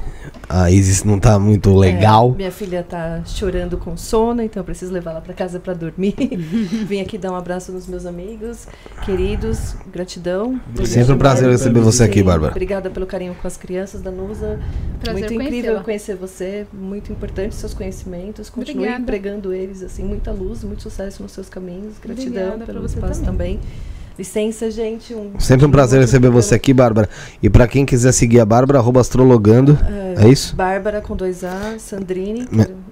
[0.50, 2.32] a Isis não tá muito legal.
[2.34, 5.74] É, minha filha tá chorando com sono, então eu preciso levar ela para casa para
[5.74, 6.16] dormir.
[6.88, 8.66] Vim aqui dar um abraço nos meus amigos,
[9.04, 10.60] queridos, gratidão.
[10.86, 12.52] Sempre um prazer receber você aqui, Bárbara.
[12.52, 14.60] Obrigada pelo carinho com as crianças, Danusa.
[15.02, 18.50] Prazer muito incrível conhecer você, muito importante seus conhecimentos.
[18.50, 19.02] Continue Obrigada.
[19.02, 21.96] empregando eles, assim, muita luz, muito sucesso nos seus caminhos.
[22.02, 23.58] Gratidão Obrigada pelo espaço também.
[23.58, 23.97] também.
[24.18, 25.14] Licença, gente.
[25.14, 27.08] Um Sempre um prazer receber você aqui, Bárbara.
[27.42, 29.78] E pra quem quiser seguir a Bárbara, arroba astrologando.
[30.18, 30.56] É isso?
[30.56, 32.48] Bárbara com dois A, Sandrine.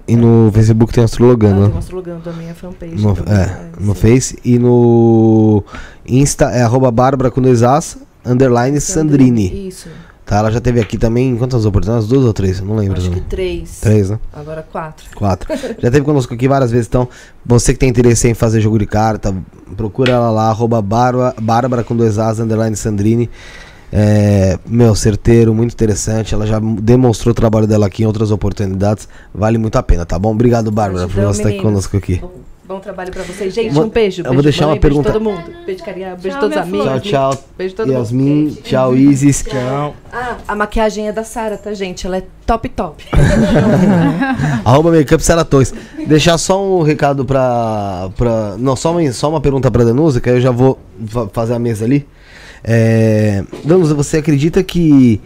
[0.06, 1.60] E no Facebook tem Ah, astrologando.
[1.62, 1.74] tem né?
[1.74, 3.02] um astrologando a minha fanpage.
[3.02, 4.00] No, também, é, no sim.
[4.00, 4.38] Face.
[4.44, 5.64] E no
[6.06, 9.68] Insta é arroba Bárbara com dois As, underline Sandrine.
[9.68, 9.88] Isso.
[10.26, 12.08] Tá, ela já teve aqui também, quantas oportunidades?
[12.08, 12.60] Duas ou três?
[12.60, 12.98] Não lembro.
[12.98, 13.78] Acho que três.
[13.78, 14.18] Três, né?
[14.32, 15.06] Agora quatro.
[15.14, 15.48] Quatro.
[15.78, 17.08] Já teve conosco aqui várias vezes, então
[17.44, 19.32] você que tem interesse em fazer jogo de carta,
[19.76, 23.30] procura ela lá, arroba Bárbara, com dois As, underline Sandrine.
[23.92, 26.34] É, meu, certeiro, muito interessante.
[26.34, 29.08] Ela já demonstrou o trabalho dela aqui em outras oportunidades.
[29.32, 30.32] Vale muito a pena, tá bom?
[30.32, 32.20] Obrigado, Bárbara, por você estar aqui conosco aqui.
[32.66, 33.54] Bom, trabalho pra vocês.
[33.54, 34.22] Gente, Vou- um beijo.
[34.22, 35.44] eu vou beijo deixar mãe, uma beijo pergunta- todo mundo.
[35.64, 36.84] Beijo de Cariá, beijo Tchau, todos os amigos.
[36.86, 37.44] Tchau, tchau.
[37.56, 37.98] Beijo todo mundo.
[37.98, 39.44] Yasmin, tchau, Isis.
[39.48, 39.94] Tchau.
[40.12, 42.06] Ah, a maquiagem é da Sara, tá, gente?
[42.06, 43.04] Ela é top, top.
[44.64, 45.72] Arroba Makeup Sara Torres.
[46.06, 48.10] Deixar só um recado pra.
[48.16, 51.28] pra não, só uma, só uma pergunta pra Danusa, que aí eu já vou fa-
[51.32, 52.06] fazer a mesa ali.
[52.64, 55.20] É, Danusa, você acredita que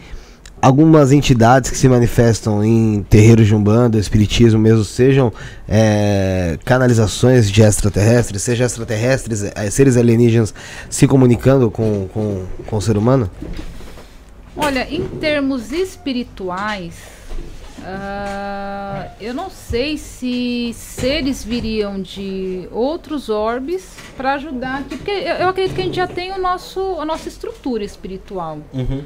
[0.61, 5.32] algumas entidades que se manifestam em terreiros de Umbanda, Espiritismo mesmo, sejam
[5.69, 10.55] é, canalizações de extraterrestres, sejam extraterrestres, é, seres alienígenas
[10.89, 13.31] se comunicando com, com, com o ser humano?
[14.57, 16.95] Olha, em termos espirituais,
[17.82, 25.35] ah, eu não sei se seres viriam de outros orbes para ajudar aqui, porque eu,
[25.37, 28.59] eu acredito que a gente já tem o nosso, a nossa estrutura espiritual.
[28.74, 29.03] Uhum.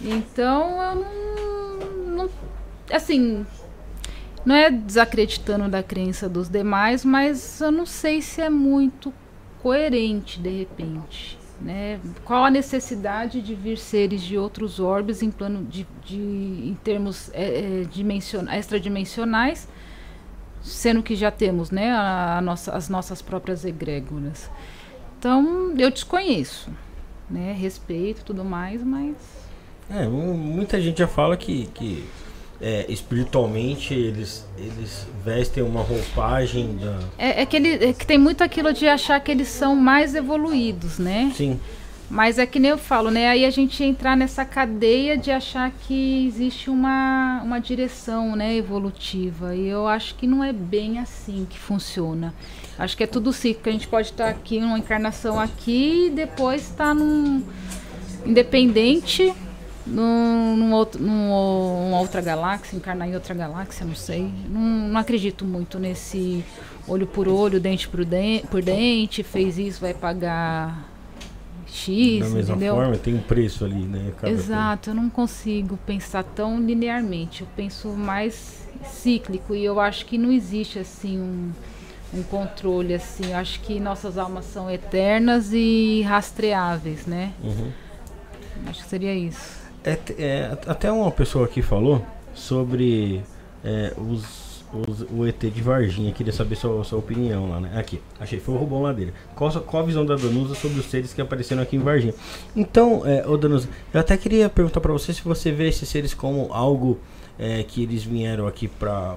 [0.00, 2.30] Então eu não, não-
[2.90, 3.46] Assim.
[4.44, 9.14] Não é desacreditando da crença dos demais, mas eu não sei se é muito
[9.62, 11.38] coerente de repente.
[11.60, 12.00] Né?
[12.24, 17.30] Qual a necessidade de vir seres de outros orbes em plano de, de em termos
[17.32, 19.68] é, é, dimension- extradimensionais,
[20.60, 24.50] sendo que já temos né, a, a nossa, as nossas próprias egrégoras.
[25.20, 26.68] Então eu desconheço,
[27.30, 27.52] né?
[27.52, 29.14] Respeito tudo mais, mas
[29.90, 32.04] É, mu- muita gente já fala que, que
[32.60, 36.98] é, espiritualmente eles, eles vestem uma roupagem da.
[37.18, 40.14] É, é que, ele, é que tem muito aquilo de achar que eles são mais
[40.14, 41.32] evoluídos, né?
[41.36, 41.58] Sim.
[42.10, 43.28] Mas é que nem eu falo, né?
[43.28, 49.56] Aí a gente entrar nessa cadeia de achar que existe uma, uma direção né, evolutiva.
[49.56, 52.34] E eu acho que não é bem assim que funciona.
[52.78, 53.62] Acho que é tudo ciclo.
[53.64, 57.42] A gente pode estar aqui numa encarnação aqui e depois estar num
[58.26, 59.32] independente
[59.86, 64.30] num, num outro, num- numa outra galáxia, encarnar em outra galáxia, não sei.
[64.48, 66.44] Não, não acredito muito nesse
[66.86, 70.88] olho por olho, dente por, den por dente, fez isso, vai pagar
[71.66, 72.74] X, da mesma entendeu?
[72.74, 74.12] forma, tem um preço ali, né?
[74.24, 77.42] Exato, eu não consigo pensar tão linearmente.
[77.42, 81.50] Eu penso mais cíclico e eu acho que não existe assim um,
[82.12, 83.30] um controle assim.
[83.30, 87.32] Eu acho que nossas almas são eternas e rastreáveis, né?
[87.40, 87.62] coisa.
[87.62, 87.72] Uhum.
[88.66, 89.61] Acho que seria isso.
[89.84, 92.04] É, é, até uma pessoa aqui falou
[92.34, 93.22] sobre
[93.64, 96.12] é, os, os- o ET de Varginha.
[96.12, 97.72] Queria saber sua, sua opinião lá, né?
[97.76, 99.12] Aqui, achei, foi o Rubão Ladeira.
[99.34, 101.80] Qual, a sua- qual a visão da Danusa sobre os seres que apareceram aqui em
[101.80, 102.14] Varginha?
[102.54, 106.14] Então, é, ô Danusa, eu até queria perguntar pra você se você vê esses seres
[106.14, 106.98] como algo
[107.38, 109.16] é, que eles vieram aqui pra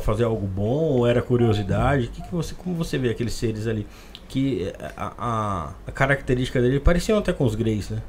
[0.00, 2.06] fazer algo bom ou era curiosidade?
[2.08, 3.86] Que que você, como você vê aqueles seres ali?
[4.28, 8.00] Que é, a, a, a característica dele pareciam até com os Greys, né?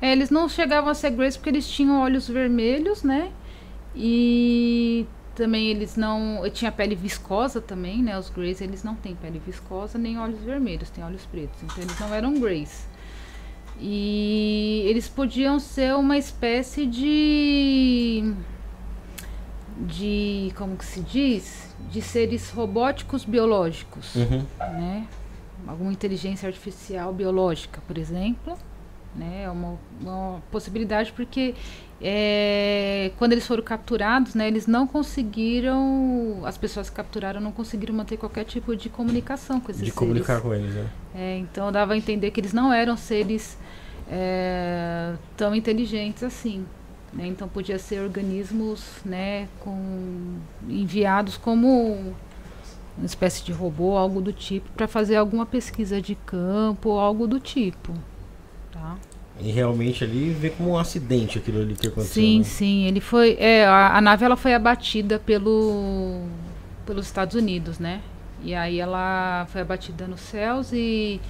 [0.00, 3.30] É, eles não chegavam a ser Grace porque eles tinham olhos vermelhos, né?
[3.94, 6.42] E também eles não.
[6.52, 8.18] Tinha pele viscosa também, né?
[8.18, 11.62] Os Greys eles não têm pele viscosa nem olhos vermelhos, têm olhos pretos.
[11.62, 12.88] Então eles não eram Greys.
[13.78, 18.32] E eles podiam ser uma espécie de.
[19.78, 20.52] de.
[20.56, 21.74] como que se diz?
[21.90, 24.44] De seres robóticos biológicos Uhum.
[24.58, 25.06] né?
[25.66, 28.56] Alguma inteligência artificial biológica, por exemplo,
[29.14, 29.42] né?
[29.44, 31.54] É uma, uma possibilidade porque
[32.00, 34.48] é, quando eles foram capturados, né?
[34.48, 39.70] Eles não conseguiram, as pessoas que capturaram não conseguiram manter qualquer tipo de comunicação com
[39.70, 39.94] esses De seres.
[39.98, 40.88] comunicar com eles, né?
[41.14, 43.58] É, então dava a entender que eles não eram seres
[44.08, 46.66] é, tão inteligentes assim.
[47.12, 47.26] né?
[47.26, 52.14] Então podia ser organismos né, com, enviados como
[52.96, 57.40] uma espécie de robô, algo do tipo, para fazer alguma pesquisa de campo, algo do
[57.40, 57.94] tipo.
[58.80, 58.96] Tá?
[59.40, 62.22] E realmente ali vê como um acidente aquilo ali que aconteceu.
[62.22, 62.44] Sim, né?
[62.44, 62.84] sim.
[62.86, 63.36] Ele foi.
[63.38, 66.24] É, a, a nave ela foi abatida pelo,
[66.84, 68.00] pelos Estados Unidos, né?
[68.42, 71.20] E aí ela foi abatida nos céus e,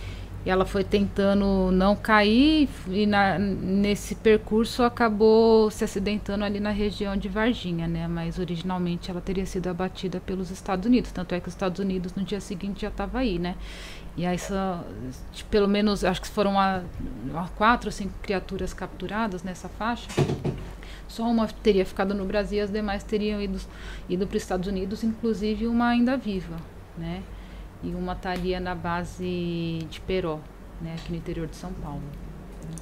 [0.46, 6.70] e ela foi tentando não cair e na, nesse percurso acabou se acidentando ali na
[6.70, 8.06] região de Varginha, né?
[8.06, 11.10] Mas originalmente ela teria sido abatida pelos Estados Unidos.
[11.10, 13.56] Tanto é que os Estados Unidos no dia seguinte já estava aí, né?
[14.20, 14.84] E aí só,
[15.32, 16.84] de- pelo menos, acho que foram uma,
[17.24, 20.08] uma quatro ou cinco criaturas capturadas nessa faixa.
[21.08, 23.58] Só uma teria ficado no Brasil e as demais teriam ido,
[24.10, 26.56] ido para os Estados Unidos, inclusive uma ainda viva,
[26.98, 27.22] né?
[27.82, 30.38] E uma estaria na base de Peró,
[30.82, 30.96] né?
[30.98, 32.02] Aqui no interior de São Paulo.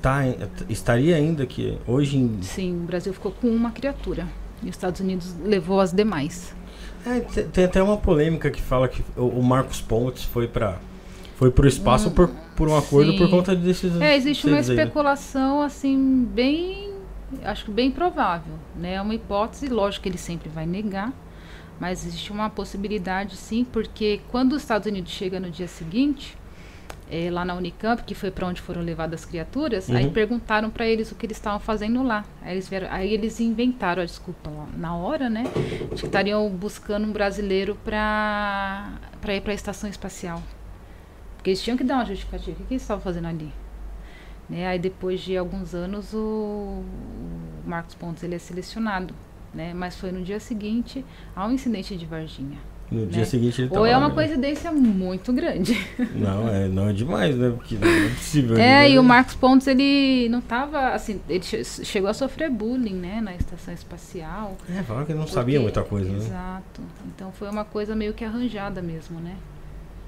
[0.03, 0.23] Tá,
[0.69, 2.43] estaria ainda que hoje em.
[2.43, 4.27] Sim, o Brasil ficou com uma criatura.
[4.61, 6.53] E os Estados Unidos levou as demais.
[7.07, 10.79] É, te- tem até uma polêmica que fala que o Marcos Pontes foi para
[11.39, 13.19] foi pro espaço por, por um acordo Hum, sim.
[13.19, 13.95] por conta desses.
[14.01, 14.83] É, existe uma seres aí, né?
[14.83, 16.91] especulação, assim, bem.
[17.45, 18.55] Acho que bem provável.
[18.75, 18.95] Né?
[18.95, 21.13] É uma hipótese, lógico que ele sempre vai negar,
[21.79, 26.37] mas existe uma possibilidade, sim, porque quando os Estados Unidos chegam no dia seguinte,
[27.09, 30.13] eh, lá na Unicamp, que foi para onde foram levadas as criaturas, aí Uhum.
[30.13, 32.25] perguntaram para eles o que eles estavam fazendo lá.
[32.43, 35.45] Aí eles, vieram, aí eles inventaram a desculpa lá, na hora, né?
[35.95, 40.43] De que estariam buscando um brasileiro para ir para a estação espacial.
[41.49, 42.51] Porque eles tinham que dar uma justificativa.
[42.53, 43.51] O que, que eles estavam fazendo ali?
[44.51, 44.67] Né?
[44.67, 46.85] Aí depois de alguns anos o, o
[47.65, 49.15] Marcos Pontes ele é selecionado.
[49.55, 49.73] Né?
[49.75, 51.03] Mas foi no dia seguinte
[51.35, 52.59] ao incidente de Varginha.
[52.91, 53.25] No dia né?
[53.25, 54.15] seguinte ele Ou é uma né?
[54.15, 55.75] coincidência muito grande.
[56.15, 57.51] Não, é, não é demais, né?
[57.57, 58.57] Porque não é possível.
[58.57, 58.91] É, né?
[58.91, 63.21] e o Marcos Pontes ele não estava assim, ele che- chegou a sofrer bullying, né,
[63.23, 64.57] na estação espacial.
[64.69, 66.17] É, fala que ele não sabia porque- muita coisa, né?
[66.19, 66.81] Exato.
[67.07, 69.35] Então foi uma coisa meio que arranjada mesmo, né?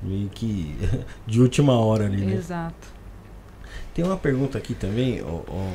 [0.02, 0.76] Meio que
[1.26, 2.34] de última hora ali, né?
[2.34, 2.88] Exato.
[3.94, 5.72] Tem uma pergunta aqui também, ó, ó,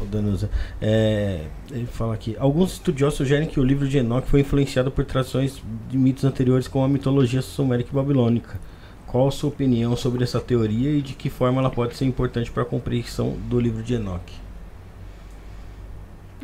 [0.00, 0.50] ó, Danusa.
[0.80, 5.04] É, ele fala aqui: alguns estudiosos sugerem que o livro de Enoch foi influenciado por
[5.04, 8.60] tradições de mitos anteriores como a mitologia sumérica e babilônica.
[9.06, 12.50] Qual a sua opinião sobre essa teoria e de que forma ela pode ser importante
[12.50, 14.41] para a compreensão do livro de Enoch?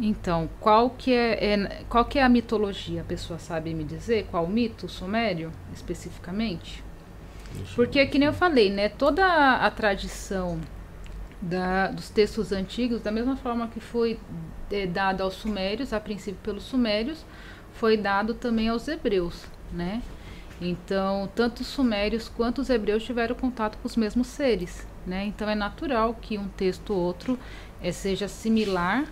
[0.00, 3.00] Então, qual que é, é- qual que é a mitologia?
[3.00, 6.84] A pessoa sabe me dizer qual mito sumério especificamente?
[7.74, 8.88] Porque, que nem eu falei, né?
[8.88, 9.24] Toda
[9.56, 10.60] a, tradição
[11.40, 14.18] da- dos textos antigos, da mesma forma que foi
[14.70, 17.24] eh, dada aos sumérios, a princípio pelos sumérios,
[17.74, 20.02] foi dado também aos hebreus, né?
[20.60, 25.24] Então, tanto os sumérios quanto os hebreus tiveram contato com os mesmos seres, né?
[25.24, 27.38] Então, é natural que um texto ou outro
[27.82, 29.04] eh, seja similar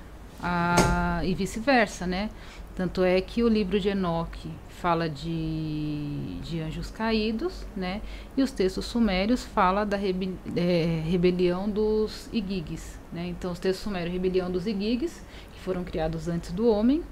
[0.43, 2.31] a, e vice-versa, né?
[2.75, 8.03] Tanto é que o livro de Enoque fala de, de anjos caídos, né?
[8.37, 13.27] E os textos sumérios falam da rebe- eh, rebelião dos Igigues, né?
[13.29, 15.23] Então, os textos sumérios, rebelião dos Igigues,
[15.55, 17.03] que foram criados antes do homem,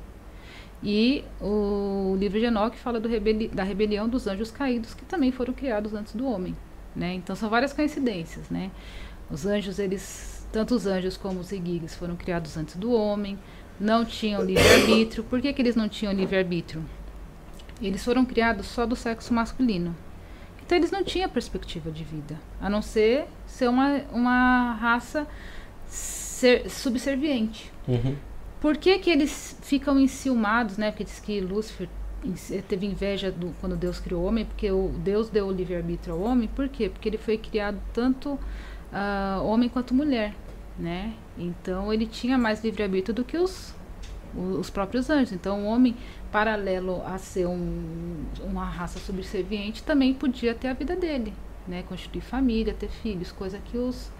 [0.82, 5.54] e o livro de Enoque fala rebeli- da rebelião dos anjos caídos, que também foram
[5.54, 6.54] criados antes do homem,
[6.94, 7.14] né?
[7.14, 8.70] Então, são várias coincidências, né?
[9.30, 13.36] Os anjos, eles, tanto os anjos como os Igigues foram criados antes do homem,
[13.80, 15.24] não tinham livre-arbítrio.
[15.24, 16.80] Por que, que eles não tinham livre-arbítrio?
[17.82, 19.96] Eles foram criados só do sexo masculino.
[20.64, 25.26] Então eles não tinham perspectiva de vida, a não ser ser uma, uma raça
[25.88, 27.72] ser- subserviente.
[27.88, 28.14] Uhum.
[28.60, 30.92] Por que, que eles ficam enciumados, né?
[30.92, 31.88] Porque diz que Lúcifer
[32.24, 36.14] in- teve inveja do, quando Deus criou o homem, porque o Deus deu o livre-arbítrio
[36.14, 36.48] ao homem.
[36.48, 36.88] Por quê?
[36.88, 38.38] Porque ele foi criado tanto
[38.92, 40.32] ah, homem quanto mulher,
[40.78, 41.14] né?
[41.38, 43.74] Então ele tinha mais livre-arbítrio do que os,
[44.34, 45.32] os próprios anjos.
[45.32, 45.96] Então o homem,
[46.32, 51.32] paralelo a ser um, uma raça subserviente, também podia ter a vida dele,
[51.66, 51.84] né?
[51.88, 54.10] Constituir família, ter filhos, coisa que os,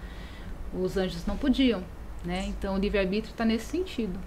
[0.73, 1.83] os anjos não podiam,
[2.24, 2.47] né?
[2.49, 4.18] Então o livre-arbítrio está nesse sentido,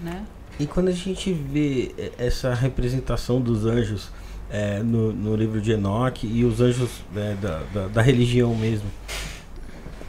[0.00, 0.24] né?
[0.58, 4.08] E quando a gente vê eh, essa representação dos anjos
[4.48, 8.88] eh, no, no livro de Enoch e os anjos eh, da, da, da religião mesmo,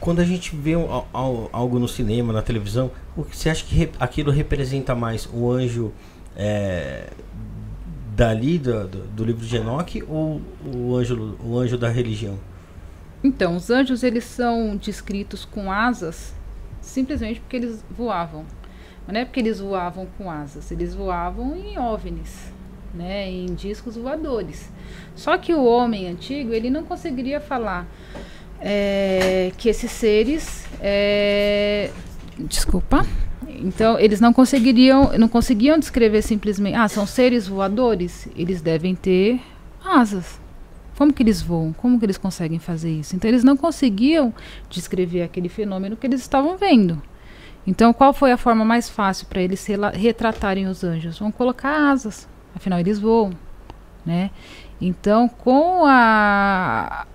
[0.00, 3.64] quando a gente vê al- al- algo no cinema, na televisão, o que você acha
[3.64, 5.28] que aquilo representa mais?
[5.32, 5.92] O anjo
[6.36, 7.10] eh,
[8.14, 10.40] dali do, do, livro de Enoch ou
[10.74, 12.38] o anjo, o anjo da religião?
[13.22, 16.34] Então, os anjos eles são descritos com asas
[16.80, 18.44] simplesmente porque eles voavam.
[19.06, 22.52] Mas não é porque eles voavam com asas, eles voavam em OVNIs,
[22.94, 24.70] né, em discos voadores.
[25.14, 27.86] Só que o homem antigo ele não conseguiria falar
[28.60, 31.90] é, que esses seres, é,
[32.38, 33.06] desculpa,
[33.48, 39.40] então eles não conseguiriam, não conseguiam descrever simplesmente, ah, são seres voadores, eles devem ter
[39.84, 40.40] asas,
[40.96, 41.72] Como que eles voam?
[41.74, 43.14] Como que eles conseguem fazer isso?
[43.14, 44.32] Então eles não conseguiam
[44.70, 47.02] descrever aquele fenômeno que eles estavam vendo.
[47.66, 51.18] Então qual foi a forma mais fácil para eles retratarem os anjos?
[51.18, 53.32] Vão colocar asas, afinal eles voam,
[54.04, 54.30] né?
[54.80, 57.06] Então com a,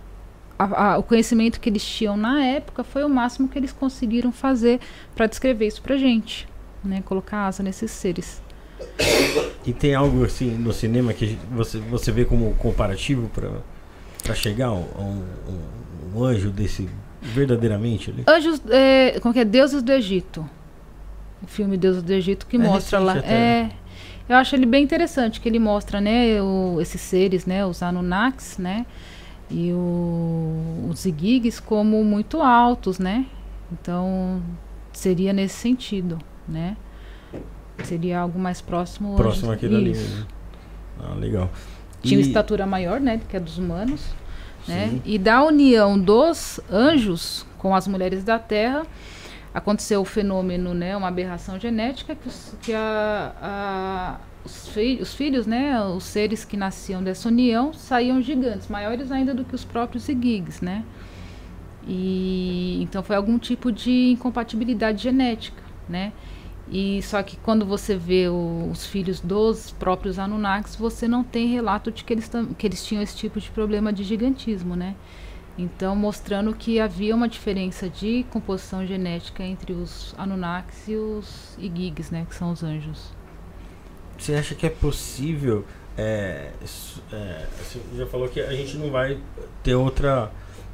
[0.62, 4.32] a, a, o conhecimento que eles tinham na época foi o máximo que eles conseguiram
[4.32, 4.80] fazer
[5.16, 6.48] para descrever isso para gente,
[6.84, 7.02] né?
[7.06, 8.42] Colocar asa nesses seres.
[9.66, 14.74] E tem algo assim no cinema que você, você vê como comparativo para chegar a
[14.74, 16.90] um, um, um, anjo desse
[17.22, 18.24] verdadeiramente ali?
[18.28, 19.46] Anjos, é, como que é?
[19.46, 20.48] Deuses do Egito.
[21.44, 23.14] O filme Deuses do Egito que é mostra lá.
[23.14, 23.72] Até, é, né?
[24.30, 28.58] Eu acho ele bem interessante, que ele mostra, né, o, esses seres, né, os Anunnakis,
[28.58, 28.86] né,
[29.52, 33.26] e o, os Igigis como muito altos, né?
[33.72, 34.42] Então,
[34.94, 36.78] seria nesse sentido, né?
[37.84, 39.16] Seria algo mais próximo.
[39.16, 39.94] Próximo aqui ali.
[39.94, 40.26] Né?
[41.00, 41.50] Ah, legal.
[42.02, 42.24] Tinha e...
[42.24, 43.20] estatura maior, né?
[43.30, 44.02] Que é dos humanos.
[44.68, 45.02] Né?
[45.04, 48.84] E da união dos anjos com as mulheres da Terra,
[49.54, 50.96] aconteceu o fenômeno, né?
[50.96, 52.30] Uma aberração genética que,
[52.62, 55.82] que a, a, os, fi, os, filhos, né?
[55.84, 60.64] Os seres que nasciam dessa união saíam gigantes, maiores ainda do que os próprios Igigs,
[60.64, 60.84] né?
[61.88, 66.14] E então foi algum tipo de incompatibilidade genética, né?
[66.72, 71.48] E só que quando você vê o, os filhos dos próprios Anunnakis, você não tem
[71.48, 74.96] relato de que eles, que eles tinham esse tipo de problema de gigantismo, né?
[75.58, 82.10] Então, mostrando que havia uma diferença de composição genética entre os Anunnakis e os Igigs,
[82.10, 82.26] né?
[82.28, 83.14] Que são os anjos.
[84.22, 85.66] Você acha que é possível...
[85.98, 86.52] É,
[87.12, 89.18] é, você já falou que a gente não vai
[89.62, 90.32] ter outra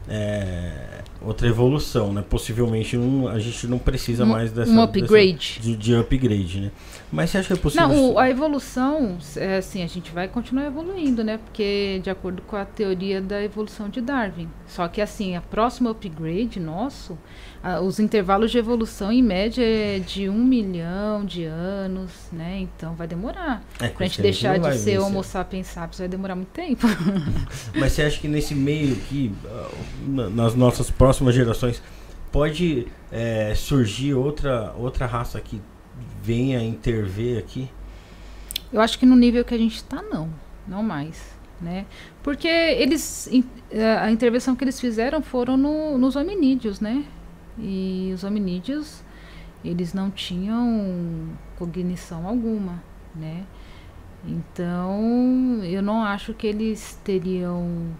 [0.10, 2.24] é, outra evolução, né?
[2.28, 2.98] Possivelmente
[3.30, 6.72] a gente não precisa um, mais dessa um upgrade dessa, de, de, upgrade, né?
[7.12, 7.88] Mas você acha que é possível?
[7.90, 11.38] Não, o, a evolução, é assim, a gente vai continuar evoluindo, né?
[11.38, 14.50] Porque de acordo com a teoria da evolução de Darwin.
[14.66, 17.18] Só que assim, a próxima upgrade nosso
[17.82, 22.60] os intervalos de evolução em média é de um milhão de anos, né?
[22.62, 23.64] Então vai demorar.
[23.80, 26.88] É, pra gente deixar de ser Homo sapiens sapiens vai demorar muito tempo.
[27.76, 29.70] Mas você acha que nesse meio aqui, ah,
[30.30, 31.82] nas nossas próximas gerações,
[32.32, 35.62] pode é, surgir outra, outra raça que
[36.22, 37.70] venha intervir aqui?
[38.72, 40.30] Eu acho que no nível que a gente está, não.
[40.68, 41.36] Não mais.
[41.60, 41.86] Né?
[42.22, 43.28] Porque eles
[44.00, 47.04] a intervenção que eles fizeram foram no, nos hominídeos, né?
[47.60, 49.02] E os hominídeos,
[49.64, 52.82] eles não tinham cognição alguma,
[53.16, 53.44] né?
[54.26, 57.92] Então, eu não acho que eles teriam.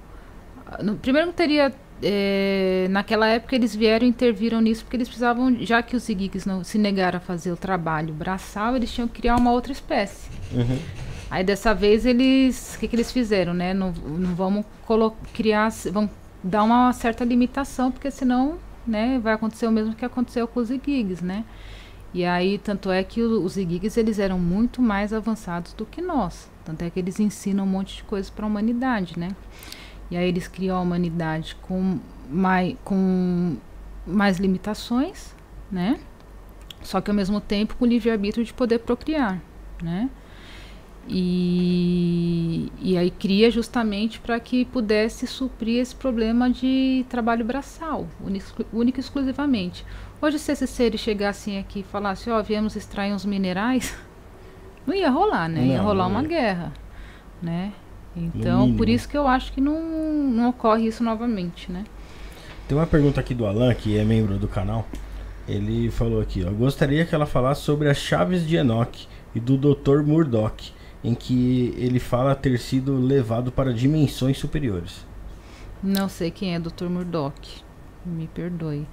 [1.02, 1.74] Primeiro, não teria.
[2.02, 6.46] É, naquela época, eles vieram e interviram nisso porque eles precisavam, já que os Igigis
[6.46, 10.30] não se negaram a fazer o trabalho braçal, eles tinham que criar uma outra espécie.
[10.54, 10.78] Uhum.
[11.30, 13.74] Aí dessa vez eles, o que, que eles fizeram, né?
[13.74, 14.64] Não, não vamos
[15.34, 16.12] criar, vamos
[16.44, 20.70] dar uma certa limitação, porque senão né, vai acontecer o mesmo que aconteceu com os
[20.70, 21.44] gigs, né?
[22.14, 26.50] E aí, tanto é que os gigs eles eram muito mais avançados do que nós.
[26.64, 29.30] Tanto é que eles ensinam um monte de coisas para a humanidade, né?
[30.10, 32.00] E aí eles criam a humanidade com
[32.30, 33.58] mais, com
[34.06, 35.36] mais limitações,
[35.72, 36.00] né?
[36.82, 39.42] Só que ao mesmo tempo com o livre-arbítrio de poder procriar,
[39.82, 40.10] né?
[41.10, 48.08] E, e aí cria justamente para que pudesse suprir esse problema de trabalho braçal,
[48.74, 49.86] único e exclusivamente.
[50.22, 53.96] Hoje, se esses seres chegassem aqui e falassem, ó, oh, viemos extrair uns minerais,
[54.86, 55.62] não ia rolar, né?
[55.62, 56.74] Não, ia rolar uma guerra,
[57.42, 57.72] né?
[58.16, 61.86] Então, por isso que eu acho que não, não ocorre isso novamente, né?
[62.68, 64.86] Tem uma pergunta aqui do Alan, que é membro do canal.
[65.48, 69.56] Ele falou aqui, ó, gostaria que ela falasse sobre as chaves de Enoch e do
[69.56, 70.02] Dr.
[70.02, 75.06] Murdoch em que ele fala ter sido levado para dimensões superiores.
[75.82, 76.86] Não sei quem é Dr.
[76.90, 77.64] Murdoch,
[78.06, 78.88] me perdoe.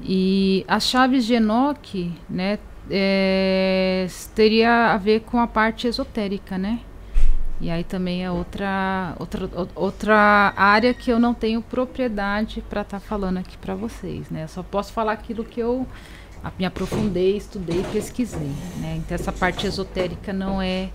[0.00, 2.58] E as chaves de Enoch, né,
[2.90, 6.80] é, teria a ver com a parte esotérica, né?
[7.60, 13.00] E aí também é outra, outra, outra área que eu não tenho propriedade para estar
[13.00, 14.44] tá falando aqui para vocês, né?
[14.44, 15.86] Eu só posso falar aquilo que eu
[16.58, 18.96] me aprofundei, estudei, pesquisei, né?
[18.98, 20.90] Então essa parte esotérica não é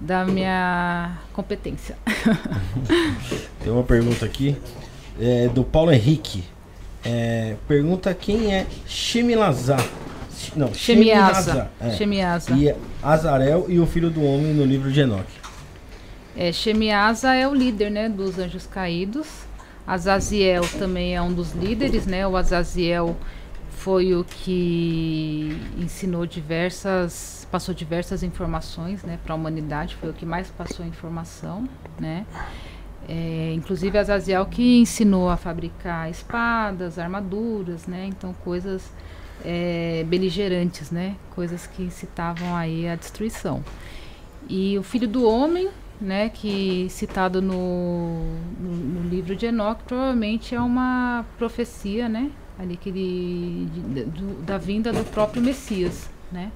[0.00, 1.96] da minha competência.
[3.62, 4.56] Tem uma pergunta aqui
[5.20, 6.44] é, do Paulo Henrique.
[7.04, 9.84] É, pergunta quem é Shemilazar.
[10.54, 11.70] Não, Shemiasa.
[11.96, 12.52] Shemiasa.
[12.52, 12.56] É.
[12.56, 15.24] E Azarel e o filho do homem no livro de Enoch.
[16.36, 19.26] É, Shemiasa é o líder né, dos anjos caídos.
[19.86, 22.26] Azaziel também é um dos líderes, né?
[22.26, 23.16] O Azaziel
[23.86, 30.26] foi o que ensinou diversas passou diversas informações né, para a humanidade, foi o que
[30.26, 31.68] mais passou informação.
[31.96, 32.26] Né?
[33.08, 38.06] É, inclusive Azaziel que ensinou a fabricar espadas, armaduras, né?
[38.08, 38.92] Então coisas
[39.44, 41.14] é, beligerantes, né?
[41.32, 43.62] Coisas que incitavam aí a destruição.
[44.48, 46.28] E o filho do homem, né?
[46.28, 52.32] Que citado no, no, no livro de Enoch, provavelmente é uma profecia, né?
[52.58, 56.50] Ali que ele, de, do, da vinda do próprio Messias, né?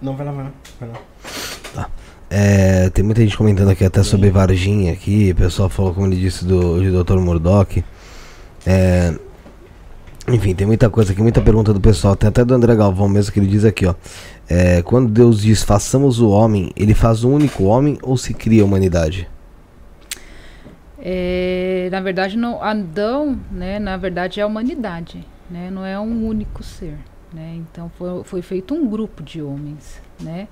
[0.00, 0.52] Não, vai lá, vai lá.
[0.80, 1.90] Vai lá.
[2.30, 5.32] É, tem muita gente comentando aqui até sobre Varginha aqui.
[5.32, 7.18] O pessoal falou, como ele disse, do, do Dr.
[7.18, 7.82] Murdoch.
[8.66, 9.14] É,
[10.28, 12.14] enfim, tem muita coisa aqui, muita pergunta do pessoal.
[12.14, 13.94] Tem até do André Galvão mesmo que ele diz aqui, ó.
[14.48, 18.62] É, quando Deus diz façamos o homem, ele faz um único homem ou se cria
[18.62, 19.28] a humanidade?
[21.00, 26.26] É, na verdade, não, Adão, né, na verdade, é a humanidade, né, não é um
[26.26, 26.98] único ser.
[27.32, 30.00] Né, então, foi, foi feito um grupo de homens.
[30.20, 30.48] Né,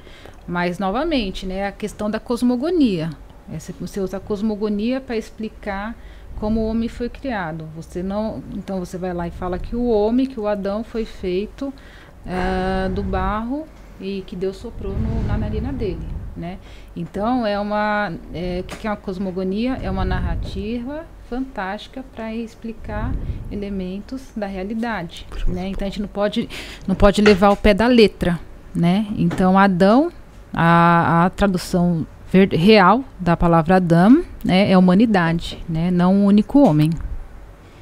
[0.47, 3.11] mas, novamente, né, a questão da cosmogonia.
[3.53, 5.95] É, você usa a cosmogonia para explicar
[6.39, 7.69] como o homem foi criado.
[7.75, 11.05] Você não, então você vai lá e fala que o homem, que o Adão foi
[11.05, 13.67] feito uh, do barro
[14.01, 16.59] e que Deus soprou no, na narina dele, né?
[16.95, 19.79] Então é uma, é, o que é uma cosmogonia?
[19.83, 23.13] É uma narrativa fantástica para explicar
[23.51, 25.69] elementos da realidade, né?
[25.69, 26.49] Então a gente não pode,
[26.87, 28.39] não pode levar o pé da letra,
[28.75, 29.07] né?
[29.17, 30.13] Então Adão,
[30.53, 32.07] a, a tradução
[32.53, 35.91] real da palavra Adam né, é humanidade, né?
[35.91, 36.91] Não um único homem.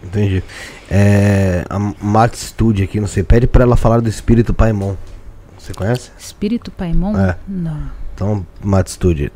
[0.02, 0.42] Entendi.
[0.90, 4.96] É, a Studio aqui, não sei, pede para ela falar do espírito Paimon.
[5.58, 6.10] Você conhece?
[6.18, 7.16] Espírito Paimon?
[7.16, 7.36] É.
[7.48, 8.03] Não.
[8.14, 9.30] Então, Mate Studio,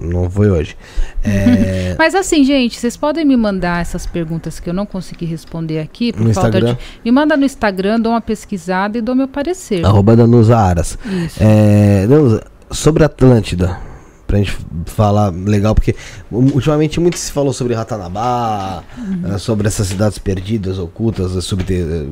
[0.00, 0.74] não foi hoje.
[1.22, 1.94] É...
[2.00, 6.12] Mas assim, gente, vocês podem me mandar essas perguntas que eu não consegui responder aqui
[6.12, 6.74] por No falta Instagram?
[6.74, 6.78] de.
[7.04, 9.84] Me manda no Instagram, dou uma pesquisada e dou meu parecer.
[9.84, 10.98] Arroba Danusa Aras.
[11.38, 13.78] É, Danusa, sobre Atlântida,
[14.26, 15.94] pra gente falar legal, porque
[16.30, 19.34] ultimamente muito se falou sobre Ratanabá, Uhum.
[19.34, 22.08] eh, sobre essas cidades perdidas, ocultas, subter-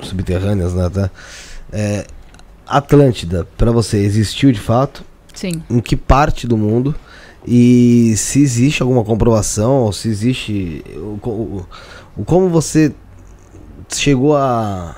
[0.00, 0.88] subterrâneas, né?
[0.88, 1.10] tá?
[1.70, 2.06] É,
[2.66, 5.04] Atlântida, pra você, existiu de fato?
[5.38, 5.62] Sim.
[5.70, 6.94] Em que parte do mundo?
[7.46, 10.84] E se existe alguma comprovação, ou se existe.
[10.96, 11.66] O, o-
[12.16, 12.92] o- como você
[13.88, 14.94] chegou a,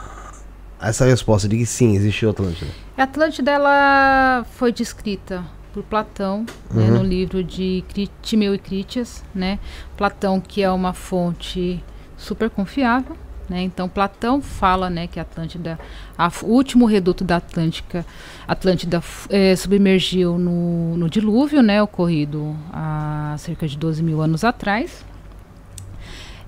[0.81, 2.71] a essa resposta de que sim, existiu Atlântida?
[2.97, 6.97] A Atlântida ela foi descrita por Platão né, Uhum.
[6.99, 7.85] no livro de
[8.23, 9.59] Timeu e Critias, né?
[9.97, 11.83] Platão que é uma fonte
[12.17, 13.17] super confiável,
[13.51, 13.63] né?
[13.63, 15.79] Então Platão fala, né, que a Atlântida,
[16.17, 18.07] a o último reduto da Atlântica,
[18.47, 25.05] Atlântida eh, submergiu no, no dilúvio, né, ocorrido há cerca de 12 mil anos atrás.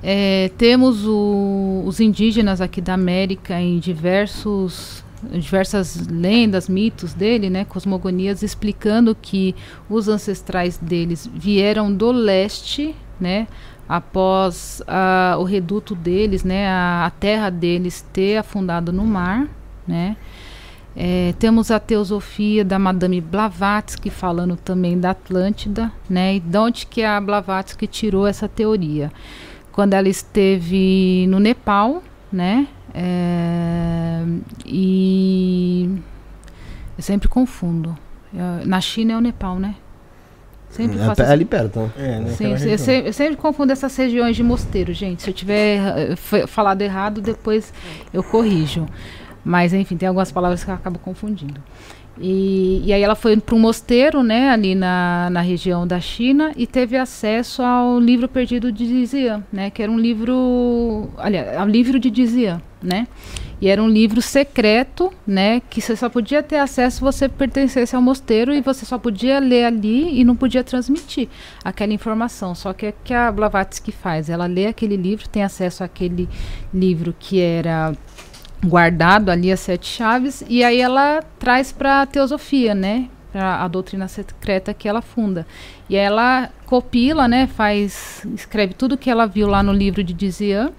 [0.03, 7.65] É, temos o- os indígenas aqui da América em diversos diversas lendas, mitos dele, né,
[7.65, 9.55] cosmogonias explicando que
[9.89, 13.47] os ancestrais deles vieram do leste, né,
[13.93, 19.47] após ah, o reduto deles, né, a, a terra deles ter afundado no mar,
[19.87, 20.17] né.
[20.97, 26.87] É, temos a teosofia da Madame Blavatsky falando também da Atlântida, né, e de onde
[26.87, 29.13] que a Blavatsky tirou essa teoria?
[29.73, 34.23] Quando ela esteve no Nepal, né, é,
[34.65, 35.99] e
[36.97, 37.95] eu sempre confundo.
[38.33, 39.75] Eu- na China é o Nepal, né?
[40.73, 41.91] Sempre É, faço essa- ali perto, né?
[41.99, 42.31] É, né?
[42.31, 45.23] Sim, eu, sempre, eu sempre confundo essas regiões de mosteiro, gente.
[45.23, 45.79] Se eu tiver
[46.13, 47.73] eh, falado errado, depois
[48.13, 48.87] eu corrijo.
[49.45, 51.61] Mas, enfim, tem algumas palavras que eu acabo confundindo.
[52.19, 56.53] E, e aí ela foi para um mosteiro, né, ali na, na região da China,
[56.57, 61.67] e teve acesso ao livro perdido de Dizian, né, que era um livro, aliás, ao
[61.67, 63.07] livro de Dizian, né,
[63.63, 67.95] e era um livro secreto, né, que você só podia ter acesso se você pertencesse
[67.95, 71.29] ao mosteiro e você só podia ler ali e não podia transmitir
[71.65, 72.57] aquela informação.
[72.57, 74.29] Só que o que a Blavatsky faz?
[74.29, 76.29] Ela lê aquele livro, tem acesso àquele
[76.75, 77.93] livro que era
[78.67, 83.09] guardado ali as sete chaves e aí ela traz para a teosofia, né?
[83.31, 85.47] Para a doutrina secreta que ela funda.
[85.89, 87.47] E ela copila, né?
[87.47, 90.73] Faz, escreve tudo que ela viu lá no livro de Dizian.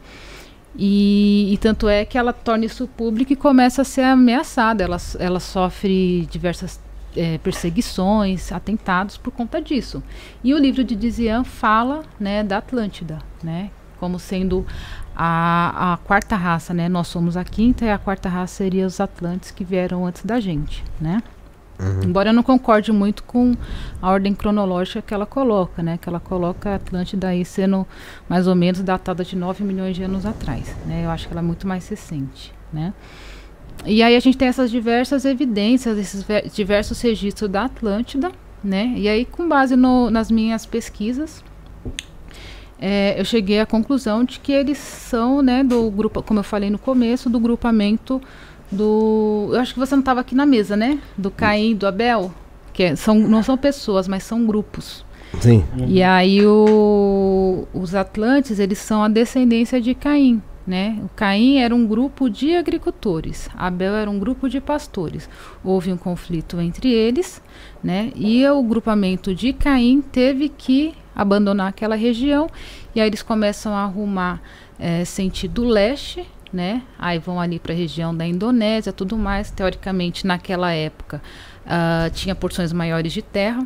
[0.76, 4.84] E, e tanto é que ela torna isso público e começa a ser ameaçada.
[4.84, 6.80] Ela, ela sofre diversas
[7.16, 10.02] eh, perseguições, atentados por conta disso.
[10.44, 13.70] E o livro de Dizian fala, né, da Atlântida, né?
[14.00, 14.66] Como sendo
[15.16, 16.90] a, a quarta raça, né?
[16.90, 20.40] Nós somos a quinta e a quarta raça seria os Atlantes que vieram antes da
[20.40, 21.22] gente, né?
[22.04, 23.54] Embora eu não concorde muito com
[24.02, 25.98] a ordem cronológica que ela coloca, né?
[26.02, 27.86] Que ela coloca a Atlântida aí sendo
[28.30, 31.04] mais ou menos datada de 9 milhões de anos atrás, né?
[31.06, 32.94] Eu acho que ela é muito mais recente, né?
[33.86, 38.32] E aí a gente tem essas diversas evidências, esses ve- diversos registros da Atlântida,
[38.64, 38.94] né?
[38.96, 41.44] E aí, com base no, nas minhas pesquisas,
[42.80, 46.70] é, eu cheguei à conclusão de que eles são, né, do grupo, como eu falei
[46.70, 48.22] no começo, do grupamento
[48.74, 49.50] do.
[49.54, 51.00] Eu acho que você não estava aqui na mesa, né?
[51.18, 52.34] Do Caim e do Abel.
[52.74, 55.06] Que é, são, não são pessoas, mas são grupos.
[55.40, 55.64] Sim.
[55.88, 60.42] E aí o, os Atlantes, eles são a descendência de Caim.
[60.66, 60.98] Né?
[61.04, 65.30] O Caim era um grupo de agricultores, Abel era um grupo de pastores.
[65.62, 67.42] Houve um conflito entre eles,
[67.84, 68.14] né?
[68.16, 72.50] E o grupamento de Caim teve que abandonar aquela região
[72.96, 74.42] e aí eles começam a arrumar
[74.80, 76.84] é, sentido leste, né?
[77.00, 79.50] Aí vão ali para a região da Indonésia, tudo mais.
[79.50, 81.22] Teoricamente, naquela época,
[81.66, 83.66] uh, tinha porções maiores de terra,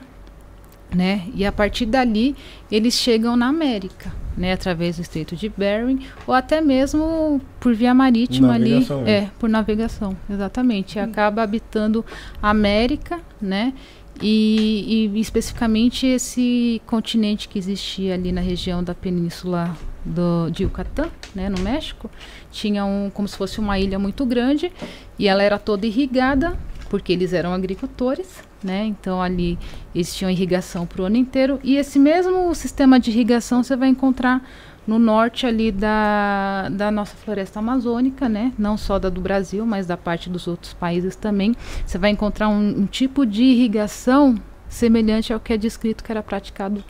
[0.93, 1.23] né?
[1.35, 2.35] E a partir dali
[2.71, 4.53] eles chegam na América, né?
[4.53, 9.11] Através do Estreito de Bering ou até mesmo por via marítima ali, Navegação, é.
[9.11, 10.97] é, por navegação, exatamente.
[10.97, 12.05] E acaba habitando
[12.41, 13.73] a América, né?
[14.21, 21.09] E, e especificamente esse continente que existia ali na região da península do, de Yucatán,
[21.35, 22.09] né, no México,
[22.57, 24.71] tinha um como se fosse uma ilha muito grande
[25.19, 26.57] e ela era toda irrigada
[26.89, 28.85] porque eles eram agricultores, né?
[28.85, 29.59] Então ali
[29.93, 33.89] eles tinham irrigação para o ano inteiro e esse mesmo sistema de irrigação você vai
[33.89, 34.41] encontrar
[34.87, 38.53] no norte ali da, da nossa floresta amazônica, né?
[38.57, 41.53] Não só da do Brasil, mas da parte dos outros países também.
[41.85, 44.35] Você vai encontrar um, um tipo de irrigação
[44.69, 46.83] semelhante ao que é descrito que era praticado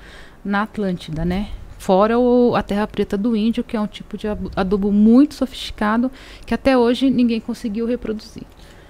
[0.46, 1.50] na Atlântida, né?
[1.78, 6.12] Fora o, a terra preta do índio, que é um tipo de adubo muito sofisticado
[6.46, 8.44] que até hoje ninguém conseguiu reproduzir.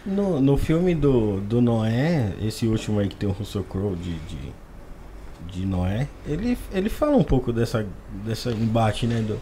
[0.06, 4.14] No, no filme do, do Noé, esse último aí que tem o Russell Crowe de,
[4.16, 4.38] de,
[5.60, 7.86] de Noé, ele, ele fala um pouco dessa,
[8.26, 9.22] dessa embate, né?
[9.22, 9.38] Do,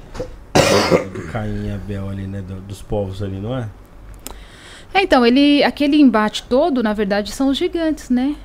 [1.14, 2.42] do Caim e Abel ali, né?
[2.42, 3.70] do- dos povos ali, não é?
[4.94, 8.36] É, então, ele, aquele embate todo, na verdade, são os gigantes, né?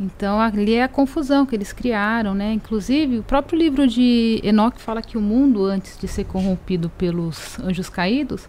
[0.00, 2.52] Então, ali é a confusão que eles criaram, né?
[2.52, 7.58] Inclusive, o próprio livro de Enoque fala que o mundo, antes de ser corrompido pelos
[7.60, 8.48] anjos caídos,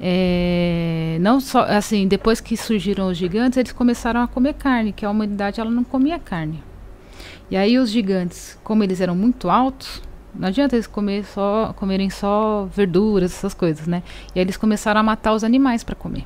[0.00, 5.04] é, não só, assim, depois que surgiram os gigantes, eles começaram a comer carne, que
[5.04, 6.62] a humanidade, ela não comia carne.
[7.50, 10.02] E aí os gigantes, como eles eram muito altos,
[10.34, 14.02] não adianta eles comer só, comerem só verduras, essas coisas, né?
[14.34, 16.24] E aí eles começaram a matar os animais para comer.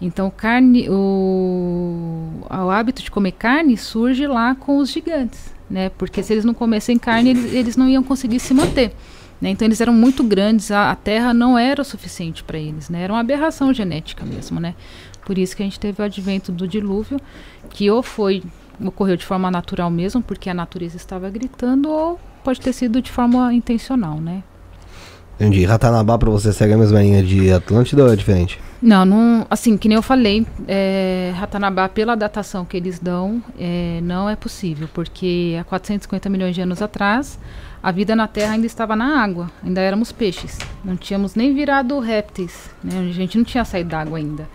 [0.00, 5.88] Então, carne, o, o hábito de comer carne surge lá com os gigantes, né?
[5.90, 8.94] Porque se eles não comessem carne, eles, eles não iam conseguir se manter.
[9.40, 9.50] Né?
[9.50, 13.02] Então, eles eram muito grandes, a, a terra não era o suficiente para eles, né?
[13.02, 14.74] Era uma aberração genética mesmo, né?
[15.24, 17.18] Por isso que a gente teve o advento do dilúvio,
[17.70, 18.42] que ou foi
[18.84, 23.10] ocorreu de forma natural mesmo, porque a natureza estava gritando, ou pode ter sido de
[23.10, 24.42] forma intencional, né?
[25.36, 25.64] Entendi.
[25.64, 28.58] Ratanabá pra você segue a mesma linha de Atlântida ou é diferente?
[28.80, 34.00] Não, não, assim, que nem eu falei, é, Ratanabá, pela datação que eles dão, é,
[34.02, 37.38] não é possível, porque há 450 milhões de anos atrás,
[37.82, 41.98] a vida na Terra ainda estava na água, ainda éramos peixes, não tínhamos nem virado
[42.00, 44.46] répteis, né, a gente não tinha saído da água ainda.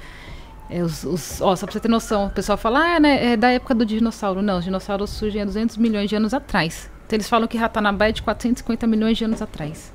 [0.70, 3.38] É, os, os- ó, só pra você ter noção, o pessoal fala, ah, né, é
[3.38, 4.42] da época do dinossauro.
[4.42, 6.90] Não, os dinossauros surgem há 200 milhões de anos atrás.
[7.06, 9.92] Então eles falam que Ratanabá é de 450 milhões de anos atrás.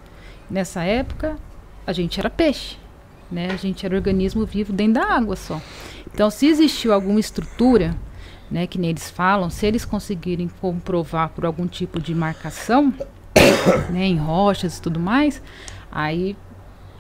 [0.50, 1.36] Nessa época,
[1.86, 2.76] a gente era peixe
[3.31, 3.49] né?
[3.50, 5.60] A gente era organismo vivo dentro da água só.
[6.12, 7.94] Então, se existiu alguma estrutura,
[8.50, 12.92] né, que nem eles falam, se eles conseguirem comprovar por algum tipo de marcação,
[13.91, 15.42] né, em rochas e tudo mais,
[15.91, 16.36] aí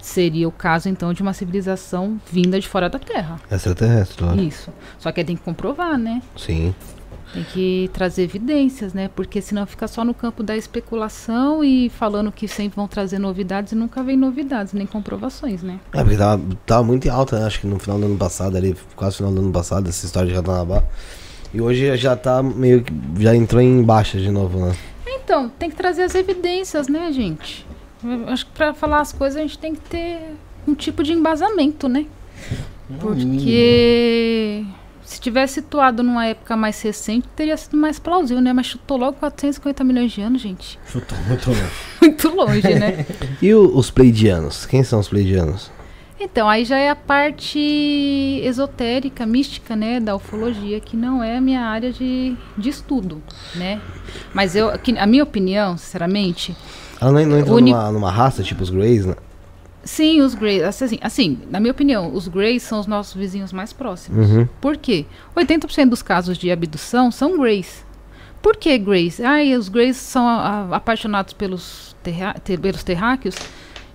[0.00, 3.40] seria o caso então de uma civilização vinda de fora da Terra.
[3.50, 4.40] Extraterrestre, claro.
[4.40, 4.72] Isso.
[4.98, 6.22] Só que aí tem que comprovar, né?
[6.36, 6.74] Sim.
[7.36, 9.10] Tem que trazer evidências, né?
[9.14, 13.72] Porque senão fica só no campo da especulação e falando que sempre vão trazer novidades
[13.72, 15.78] e nunca vem novidades, nem comprovações, né?
[15.92, 17.44] É, porque tava, tava muito em alta, né?
[17.44, 20.06] Acho que no final do ano passado, ali, quase no final do ano passado, essa
[20.06, 20.82] história de Ratanabá.
[21.52, 22.92] E hoje já tá meio que.
[23.18, 24.74] Já entrou em baixa de novo, né?
[25.06, 27.66] Então, tem que trazer as evidências, né, gente?
[28.02, 31.12] Eu acho que pra falar as coisas a gente tem que ter um tipo de
[31.12, 32.06] embasamento, né?
[32.98, 34.64] Porque
[35.06, 38.52] se tivesse situado numa época mais recente, teria sido mais plausível, né?
[38.52, 40.78] Mas chutou logo 450 milhões de anos, gente.
[40.86, 41.62] Chutou muito longe.
[42.02, 43.06] Muito longe, né?
[43.42, 44.66] E o- os Pleidianos?
[44.66, 45.70] Quem são os Pleidianos?
[46.20, 47.58] Então, aí já é a parte
[48.42, 53.22] esotérica, mística, né, da ufologia, que não é a minha área de, de estudo,
[53.54, 53.80] né?
[54.32, 56.56] Mas eu, que- a minha opinião, sinceramente,
[57.00, 59.14] Ela não, não Uni- numa, numa raça, tipo os Greys, né?
[59.86, 63.72] Sim, os Greys, assim, assim, na minha opinião, os Greys são os nossos vizinhos mais
[63.72, 64.28] próximos.
[64.30, 64.48] Uhum.
[64.60, 65.06] Por quê?
[65.34, 67.86] 80% dos casos de abdução são Greys.
[68.42, 69.20] Por que Greys?
[69.20, 70.40] Ai, os Greys são a-
[70.72, 73.36] a- apaixonados pelos, terra, te- pelos terráqueos.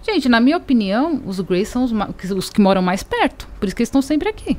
[0.02, 1.92] Gente, na minha opinião, os Greys são os,
[2.32, 3.48] os que moram mais perto.
[3.60, 4.58] Por isso que eles estão sempre aqui.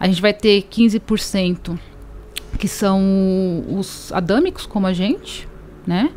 [0.00, 1.78] A gente vai ter 15%
[2.58, 3.00] que são
[3.68, 5.46] os adâmicos, como a gente,
[5.86, 6.10] né?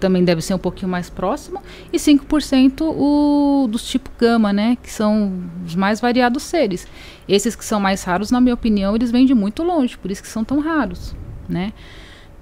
[0.00, 1.62] Também deve ser um pouquinho mais próximo.
[1.92, 4.76] E 5% o, dos tipo gama, né?
[4.82, 6.88] Que são os mais variados seres.
[7.28, 10.22] Esses que são mais raros, na minha opinião, eles vêm de muito longe, por isso
[10.22, 11.14] que são tão raros,
[11.48, 11.72] né?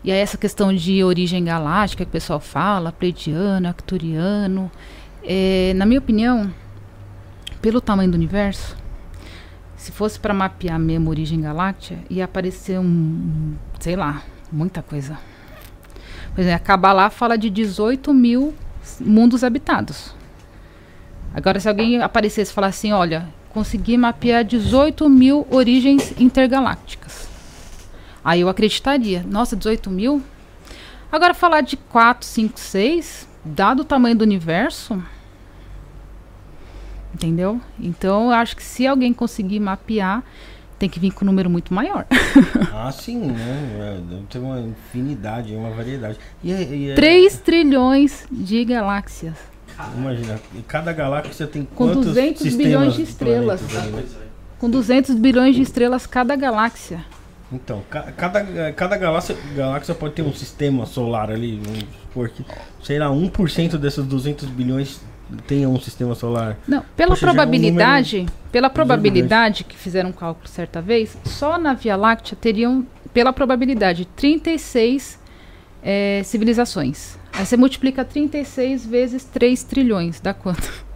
[0.03, 4.71] E aí essa questão de origem galáctica que o pessoal fala, pleidiano, acturiano,
[5.23, 6.51] é, na minha opinião,
[7.61, 8.77] pelo tamanho do universo,
[9.77, 15.19] se fosse para mapear mesmo origem galáctica, ia aparecer um, sei lá, muita coisa.
[16.39, 18.55] Por exemplo, a Kabbalah fala de 18 mil
[19.01, 20.15] mundos habitados.
[21.35, 27.29] Agora, se alguém aparecesse e falar assim, olha, consegui mapear 18 mil origens intergalácticas.
[28.25, 29.25] Aí eu acreditaria.
[29.29, 30.23] Nossa, 18 mil?
[31.11, 35.03] Agora, falar de 4, 5, 6, dado o tamanho do universo,
[37.13, 37.61] entendeu?
[37.81, 40.23] Então, eu acho que se alguém conseguir mapear,
[40.79, 42.07] tem que vir com um número muito maior.
[42.73, 44.01] ah, sim, né?
[44.09, 46.19] Deve ter uma infinidade, uma variedade.
[46.43, 46.95] E, é, e é...
[46.95, 49.37] 3 trilhões de galáxias.
[49.97, 53.61] Imagina, cada galáxia tem com 200 bilhões de estrelas.
[53.63, 54.05] né?
[54.59, 57.05] Com 200 bilhões de estrelas cada galáxia.
[57.51, 61.63] Então, cada, cada galáxia, galáxia pode ter um sistema solar ali,
[62.13, 62.45] porque,
[62.83, 65.01] sei lá, 1% desses 200 bilhões
[65.47, 66.57] tenha um sistema solar.
[66.67, 68.39] Não, pela Poxa, probabilidade, é um número...
[68.51, 74.07] pela probabilidade que fizeram um cálculo certa vez, só na Via Láctea teriam, pela probabilidade,
[74.17, 75.19] 36
[75.83, 77.19] é, civilizações.
[77.33, 80.87] Aí você multiplica 36 vezes 3 trilhões, dá quanto?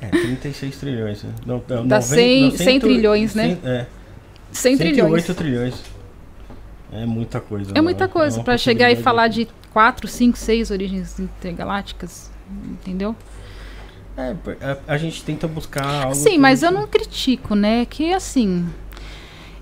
[0.00, 1.22] É, 36 trilhões.
[1.22, 1.32] Né?
[1.44, 3.58] Não, não, dá 100, 100 trilhões, 100, né?
[3.64, 3.86] É.
[4.52, 5.24] 100 trilhões.
[5.24, 5.82] 108 trilhões.
[6.92, 7.72] É muita coisa.
[7.74, 8.40] É muita coisa.
[8.40, 12.30] É para chegar e falar de 4, 5, 6 origens intergalácticas.
[12.64, 13.14] Entendeu?
[14.18, 16.14] É, a, a, gente tenta buscar algo.
[16.16, 16.38] Sim, que...
[16.38, 17.86] mas eu não critico, né?
[17.88, 18.68] Que assim.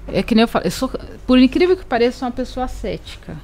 [0.09, 0.91] É que nem eu falo, eu sou,
[1.27, 3.37] por incrível que pareça, sou uma pessoa cética.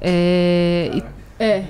[0.00, 1.04] É, e,
[1.38, 1.64] é,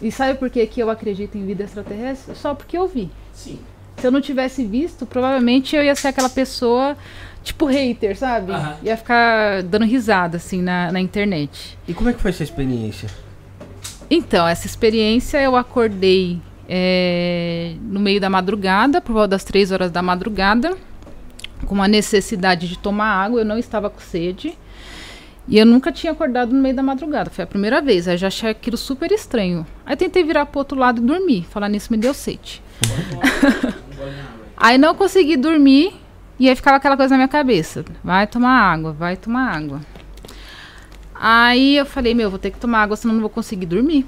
[0.00, 2.36] e sabe por que, que eu acredito em vida extraterrestre?
[2.36, 3.10] Só porque eu vi.
[3.32, 3.58] Sim.
[3.96, 6.96] Se eu não tivesse visto, provavelmente eu ia ser aquela pessoa
[7.42, 8.52] tipo hater, sabe?
[8.52, 8.74] Uhum.
[8.84, 11.76] Ia ficar dando risada, assim, na, na internet.
[11.88, 13.08] E como é que foi essa experiência?
[14.08, 19.90] Então, essa experiência eu acordei é, no meio da madrugada, por volta das três horas
[19.90, 20.76] da madrugada,
[21.66, 23.40] com uma necessidade de tomar água.
[23.40, 24.56] Eu não estava com sede.
[25.48, 27.28] E eu nunca tinha acordado no meio da madrugada.
[27.30, 28.06] Foi a primeira vez.
[28.06, 29.66] Aí já achei aquilo super estranho.
[29.84, 31.44] Aí tentei virar pro outro lado e dormir.
[31.50, 32.62] Falar nisso me deu sede.
[34.56, 35.94] aí não consegui dormir.
[36.38, 39.80] E aí ficava aquela coisa na minha cabeça: vai tomar água, vai tomar água.
[41.14, 44.06] Aí eu falei: meu, vou ter que tomar água, senão não vou conseguir dormir.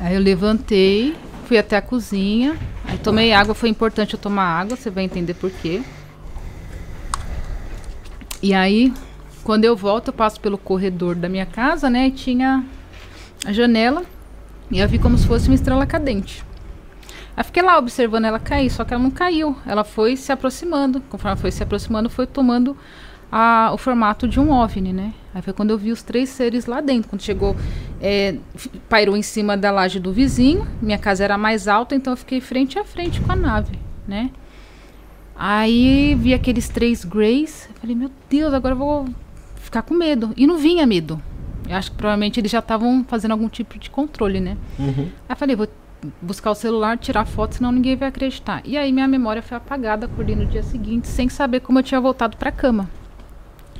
[0.00, 1.14] Aí eu levantei,
[1.50, 3.56] fui até a cozinha, aí tomei água.
[3.56, 5.82] Foi importante eu tomar água, você vai entender por quê.
[8.40, 8.94] E aí,
[9.42, 12.06] quando eu volto, eu passo pelo corredor da minha casa, né?
[12.06, 12.64] E tinha
[13.44, 14.04] a janela
[14.70, 16.44] e eu vi como se fosse uma estrela cadente.
[17.36, 19.56] Aí fiquei lá observando ela cair, só que ela não caiu.
[19.66, 21.00] Ela foi se aproximando.
[21.00, 22.76] Conforme ela foi se aproximando, foi tomando
[23.30, 25.14] a, o formato de um OVNI, né?
[25.34, 27.08] Aí foi quando eu vi os três seres lá dentro.
[27.08, 27.56] Quando chegou,
[28.00, 28.36] é,
[28.88, 30.66] pairou em cima da laje do vizinho.
[30.82, 34.30] Minha casa era mais alta, então eu fiquei frente a frente com a nave, né?
[35.36, 37.68] Aí vi aqueles três Greys.
[37.80, 39.08] Falei, meu Deus, agora eu vou
[39.56, 40.32] ficar com medo.
[40.36, 41.20] E não vinha medo.
[41.68, 44.56] Eu acho que provavelmente eles já estavam fazendo algum tipo de controle, né?
[44.78, 45.08] Uhum.
[45.28, 45.68] Aí falei, vou
[46.20, 48.62] buscar o celular, tirar foto, senão ninguém vai acreditar.
[48.64, 52.00] E aí minha memória foi apagada, acordei no dia seguinte, sem saber como eu tinha
[52.00, 52.90] voltado para a cama.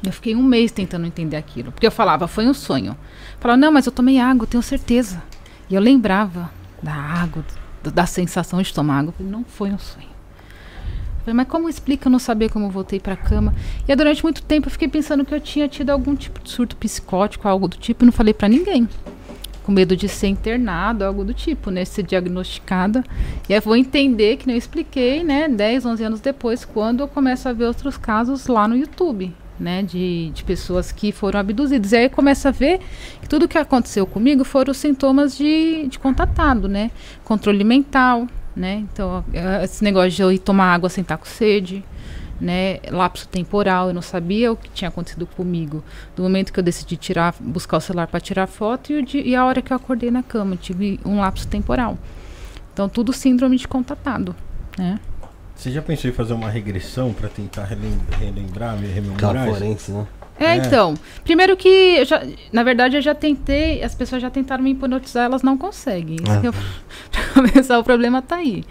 [0.04, 2.96] Eu fiquei um mês tentando entender aquilo, porque eu falava, foi um sonho.
[3.38, 5.22] Falava, não, mas eu tomei água, tenho certeza.
[5.68, 6.50] E eu lembrava
[6.82, 7.44] da água,
[7.82, 9.12] da sensação de tomar água.
[9.12, 10.08] Falei, não foi um sonho.
[11.20, 13.54] Falei, mas como explica eu não saber como eu voltei para a cama?
[13.86, 16.76] E durante muito tempo eu fiquei pensando que eu tinha tido algum tipo de surto
[16.76, 18.88] psicótico, algo do tipo, e não falei para ninguém
[19.62, 21.84] com medo de ser internado, algo do tipo, né?
[21.84, 23.04] Ser diagnosticada.
[23.48, 25.48] E aí vou entender, que eu expliquei, né?
[25.48, 29.82] 10, 11 anos depois, quando eu começo a ver outros casos lá no YouTube, né?
[29.82, 31.92] De, de pessoas que foram abduzidas.
[31.92, 32.80] E aí começa a ver
[33.20, 36.90] que tudo que aconteceu comigo foram sintomas de, de contatado, né?
[37.24, 38.84] Controle mental, né?
[38.90, 41.84] Então, é, esse negócio de eu ir tomar água sem estar com sede,
[42.40, 45.84] né, lapso temporal, eu não sabia o que tinha acontecido comigo.
[46.16, 49.44] Do momento que eu decidi tirar, buscar o celular para tirar foto e, e, a
[49.44, 51.98] hora que eu acordei na cama, tive um lapso temporal.
[52.72, 54.34] Então, tudo síndrome de contatado,
[54.78, 54.98] né?
[55.60, 59.46] Você já pensou em fazer uma regressão para tentar relembrar, relembrar rememorar?
[59.46, 60.06] forense, né?
[60.38, 60.94] É, é, então.
[61.22, 65.42] Primeiro que, já, na verdade, eu já tentei, as pessoas já tentaram me hipnotizar, elas
[65.42, 66.16] não conseguem.
[66.26, 66.40] Ah.
[66.42, 66.54] Eu,
[67.12, 68.64] pra começar, o problema tá aí,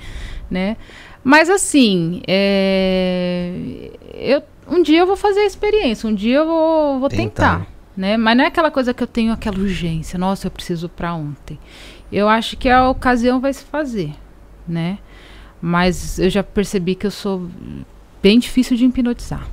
[0.50, 0.78] né?
[1.24, 7.00] Mas assim, é, eu, um dia eu vou fazer a experiência, um dia eu vou,
[7.02, 7.68] vou tentar.
[7.96, 8.18] né?
[8.18, 11.60] Mas não é aquela coisa que eu tenho aquela urgência, nossa, eu preciso para ontem.
[12.12, 14.12] Eu acho que a ocasião vai se fazer,
[14.68, 14.98] né?
[15.62, 17.50] Mas eu já percebi que eu sou
[18.24, 19.48] bem difícil de hipnotizar.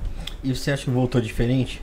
[0.44, 1.82] E você acha que voltou diferente?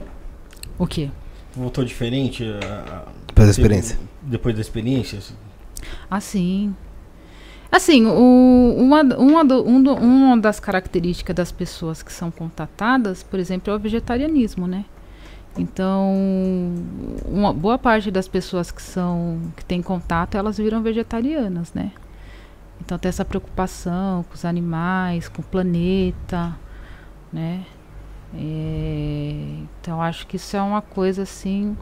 [0.78, 1.10] O quê?
[1.56, 2.44] Voltou diferente?
[2.64, 4.00] ah, Depois da experiência.
[4.22, 5.20] Depois da experiência?
[6.10, 6.74] Assim.
[7.72, 13.24] Assim, o, uma, uma, do- um do- uma das características das pessoas que são contatadas,
[13.24, 14.86] por exemplo, é o vegetarianismo, né?
[15.58, 16.12] Então,
[17.26, 21.92] uma boa parte das pessoas que são que têm contato, elas viram vegetarianas, né?
[22.82, 26.56] Então tem essa preocupação com os animais, com o planeta,
[27.32, 27.66] né?
[28.36, 31.78] É, então acho que isso é uma coisa assim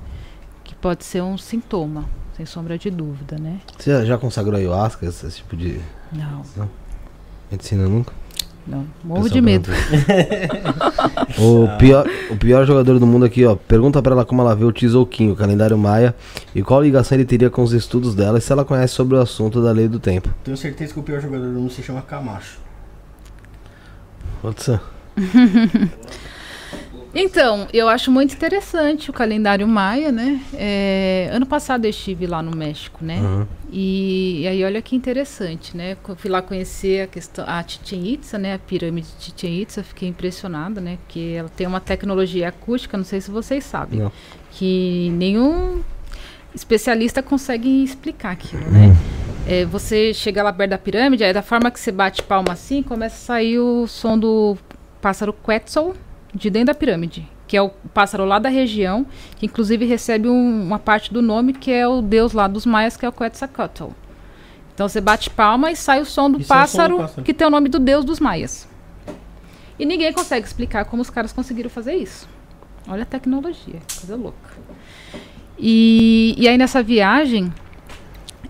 [0.63, 2.05] que pode ser um sintoma,
[2.35, 3.61] sem sombra de dúvida, né?
[3.77, 5.79] Você já, consagrou ayahuasca, esse, esse tipo de
[6.11, 6.69] Não,
[7.49, 8.13] medicina nunca?
[8.67, 9.71] Não, morro Pessoal de medo.
[11.37, 13.55] o, pior, o pior jogador do mundo aqui, ó.
[13.55, 16.15] Pergunta pra ela como ela vê o Tzolk'in, o calendário maia,
[16.53, 19.19] e qual ligação ele teria com os estudos dela e se ela conhece sobre o
[19.19, 20.29] assunto da lei do tempo.
[20.43, 22.59] Tenho certeza que o pior jogador do mundo se chama Camacho.
[24.41, 24.79] Pode ser.
[27.13, 30.41] Então, eu acho muito interessante o calendário maia, né?
[30.53, 33.19] É, ano passado eu estive lá no México, né?
[33.19, 33.45] Uhum.
[33.71, 35.97] E, e aí olha que interessante, né?
[36.17, 38.53] Fui lá conhecer a questão a Chichen Itza, né?
[38.53, 40.97] A pirâmide de Chichen Itza, fiquei impressionada, né?
[41.03, 44.11] Porque ela tem uma tecnologia acústica, não sei se vocês sabem, Não.
[44.51, 45.81] que nenhum
[46.55, 48.95] especialista consegue explicar aquilo, né?
[49.47, 52.81] É, você chega lá perto da pirâmide, aí da forma que você bate palma assim,
[52.83, 54.57] começa a sair o som do
[55.01, 55.93] pássaro Quetzal
[56.33, 59.05] de dentro da pirâmide, que é o pássaro lá da região,
[59.37, 62.95] que inclusive recebe um- uma parte do nome que é o deus lá dos maias,
[62.97, 63.89] que é o Quetzalcoatl.
[64.73, 66.97] Então você bate palma e sai o som do, Isso é o som do pássaro,
[66.99, 67.23] pássaro.
[67.23, 68.67] que tem o nome do deus dos maias.
[69.77, 72.27] E ninguém consegue explicar como os caras conseguiram fazer isso.
[72.87, 74.49] Olha a tecnologia, coisa louca.
[75.59, 77.51] E, e aí nessa viagem,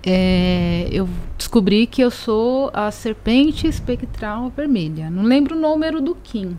[0.05, 5.09] é, eu descobri que eu sou a serpente espectral vermelha.
[5.09, 6.57] Não lembro o número do Kim.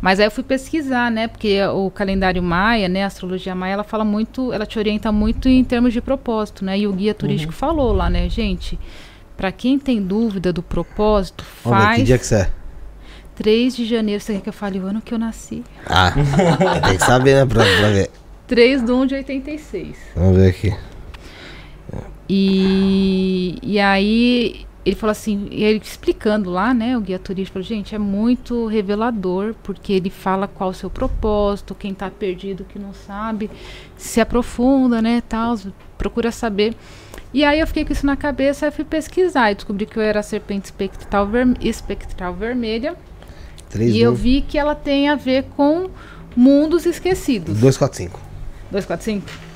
[0.00, 1.26] Mas aí eu fui pesquisar, né?
[1.26, 3.04] Porque o calendário maia, né?
[3.04, 6.78] A astrologia maia, ela fala muito, ela te orienta muito em termos de propósito, né?
[6.78, 8.78] E o guia turístico falou lá, né, gente?
[9.36, 12.50] Pra quem tem dúvida do propósito, faz que dia que você é?
[13.36, 14.20] 3 de janeiro.
[14.20, 15.62] Você quer que eu fale o ano que eu nasci?
[15.86, 16.12] Ah,
[16.86, 18.10] tem que saber, né, pra, pra ver.
[18.46, 19.96] 3 de 1 de 86.
[20.16, 20.74] Vamos ver aqui.
[22.28, 27.66] E, e aí ele falou assim, e ele explicando lá, né, o guia turístico, falou,
[27.66, 32.78] gente, é muito revelador, porque ele fala qual o seu propósito, quem tá perdido, que
[32.78, 33.50] não sabe,
[33.96, 35.56] se aprofunda, né, tal,
[35.96, 36.74] procura saber.
[37.34, 40.02] E aí eu fiquei com isso na cabeça, aí fui pesquisar e descobri que eu
[40.02, 41.28] era a serpente espectral,
[41.60, 42.96] espectral vermelha,
[43.68, 45.90] Três, e eu vi que ela tem a ver com
[46.34, 47.60] mundos esquecidos.
[47.60, 48.20] dois, quatro, cinco.
[48.70, 49.47] 245.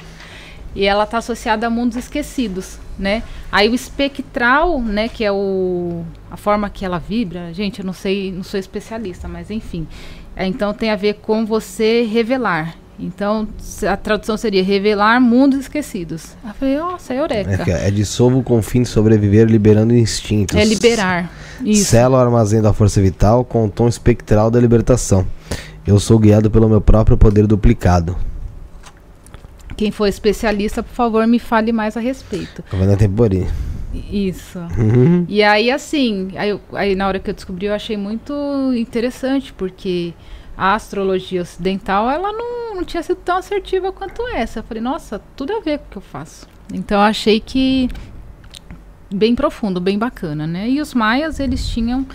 [0.74, 3.22] E ela está associada a mundos esquecidos, né?
[3.50, 7.92] Aí o espectral, né, que é o a forma que ela vibra, gente, eu não
[7.92, 9.86] sei, não sou especialista, mas enfim.
[10.34, 12.76] É, então tem a ver com você revelar.
[12.98, 13.48] Então
[13.88, 16.36] a tradução seria revelar mundos esquecidos.
[16.44, 17.64] Aí eu falei, nossa, é É, eureka.
[17.64, 20.56] que é dissolvo com o fim de sobreviver liberando instintos.
[20.56, 21.30] É liberar.
[21.64, 21.90] Isso.
[21.90, 25.26] Sela o armazém da força vital com o tom espectral da libertação.
[25.86, 28.16] Eu sou guiado pelo meu próprio poder duplicado.
[29.76, 32.62] Quem for especialista, por favor, me fale mais a respeito.
[32.64, 33.46] Cavaleiro Tempori.
[34.10, 34.58] Isso.
[34.78, 35.24] Uhum.
[35.28, 38.32] E aí, assim, aí, eu- aí na hora que eu descobri, eu achei muito
[38.74, 40.14] interessante, porque
[40.56, 44.60] a astrologia ocidental, ela não, não tinha sido tão assertiva quanto essa.
[44.60, 46.46] Eu falei, nossa, tudo a ver com o que eu faço.
[46.72, 47.88] Então, eu achei que
[49.12, 50.68] bem profundo, bem bacana, né?
[50.70, 52.06] E os maias, eles tinham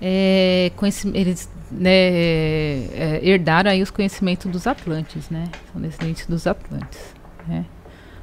[0.00, 0.70] é,
[1.14, 5.50] eles né, é, herdaram aí os conhecimentos dos Atlantes, né?
[5.72, 7.00] São descendentes dos Atlantes,
[7.46, 7.64] né?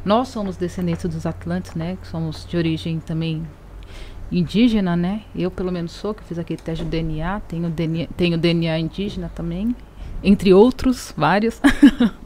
[0.06, 1.98] Nós somos descendentes dos Atlantes, né?
[2.04, 3.44] Somos de origem também
[4.32, 5.22] indígena, né?
[5.36, 9.32] Eu pelo menos sou, que fiz aquele teste de DNA, tenho DNA, tenho DNA indígena
[9.34, 9.76] também,
[10.24, 11.60] entre outros, vários.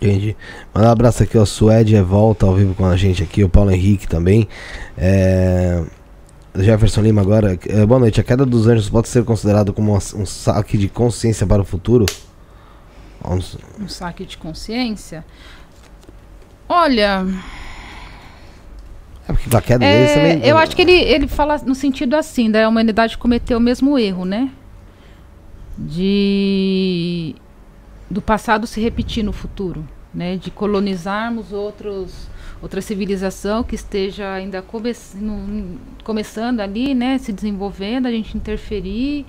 [0.00, 0.36] Entendi.
[0.72, 1.44] Manda um abraço aqui, ó.
[1.44, 4.48] Suede é volta ao vivo com a gente aqui, o Paulo Henrique também.
[4.96, 5.84] É...
[6.56, 7.58] Jefferson Lima agora.
[7.66, 8.20] É, boa noite.
[8.20, 12.06] A queda dos anjos pode ser considerado como um saque de consciência para o futuro?
[13.24, 15.24] Um saque de consciência.
[16.68, 17.26] Olha,
[19.28, 20.48] É porque a queda é, deles também.
[20.48, 24.24] eu acho que ele, ele fala no sentido assim, da humanidade cometer o mesmo erro,
[24.24, 24.50] né?
[25.76, 27.34] De
[28.10, 30.36] do passado se repetir no futuro, né?
[30.36, 32.26] De colonizarmos outros
[32.62, 37.18] outra civilização que esteja ainda come no- começando ali, né?
[37.18, 39.24] Se desenvolvendo, a gente interferir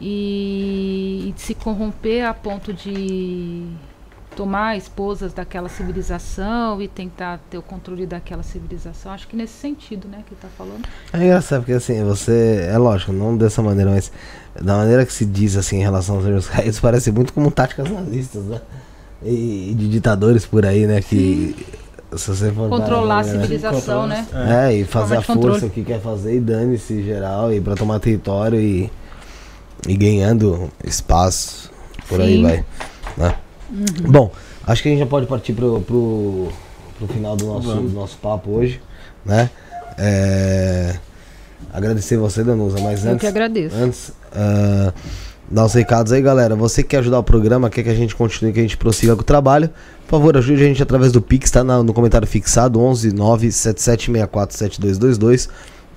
[0.00, 3.64] e, e se corromper a ponto de
[4.36, 9.10] tomar esposas daquela civilização e tentar ter o controle daquela civilização.
[9.10, 10.86] Acho que nesse sentido, né, que tá falando.
[11.12, 12.68] É engraçado porque assim, você.
[12.70, 14.12] É lógico, não dessa maneira, mas
[14.60, 17.90] da maneira que se diz assim em relação aos anjos caídos, parece muito como táticas
[17.90, 18.60] nazistas, né?
[19.24, 21.02] E, e de ditadores por aí, né?
[21.02, 21.56] Que.
[22.16, 23.40] Se você for Controlar a dar, né?
[23.40, 24.26] civilização, né?
[24.32, 25.60] É, e fazer a controle.
[25.60, 28.90] força que quer fazer e dane-se geral e pra tomar território e,
[29.86, 31.70] e ganhando espaço.
[32.08, 32.42] Por aí Sim.
[32.42, 32.64] vai.
[33.16, 33.34] Né?
[34.08, 34.32] Bom,
[34.66, 36.48] acho que a gente já pode partir pro, pro,
[36.96, 38.80] pro final do nosso, do nosso papo hoje,
[39.24, 39.50] né?
[39.98, 40.96] É,
[41.74, 43.76] agradecer você, Danusa, mas Eu antes, que agradeço.
[43.76, 44.92] antes ah,
[45.50, 46.54] dar os recados aí, galera.
[46.56, 49.14] Você que quer ajudar o programa, quer que a gente continue, que a gente prossiga
[49.14, 49.70] com o trabalho,
[50.06, 55.48] por favor, ajude a gente através do Pix, tá no comentário fixado, 11 97764 7222,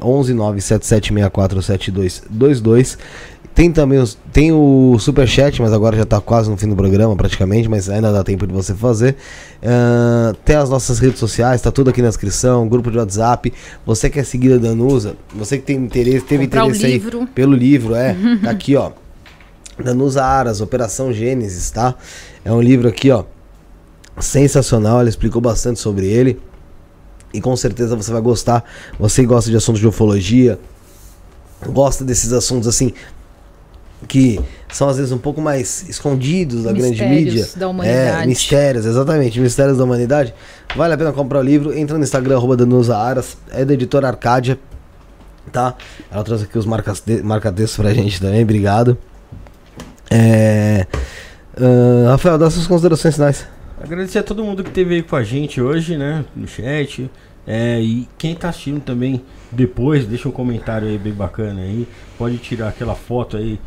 [0.02, 2.98] 11 97764 7222.
[3.54, 7.16] Tem também os, tem o Superchat, mas agora já tá quase no fim do programa,
[7.18, 9.18] praticamente, mas ainda dá tempo de você fazer.
[9.62, 13.52] Ah, tem as nossas redes sociais, tá tudo aqui na descrição, grupo de WhatsApp.
[13.86, 17.28] Você quer seguir a Danusa, você que tem interesse, teve Comprar interesse aí livro.
[17.36, 18.16] pelo livro, é.
[18.42, 18.92] Tá aqui, ó.
[19.84, 21.96] Danusa Aras, Operação Gênesis, tá?
[22.44, 23.24] É um livro aqui, ó.
[24.20, 26.40] Sensacional, ela explicou bastante sobre ele.
[27.34, 28.64] E com certeza você vai gostar.
[29.00, 30.60] Você gosta de assuntos de ufologia,
[31.66, 32.94] gosta desses assuntos assim
[34.08, 34.40] que
[34.72, 37.48] são às vezes um pouco mais escondidos da grande Mistérios mídia.
[37.56, 38.24] da humanidade.
[38.24, 40.34] É, mistérios, exatamente, mistérios da humanidade.
[40.76, 41.78] Vale a pena comprar o livro.
[41.78, 44.60] Entra no Instagram, arroba Danusa Aras, é da editora Arcádia,
[45.52, 45.76] tá?
[46.12, 48.98] Ela trouxe aqui os marcas marca-textos pra gente também, obrigado.
[50.12, 50.86] É,
[51.58, 53.48] ah, Rafael, dá suas considerações finais.
[53.82, 56.26] Agradecer a todo mundo que esteve aí com a gente hoje, né?
[56.36, 57.10] No chat.
[57.48, 61.88] É, e quem tá assistindo também depois, deixa um comentário aí bem bacana aí.
[62.18, 63.60] Pode tirar aquela foto aí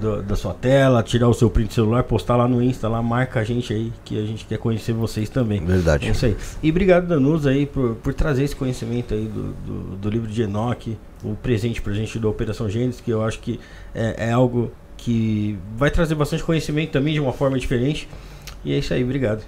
[0.00, 3.00] do- da sua tela, tirar o seu print do celular, postar lá no Insta, lá,
[3.00, 5.58] marca a gente aí, que a gente quer conhecer vocês também.
[5.58, 6.10] É Verdade.
[6.10, 6.36] isso aí.
[6.60, 10.42] E obrigado, Danusa, aí, por, por trazer esse conhecimento aí do, do, do livro de
[10.42, 13.60] Enoch, o presente pra gente da Operação Gênesis, que eu acho que
[13.94, 18.08] é, é algo que vai trazer bastante conhecimento também de uma forma diferente.
[18.64, 19.42] E é isso aí, obrigado.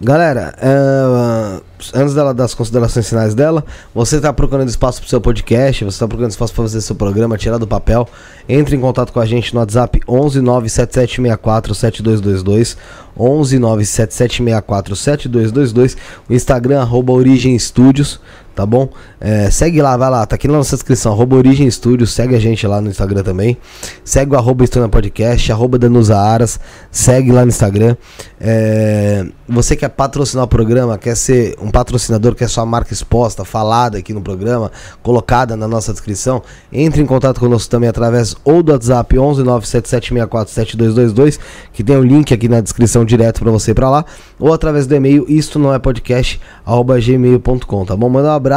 [0.00, 1.60] Galera, é,
[1.92, 6.06] antes dela das considerações finais dela, você está procurando espaço para seu podcast, você está
[6.06, 8.08] procurando espaço para fazer seu programa, tirar do papel,
[8.48, 12.76] entre em contato com a gente no WhatsApp 11 97764 7222,
[13.18, 15.96] 11 97764 7222,
[16.28, 18.20] o Instagram arroba Origem Studios,
[18.58, 18.88] tá bom?
[19.20, 22.40] É, segue lá, vai lá, tá aqui na nossa descrição, arroba Origem Studios, segue a
[22.40, 23.56] gente lá no Instagram também,
[24.02, 26.58] segue o arroba Podcast, arroba Danusa Aras,
[26.90, 27.94] segue lá no Instagram.
[28.40, 33.96] É, você quer patrocinar o programa, quer ser um patrocinador, quer sua marca exposta, falada
[33.96, 34.72] aqui no programa,
[35.04, 40.52] colocada na nossa descrição, entre em contato conosco também através ou do WhatsApp 11 97764
[40.52, 41.38] 7222,
[41.72, 44.04] que tem o link aqui na descrição direto para você ir pra lá,
[44.36, 48.08] ou através do e-mail isto não é podcast arroba gmail.com, tá bom?
[48.08, 48.47] Manda um abraço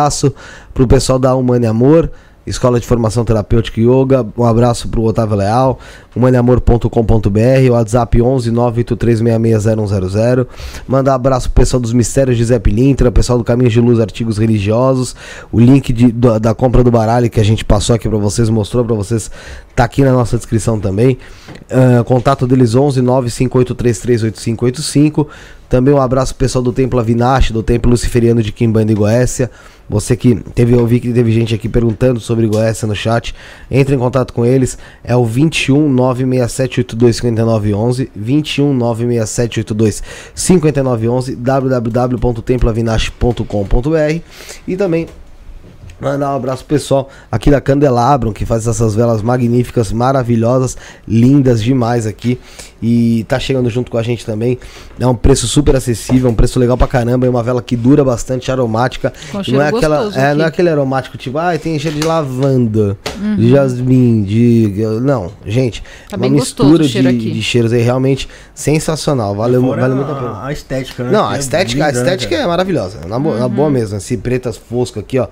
[0.74, 2.10] pro pessoal da Humane Amor.
[2.44, 4.26] Escola de Formação Terapêutica Yoga.
[4.36, 5.78] Um abraço pro Otávio Leal,
[6.16, 10.48] humaneamor.com.br, WhatsApp 11 983660100.
[10.88, 14.40] Mandar abraço pro pessoal dos Mistérios de Zé Pilintra, pessoal do Caminhos de Luz Artigos
[14.40, 15.16] Religiosos.
[15.52, 18.50] O link de- da, da compra do baralho que a gente passou aqui pra vocês,
[18.50, 19.30] mostrou pra vocês,
[19.76, 21.20] tá aqui na nossa descrição também.
[21.70, 25.28] Ah, contato deles 11 958338585.
[25.72, 29.50] Também um abraço pro pessoal do Templo Avinash, do Templo Luciferiano de Quimbanda e Goécia.
[29.88, 33.34] Você que teve, eu vi que teve gente aqui perguntando sobre Goécia no chat.
[33.72, 34.78] Entre em contato com eles.
[35.02, 38.12] É o 21 96782 5911.
[38.14, 40.04] 21 96782
[40.36, 41.38] 5911.
[41.38, 44.22] www.temploavinash.com.br.
[44.68, 45.08] E também
[46.02, 50.76] Mandar um abraço pessoal aqui da Candelabrum, que faz essas velas magníficas, maravilhosas,
[51.08, 52.40] lindas demais aqui.
[52.84, 54.58] E tá chegando junto com a gente também.
[55.00, 57.28] É um preço super acessível, um preço legal pra caramba.
[57.28, 59.14] É uma vela que dura bastante, aromática.
[59.32, 62.06] Com cheiro não é, aquela, é, não é aquele aromático tipo, ah, tem cheiro de
[62.08, 63.36] lavanda, Uhum.
[63.36, 64.74] de jasmim, de.
[65.04, 65.84] Não, gente.
[66.10, 69.36] Tá é uma mistura o cheiro de, de cheiros aí realmente sensacional.
[69.36, 70.32] Valeu, Fora vale muito a pena.
[70.32, 71.12] a, a estética, né?
[71.12, 73.02] Não, a é estética, a linda, né, estética é maravilhosa.
[73.08, 73.74] Na, boa, na boa Uhum.
[73.76, 73.98] mesmo.
[73.98, 75.28] Esse pretas fosco aqui, ó.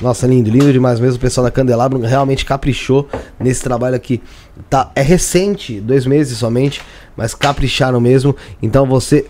[0.00, 1.16] Nossa, lindo, lindo demais mesmo.
[1.16, 3.08] O pessoal da Candelabro realmente caprichou
[3.38, 4.22] nesse trabalho aqui.
[4.68, 6.82] Tá, é recente, dois meses somente,
[7.16, 8.36] mas capricharam mesmo.
[8.62, 9.26] Então você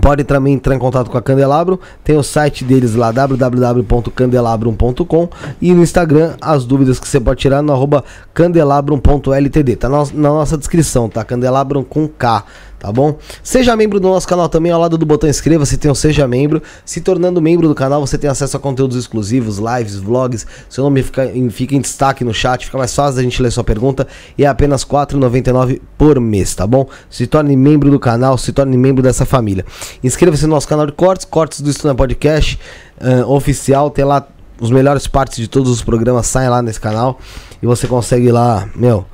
[0.00, 1.78] pode também entrar em contato com a Candelabro.
[2.02, 5.28] Tem o site deles lá, www.candelabrum.com
[5.60, 8.02] e no Instagram as dúvidas que você pode tirar no arroba
[8.32, 9.76] candelabrum.ltd.
[9.76, 11.24] Tá na, na nossa descrição, tá?
[11.24, 12.44] Candelabrum com K,
[12.82, 13.16] tá bom?
[13.44, 16.60] Seja membro do nosso canal também, ao lado do botão inscreva-se, tem o Seja Membro.
[16.84, 20.44] Se tornando membro do canal, você tem acesso a conteúdos exclusivos, lives, vlogs.
[20.68, 23.52] Seu nome fica em, fica em destaque no chat, fica mais fácil da gente ler
[23.52, 24.08] sua pergunta.
[24.36, 26.88] E é apenas R$ 4,99 por mês, tá bom?
[27.08, 29.64] Se torne membro do canal, se torne membro dessa família.
[30.02, 32.58] Inscreva-se no nosso canal de cortes, cortes do Estúdio Podcast
[33.00, 33.90] uh, oficial.
[33.90, 34.26] Tem lá
[34.60, 37.20] os melhores partes de todos os programas, saem lá nesse canal.
[37.62, 39.06] E você consegue lá, meu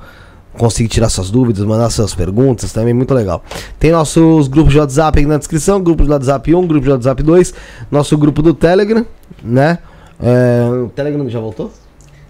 [0.57, 3.43] conseguir tirar suas dúvidas, mandar suas perguntas, também muito legal.
[3.79, 7.23] Tem nossos grupos de WhatsApp aí na descrição, grupo de WhatsApp 1, grupo de WhatsApp
[7.23, 7.53] 2,
[7.91, 9.05] nosso grupo do Telegram,
[9.43, 9.79] né?
[10.21, 11.71] É, o Telegram já voltou?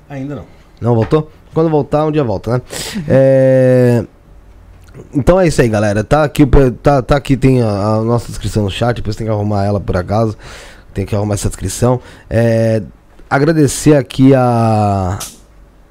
[0.10, 0.46] Ainda não.
[0.80, 1.30] Não voltou?
[1.54, 2.62] Quando voltar, um dia volta, né?
[3.08, 4.06] É...
[5.14, 6.04] Então é isso aí, galera.
[6.04, 6.46] Tá aqui,
[6.84, 9.80] tá, tá aqui tem a, a, nossa descrição no chat, depois tem que arrumar ela
[9.80, 10.38] por acaso.
[10.94, 12.00] Tem que arrumar essa descrição.
[12.30, 12.82] É...
[13.30, 15.20] Agradecer aqui a,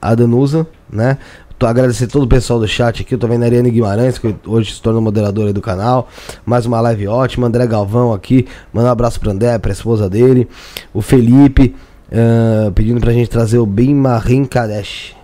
[0.01, 1.19] a Danusa, né?
[1.59, 3.17] Tô agradecer todo o pessoal do chat aqui.
[3.17, 6.09] Eu tô vendo a Ariane Guimarães, que hoje se tornou moderadora do canal.
[6.47, 7.49] Mais uma live ótima.
[7.49, 8.47] André Galvão aqui.
[8.73, 10.49] Manda um abraço pro André, pra esposa dele.
[10.95, 11.75] O Felipe,
[12.13, 15.17] uh, pedindo pra gente trazer o Ben Marin Kadesh.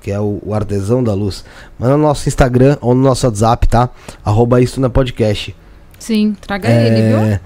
[0.00, 1.44] Que é o, o, artesão da luz.
[1.78, 3.90] Manda no nosso Instagram ou no nosso WhatsApp, tá?
[4.24, 5.54] Arroba isso na podcast.
[5.98, 6.86] Sim, traga é...
[6.86, 7.40] ele, viu?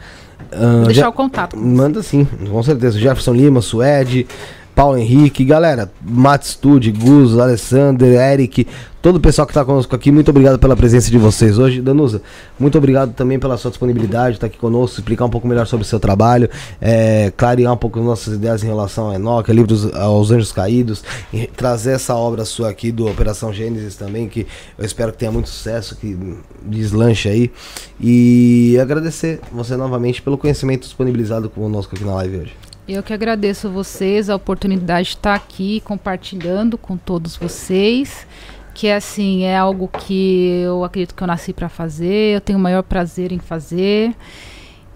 [0.52, 1.57] Uh, Vou deixar o contato.
[1.57, 3.01] Manda sim, com certeza.
[3.01, 4.28] Jefferson Lima, Suede,
[4.76, 8.66] Paulo Henrique, galera, Matt Studio, Gus, Alessander, Eric,
[9.00, 11.80] todo o pessoal que está conosco aqui, muito obrigado pela presença de vocês hoje.
[11.80, 12.20] Danusa,
[12.60, 15.82] muito obrigado também pela sua disponibilidade, estar tá aqui conosco, explicar um pouco melhor sobre
[15.82, 19.90] o seu trabalho, é, clarear um pouco as nossas ideias em relação a Enoch, livros
[19.94, 24.46] aos Anjos Caídos, e trazer essa obra sua aqui do Operação Gênesis também, que
[24.76, 26.18] eu espero que tenha muito sucesso, que
[26.60, 27.50] deslanche aí.
[27.98, 32.65] E agradecer você novamente pelo conhecimento disponibilizado conosco aqui na live hoje.
[32.89, 38.24] Eu que agradeço vocês a oportunidade de estar aqui compartilhando com todos vocês,
[38.73, 42.62] que assim é algo que eu acredito que eu nasci para fazer, eu tenho o
[42.62, 44.15] maior prazer em fazer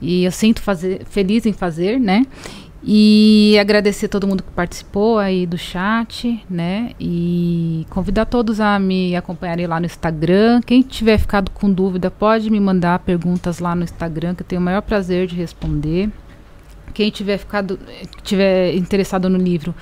[0.01, 2.25] e eu sinto fazer feliz em fazer, né?
[2.85, 6.93] E agradecer todo mundo que participou aí do chat, né?
[6.99, 10.61] E convidar todos a me acompanharem lá no Instagram.
[10.65, 14.63] Quem tiver ficado com dúvida, pode me mandar perguntas lá no Instagram, que eu tenho
[14.63, 16.09] o maior prazer de responder.
[16.93, 17.79] Quem tiver ficado,
[18.23, 19.75] tiver interessado no livro,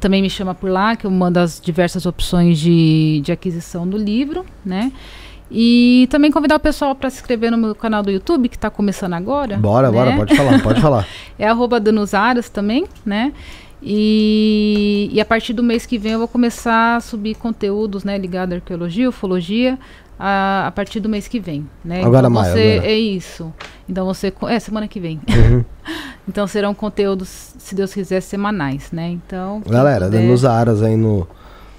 [0.00, 3.96] também me chama por lá, que eu mando as diversas opções de, de aquisição do
[3.96, 4.92] livro, né?
[5.50, 8.68] E também convidar o pessoal para se inscrever no meu canal do YouTube, que está
[8.68, 9.56] começando agora.
[9.56, 9.92] Bora, né?
[9.92, 11.06] bora, pode falar, pode falar.
[11.38, 13.32] é arroba Danusaras também, né?
[13.82, 18.16] E, e, a partir do mês que vem eu vou começar a subir conteúdos né,
[18.16, 19.78] ligados à arqueologia, ufologia,
[20.18, 22.02] a, a partir do mês que vem, né?
[22.04, 22.86] Agora então, você, agora.
[22.86, 23.52] É isso.
[23.88, 24.32] Então você...
[24.48, 25.20] É, semana que vem.
[25.28, 25.64] Uhum.
[26.28, 29.08] então serão conteúdos, se Deus quiser, semanais, né?
[29.10, 29.62] Então...
[29.66, 30.22] Galera, puder...
[30.22, 31.26] nos aras aí no,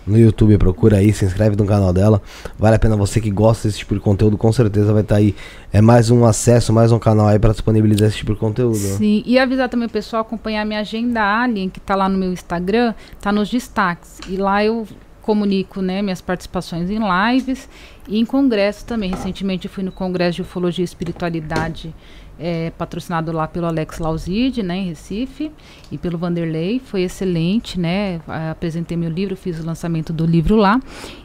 [0.08, 2.22] no YouTube, procura aí, se inscreve no canal dela.
[2.58, 5.20] Vale a pena você que gosta desse tipo de conteúdo, com certeza vai estar tá
[5.20, 5.36] aí.
[5.74, 8.78] É mais um acesso, mais um canal aí para disponibilizar esse tipo de conteúdo.
[8.78, 12.32] Sim, e avisar também o pessoal acompanhar minha agenda Alien, que tá lá no meu
[12.32, 14.20] Instagram, tá nos destaques.
[14.30, 14.88] E lá eu
[15.28, 17.68] comunico né, minhas participações em lives
[18.08, 19.10] e em congressos também.
[19.10, 21.94] Recentemente fui no Congresso de Ufologia e Espiritualidade,
[22.40, 25.52] é, patrocinado lá pelo Alex Lauzide, né, em Recife,
[25.92, 26.80] e pelo Vanderlei.
[26.84, 28.20] Foi excelente, né?
[28.52, 30.80] Apresentei meu livro, fiz o lançamento do livro lá.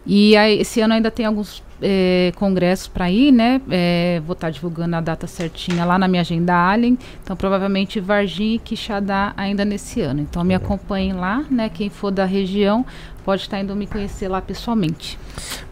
[0.06, 3.60] E aí, esse ano ainda tem alguns é, congressos para ir, né?
[3.70, 6.96] É, vou estar tá divulgando a data certinha lá na minha agenda Alien.
[7.22, 10.20] Então, provavelmente Varginha e Quixadá ainda nesse ano.
[10.20, 11.68] Então, me acompanhem lá, né?
[11.68, 12.86] Quem for da região
[13.24, 15.18] pode estar indo me conhecer lá pessoalmente.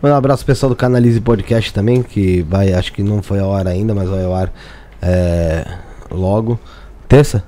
[0.02, 3.54] Manda um abraço pessoal do Canalize Podcast também, que vai, acho que não foi ao
[3.54, 4.52] ar ainda, mas vai ao ar
[5.02, 5.64] é,
[6.10, 6.58] logo.
[7.08, 7.42] Terça?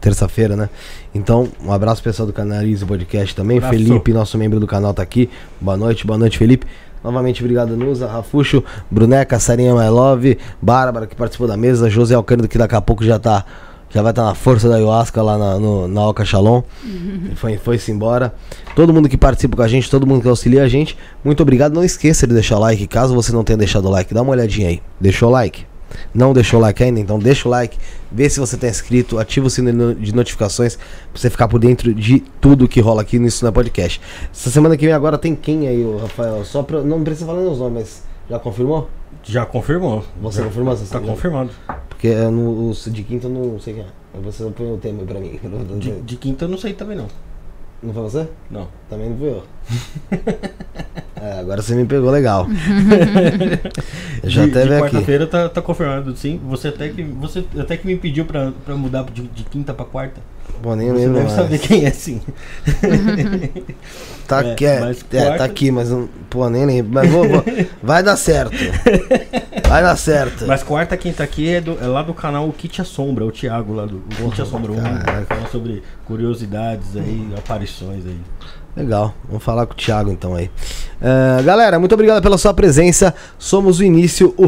[0.00, 0.70] Terça-feira, né?
[1.14, 3.58] Então, um abraço pessoal do Canalize Podcast também.
[3.58, 3.76] Abraço.
[3.76, 5.28] Felipe, nosso membro do canal, tá aqui.
[5.60, 6.66] Boa noite, boa noite, Felipe.
[7.02, 12.46] Novamente, obrigado, Nusa, Rafuxo, Bruneca, Sarinha My Love, Bárbara, que participou da mesa, José Alcântara,
[12.46, 13.44] que daqui a pouco já tá
[13.92, 16.62] já vai estar tá na força da ayahuasca lá na, no, na Oca Shalom.
[16.84, 17.30] Uhum.
[17.34, 18.32] Foi, foi-se embora.
[18.76, 21.74] Todo mundo que participa com a gente, todo mundo que auxilia a gente, muito obrigado.
[21.74, 22.86] Não esqueça de deixar o like.
[22.86, 24.80] Caso você não tenha deixado o like, dá uma olhadinha aí.
[25.00, 25.66] Deixou o like?
[26.14, 27.00] Não deixou o like ainda?
[27.00, 27.78] Então deixa o like,
[28.10, 31.94] vê se você está inscrito, ativa o sino de notificações para você ficar por dentro
[31.94, 34.00] de tudo que rola aqui no Isso na Podcast.
[34.32, 36.44] Essa semana que vem agora tem quem aí, Rafael?
[36.44, 38.88] Só pra, não precisa falar os nomes, mas já confirmou?
[39.24, 40.04] Já confirmou.
[40.22, 40.76] Você já, confirmou?
[40.76, 41.50] Você tá confirmado.
[41.88, 44.20] Porque no, de quinta eu não sei quem é.
[44.22, 45.38] Você não põe o tema aí pra mim.
[45.78, 47.06] De, de quinta eu não sei também não.
[47.82, 48.28] Não foi você?
[48.50, 48.68] Não.
[48.88, 49.44] Também não fui eu.
[51.16, 52.46] é, agora você me pegou legal.
[54.22, 56.38] eu já de, até de quarta-feira tá, tá confirmado, sim.
[56.44, 59.86] Você até que, você até que me pediu pra, pra mudar de, de quinta pra
[59.86, 60.20] quarta.
[60.62, 61.36] Pô, nem Você lembro deve mais.
[61.36, 62.20] saber quem é sim.
[64.26, 66.08] Tá, É, aqui, é, é, tá aqui, mas não.
[66.28, 66.92] Pô, nem lembro.
[66.92, 67.44] Mas vou, vou-
[67.82, 68.54] vai dar certo.
[69.68, 70.46] Vai dar certo.
[70.46, 73.72] Mas quarta, quinta aqui é, do- é lá do canal O Kit Assombra, o Thiago
[73.72, 74.72] lá do o Kit Assombra.
[74.72, 75.34] Um, caraca.
[75.34, 78.18] fala sobre curiosidades aí, aparições aí.
[78.76, 80.48] Legal, vamos falar com o Thiago então aí.
[81.02, 83.12] Eh, galera, muito obrigado pela sua presença.
[83.36, 84.46] Somos o início, o